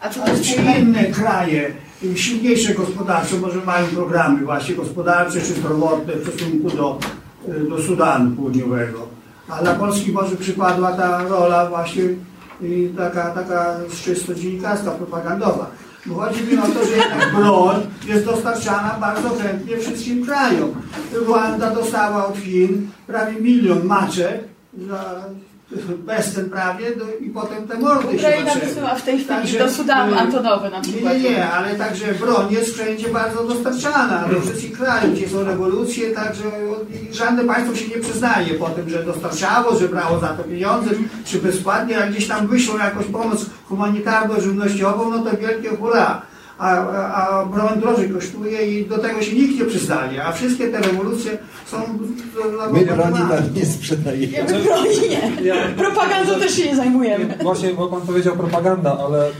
A 0.00 0.08
czy 0.08 0.22
Ale 0.22 0.40
czy 0.40 0.54
inne 0.80 1.04
kraje, 1.04 1.72
silniejsze 2.14 2.74
gospodarczo, 2.74 3.36
może 3.36 3.60
mają 3.60 3.86
programy 3.86 4.44
właśnie 4.44 4.74
gospodarcze 4.74 5.40
czy 5.40 5.54
zdrowotne 5.54 6.12
w 6.16 6.28
stosunku 6.28 6.70
do, 6.76 6.98
y, 7.48 7.68
do 7.68 7.82
Sudanu 7.82 8.36
Południowego. 8.36 9.15
A 9.48 9.62
dla 9.62 9.74
Polski 9.74 10.12
może 10.12 10.36
przypadła 10.36 10.92
ta 10.92 11.22
rola 11.22 11.68
właśnie 11.68 12.02
taka, 12.96 13.30
taka 13.30 13.76
czysto 14.04 14.34
dziennikarska, 14.34 14.90
propagandowa. 14.90 15.70
Bo 16.06 16.14
chodzi 16.14 16.44
mi 16.44 16.58
o 16.58 16.62
to, 16.62 16.86
że 16.86 17.36
broń 17.38 17.76
jest 18.06 18.24
dostarczana 18.24 18.96
bardzo 19.00 19.28
chętnie 19.28 19.78
wszystkim 19.78 20.26
krajom. 20.26 20.74
Rwanda 21.12 21.70
dostała 21.70 22.26
od 22.26 22.36
Chin 22.36 22.90
prawie 23.06 23.40
milion 23.40 23.84
maczek 23.84 24.44
za 24.88 25.24
bezcen 26.06 26.50
prawie 26.50 26.96
do, 26.96 27.04
i 27.20 27.30
potem 27.30 27.68
te 27.68 27.78
mordy 27.78 28.10
się 28.10 28.16
Ukraina 28.16 28.44
zaczęły. 28.54 28.66
wysyła 28.66 28.94
w 28.94 29.02
tej 29.02 29.14
chwili 29.14 29.28
Także, 29.28 29.58
do 29.58 29.70
Sudanu 29.70 30.14
y, 30.14 30.18
Antonowe 30.18 30.70
na 30.70 30.76
Nie, 30.76 30.82
przykład. 30.82 31.12
nie, 31.14 31.20
nie, 31.30 31.50
ale 31.50 31.74
także 31.74 32.06
broń 32.14 32.46
jest 32.50 32.74
wszędzie 32.74 33.08
bardzo 33.08 33.44
dostarczana 33.44 34.28
do 34.28 34.40
wszystkich 34.40 34.72
krajów, 34.78 35.14
gdzie 35.14 35.28
są 35.28 35.44
rewolucje, 35.44 36.10
także 36.10 36.42
i 37.10 37.14
żadne 37.14 37.44
państwo 37.44 37.76
się 37.76 37.88
nie 37.88 37.96
przyznaje 37.96 38.54
po 38.54 38.66
tym, 38.70 38.90
że 38.90 39.02
dostarczało, 39.04 39.76
że 39.78 39.88
brało 39.88 40.18
za 40.20 40.28
to 40.28 40.44
pieniądze, 40.44 40.90
czy 41.24 41.38
bezpłatnie, 41.38 41.94
jak 41.94 42.10
gdzieś 42.10 42.28
tam 42.28 42.46
wyślą 42.46 42.78
jakąś 42.78 43.06
pomoc 43.06 43.46
humanitarną, 43.68 44.40
żywnościową, 44.40 45.10
no 45.10 45.18
to 45.30 45.36
wielkie 45.36 45.68
hurra. 45.76 46.22
A, 46.58 46.76
a, 47.12 47.44
broń 47.44 47.80
drożej 47.80 48.10
kosztuje 48.10 48.66
i 48.66 48.86
do 48.86 48.98
tego 48.98 49.22
się 49.22 49.36
nikt 49.36 49.58
nie 49.58 49.64
przyznaje, 49.64 50.24
a 50.24 50.32
wszystkie 50.32 50.68
te 50.68 50.80
rewolucje 50.80 51.38
są... 51.66 51.76
My 52.72 52.86
broni 52.86 53.18
nam 53.18 53.54
nie 53.54 53.66
sprzedajemy. 53.66 54.32
Jakby 54.32 54.52
broni 54.52 54.88
nie. 55.10 55.52
Propagandą 55.76 56.40
też 56.40 56.54
się 56.56 56.66
nie 56.66 56.76
zajmujemy. 56.76 57.38
Właśnie, 57.42 57.74
bo 57.74 57.88
pan 57.88 58.00
powiedział 58.00 58.36
propaganda, 58.36 58.98
ale 58.98 59.26
e, 59.26 59.30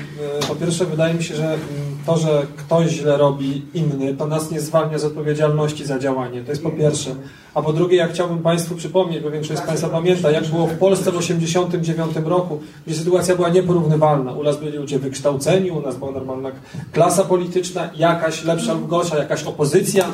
po 0.49 0.55
pierwsze 0.55 0.85
wydaje 0.85 1.15
mi 1.15 1.25
się, 1.25 1.37
że 1.37 1.45
mm, 1.45 1.86
to, 2.07 2.17
że 2.17 2.47
ktoś 2.57 2.91
źle 2.91 3.17
robi 3.17 3.63
inny, 3.75 4.15
to 4.15 4.27
nas 4.27 4.51
nie 4.51 4.61
zwalnia 4.61 4.99
z 4.99 5.05
odpowiedzialności 5.05 5.87
za 5.87 5.99
działanie. 5.99 6.43
To 6.43 6.51
jest 6.51 6.63
po 6.63 6.71
pierwsze. 6.71 7.15
A 7.57 7.63
po 7.63 7.73
drugie, 7.73 7.97
ja 7.97 8.09
chciałbym 8.09 8.39
Państwu 8.39 8.75
przypomnieć, 8.75 9.23
bo 9.23 9.31
większość 9.31 9.61
z 9.61 9.67
Państwa 9.67 9.89
pamięta, 9.89 10.31
jak 10.31 10.47
było 10.47 10.67
w 10.67 10.79
Polsce 10.79 11.13
w 11.13 11.19
1989 11.19 12.29
roku, 12.29 12.61
gdzie 12.87 12.97
sytuacja 12.97 13.37
była 13.37 13.49
nieporównywalna. 13.49 14.33
U 14.33 14.43
nas 14.43 14.57
byli 14.57 14.79
ludzie 14.79 14.99
wykształceni, 14.99 15.71
u 15.71 15.81
nas 15.81 15.97
była 15.97 16.11
normalna 16.11 16.51
klasa 16.93 17.25
polityczna, 17.25 17.91
jakaś 17.97 18.45
lepsza 18.45 18.73
lub 18.73 18.89
gorsza, 18.89 19.19
jakaś 19.19 19.45
opozycja 19.45 20.05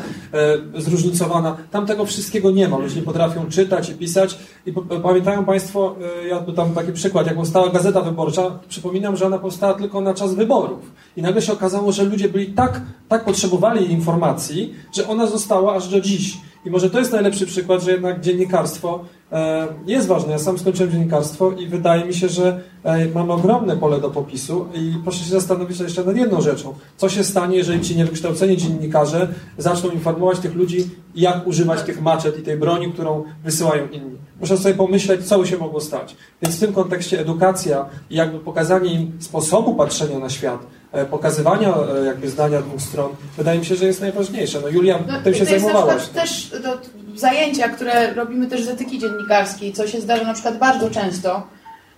e, 0.76 0.80
zróżnicowana. 0.80 1.56
Tam 1.70 1.86
tego 1.86 2.04
wszystkiego 2.04 2.50
nie 2.50 2.68
ma. 2.68 2.78
Ludzie 2.78 2.96
nie 2.96 3.02
potrafią 3.02 3.46
czytać 3.48 3.90
i 3.90 3.94
pisać. 3.94 4.38
I 4.66 4.72
pamiętają 5.02 5.44
Państwo, 5.44 5.96
e, 6.24 6.28
ja 6.28 6.38
tu 6.38 6.52
tam 6.52 6.74
taki 6.74 6.92
przykład, 6.92 7.26
jak 7.26 7.36
powstała 7.36 7.68
Gazeta 7.68 8.00
Wyborcza, 8.00 8.58
przypominam, 8.68 9.16
że 9.16 9.26
ona 9.26 9.38
powstała 9.38 9.74
tylko 9.74 10.00
na 10.00 10.14
czas 10.14 10.34
wyborów. 10.34 10.80
I 11.16 11.22
nagle 11.22 11.42
się 11.42 11.52
okazało, 11.52 11.81
że 11.90 12.04
ludzie 12.04 12.28
byli 12.28 12.46
tak, 12.46 12.80
tak 13.08 13.24
potrzebowali 13.24 13.92
informacji, 13.92 14.74
że 14.92 15.08
ona 15.08 15.26
została 15.26 15.74
aż 15.74 15.88
do 15.88 16.00
dziś. 16.00 16.38
I 16.64 16.70
może 16.70 16.90
to 16.90 16.98
jest 16.98 17.12
najlepszy 17.12 17.46
przykład, 17.46 17.82
że 17.82 17.92
jednak 17.92 18.20
dziennikarstwo 18.20 19.04
e, 19.32 19.66
jest 19.86 20.08
ważne. 20.08 20.32
Ja 20.32 20.38
sam 20.38 20.58
skończyłem 20.58 20.92
dziennikarstwo 20.92 21.52
i 21.52 21.66
wydaje 21.66 22.04
mi 22.04 22.14
się, 22.14 22.28
że 22.28 22.60
e, 22.84 23.06
mamy 23.06 23.32
ogromne 23.32 23.76
pole 23.76 24.00
do 24.00 24.10
popisu 24.10 24.66
i 24.74 24.94
proszę 25.02 25.24
się 25.24 25.30
zastanowić 25.30 25.80
jeszcze 25.80 26.04
nad 26.04 26.16
jedną 26.16 26.40
rzeczą. 26.40 26.74
Co 26.96 27.08
się 27.08 27.24
stanie, 27.24 27.56
jeżeli 27.56 27.80
ci 27.80 27.96
niewykształceni 27.96 28.56
dziennikarze 28.56 29.28
zaczną 29.58 29.90
informować 29.90 30.38
tych 30.38 30.54
ludzi, 30.54 30.90
jak 31.14 31.46
używać 31.46 31.82
tych 31.82 32.02
maczet 32.02 32.38
i 32.38 32.42
tej 32.42 32.56
broni, 32.56 32.92
którą 32.92 33.24
wysyłają 33.44 33.88
inni. 33.88 34.16
Muszę 34.40 34.58
sobie 34.58 34.74
pomyśleć, 34.74 35.26
co 35.26 35.38
by 35.38 35.46
się 35.46 35.58
mogło 35.58 35.80
stać. 35.80 36.16
Więc 36.42 36.56
w 36.56 36.60
tym 36.60 36.72
kontekście 36.72 37.20
edukacja 37.20 37.86
i 38.10 38.16
jakby 38.16 38.38
pokazanie 38.38 38.94
im 38.94 39.12
sposobu 39.20 39.74
patrzenia 39.74 40.18
na 40.18 40.30
świat, 40.30 40.66
pokazywania 41.10 41.74
e, 42.00 42.04
jakby 42.04 42.28
zdania 42.30 42.60
dwóch 42.60 42.82
stron, 42.82 43.10
wydaje 43.36 43.58
mi 43.58 43.64
się, 43.64 43.74
że 43.76 43.84
jest 43.86 44.00
najważniejsze. 44.00 44.60
No 44.60 44.68
Julia, 44.68 44.98
No, 45.08 45.20
tym 45.24 45.34
się 45.34 45.46
to 45.46 45.52
jest 45.52 45.64
zajmowałaś. 45.64 46.08
też 46.08 46.50
no, 46.64 46.70
zajęcia, 47.16 47.68
które 47.68 48.14
robimy 48.14 48.46
też 48.46 48.64
z 48.64 48.68
etyki 48.68 48.98
dziennikarskiej, 48.98 49.72
co 49.72 49.86
się 49.86 50.00
zdarza 50.00 50.24
na 50.24 50.32
przykład 50.32 50.58
bardzo 50.58 50.90
często. 50.90 51.46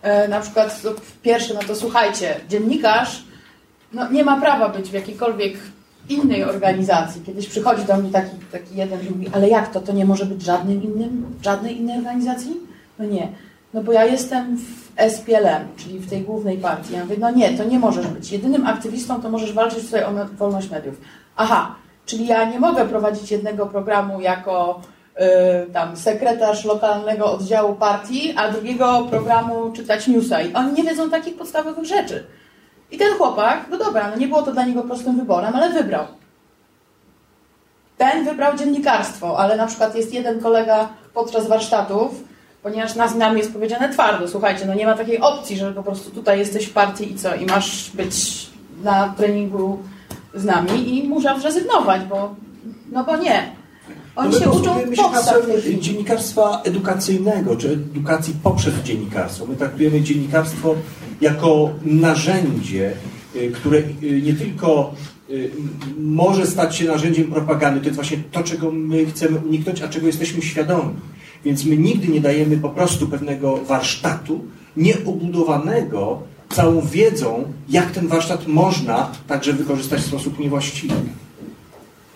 E, 0.03 0.29
na 0.29 0.41
przykład 0.41 0.81
no, 0.85 0.91
pierwsze, 1.23 1.55
no 1.55 1.61
to 1.67 1.77
słuchajcie, 1.77 2.41
dziennikarz 2.49 3.25
no, 3.93 4.11
nie 4.11 4.25
ma 4.25 4.41
prawa 4.41 4.69
być 4.69 4.91
w 4.91 4.93
jakiejkolwiek 4.93 5.55
innej 6.09 6.45
organizacji. 6.45 7.23
Kiedyś 7.27 7.47
przychodzi 7.49 7.85
do 7.85 7.97
mnie 7.97 8.11
taki, 8.11 8.37
taki 8.53 8.77
jeden 8.77 9.07
i 9.07 9.11
mówi, 9.11 9.29
ale 9.33 9.49
jak 9.49 9.73
to? 9.73 9.81
To 9.81 9.93
nie 9.93 10.05
może 10.05 10.27
być 10.27 10.43
żadnym 10.43 10.83
innym, 10.83 11.27
żadnej 11.43 11.79
innej 11.79 11.99
organizacji? 11.99 12.57
No 12.99 13.05
nie. 13.05 13.29
No 13.75 13.83
bo 13.83 13.93
ja 13.93 14.05
jestem 14.05 14.57
w 14.57 15.13
SPLM, 15.13 15.69
czyli 15.77 15.99
w 15.99 16.11
tej 16.11 16.23
głównej 16.23 16.59
partii. 16.59 16.95
Ja 16.95 17.01
mówię, 17.01 17.17
no 17.19 17.31
nie, 17.31 17.59
to 17.59 17.65
nie 17.65 17.79
możesz 17.79 18.07
być. 18.07 18.33
Jedynym 18.33 18.67
aktywistą 18.67 19.23
to 19.23 19.31
możesz 19.31 19.53
walczyć 19.53 19.85
tutaj 19.85 20.05
o 20.05 20.11
wolność 20.37 20.71
mediów. 20.71 21.01
Aha, 21.37 21.75
czyli 22.07 22.27
ja 22.27 22.45
nie 22.45 22.61
mogę 22.61 22.89
prowadzić 22.89 23.31
jednego 23.31 23.67
programu 23.67 24.21
jako 24.21 24.81
y, 25.69 25.73
tam 25.73 25.97
sekretarz 25.97 26.65
lokalnego 26.65 27.33
oddziału 27.33 27.75
partii, 27.75 28.35
a 28.37 28.51
drugiego 28.51 29.07
programu 29.11 29.71
czytać 29.73 30.09
newsa. 30.09 30.41
I 30.41 30.55
oni 30.55 30.73
nie 30.73 30.83
wiedzą 30.83 31.11
takich 31.11 31.37
podstawowych 31.37 31.85
rzeczy. 31.85 32.27
I 32.91 32.99
ten 32.99 33.15
chłopak, 33.15 33.67
no 33.71 33.79
dobra, 33.79 34.11
no 34.11 34.17
nie 34.17 34.29
było 34.29 34.43
to 34.43 34.53
dla 34.53 34.65
niego 34.65 34.83
prostym 34.83 35.17
wyborem, 35.17 35.57
ale 35.57 35.71
wybrał. 35.71 36.05
Ten 37.99 38.25
wybrał 38.25 38.57
dziennikarstwo, 38.57 39.39
ale 39.39 39.57
na 39.57 39.67
przykład 39.67 39.95
jest 39.95 40.15
jeden 40.15 40.41
kolega 40.41 40.89
podczas 41.15 41.49
warsztatów, 41.49 42.34
ponieważ 42.65 42.95
nas, 42.95 43.15
nam 43.15 43.39
jest 43.39 43.53
powiedziane 43.53 43.93
twardo, 43.93 44.29
słuchajcie, 44.29 44.67
no 44.67 44.75
nie 44.75 44.87
ma 44.87 44.95
takiej 44.95 45.21
opcji, 45.21 45.57
że 45.57 45.73
po 45.73 45.83
prostu 45.83 46.11
tutaj 46.11 46.39
jesteś 46.39 46.67
w 46.67 46.73
partii 46.73 47.13
i 47.13 47.17
co, 47.17 47.35
i 47.35 47.47
masz 47.47 47.91
być 47.95 48.47
na 48.83 49.15
treningu 49.17 49.79
z 50.35 50.45
nami 50.45 50.99
i 50.99 51.09
muszę 51.09 51.41
zrezygnować, 51.41 52.03
bo, 52.05 52.35
no 52.93 53.05
bo 53.05 53.17
nie. 53.17 53.53
Oni 54.17 54.33
No 54.33 54.39
się 54.39 54.51
uczą 54.51 54.81
się 54.81 54.87
podstaw 54.97 55.37
dziennikarstwa 55.81 56.63
edukacyjnego, 56.63 57.57
czy 57.57 57.69
edukacji 57.69 58.35
poprzez 58.43 58.75
dziennikarstwo. 58.85 59.47
My 59.47 59.57
traktujemy 59.57 60.01
dziennikarstwo 60.01 60.75
jako 61.21 61.71
narzędzie, 61.83 62.93
y, 63.37 63.51
które 63.51 63.79
y, 63.79 64.23
nie 64.23 64.35
tylko 64.35 64.95
y, 65.31 65.51
może 65.99 66.47
stać 66.47 66.77
się 66.77 66.85
narzędziem 66.85 67.25
propagandy, 67.25 67.81
to 67.81 67.87
jest 67.87 67.97
właśnie 67.97 68.19
to, 68.33 68.43
czego 68.43 68.71
my 68.71 69.07
chcemy 69.07 69.39
uniknąć, 69.39 69.83
a 69.83 69.89
czego 69.89 70.07
jesteśmy 70.07 70.43
świadomi. 70.43 70.95
Więc 71.45 71.65
my 71.65 71.77
nigdy 71.77 72.09
nie 72.09 72.21
dajemy 72.21 72.57
po 72.57 72.69
prostu 72.69 73.09
pewnego 73.09 73.57
warsztatu 73.57 74.41
nieobudowanego 74.77 76.23
całą 76.51 76.81
wiedzą, 76.81 77.45
jak 77.69 77.91
ten 77.91 78.09
warsztat 78.09 78.47
można 78.47 79.11
także 79.27 79.53
wykorzystać 79.53 80.01
w 80.01 80.07
sposób 80.07 80.39
niewłaściwy. 80.39 80.95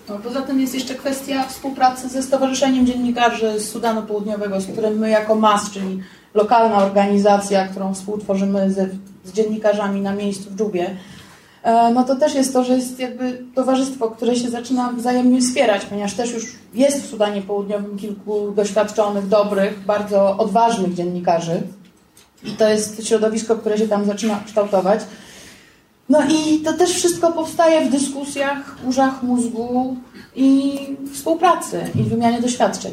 No, 0.09 0.19
poza 0.19 0.43
tym 0.43 0.61
jest 0.61 0.75
jeszcze 0.75 0.95
kwestia 0.95 1.49
współpracy 1.49 2.09
ze 2.09 2.23
Stowarzyszeniem 2.23 2.87
Dziennikarzy 2.87 3.61
z 3.61 3.69
Sudanu 3.69 4.03
Południowego, 4.03 4.61
z 4.61 4.67
którym 4.67 4.99
my 4.99 5.11
jako 5.11 5.35
MAS, 5.35 5.71
czyli 5.71 6.01
lokalna 6.35 6.77
organizacja, 6.77 7.69
którą 7.69 7.95
współtworzymy 7.95 8.73
ze, 8.73 8.89
z 9.25 9.33
dziennikarzami 9.33 10.01
na 10.01 10.15
miejscu 10.15 10.51
w 10.51 10.57
Dżubie, 10.57 10.97
no 11.95 12.05
to 12.05 12.17
też 12.17 12.35
jest 12.35 12.53
to, 12.53 12.65
że 12.65 12.77
jest 12.77 12.99
jakby 12.99 13.45
towarzystwo, 13.55 14.11
które 14.11 14.37
się 14.37 14.51
zaczyna 14.51 14.93
wzajemnie 14.93 15.41
wspierać, 15.41 15.85
ponieważ 15.85 16.15
też 16.15 16.33
już 16.33 16.53
jest 16.75 17.03
w 17.03 17.11
Sudanie 17.11 17.43
Południowym 17.43 17.99
kilku 17.99 18.51
doświadczonych, 18.51 19.29
dobrych, 19.29 19.85
bardzo 19.87 20.37
odważnych 20.37 20.95
dziennikarzy. 20.95 21.63
I 22.45 22.51
to 22.51 22.69
jest 22.69 23.07
środowisko, 23.07 23.57
które 23.57 23.79
się 23.79 23.89
tam 23.89 24.05
zaczyna 24.05 24.41
kształtować. 24.47 25.01
No 26.09 26.19
i 26.31 26.59
to 26.59 26.73
też 26.73 26.91
wszystko 26.91 27.33
powstaje 27.33 27.89
w 27.89 27.91
dyskusjach, 27.91 28.77
burzach 28.85 29.23
mózgu 29.23 29.97
i 30.37 30.79
współpracy 31.13 31.81
i 31.95 32.03
wymianie 32.03 32.41
doświadczeń. 32.41 32.93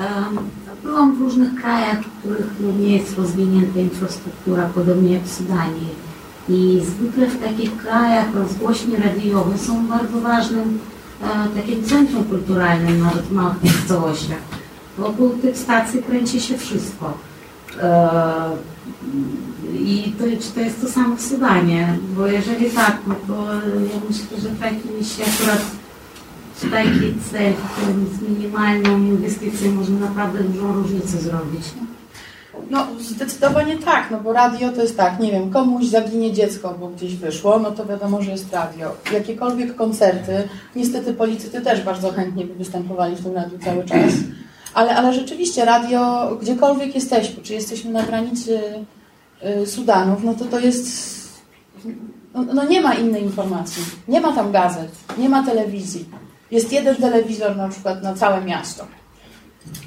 Em, 0.00 0.38
Byłam 0.82 1.16
w 1.16 1.20
różnych 1.20 1.54
krajach, 1.54 2.00
w 2.00 2.20
których 2.20 2.78
nie 2.78 2.96
jest 2.96 3.18
rozwinięta 3.18 3.80
infrastruktura, 3.80 4.70
podobnie 4.74 5.14
jak 5.14 5.22
w 5.22 5.34
Sudanie. 5.34 6.05
I 6.48 6.80
zwykle 6.84 7.26
w 7.26 7.42
takich 7.42 7.76
krajach 7.76 8.34
rozgłośnie 8.34 8.96
radiowe 8.96 9.58
są 9.58 9.86
bardzo 9.86 10.20
ważnym 10.20 10.78
e, 11.22 11.60
takim 11.60 11.84
centrum 11.84 12.24
kulturalnym 12.24 13.00
nawet 13.00 13.22
w 13.22 13.32
małych 13.32 13.62
miejscowościach. 13.62 14.38
Wokół 14.98 15.30
tych 15.30 15.58
stacji 15.58 16.02
kręci 16.02 16.40
się 16.40 16.58
wszystko. 16.58 17.18
E, 17.82 18.10
I 19.78 20.12
to, 20.18 20.24
czy 20.24 20.52
to 20.54 20.60
jest 20.60 20.80
to 20.80 20.88
samo 20.88 21.16
w 21.16 21.22
Sudanie? 21.22 21.98
Bo 22.16 22.26
jeżeli 22.26 22.70
tak, 22.70 22.96
no 23.06 23.14
to 23.26 23.54
ja 23.54 24.00
myślę, 24.08 24.40
że 24.42 24.48
taki 24.48 25.04
się 25.04 25.24
akurat 25.24 25.62
taki 26.60 27.14
cel, 27.30 27.52
z 28.18 28.28
minimalną 28.28 28.98
inwestycją 28.98 29.72
można 29.72 30.00
naprawdę 30.00 30.44
dużą 30.44 30.72
różnicę 30.72 31.18
zrobić. 31.18 31.62
No 32.70 32.86
zdecydowanie 33.00 33.78
tak, 33.78 34.10
no 34.10 34.20
bo 34.20 34.32
radio 34.32 34.72
to 34.72 34.82
jest 34.82 34.96
tak, 34.96 35.20
nie 35.20 35.32
wiem, 35.32 35.50
komuś 35.50 35.84
zaginie 35.84 36.32
dziecko, 36.32 36.74
bo 36.80 36.88
gdzieś 36.88 37.14
wyszło, 37.14 37.58
no 37.58 37.70
to 37.70 37.86
wiadomo, 37.86 38.22
że 38.22 38.30
jest 38.30 38.52
radio. 38.52 38.94
Jakiekolwiek 39.12 39.76
koncerty, 39.76 40.48
niestety 40.76 41.14
politycy 41.14 41.60
też 41.60 41.82
bardzo 41.82 42.12
chętnie 42.12 42.44
by 42.44 42.54
występowali 42.54 43.16
w 43.16 43.22
tym 43.22 43.34
radiu 43.34 43.58
cały 43.58 43.84
czas, 43.84 44.12
ale, 44.74 44.96
ale 44.96 45.14
rzeczywiście 45.14 45.64
radio, 45.64 46.30
gdziekolwiek 46.42 46.94
jesteśmy, 46.94 47.42
czy 47.42 47.54
jesteśmy 47.54 47.90
na 47.90 48.02
granicy 48.02 48.60
y, 49.62 49.66
Sudanów, 49.66 50.24
no 50.24 50.34
to 50.34 50.44
to 50.44 50.58
jest, 50.58 50.86
no, 52.34 52.42
no 52.54 52.64
nie 52.64 52.80
ma 52.80 52.94
innej 52.94 53.22
informacji, 53.22 53.82
nie 54.08 54.20
ma 54.20 54.32
tam 54.32 54.52
gazet, 54.52 54.90
nie 55.18 55.28
ma 55.28 55.46
telewizji. 55.46 56.08
Jest 56.50 56.72
jeden 56.72 56.96
telewizor 56.96 57.56
na 57.56 57.68
przykład 57.68 58.02
na 58.02 58.14
całe 58.14 58.44
miasto. 58.44 58.86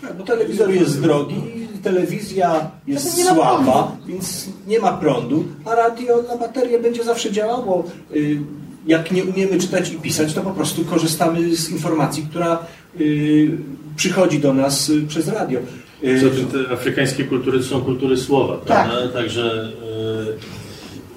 Tak, 0.02 0.18
Bo 0.18 0.24
telewizor 0.24 0.70
jest 0.70 1.02
drogi, 1.02 1.59
telewizja 1.84 2.72
jest 2.88 3.18
nie 3.18 3.24
słaba, 3.26 3.98
więc 4.08 4.46
nie 4.68 4.80
ma 4.80 4.92
prądu, 4.98 5.46
a 5.66 5.76
radio 5.76 6.22
na 6.22 6.38
baterię 6.38 6.80
będzie 6.80 7.04
zawsze 7.04 7.32
działało. 7.32 7.84
Y, 8.16 8.40
Jak 8.88 9.12
nie 9.12 9.24
umiemy 9.24 9.60
czytać 9.60 9.92
i 9.92 9.96
pisać, 10.00 10.34
to 10.34 10.42
po 10.42 10.52
prostu 10.52 10.86
korzystamy 10.86 11.56
z 11.56 11.70
informacji, 11.70 12.28
która 12.30 12.60
y, 13.00 13.58
przychodzi 13.96 14.40
do 14.40 14.54
nas 14.54 14.90
y, 14.90 15.08
przez 15.08 15.28
radio. 15.28 15.60
Poza 16.02 16.36
tym 16.36 16.48
te 16.48 16.72
afrykańskie 16.74 17.24
kultury 17.24 17.60
to 17.60 17.66
są 17.66 17.82
kultury 17.82 18.18
słowa, 18.18 18.58
prawda? 18.58 19.08
Także 19.14 19.72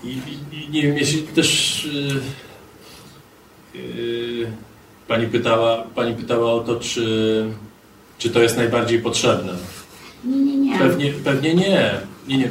y, 0.05 0.09
i, 0.09 0.11
i, 0.57 0.71
nie 0.71 0.83
wiem, 0.83 0.97
jeśli 0.99 1.23
też 1.23 1.89
pani, 5.09 5.27
pytała, 5.27 5.85
pani 5.95 6.15
pytała 6.15 6.53
o 6.53 6.61
to, 6.61 6.81
czy, 6.81 7.45
czy 8.19 8.31
to 8.31 8.43
jest 8.43 8.57
najbardziej 8.57 8.99
potrzebne. 8.99 9.53
Nie, 10.25 10.37
nie, 10.37 10.57
nie. 10.57 10.79
Pewnie, 10.79 11.13
pewnie 11.13 11.55
nie. 11.55 11.91
Nie, 12.29 12.39
nie. 12.39 12.51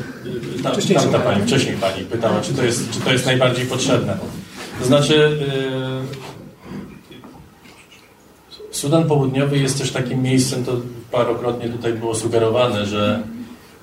Tam, 0.64 0.73
Wcześniej 0.73 0.98
tamta 0.98 1.19
pani, 1.19 1.41
wcześniej 1.43 1.76
pani 1.76 2.06
pytała, 2.06 2.41
czy 2.41 2.53
to 2.53 2.64
jest, 2.64 2.91
czy 2.91 2.99
to 2.99 3.11
jest 3.11 3.26
najbardziej 3.26 3.65
potrzebne. 3.65 4.18
To 4.80 4.85
znaczy, 4.85 5.14
yy, 5.14 6.31
Sudan 8.72 9.07
Południowy 9.07 9.57
jest 9.57 9.77
też 9.77 9.91
takim 9.91 10.22
miejscem, 10.22 10.65
to 10.65 10.72
parokrotnie 11.11 11.69
tutaj 11.69 11.93
było 11.93 12.15
sugerowane, 12.15 12.85
że 12.85 13.23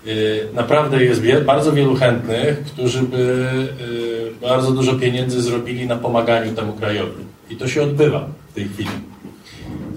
yy, 0.05 0.49
naprawdę 0.55 1.05
jest 1.05 1.21
wie, 1.21 1.41
bardzo 1.41 1.73
wielu 1.73 1.97
chętnych, 1.97 2.65
którzy 2.65 3.03
by 3.03 3.47
yy, 3.81 4.49
bardzo 4.49 4.71
dużo 4.73 4.95
pieniędzy 4.95 5.43
zrobili 5.43 5.87
na 5.87 5.97
pomaganiu 5.97 6.55
temu 6.55 6.73
krajowi. 6.73 7.25
I 7.51 7.57
to 7.57 7.69
się 7.69 7.83
odbywa 7.83 8.29
w 8.51 8.55
tej 8.55 8.69
chwili. 8.69 8.91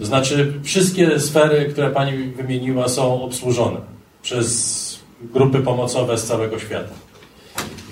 To 0.01 0.05
znaczy, 0.05 0.53
wszystkie 0.63 1.19
sfery, 1.19 1.65
które 1.65 1.89
Pani 1.89 2.17
wymieniła, 2.17 2.89
są 2.89 3.23
obsłużone 3.23 3.77
przez 4.21 4.99
grupy 5.21 5.59
pomocowe 5.59 6.17
z 6.17 6.23
całego 6.23 6.59
świata. 6.59 6.93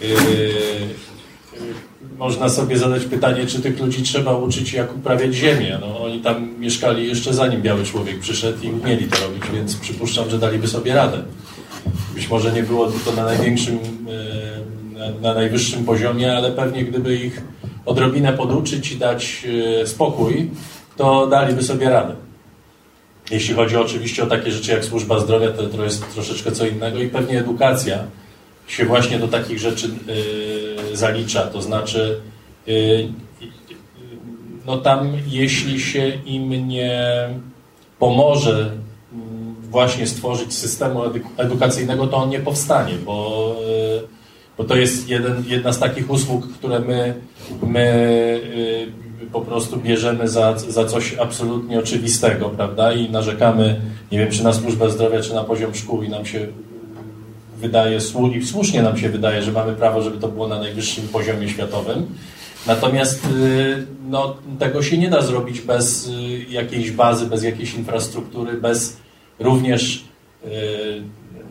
Yy, 0.01 0.09
można 2.17 2.49
sobie 2.49 2.77
zadać 2.77 3.05
pytanie, 3.05 3.45
czy 3.45 3.61
tych 3.61 3.79
ludzi 3.79 4.03
trzeba 4.03 4.37
uczyć, 4.37 4.73
jak 4.73 4.95
uprawiać 4.95 5.33
ziemię. 5.33 5.77
No, 5.81 6.03
oni 6.03 6.19
tam 6.19 6.59
mieszkali 6.59 7.07
jeszcze 7.07 7.33
zanim 7.33 7.61
biały 7.61 7.83
człowiek 7.83 8.19
przyszedł 8.19 8.63
i 8.63 8.71
umieli 8.71 9.07
to 9.07 9.17
robić, 9.27 9.43
więc 9.53 9.75
przypuszczam, 9.75 10.29
że 10.29 10.39
daliby 10.39 10.67
sobie 10.67 10.93
radę. 10.93 11.23
Być 12.15 12.29
może 12.29 12.51
nie 12.51 12.63
było 12.63 12.91
to 13.05 13.11
na 13.11 13.25
największym, 13.25 13.79
yy, 14.95 15.21
na 15.21 15.33
najwyższym 15.33 15.85
poziomie, 15.85 16.37
ale 16.37 16.51
pewnie 16.51 16.85
gdyby 16.85 17.15
ich 17.15 17.41
odrobinę 17.85 18.33
poduczyć 18.33 18.91
i 18.91 18.97
dać 18.97 19.43
yy, 19.43 19.87
spokój, 19.87 20.49
to 20.99 21.27
daliby 21.27 21.63
sobie 21.63 21.89
radę. 21.89 22.15
Jeśli 23.31 23.55
chodzi 23.55 23.77
oczywiście 23.77 24.23
o 24.23 24.27
takie 24.27 24.51
rzeczy 24.51 24.71
jak 24.71 24.85
służba 24.85 25.19
zdrowia, 25.19 25.51
to, 25.51 25.63
to 25.63 25.83
jest 25.83 26.13
troszeczkę 26.13 26.51
co 26.51 26.65
innego 26.65 26.99
i 26.99 27.07
pewnie 27.07 27.39
edukacja 27.39 28.03
się 28.67 28.85
właśnie 28.85 29.19
do 29.19 29.27
takich 29.27 29.59
rzeczy 29.59 29.89
y, 30.91 30.97
zalicza. 30.97 31.41
To 31.47 31.61
znaczy, 31.61 32.19
y, 32.67 33.07
no 34.65 34.77
tam 34.77 35.11
jeśli 35.27 35.79
się 35.79 36.07
im 36.25 36.67
nie 36.67 37.29
pomoże 37.99 38.71
mm, 39.13 39.55
właśnie 39.69 40.07
stworzyć 40.07 40.53
systemu 40.53 40.99
edu- 40.99 41.29
edukacyjnego, 41.37 42.07
to 42.07 42.17
on 42.17 42.29
nie 42.29 42.39
powstanie, 42.39 42.93
bo, 43.05 43.55
y, 44.03 44.07
bo 44.57 44.63
to 44.63 44.75
jest 44.75 45.09
jeden, 45.09 45.43
jedna 45.47 45.73
z 45.73 45.79
takich 45.79 46.09
usług, 46.09 46.53
które 46.53 46.79
my, 46.79 47.13
my 47.61 47.85
y, 48.43 49.08
po 49.31 49.41
prostu 49.41 49.77
bierzemy 49.77 50.27
za, 50.27 50.57
za 50.57 50.85
coś 50.85 51.17
absolutnie 51.17 51.79
oczywistego, 51.79 52.49
prawda? 52.49 52.93
I 52.93 53.09
narzekamy, 53.09 53.81
nie 54.11 54.19
wiem, 54.19 54.31
czy 54.31 54.43
na 54.43 54.53
służbę 54.53 54.89
zdrowia, 54.89 55.21
czy 55.21 55.33
na 55.33 55.43
poziom 55.43 55.75
szkół 55.75 56.03
i 56.03 56.09
nam 56.09 56.25
się 56.25 56.47
wydaje, 57.57 57.99
i 58.37 58.45
słusznie 58.45 58.83
nam 58.83 58.97
się 58.97 59.09
wydaje, 59.09 59.41
że 59.41 59.51
mamy 59.51 59.73
prawo, 59.73 60.01
żeby 60.01 60.17
to 60.17 60.27
było 60.27 60.47
na 60.47 60.59
najwyższym 60.59 61.07
poziomie 61.07 61.49
światowym. 61.49 62.07
Natomiast 62.67 63.25
y, 63.25 63.87
no, 64.09 64.35
tego 64.59 64.83
się 64.83 64.97
nie 64.97 65.09
da 65.09 65.21
zrobić 65.21 65.61
bez 65.61 66.07
y, 66.07 66.11
jakiejś 66.49 66.91
bazy, 66.91 67.25
bez 67.25 67.43
jakiejś 67.43 67.73
infrastruktury, 67.73 68.53
bez 68.53 68.97
również 69.39 70.03
y, 70.45 70.49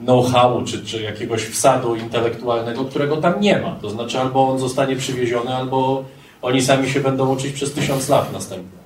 know-howu 0.04 0.64
czy, 0.64 0.84
czy 0.84 1.02
jakiegoś 1.02 1.42
wsadu 1.42 1.96
intelektualnego, 1.96 2.84
którego 2.84 3.16
tam 3.16 3.40
nie 3.40 3.58
ma. 3.58 3.76
To 3.82 3.90
znaczy 3.90 4.18
albo 4.18 4.48
on 4.48 4.58
zostanie 4.58 4.96
przywieziony, 4.96 5.54
albo 5.54 6.04
oni 6.42 6.62
sami 6.62 6.90
się 6.90 7.00
będą 7.00 7.34
uczyć 7.34 7.52
przez 7.52 7.72
tysiąc 7.72 8.08
lat 8.08 8.32
następne. 8.32 8.78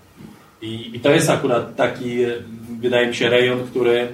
I, 0.63 0.97
I 0.97 1.01
to 1.01 1.11
jest 1.11 1.31
akurat 1.31 1.77
taki, 1.77 2.25
y, 2.25 2.43
wydaje 2.81 3.07
mi 3.07 3.15
się, 3.15 3.29
rejon, 3.29 3.65
który, 3.67 4.01
y, 4.01 4.09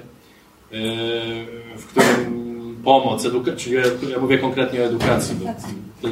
w 1.77 1.85
którym 1.85 2.39
pomoc, 2.83 3.27
czyli 3.57 3.75
ja, 3.75 4.19
mówię 4.19 4.37
konkretnie 4.37 4.81
o 4.81 4.83
edukacji, 4.83 5.35
to, 6.01 6.07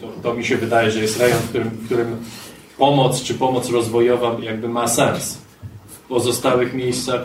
to, 0.00 0.08
to 0.22 0.34
mi 0.34 0.44
się 0.44 0.56
wydaje, 0.56 0.90
że 0.90 1.00
jest 1.00 1.20
rejon, 1.20 1.38
w 1.38 1.48
którym, 1.48 1.68
w 1.68 1.86
którym 1.86 2.16
pomoc 2.78 3.22
czy 3.22 3.34
pomoc 3.34 3.70
rozwojowa 3.70 4.36
jakby 4.42 4.68
ma 4.68 4.88
sens. 4.88 5.38
W 5.88 6.00
pozostałych 6.08 6.74
miejscach 6.74 7.20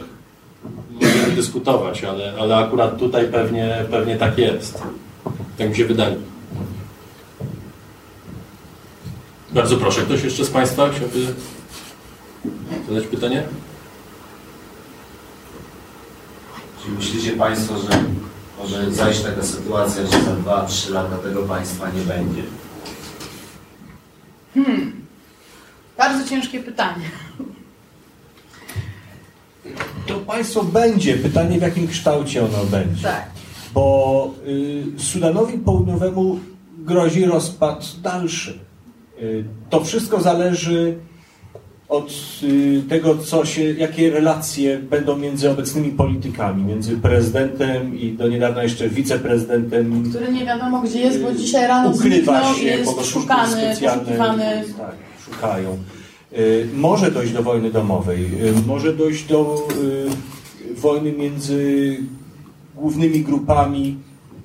możemy 1.01 1.35
dyskutować, 1.35 2.03
ale, 2.03 2.34
ale 2.39 2.55
akurat 2.57 2.99
tutaj 2.99 3.27
pewnie, 3.27 3.85
pewnie 3.91 4.18
tak 4.18 4.38
jest. 4.38 4.84
Tak 5.57 5.69
mi 5.69 5.76
się 5.76 5.85
wydaje. 5.85 6.15
Bardzo 9.53 9.77
proszę, 9.77 10.01
ktoś 10.01 10.23
jeszcze 10.23 10.45
z 10.45 10.49
Państwa 10.49 10.89
chciałby 10.89 11.34
zadać 12.89 13.07
pytanie? 13.07 13.43
Czy 16.84 16.91
myślicie 16.91 17.31
Państwo, 17.31 17.77
że 17.77 18.03
może 18.59 18.91
zajść 18.91 19.21
taka 19.21 19.43
sytuacja, 19.43 20.03
że 20.03 20.09
za 20.11 20.35
2-3 20.35 20.91
lata 20.91 21.17
tego 21.17 21.43
państwa 21.43 21.89
nie 21.89 22.01
będzie? 22.01 22.43
Hmm. 24.53 25.05
Bardzo 25.97 26.30
ciężkie 26.30 26.59
pytanie. 26.59 27.05
To 30.07 30.19
państwo 30.19 30.63
będzie. 30.63 31.17
Pytanie, 31.17 31.59
w 31.59 31.61
jakim 31.61 31.88
kształcie 31.88 32.45
ono 32.45 32.65
będzie. 32.65 33.03
Tak. 33.03 33.30
Bo 33.73 34.34
y, 34.47 34.84
Sudanowi 34.97 35.57
Południowemu 35.57 36.39
grozi 36.77 37.25
rozpad 37.25 37.95
dalszy. 38.01 38.59
Y, 39.23 39.43
to 39.69 39.83
wszystko 39.83 40.21
zależy 40.21 40.97
od 41.89 42.13
y, 42.43 42.81
tego, 42.89 43.17
co 43.17 43.45
się, 43.45 43.73
jakie 43.73 44.09
relacje 44.09 44.79
będą 44.79 45.17
między 45.17 45.51
obecnymi 45.51 45.91
politykami, 45.91 46.63
między 46.63 46.97
prezydentem 46.97 47.99
i 47.99 48.11
do 48.11 48.27
niedawna 48.27 48.63
jeszcze 48.63 48.89
wiceprezydentem. 48.89 50.03
Który 50.09 50.31
nie 50.31 50.45
wiadomo 50.45 50.81
gdzie 50.81 50.99
jest, 50.99 51.21
bo 51.21 51.31
dzisiaj 51.33 51.67
rano 51.67 51.89
Ukrywa 51.89 52.53
się, 52.53 52.63
jest 52.63 53.05
szukany, 53.05 53.75
poszukiwany. 53.81 54.63
tak, 54.77 54.95
szukają. 55.25 55.77
Y, 56.37 56.67
Może 56.75 57.11
dojść 57.11 57.33
do 57.33 57.43
wojny 57.43 57.71
domowej, 57.71 58.25
y, 58.25 58.67
może 58.67 58.93
dojść 58.93 59.25
do 59.27 59.67
y, 60.71 60.75
wojny 60.75 61.11
między 61.11 61.97
głównymi 62.75 63.21
grupami 63.21 63.97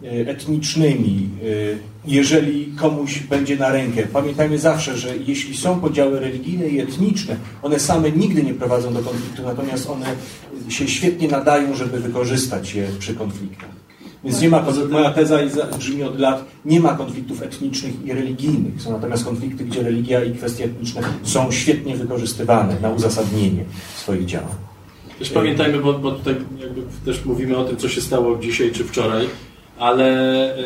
etnicznymi, 0.03 1.29
e, 1.43 1.79
jeżeli 2.07 2.67
komuś 2.77 3.19
będzie 3.19 3.57
na 3.57 3.69
rękę. 3.73 4.03
Pamiętajmy 4.13 4.59
zawsze, 4.59 4.97
że 4.97 5.17
jeśli 5.17 5.57
są 5.57 5.81
podziały 5.81 6.21
religijne 6.21 6.69
i 6.69 6.81
etniczne, 6.81 7.37
one 7.63 7.79
same 7.79 8.11
nigdy 8.11 8.43
nie 8.43 8.55
prowadzą 8.55 8.95
do 8.95 9.01
konfliktu, 9.01 9.43
natomiast 9.43 9.91
one 9.91 10.07
się 10.69 10.89
świetnie 10.89 11.29
nadają, 11.29 11.75
żeby 11.75 12.01
wykorzystać 12.01 12.75
je 12.75 12.89
przy 12.99 13.15
konfliktach. 13.15 13.79
Więc 14.25 14.41
nie 14.41 14.49
ma, 14.49 14.65
moja 14.91 15.11
teza 15.11 15.39
brzmi 15.79 16.03
od 16.03 16.19
lat, 16.19 16.45
nie 16.65 16.81
ma 16.81 16.95
konfliktów 16.95 17.43
etnicznych 17.43 18.05
i 18.05 18.13
religijnych. 18.13 18.83
Są 18.83 18.93
natomiast 18.93 19.25
konflikty, 19.25 19.65
gdzie 19.65 19.83
religia 19.83 20.25
i 20.25 20.33
kwestie 20.35 20.65
etniczne 20.65 21.03
są 21.23 21.51
świetnie 21.53 21.97
wykorzystywane 21.97 22.81
na 22.81 22.91
uzasadnienie 22.91 23.65
swoich 23.97 24.25
działań. 24.25 24.55
Też 25.19 25.31
pamiętajmy, 25.31 25.79
bo, 25.79 25.99
bo 25.99 26.13
tutaj 26.13 26.37
jakby 26.61 26.83
też 27.05 27.25
mówimy 27.25 27.57
o 27.57 27.65
tym, 27.65 27.77
co 27.77 27.89
się 27.89 28.01
stało 28.01 28.39
dzisiaj 28.39 28.73
czy 28.73 28.85
wczoraj, 28.85 29.29
ale 29.79 30.59
y, 30.59 30.63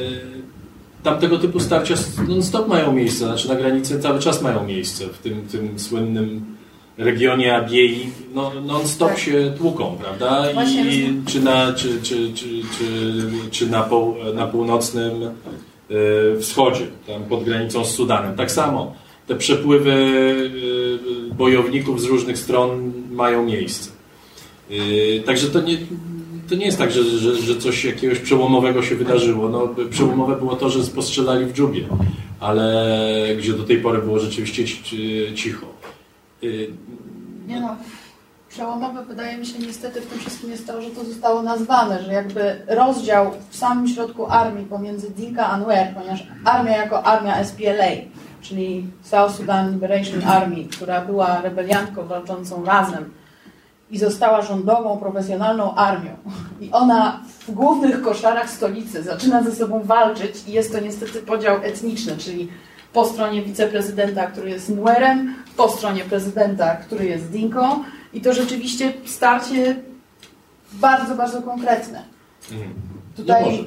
tamtego 1.03 1.39
typu 1.39 1.61
starcia 1.61 1.95
non-stop 2.29 2.69
mają 2.69 2.93
miejsce, 2.93 3.25
znaczy 3.25 3.49
na 3.49 3.55
granicy 3.55 4.01
cały 4.01 4.21
czas 4.21 4.43
mają 4.43 4.67
miejsce. 4.67 5.07
W 5.07 5.19
tym, 5.19 5.47
tym 5.53 5.79
słynnym 5.79 6.57
regionie 6.99 7.57
Abiei 7.57 8.11
no, 8.35 8.53
non-stop 8.67 9.09
Tak. 9.09 9.19
się 9.19 9.55
tłuką, 9.59 9.97
prawda? 10.01 10.51
I 10.73 11.23
czy 11.27 11.41
na, 11.41 11.73
czy, 11.73 12.03
czy, 12.03 12.33
czy, 12.35 12.47
czy, 12.79 13.23
czy 13.51 13.67
na, 13.67 13.83
pół, 13.83 14.15
na 14.35 14.47
północnym 14.47 15.13
y, 15.91 16.41
wschodzie, 16.41 16.87
tam 17.07 17.23
pod 17.23 17.45
granicą 17.45 17.85
z 17.85 17.95
Sudanem. 17.95 18.37
Tak 18.37 18.51
samo 18.51 18.95
te 19.27 19.37
przepływy 19.37 19.91
y, 21.31 21.35
bojowników 21.35 22.01
z 22.01 22.05
różnych 22.05 22.39
stron 22.39 22.93
mają 23.11 23.45
miejsce. 23.45 23.91
Także 25.27 25.47
to 25.47 25.61
nie, 25.61 25.79
to 26.53 26.57
nie 26.59 26.67
jest 26.67 26.79
tak, 26.79 26.91
że, 26.91 27.05
że, 27.05 27.35
że 27.37 27.57
coś 27.57 27.85
jakiegoś 27.85 28.19
przełomowego 28.19 28.83
się 28.83 28.95
wydarzyło. 28.97 29.49
No, 29.49 29.69
przełomowe 29.91 30.37
było 30.37 30.57
to, 30.57 30.71
że 30.71 30.81
postrzelali 30.95 31.47
w 31.47 31.53
dżubie, 31.53 31.85
ale 32.41 32.95
gdzie 33.39 33.53
do 33.53 33.65
tej 33.65 33.79
pory 33.79 33.99
było 33.99 34.19
rzeczywiście 34.19 34.65
ci- 34.65 35.33
cicho. 35.35 35.67
Yy, 36.43 36.71
Nie 37.47 37.61
no, 37.61 37.77
przełomowe 38.49 39.05
wydaje 39.05 39.39
mi 39.39 39.47
się 39.47 39.59
niestety 39.59 40.01
w 40.01 40.07
tym 40.07 40.19
wszystkim 40.19 40.51
jest 40.51 40.67
to, 40.67 40.83
że 40.83 40.91
to 40.91 41.05
zostało 41.05 41.43
nazwane, 41.43 42.03
że 42.03 42.13
jakby 42.13 42.57
rozdział 42.69 43.31
w 43.51 43.57
samym 43.57 43.89
środku 43.89 44.27
armii 44.27 44.67
pomiędzy 44.67 45.11
Dinka 45.11 45.47
a 45.47 45.57
Nuer, 45.59 45.95
ponieważ 45.95 46.27
armia 46.45 46.77
jako 46.77 47.03
armia 47.07 47.45
SPLA, 47.45 47.91
czyli 48.43 48.87
South 49.03 49.35
Sudan 49.37 49.73
Liberation 49.73 50.25
Army, 50.25 50.65
która 50.71 51.01
była 51.01 51.41
rebeliantką 51.41 52.07
walczącą 52.07 52.65
razem 52.65 53.05
i 53.93 53.99
została 53.99 54.43
rządową, 54.43 54.99
profesjonalną 54.99 55.75
armią. 55.75 56.11
I 56.61 56.71
ona 56.71 57.21
w 57.49 57.51
głównych 57.51 58.03
koszarach 58.03 58.51
stolicy 58.51 59.03
zaczyna 59.03 59.43
ze 59.43 59.53
sobą 59.53 59.83
walczyć 59.83 60.49
i 60.49 60.53
jest 60.53 60.73
to 60.73 60.81
niestety 60.81 61.19
podział 61.19 61.57
etniczny, 61.63 62.17
czyli 62.17 62.49
po 62.93 63.05
stronie 63.05 63.43
wiceprezydenta, 63.43 64.27
który 64.27 64.51
jest 64.51 64.69
Nuerem, 64.69 65.35
po 65.57 65.69
stronie 65.69 66.05
prezydenta, 66.05 66.77
który 66.77 67.05
jest 67.07 67.31
Dinką. 67.31 67.85
I 68.13 68.21
to 68.21 68.33
rzeczywiście 68.33 68.93
starcie 69.05 69.77
bardzo, 70.73 71.15
bardzo 71.15 71.43
konkretne. 71.43 72.03
Tutaj 73.17 73.67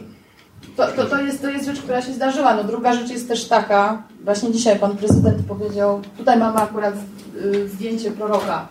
to, 0.78 0.88
to, 0.88 1.06
to, 1.06 1.22
jest, 1.22 1.42
to 1.42 1.50
jest 1.50 1.66
rzecz, 1.66 1.82
która 1.82 2.02
się 2.02 2.14
zdarzyła. 2.14 2.56
No, 2.56 2.64
druga 2.64 2.94
rzecz 2.94 3.10
jest 3.10 3.28
też 3.28 3.48
taka, 3.48 4.04
właśnie 4.24 4.52
dzisiaj 4.52 4.80
pan 4.80 4.98
prezydent 4.98 5.46
powiedział, 5.48 6.02
tutaj 6.18 6.40
mamy 6.40 6.58
akurat 6.58 6.94
y, 7.36 7.70
zdjęcie 7.70 8.12
proroka 8.12 8.68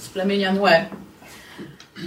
z 0.00 0.08
plemienia 0.08 0.52
Nue. 0.52 0.86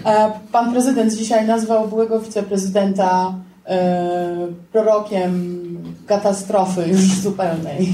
E, 0.06 0.32
Pan 0.52 0.72
prezydent 0.72 1.14
dzisiaj 1.14 1.48
nazwał 1.48 1.88
byłego 1.88 2.20
wiceprezydenta 2.20 3.34
e, 3.66 4.48
prorokiem 4.72 5.64
katastrofy 6.08 6.88
już 6.88 7.02
zupełnej. 7.02 7.94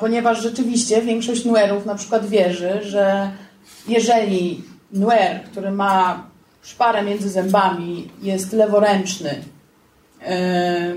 Ponieważ 0.00 0.42
rzeczywiście 0.42 1.02
większość 1.02 1.44
Nuerów 1.44 1.86
na 1.86 1.94
przykład 1.94 2.26
wierzy, 2.26 2.80
że 2.82 3.30
jeżeli 3.88 4.64
Nuer, 4.92 5.42
który 5.42 5.70
ma 5.70 6.26
szparę 6.62 7.02
między 7.02 7.28
zębami, 7.28 8.10
jest 8.22 8.52
leworęczny, 8.52 9.42
e, 10.22 10.94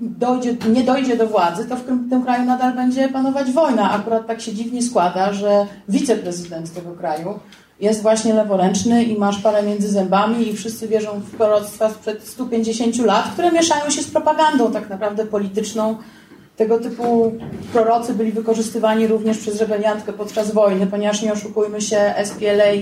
dojdzie, 0.00 0.56
nie 0.68 0.84
dojdzie 0.84 1.16
do 1.16 1.26
władzy, 1.26 1.64
to 1.64 1.76
w 1.76 1.84
tym, 1.84 2.22
kraju 2.24 2.44
nadal 2.44 2.74
będzie 2.74 3.08
panować 3.08 3.50
wojna. 3.52 3.90
Akurat 3.90 4.26
tak 4.26 4.40
się 4.40 4.54
dziwnie 4.54 4.82
składa, 4.82 5.32
że 5.32 5.66
wiceprezydent 5.88 6.74
tego 6.74 6.92
kraju 6.92 7.38
jest 7.80 8.02
właśnie 8.02 8.34
leworęczny 8.34 9.04
i 9.04 9.18
ma 9.18 9.32
szparę 9.32 9.62
między 9.62 9.88
zębami 9.88 10.48
i 10.48 10.56
wszyscy 10.56 10.88
wierzą 10.88 11.20
w 11.20 11.30
proroctwa 11.30 11.90
sprzed 11.90 12.22
150 12.22 12.98
lat, 12.98 13.28
które 13.32 13.52
mieszają 13.52 13.90
się 13.90 14.02
z 14.02 14.10
propagandą 14.10 14.72
tak 14.72 14.90
naprawdę 14.90 15.26
polityczną. 15.26 15.96
Tego 16.56 16.78
typu 16.78 17.32
prorocy 17.72 18.14
byli 18.14 18.32
wykorzystywani 18.32 19.06
również 19.06 19.38
przez 19.38 19.60
rebeliantkę 19.60 20.12
podczas 20.12 20.52
wojny, 20.52 20.86
ponieważ 20.86 21.22
nie 21.22 21.32
oszukujmy 21.32 21.80
się, 21.80 22.14
SPLA 22.24 22.72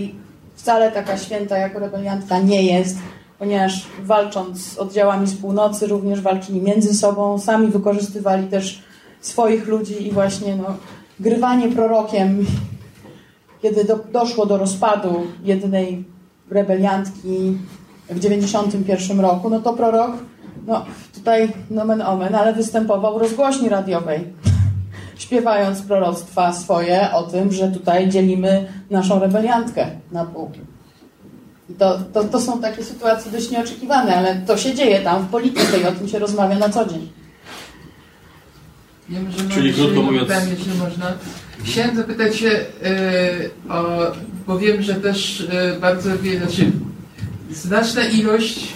wcale 0.55 0.93
taka 0.93 1.19
święta 1.19 1.59
jako 1.59 1.78
rebeliantka 1.78 2.39
nie 2.39 2.62
jest, 2.62 2.97
ponieważ 3.39 3.86
walcząc 4.02 4.73
z 4.73 4.78
oddziałami 4.78 5.27
z 5.27 5.36
północy 5.36 5.86
również 5.86 6.20
walczyli 6.20 6.61
między 6.62 6.94
sobą, 6.94 7.39
sami 7.39 7.66
wykorzystywali 7.66 8.47
też 8.47 8.82
swoich 9.20 9.66
ludzi 9.66 10.06
i 10.09 10.12
właśnie 10.12 10.56
no, 10.56 10.65
grywanie 11.20 11.69
prorokiem, 11.69 12.47
kiedy 13.62 13.85
do, 13.85 13.98
doszło 14.12 14.47
do 14.47 14.59
rozpadu 14.59 15.27
jedynej 15.43 16.05
rebeliantki 16.51 17.59
w 18.11 18.19
91 18.19 19.20
roku, 19.20 19.51
no 19.51 19.61
to 19.61 19.73
prorok, 19.73 20.12
no 20.66 20.85
tutaj 21.15 21.52
nomen 21.70 22.02
omen, 22.02 22.35
ale 22.35 22.52
występował 22.52 23.19
rozgłośni 23.19 23.69
radiowej, 23.69 24.24
śpiewając 25.16 25.82
proroctwa 25.82 26.52
swoje 26.52 27.12
o 27.12 27.23
tym, 27.23 27.52
że 27.52 27.69
tutaj 27.69 28.09
dzielimy 28.09 28.66
naszą 28.90 29.20
rebeliantkę 29.20 29.86
na 30.12 30.24
pół. 30.24 30.51
To, 31.78 31.99
to, 32.15 32.24
to 32.24 32.41
są 32.41 32.61
takie 32.61 32.85
sytuacje 32.85 33.32
dość 33.32 33.51
nieoczekiwane, 33.51 34.16
ale 34.16 34.36
to 34.47 34.57
się 34.57 34.74
dzieje 34.74 35.01
tam 35.01 35.23
w 35.23 35.31
polityce 35.31 35.78
i 35.81 35.85
o 35.85 35.93
tym 35.93 36.09
się 36.09 36.19
rozmawia 36.19 36.59
na 36.59 36.69
co 36.69 36.86
dzień. 36.86 37.12
Nie 39.09 39.20
wiem, 39.20 39.31
że 39.32 39.49
Czyli 39.55 39.74
krótko 39.74 40.03
mówiąc- 40.03 40.28
pytanie, 40.28 40.51
jeśli 40.59 40.74
można. 40.78 41.12
Chciałem 41.65 41.97
zapytać 41.97 42.36
się 42.36 42.51
e, 42.51 42.65
o, 43.74 43.85
bo 44.47 44.59
wiem, 44.59 44.82
że 44.82 44.95
też 44.95 45.41
e, 45.51 45.81
bardzo 45.81 46.19
wiele, 46.19 46.39
znaczy 46.47 46.73
znaczna 47.51 48.05
ilość 48.05 48.73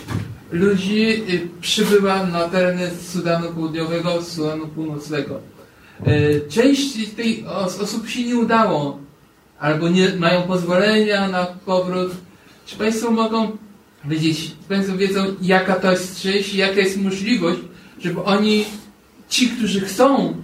ludzi 0.52 1.12
e, 1.12 1.60
przybyła 1.60 2.26
na 2.26 2.48
tereny 2.48 2.90
Sudanu 3.12 3.48
Południowego, 3.52 4.22
Sudanu 4.22 4.66
Północnego. 4.66 5.40
Część 6.48 7.08
z 7.12 7.14
tych 7.14 7.48
os, 7.48 7.80
osób 7.80 8.08
się 8.08 8.24
nie 8.24 8.36
udało, 8.36 8.98
albo 9.60 9.88
nie 9.88 10.08
mają 10.16 10.42
pozwolenia 10.42 11.28
na 11.28 11.46
powrót. 11.46 12.12
Czy 12.68 12.76
Państwo 12.76 13.10
mogą 13.10 13.56
wiedzieć, 14.04 14.50
Państwo 14.68 14.96
wiedzą, 14.96 15.24
jaka 15.42 15.74
to 15.74 15.90
jest 15.90 16.22
część 16.22 16.54
jaka 16.54 16.80
jest 16.80 16.96
możliwość, 16.96 17.60
żeby 18.00 18.22
oni, 18.24 18.64
ci, 19.28 19.48
którzy 19.48 19.80
chcą 19.80 20.34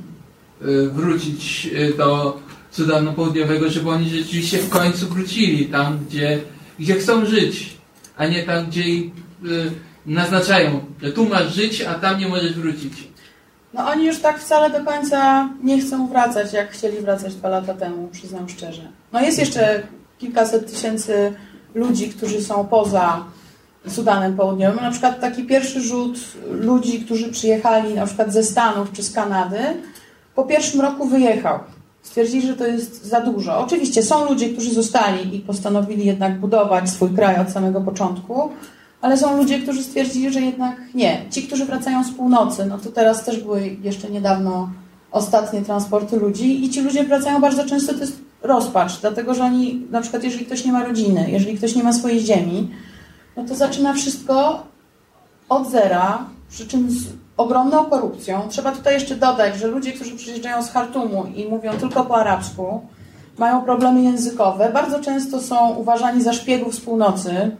y, 0.62 0.90
wrócić 0.90 1.68
y, 1.72 1.96
do 1.96 2.38
Sudanu 2.70 3.12
Południowego, 3.12 3.70
żeby 3.70 3.90
oni 3.90 4.10
rzeczywiście 4.10 4.58
w 4.58 4.68
końcu 4.68 5.08
wrócili 5.08 5.66
tam, 5.66 5.98
gdzie, 6.08 6.40
gdzie 6.78 6.94
chcą 6.94 7.26
żyć, 7.26 7.76
a 8.16 8.26
nie 8.26 8.42
tam, 8.42 8.66
gdzie 8.66 8.82
ich, 8.82 9.04
y, 9.44 9.70
naznaczają, 10.06 10.84
że 11.02 11.12
tu 11.12 11.28
masz 11.28 11.54
żyć, 11.54 11.82
a 11.82 11.94
tam 11.94 12.18
nie 12.18 12.28
możesz 12.28 12.54
wrócić. 12.54 12.92
No 13.74 13.86
oni 13.86 14.06
już 14.06 14.18
tak 14.18 14.40
wcale 14.40 14.80
do 14.80 14.84
końca 14.90 15.48
nie 15.62 15.80
chcą 15.80 16.08
wracać, 16.08 16.52
jak 16.52 16.70
chcieli 16.70 17.00
wracać 17.00 17.34
dwa 17.34 17.48
lata 17.48 17.74
temu, 17.74 18.08
przyznam 18.12 18.48
szczerze. 18.48 18.82
No 19.12 19.20
jest 19.20 19.38
jeszcze 19.38 19.82
kilkaset 20.18 20.72
tysięcy 20.74 21.34
ludzi, 21.74 22.08
którzy 22.08 22.42
są 22.42 22.66
poza 22.66 23.24
Sudanem 23.88 24.36
Południowym. 24.36 24.82
Na 24.82 24.90
przykład 24.90 25.20
taki 25.20 25.44
pierwszy 25.44 25.80
rzut 25.80 26.18
ludzi, 26.50 27.00
którzy 27.00 27.32
przyjechali 27.32 27.94
na 27.94 28.06
przykład 28.06 28.32
ze 28.32 28.42
Stanów 28.42 28.92
czy 28.92 29.02
z 29.02 29.12
Kanady, 29.12 29.58
po 30.34 30.44
pierwszym 30.44 30.80
roku 30.80 31.06
wyjechał. 31.06 31.58
Stwierdzili, 32.02 32.46
że 32.46 32.56
to 32.56 32.66
jest 32.66 33.04
za 33.04 33.20
dużo. 33.20 33.58
Oczywiście 33.58 34.02
są 34.02 34.28
ludzie, 34.28 34.48
którzy 34.48 34.74
zostali 34.74 35.36
i 35.36 35.40
postanowili 35.40 36.06
jednak 36.06 36.40
budować 36.40 36.90
swój 36.90 37.10
kraj 37.10 37.40
od 37.40 37.50
samego 37.50 37.80
początku, 37.80 38.50
ale 39.00 39.16
są 39.16 39.36
ludzie, 39.36 39.58
którzy 39.58 39.82
stwierdzili, 39.82 40.32
że 40.32 40.40
jednak 40.40 40.76
nie. 40.94 41.24
Ci, 41.30 41.42
którzy 41.42 41.64
wracają 41.64 42.04
z 42.04 42.10
północy, 42.10 42.66
no 42.66 42.78
to 42.78 42.92
teraz 42.92 43.24
też 43.24 43.40
były 43.40 43.76
jeszcze 43.82 44.10
niedawno 44.10 44.70
ostatnie 45.10 45.62
transporty 45.62 46.16
ludzi 46.16 46.64
i 46.64 46.70
ci 46.70 46.80
ludzie 46.80 47.04
wracają 47.04 47.40
bardzo 47.40 47.64
często, 47.64 47.94
to 47.94 48.00
jest 48.00 48.16
rozpacz, 48.44 49.00
dlatego 49.00 49.34
że 49.34 49.44
oni, 49.44 49.86
na 49.90 50.00
przykład 50.00 50.24
jeżeli 50.24 50.46
ktoś 50.46 50.64
nie 50.64 50.72
ma 50.72 50.84
rodziny, 50.84 51.30
jeżeli 51.30 51.58
ktoś 51.58 51.74
nie 51.74 51.82
ma 51.82 51.92
swojej 51.92 52.20
ziemi, 52.20 52.70
no 53.36 53.44
to 53.44 53.54
zaczyna 53.54 53.94
wszystko 53.94 54.62
od 55.48 55.70
zera, 55.70 56.26
przy 56.50 56.66
czym 56.66 56.90
z 56.90 57.04
ogromną 57.36 57.84
korupcją. 57.84 58.48
Trzeba 58.48 58.72
tutaj 58.72 58.94
jeszcze 58.94 59.14
dodać, 59.16 59.56
że 59.56 59.66
ludzie, 59.66 59.92
którzy 59.92 60.16
przyjeżdżają 60.16 60.62
z 60.62 60.70
Hartumu 60.70 61.26
i 61.34 61.46
mówią 61.46 61.72
tylko 61.72 62.04
po 62.04 62.16
arabsku, 62.16 62.86
mają 63.38 63.62
problemy 63.62 64.02
językowe, 64.02 64.70
bardzo 64.72 65.00
często 65.00 65.40
są 65.40 65.74
uważani 65.74 66.22
za 66.22 66.32
szpiegów 66.32 66.74
z 66.74 66.80
północy, 66.80 67.56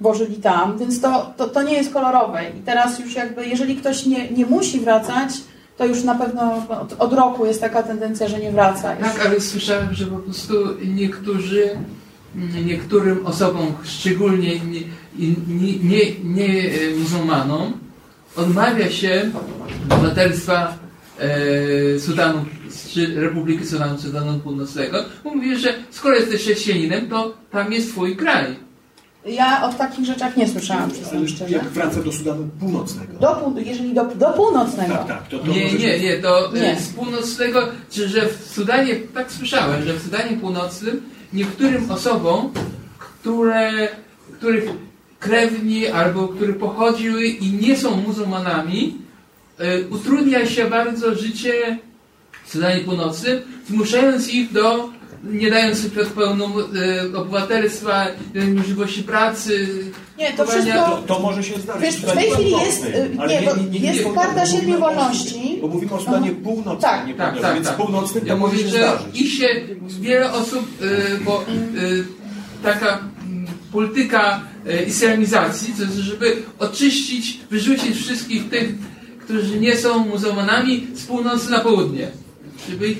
włożyli 0.00 0.36
tam, 0.36 0.78
więc 0.78 1.00
to, 1.00 1.32
to, 1.36 1.48
to 1.48 1.62
nie 1.62 1.74
jest 1.74 1.92
kolorowe. 1.92 2.50
I 2.50 2.62
teraz 2.62 2.98
już 2.98 3.14
jakby, 3.14 3.46
jeżeli 3.46 3.76
ktoś 3.76 4.06
nie, 4.06 4.30
nie 4.30 4.46
musi 4.46 4.80
wracać, 4.80 5.30
to 5.76 5.86
już 5.86 6.02
na 6.04 6.14
pewno 6.14 6.66
od, 6.68 6.94
od 6.98 7.12
roku 7.12 7.46
jest 7.46 7.60
taka 7.60 7.82
tendencja, 7.82 8.28
że 8.28 8.38
nie 8.38 8.52
wraca. 8.52 8.96
Tak, 8.96 9.26
ale 9.26 9.40
słyszałem, 9.40 9.94
że 9.94 10.06
po 10.06 10.16
prostu 10.16 10.54
niektórzy, 10.86 11.70
niektórym 12.64 13.26
osobom, 13.26 13.72
szczególnie 13.84 14.60
nie, 14.60 14.80
nie, 15.48 15.78
nie, 15.78 16.20
nie 16.24 16.70
muzułmanom, 16.98 17.72
odmawia 18.36 18.90
się 18.90 19.30
obywatelstwa 19.90 20.78
e, 21.18 21.98
Sudanu, 21.98 22.44
czy 22.92 23.20
Republiki 23.20 23.66
Sudanu, 23.66 23.98
Sudanu 23.98 24.40
Północnego, 24.40 25.04
bo 25.24 25.34
mówi, 25.34 25.56
że 25.56 25.74
skoro 25.90 26.14
jesteś 26.14 26.42
chrześcijaninem, 26.42 27.08
to 27.08 27.34
tam 27.50 27.72
jest 27.72 27.90
twój 27.90 28.16
kraj. 28.16 28.56
Ja 29.26 29.68
o 29.68 29.72
takich 29.72 30.06
rzeczach 30.06 30.36
nie 30.36 30.48
słyszałam, 30.48 30.90
przyznam 30.90 31.28
szczerze. 31.28 31.54
Jak 31.54 31.64
wraca 31.64 32.02
do 32.02 32.12
Sudanu 32.12 32.48
Północnego. 32.60 33.12
Do, 33.20 33.52
jeżeli 33.60 33.94
do, 33.94 34.04
do 34.04 34.30
północnego. 34.32 34.94
Tak, 34.94 35.08
tak. 35.08 35.28
To, 35.28 35.38
to 35.38 35.46
Nie, 35.46 35.72
nie, 35.72 35.98
nie, 36.00 36.18
to 36.18 36.50
Nie. 36.54 36.60
nie. 36.60 36.80
z 36.80 36.88
północnego, 36.88 37.68
czy 37.90 38.08
że 38.08 38.28
w 38.28 38.50
Sudanie, 38.54 38.96
tak 39.14 39.32
słyszałem, 39.32 39.84
że 39.84 39.94
w 39.94 40.02
Sudanie 40.02 40.36
Północnym 40.36 41.02
niektórym 41.32 41.90
osobom, 41.90 42.52
które, 42.98 43.88
których 44.38 44.64
krewni 45.20 45.86
albo 45.86 46.28
które 46.28 46.52
pochodziły 46.52 47.24
i 47.26 47.52
nie 47.52 47.76
są 47.76 47.96
muzułmanami, 47.96 48.98
y, 49.60 49.88
utrudnia 49.90 50.46
się 50.46 50.64
bardzo 50.64 51.14
życie 51.14 51.78
w 52.44 52.52
Sudanie 52.52 52.80
Północnym, 52.80 53.40
zmuszając 53.68 54.28
ich 54.28 54.52
do, 54.52 54.88
nie 55.30 55.50
dając 55.50 55.84
im 55.84 55.90
pełną 55.90 56.58
y, 56.58 57.16
obywatelstwa, 57.18 58.06
y, 58.36 58.54
możliwości 58.54 59.02
pracy. 59.02 59.68
Nie, 60.18 60.32
to 60.32 60.46
wszystko- 60.46 61.02
To 61.06 61.18
może 61.18 61.42
się 61.42 61.60
zdarzyć. 61.60 61.82
Wiesz, 61.82 61.96
w 61.96 62.12
tej 62.12 62.30
chwili 62.30 62.50
jest, 62.50 62.84
y, 62.84 63.10
Ale 63.18 63.40
nie, 63.40 63.46
bo 63.46 63.52
jest 63.86 64.04
Karta 64.14 64.46
Siedmiu 64.46 64.80
Wolności. 64.80 65.58
Bo 65.60 65.68
mówimy 65.68 65.92
o 65.92 66.00
Sudanie 66.00 66.30
Północnym, 66.30 66.80
Tak, 66.80 67.06
nie 67.06 67.14
Tak, 67.14 67.40
tak, 67.40 67.54
więc 67.54 67.66
tak. 67.66 67.76
północnym 67.76 68.26
Ja 68.26 68.34
to 68.34 68.40
może 68.40 68.52
mówię, 68.52 68.64
się 68.64 68.70
że 68.70 68.78
zdarzyć. 68.78 69.20
I 69.20 69.30
się 69.30 69.46
wiele 70.00 70.32
osób, 70.32 70.82
y, 70.82 71.24
bo 71.24 71.42
y, 71.42 72.04
taka 72.62 72.98
mm, 73.26 73.46
polityka 73.72 74.40
y, 74.66 74.84
islamizacji, 74.84 75.74
to 75.78 75.82
jest, 75.82 75.96
żeby 75.96 76.36
oczyścić, 76.58 77.40
wyrzucić 77.50 77.96
wszystkich 77.96 78.48
tych, 78.50 78.74
którzy 79.24 79.60
nie 79.60 79.76
są 79.76 79.98
muzułmanami 79.98 80.86
z 80.94 81.04
północy 81.04 81.50
na 81.50 81.60
południe. 81.60 82.08
Żeby 82.70 82.88
ich 82.88 82.98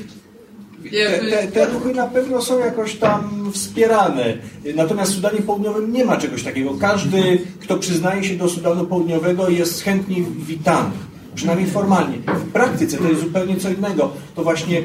Te, 0.90 1.18
te, 1.30 1.46
te 1.46 1.66
ruchy 1.66 1.94
na 1.94 2.06
pewno 2.06 2.42
są 2.42 2.58
jakoś 2.58 2.94
tam 2.94 3.50
wspierane. 3.52 4.36
Natomiast 4.74 5.12
w 5.12 5.14
Sudanie 5.14 5.40
Południowym 5.40 5.92
nie 5.92 6.04
ma 6.04 6.16
czegoś 6.16 6.42
takiego. 6.42 6.74
Każdy, 6.74 7.38
kto 7.60 7.76
przyznaje 7.76 8.24
się 8.24 8.36
do 8.36 8.48
Sudanu 8.48 8.86
Południowego 8.86 9.48
jest 9.48 9.82
chętnie 9.82 10.16
witany. 10.38 10.90
Przynajmniej 11.34 11.70
formalnie. 11.70 12.18
W 12.26 12.52
praktyce 12.52 12.96
to 12.96 13.08
jest 13.08 13.20
zupełnie 13.20 13.56
co 13.56 13.70
innego. 13.70 14.10
To 14.34 14.42
właśnie 14.42 14.78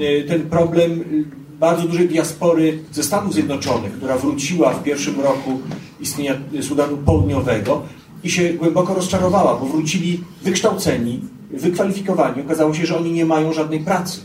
y, 0.00 0.24
ten 0.28 0.42
problem 0.42 0.90
y, 1.00 1.24
bardzo 1.58 1.88
dużej 1.88 2.08
diaspory 2.08 2.78
ze 2.92 3.02
Stanów 3.02 3.34
Zjednoczonych, 3.34 3.92
która 3.92 4.16
wróciła 4.18 4.72
w 4.72 4.82
pierwszym 4.82 5.20
roku 5.20 5.60
istnienia 6.00 6.34
Sudanu 6.60 6.96
Południowego 6.96 7.82
i 8.24 8.30
się 8.30 8.54
głęboko 8.54 8.94
rozczarowała, 8.94 9.56
bo 9.56 9.66
wrócili 9.66 10.20
wykształceni, 10.42 11.20
wykwalifikowani. 11.50 12.42
Okazało 12.42 12.74
się, 12.74 12.86
że 12.86 12.98
oni 12.98 13.12
nie 13.12 13.24
mają 13.24 13.52
żadnej 13.52 13.80
pracy. 13.80 14.20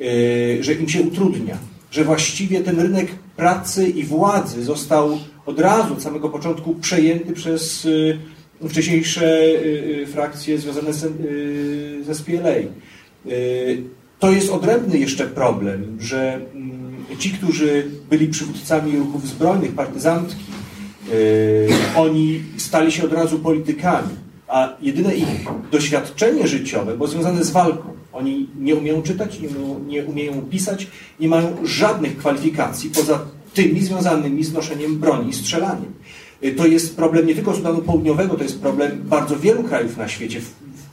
Yy, 0.00 0.64
że 0.64 0.74
im 0.74 0.88
się 0.88 1.02
utrudnia, 1.02 1.58
że 1.90 2.04
właściwie 2.04 2.60
ten 2.60 2.80
rynek 2.80 3.06
pracy 3.36 3.88
i 3.88 4.04
władzy 4.04 4.64
został 4.64 5.18
od 5.46 5.60
razu, 5.60 5.92
od 5.92 6.02
samego 6.02 6.28
początku 6.28 6.74
przejęty 6.74 7.32
przez 7.32 7.84
yy, 7.84 8.68
wcześniejsze 8.68 9.46
yy, 9.46 10.06
frakcje 10.06 10.58
związane 10.58 10.92
ze 12.02 12.14
SPLA. 12.14 12.54
To 14.18 14.32
jest 14.32 14.50
odrębny 14.50 14.98
jeszcze 14.98 15.26
problem, 15.26 15.96
że 16.00 16.40
mm, 16.54 17.04
ci, 17.18 17.30
którzy 17.30 17.90
byli 18.10 18.28
przywódcami 18.28 18.98
ruchów 18.98 19.28
zbrojnych, 19.28 19.72
partyzantki, 19.72 20.44
oni 21.96 22.42
stali 22.56 22.92
się 22.92 23.04
od 23.04 23.12
razu 23.12 23.38
politykami, 23.38 24.08
a 24.48 24.76
jedyne 24.82 25.14
ich 25.14 25.46
doświadczenie 25.72 26.48
życiowe 26.48 26.96
było 26.96 27.08
związane 27.08 27.44
z 27.44 27.50
walką. 27.50 27.99
Oni 28.12 28.48
nie 28.58 28.74
umieją 28.74 29.02
czytać, 29.02 29.38
nie 29.86 30.04
umieją, 30.04 30.42
pisać, 30.42 30.86
nie 31.20 31.28
mają 31.28 31.56
żadnych 31.64 32.16
kwalifikacji 32.16 32.90
poza 32.90 33.20
tymi 33.54 33.80
związanymi 33.80 34.44
z 34.44 34.52
noszeniem 34.52 34.98
broni 34.98 35.30
i 35.30 35.32
strzelaniem. 35.34 35.92
Y, 36.44 36.52
To 36.54 36.66
jest 36.66 36.96
problem 36.96 37.26
nie 37.26 37.34
tylko 37.34 37.54
Sudanu 37.56 37.82
Południowego, 37.82 38.34
to 38.36 38.42
jest 38.42 38.60
problem 38.60 39.02
bardzo 39.04 39.36
wielu 39.38 39.62
krajów 39.64 39.96
na 39.96 40.08
świecie 40.08 40.40
w, 40.40 40.50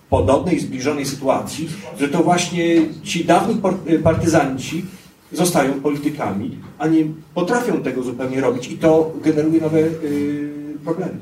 podobnej, 0.09 0.59
zbliżonej 0.59 1.05
sytuacji, 1.05 1.69
że 1.99 2.07
to 2.07 2.23
właśnie 2.23 2.63
ci 3.03 3.25
dawni 3.25 3.61
y, 3.89 3.99
partyzanci 3.99 4.85
zostają 5.31 5.73
politykami, 5.73 6.57
a 6.77 6.87
nie 6.87 7.05
potrafią 7.33 7.83
tego 7.83 8.03
zupełnie 8.03 8.41
robić 8.41 8.67
i 8.71 8.77
to 8.77 9.11
generuje 9.23 9.61
nowe 9.61 9.79
y, 9.79 10.77
problemy. 10.83 11.19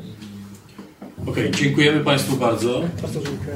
Okej, 1.28 1.52
dziękujemy 1.52 2.04
Państwu 2.04 2.38
bardzo. 2.38 2.82
Bardzo 3.02 3.20
dziękuję. 3.22 3.56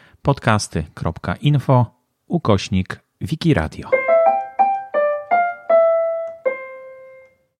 podcasty.info 0.21 1.85
ukośnik 2.27 2.99
Wikiradio. 3.21 4.00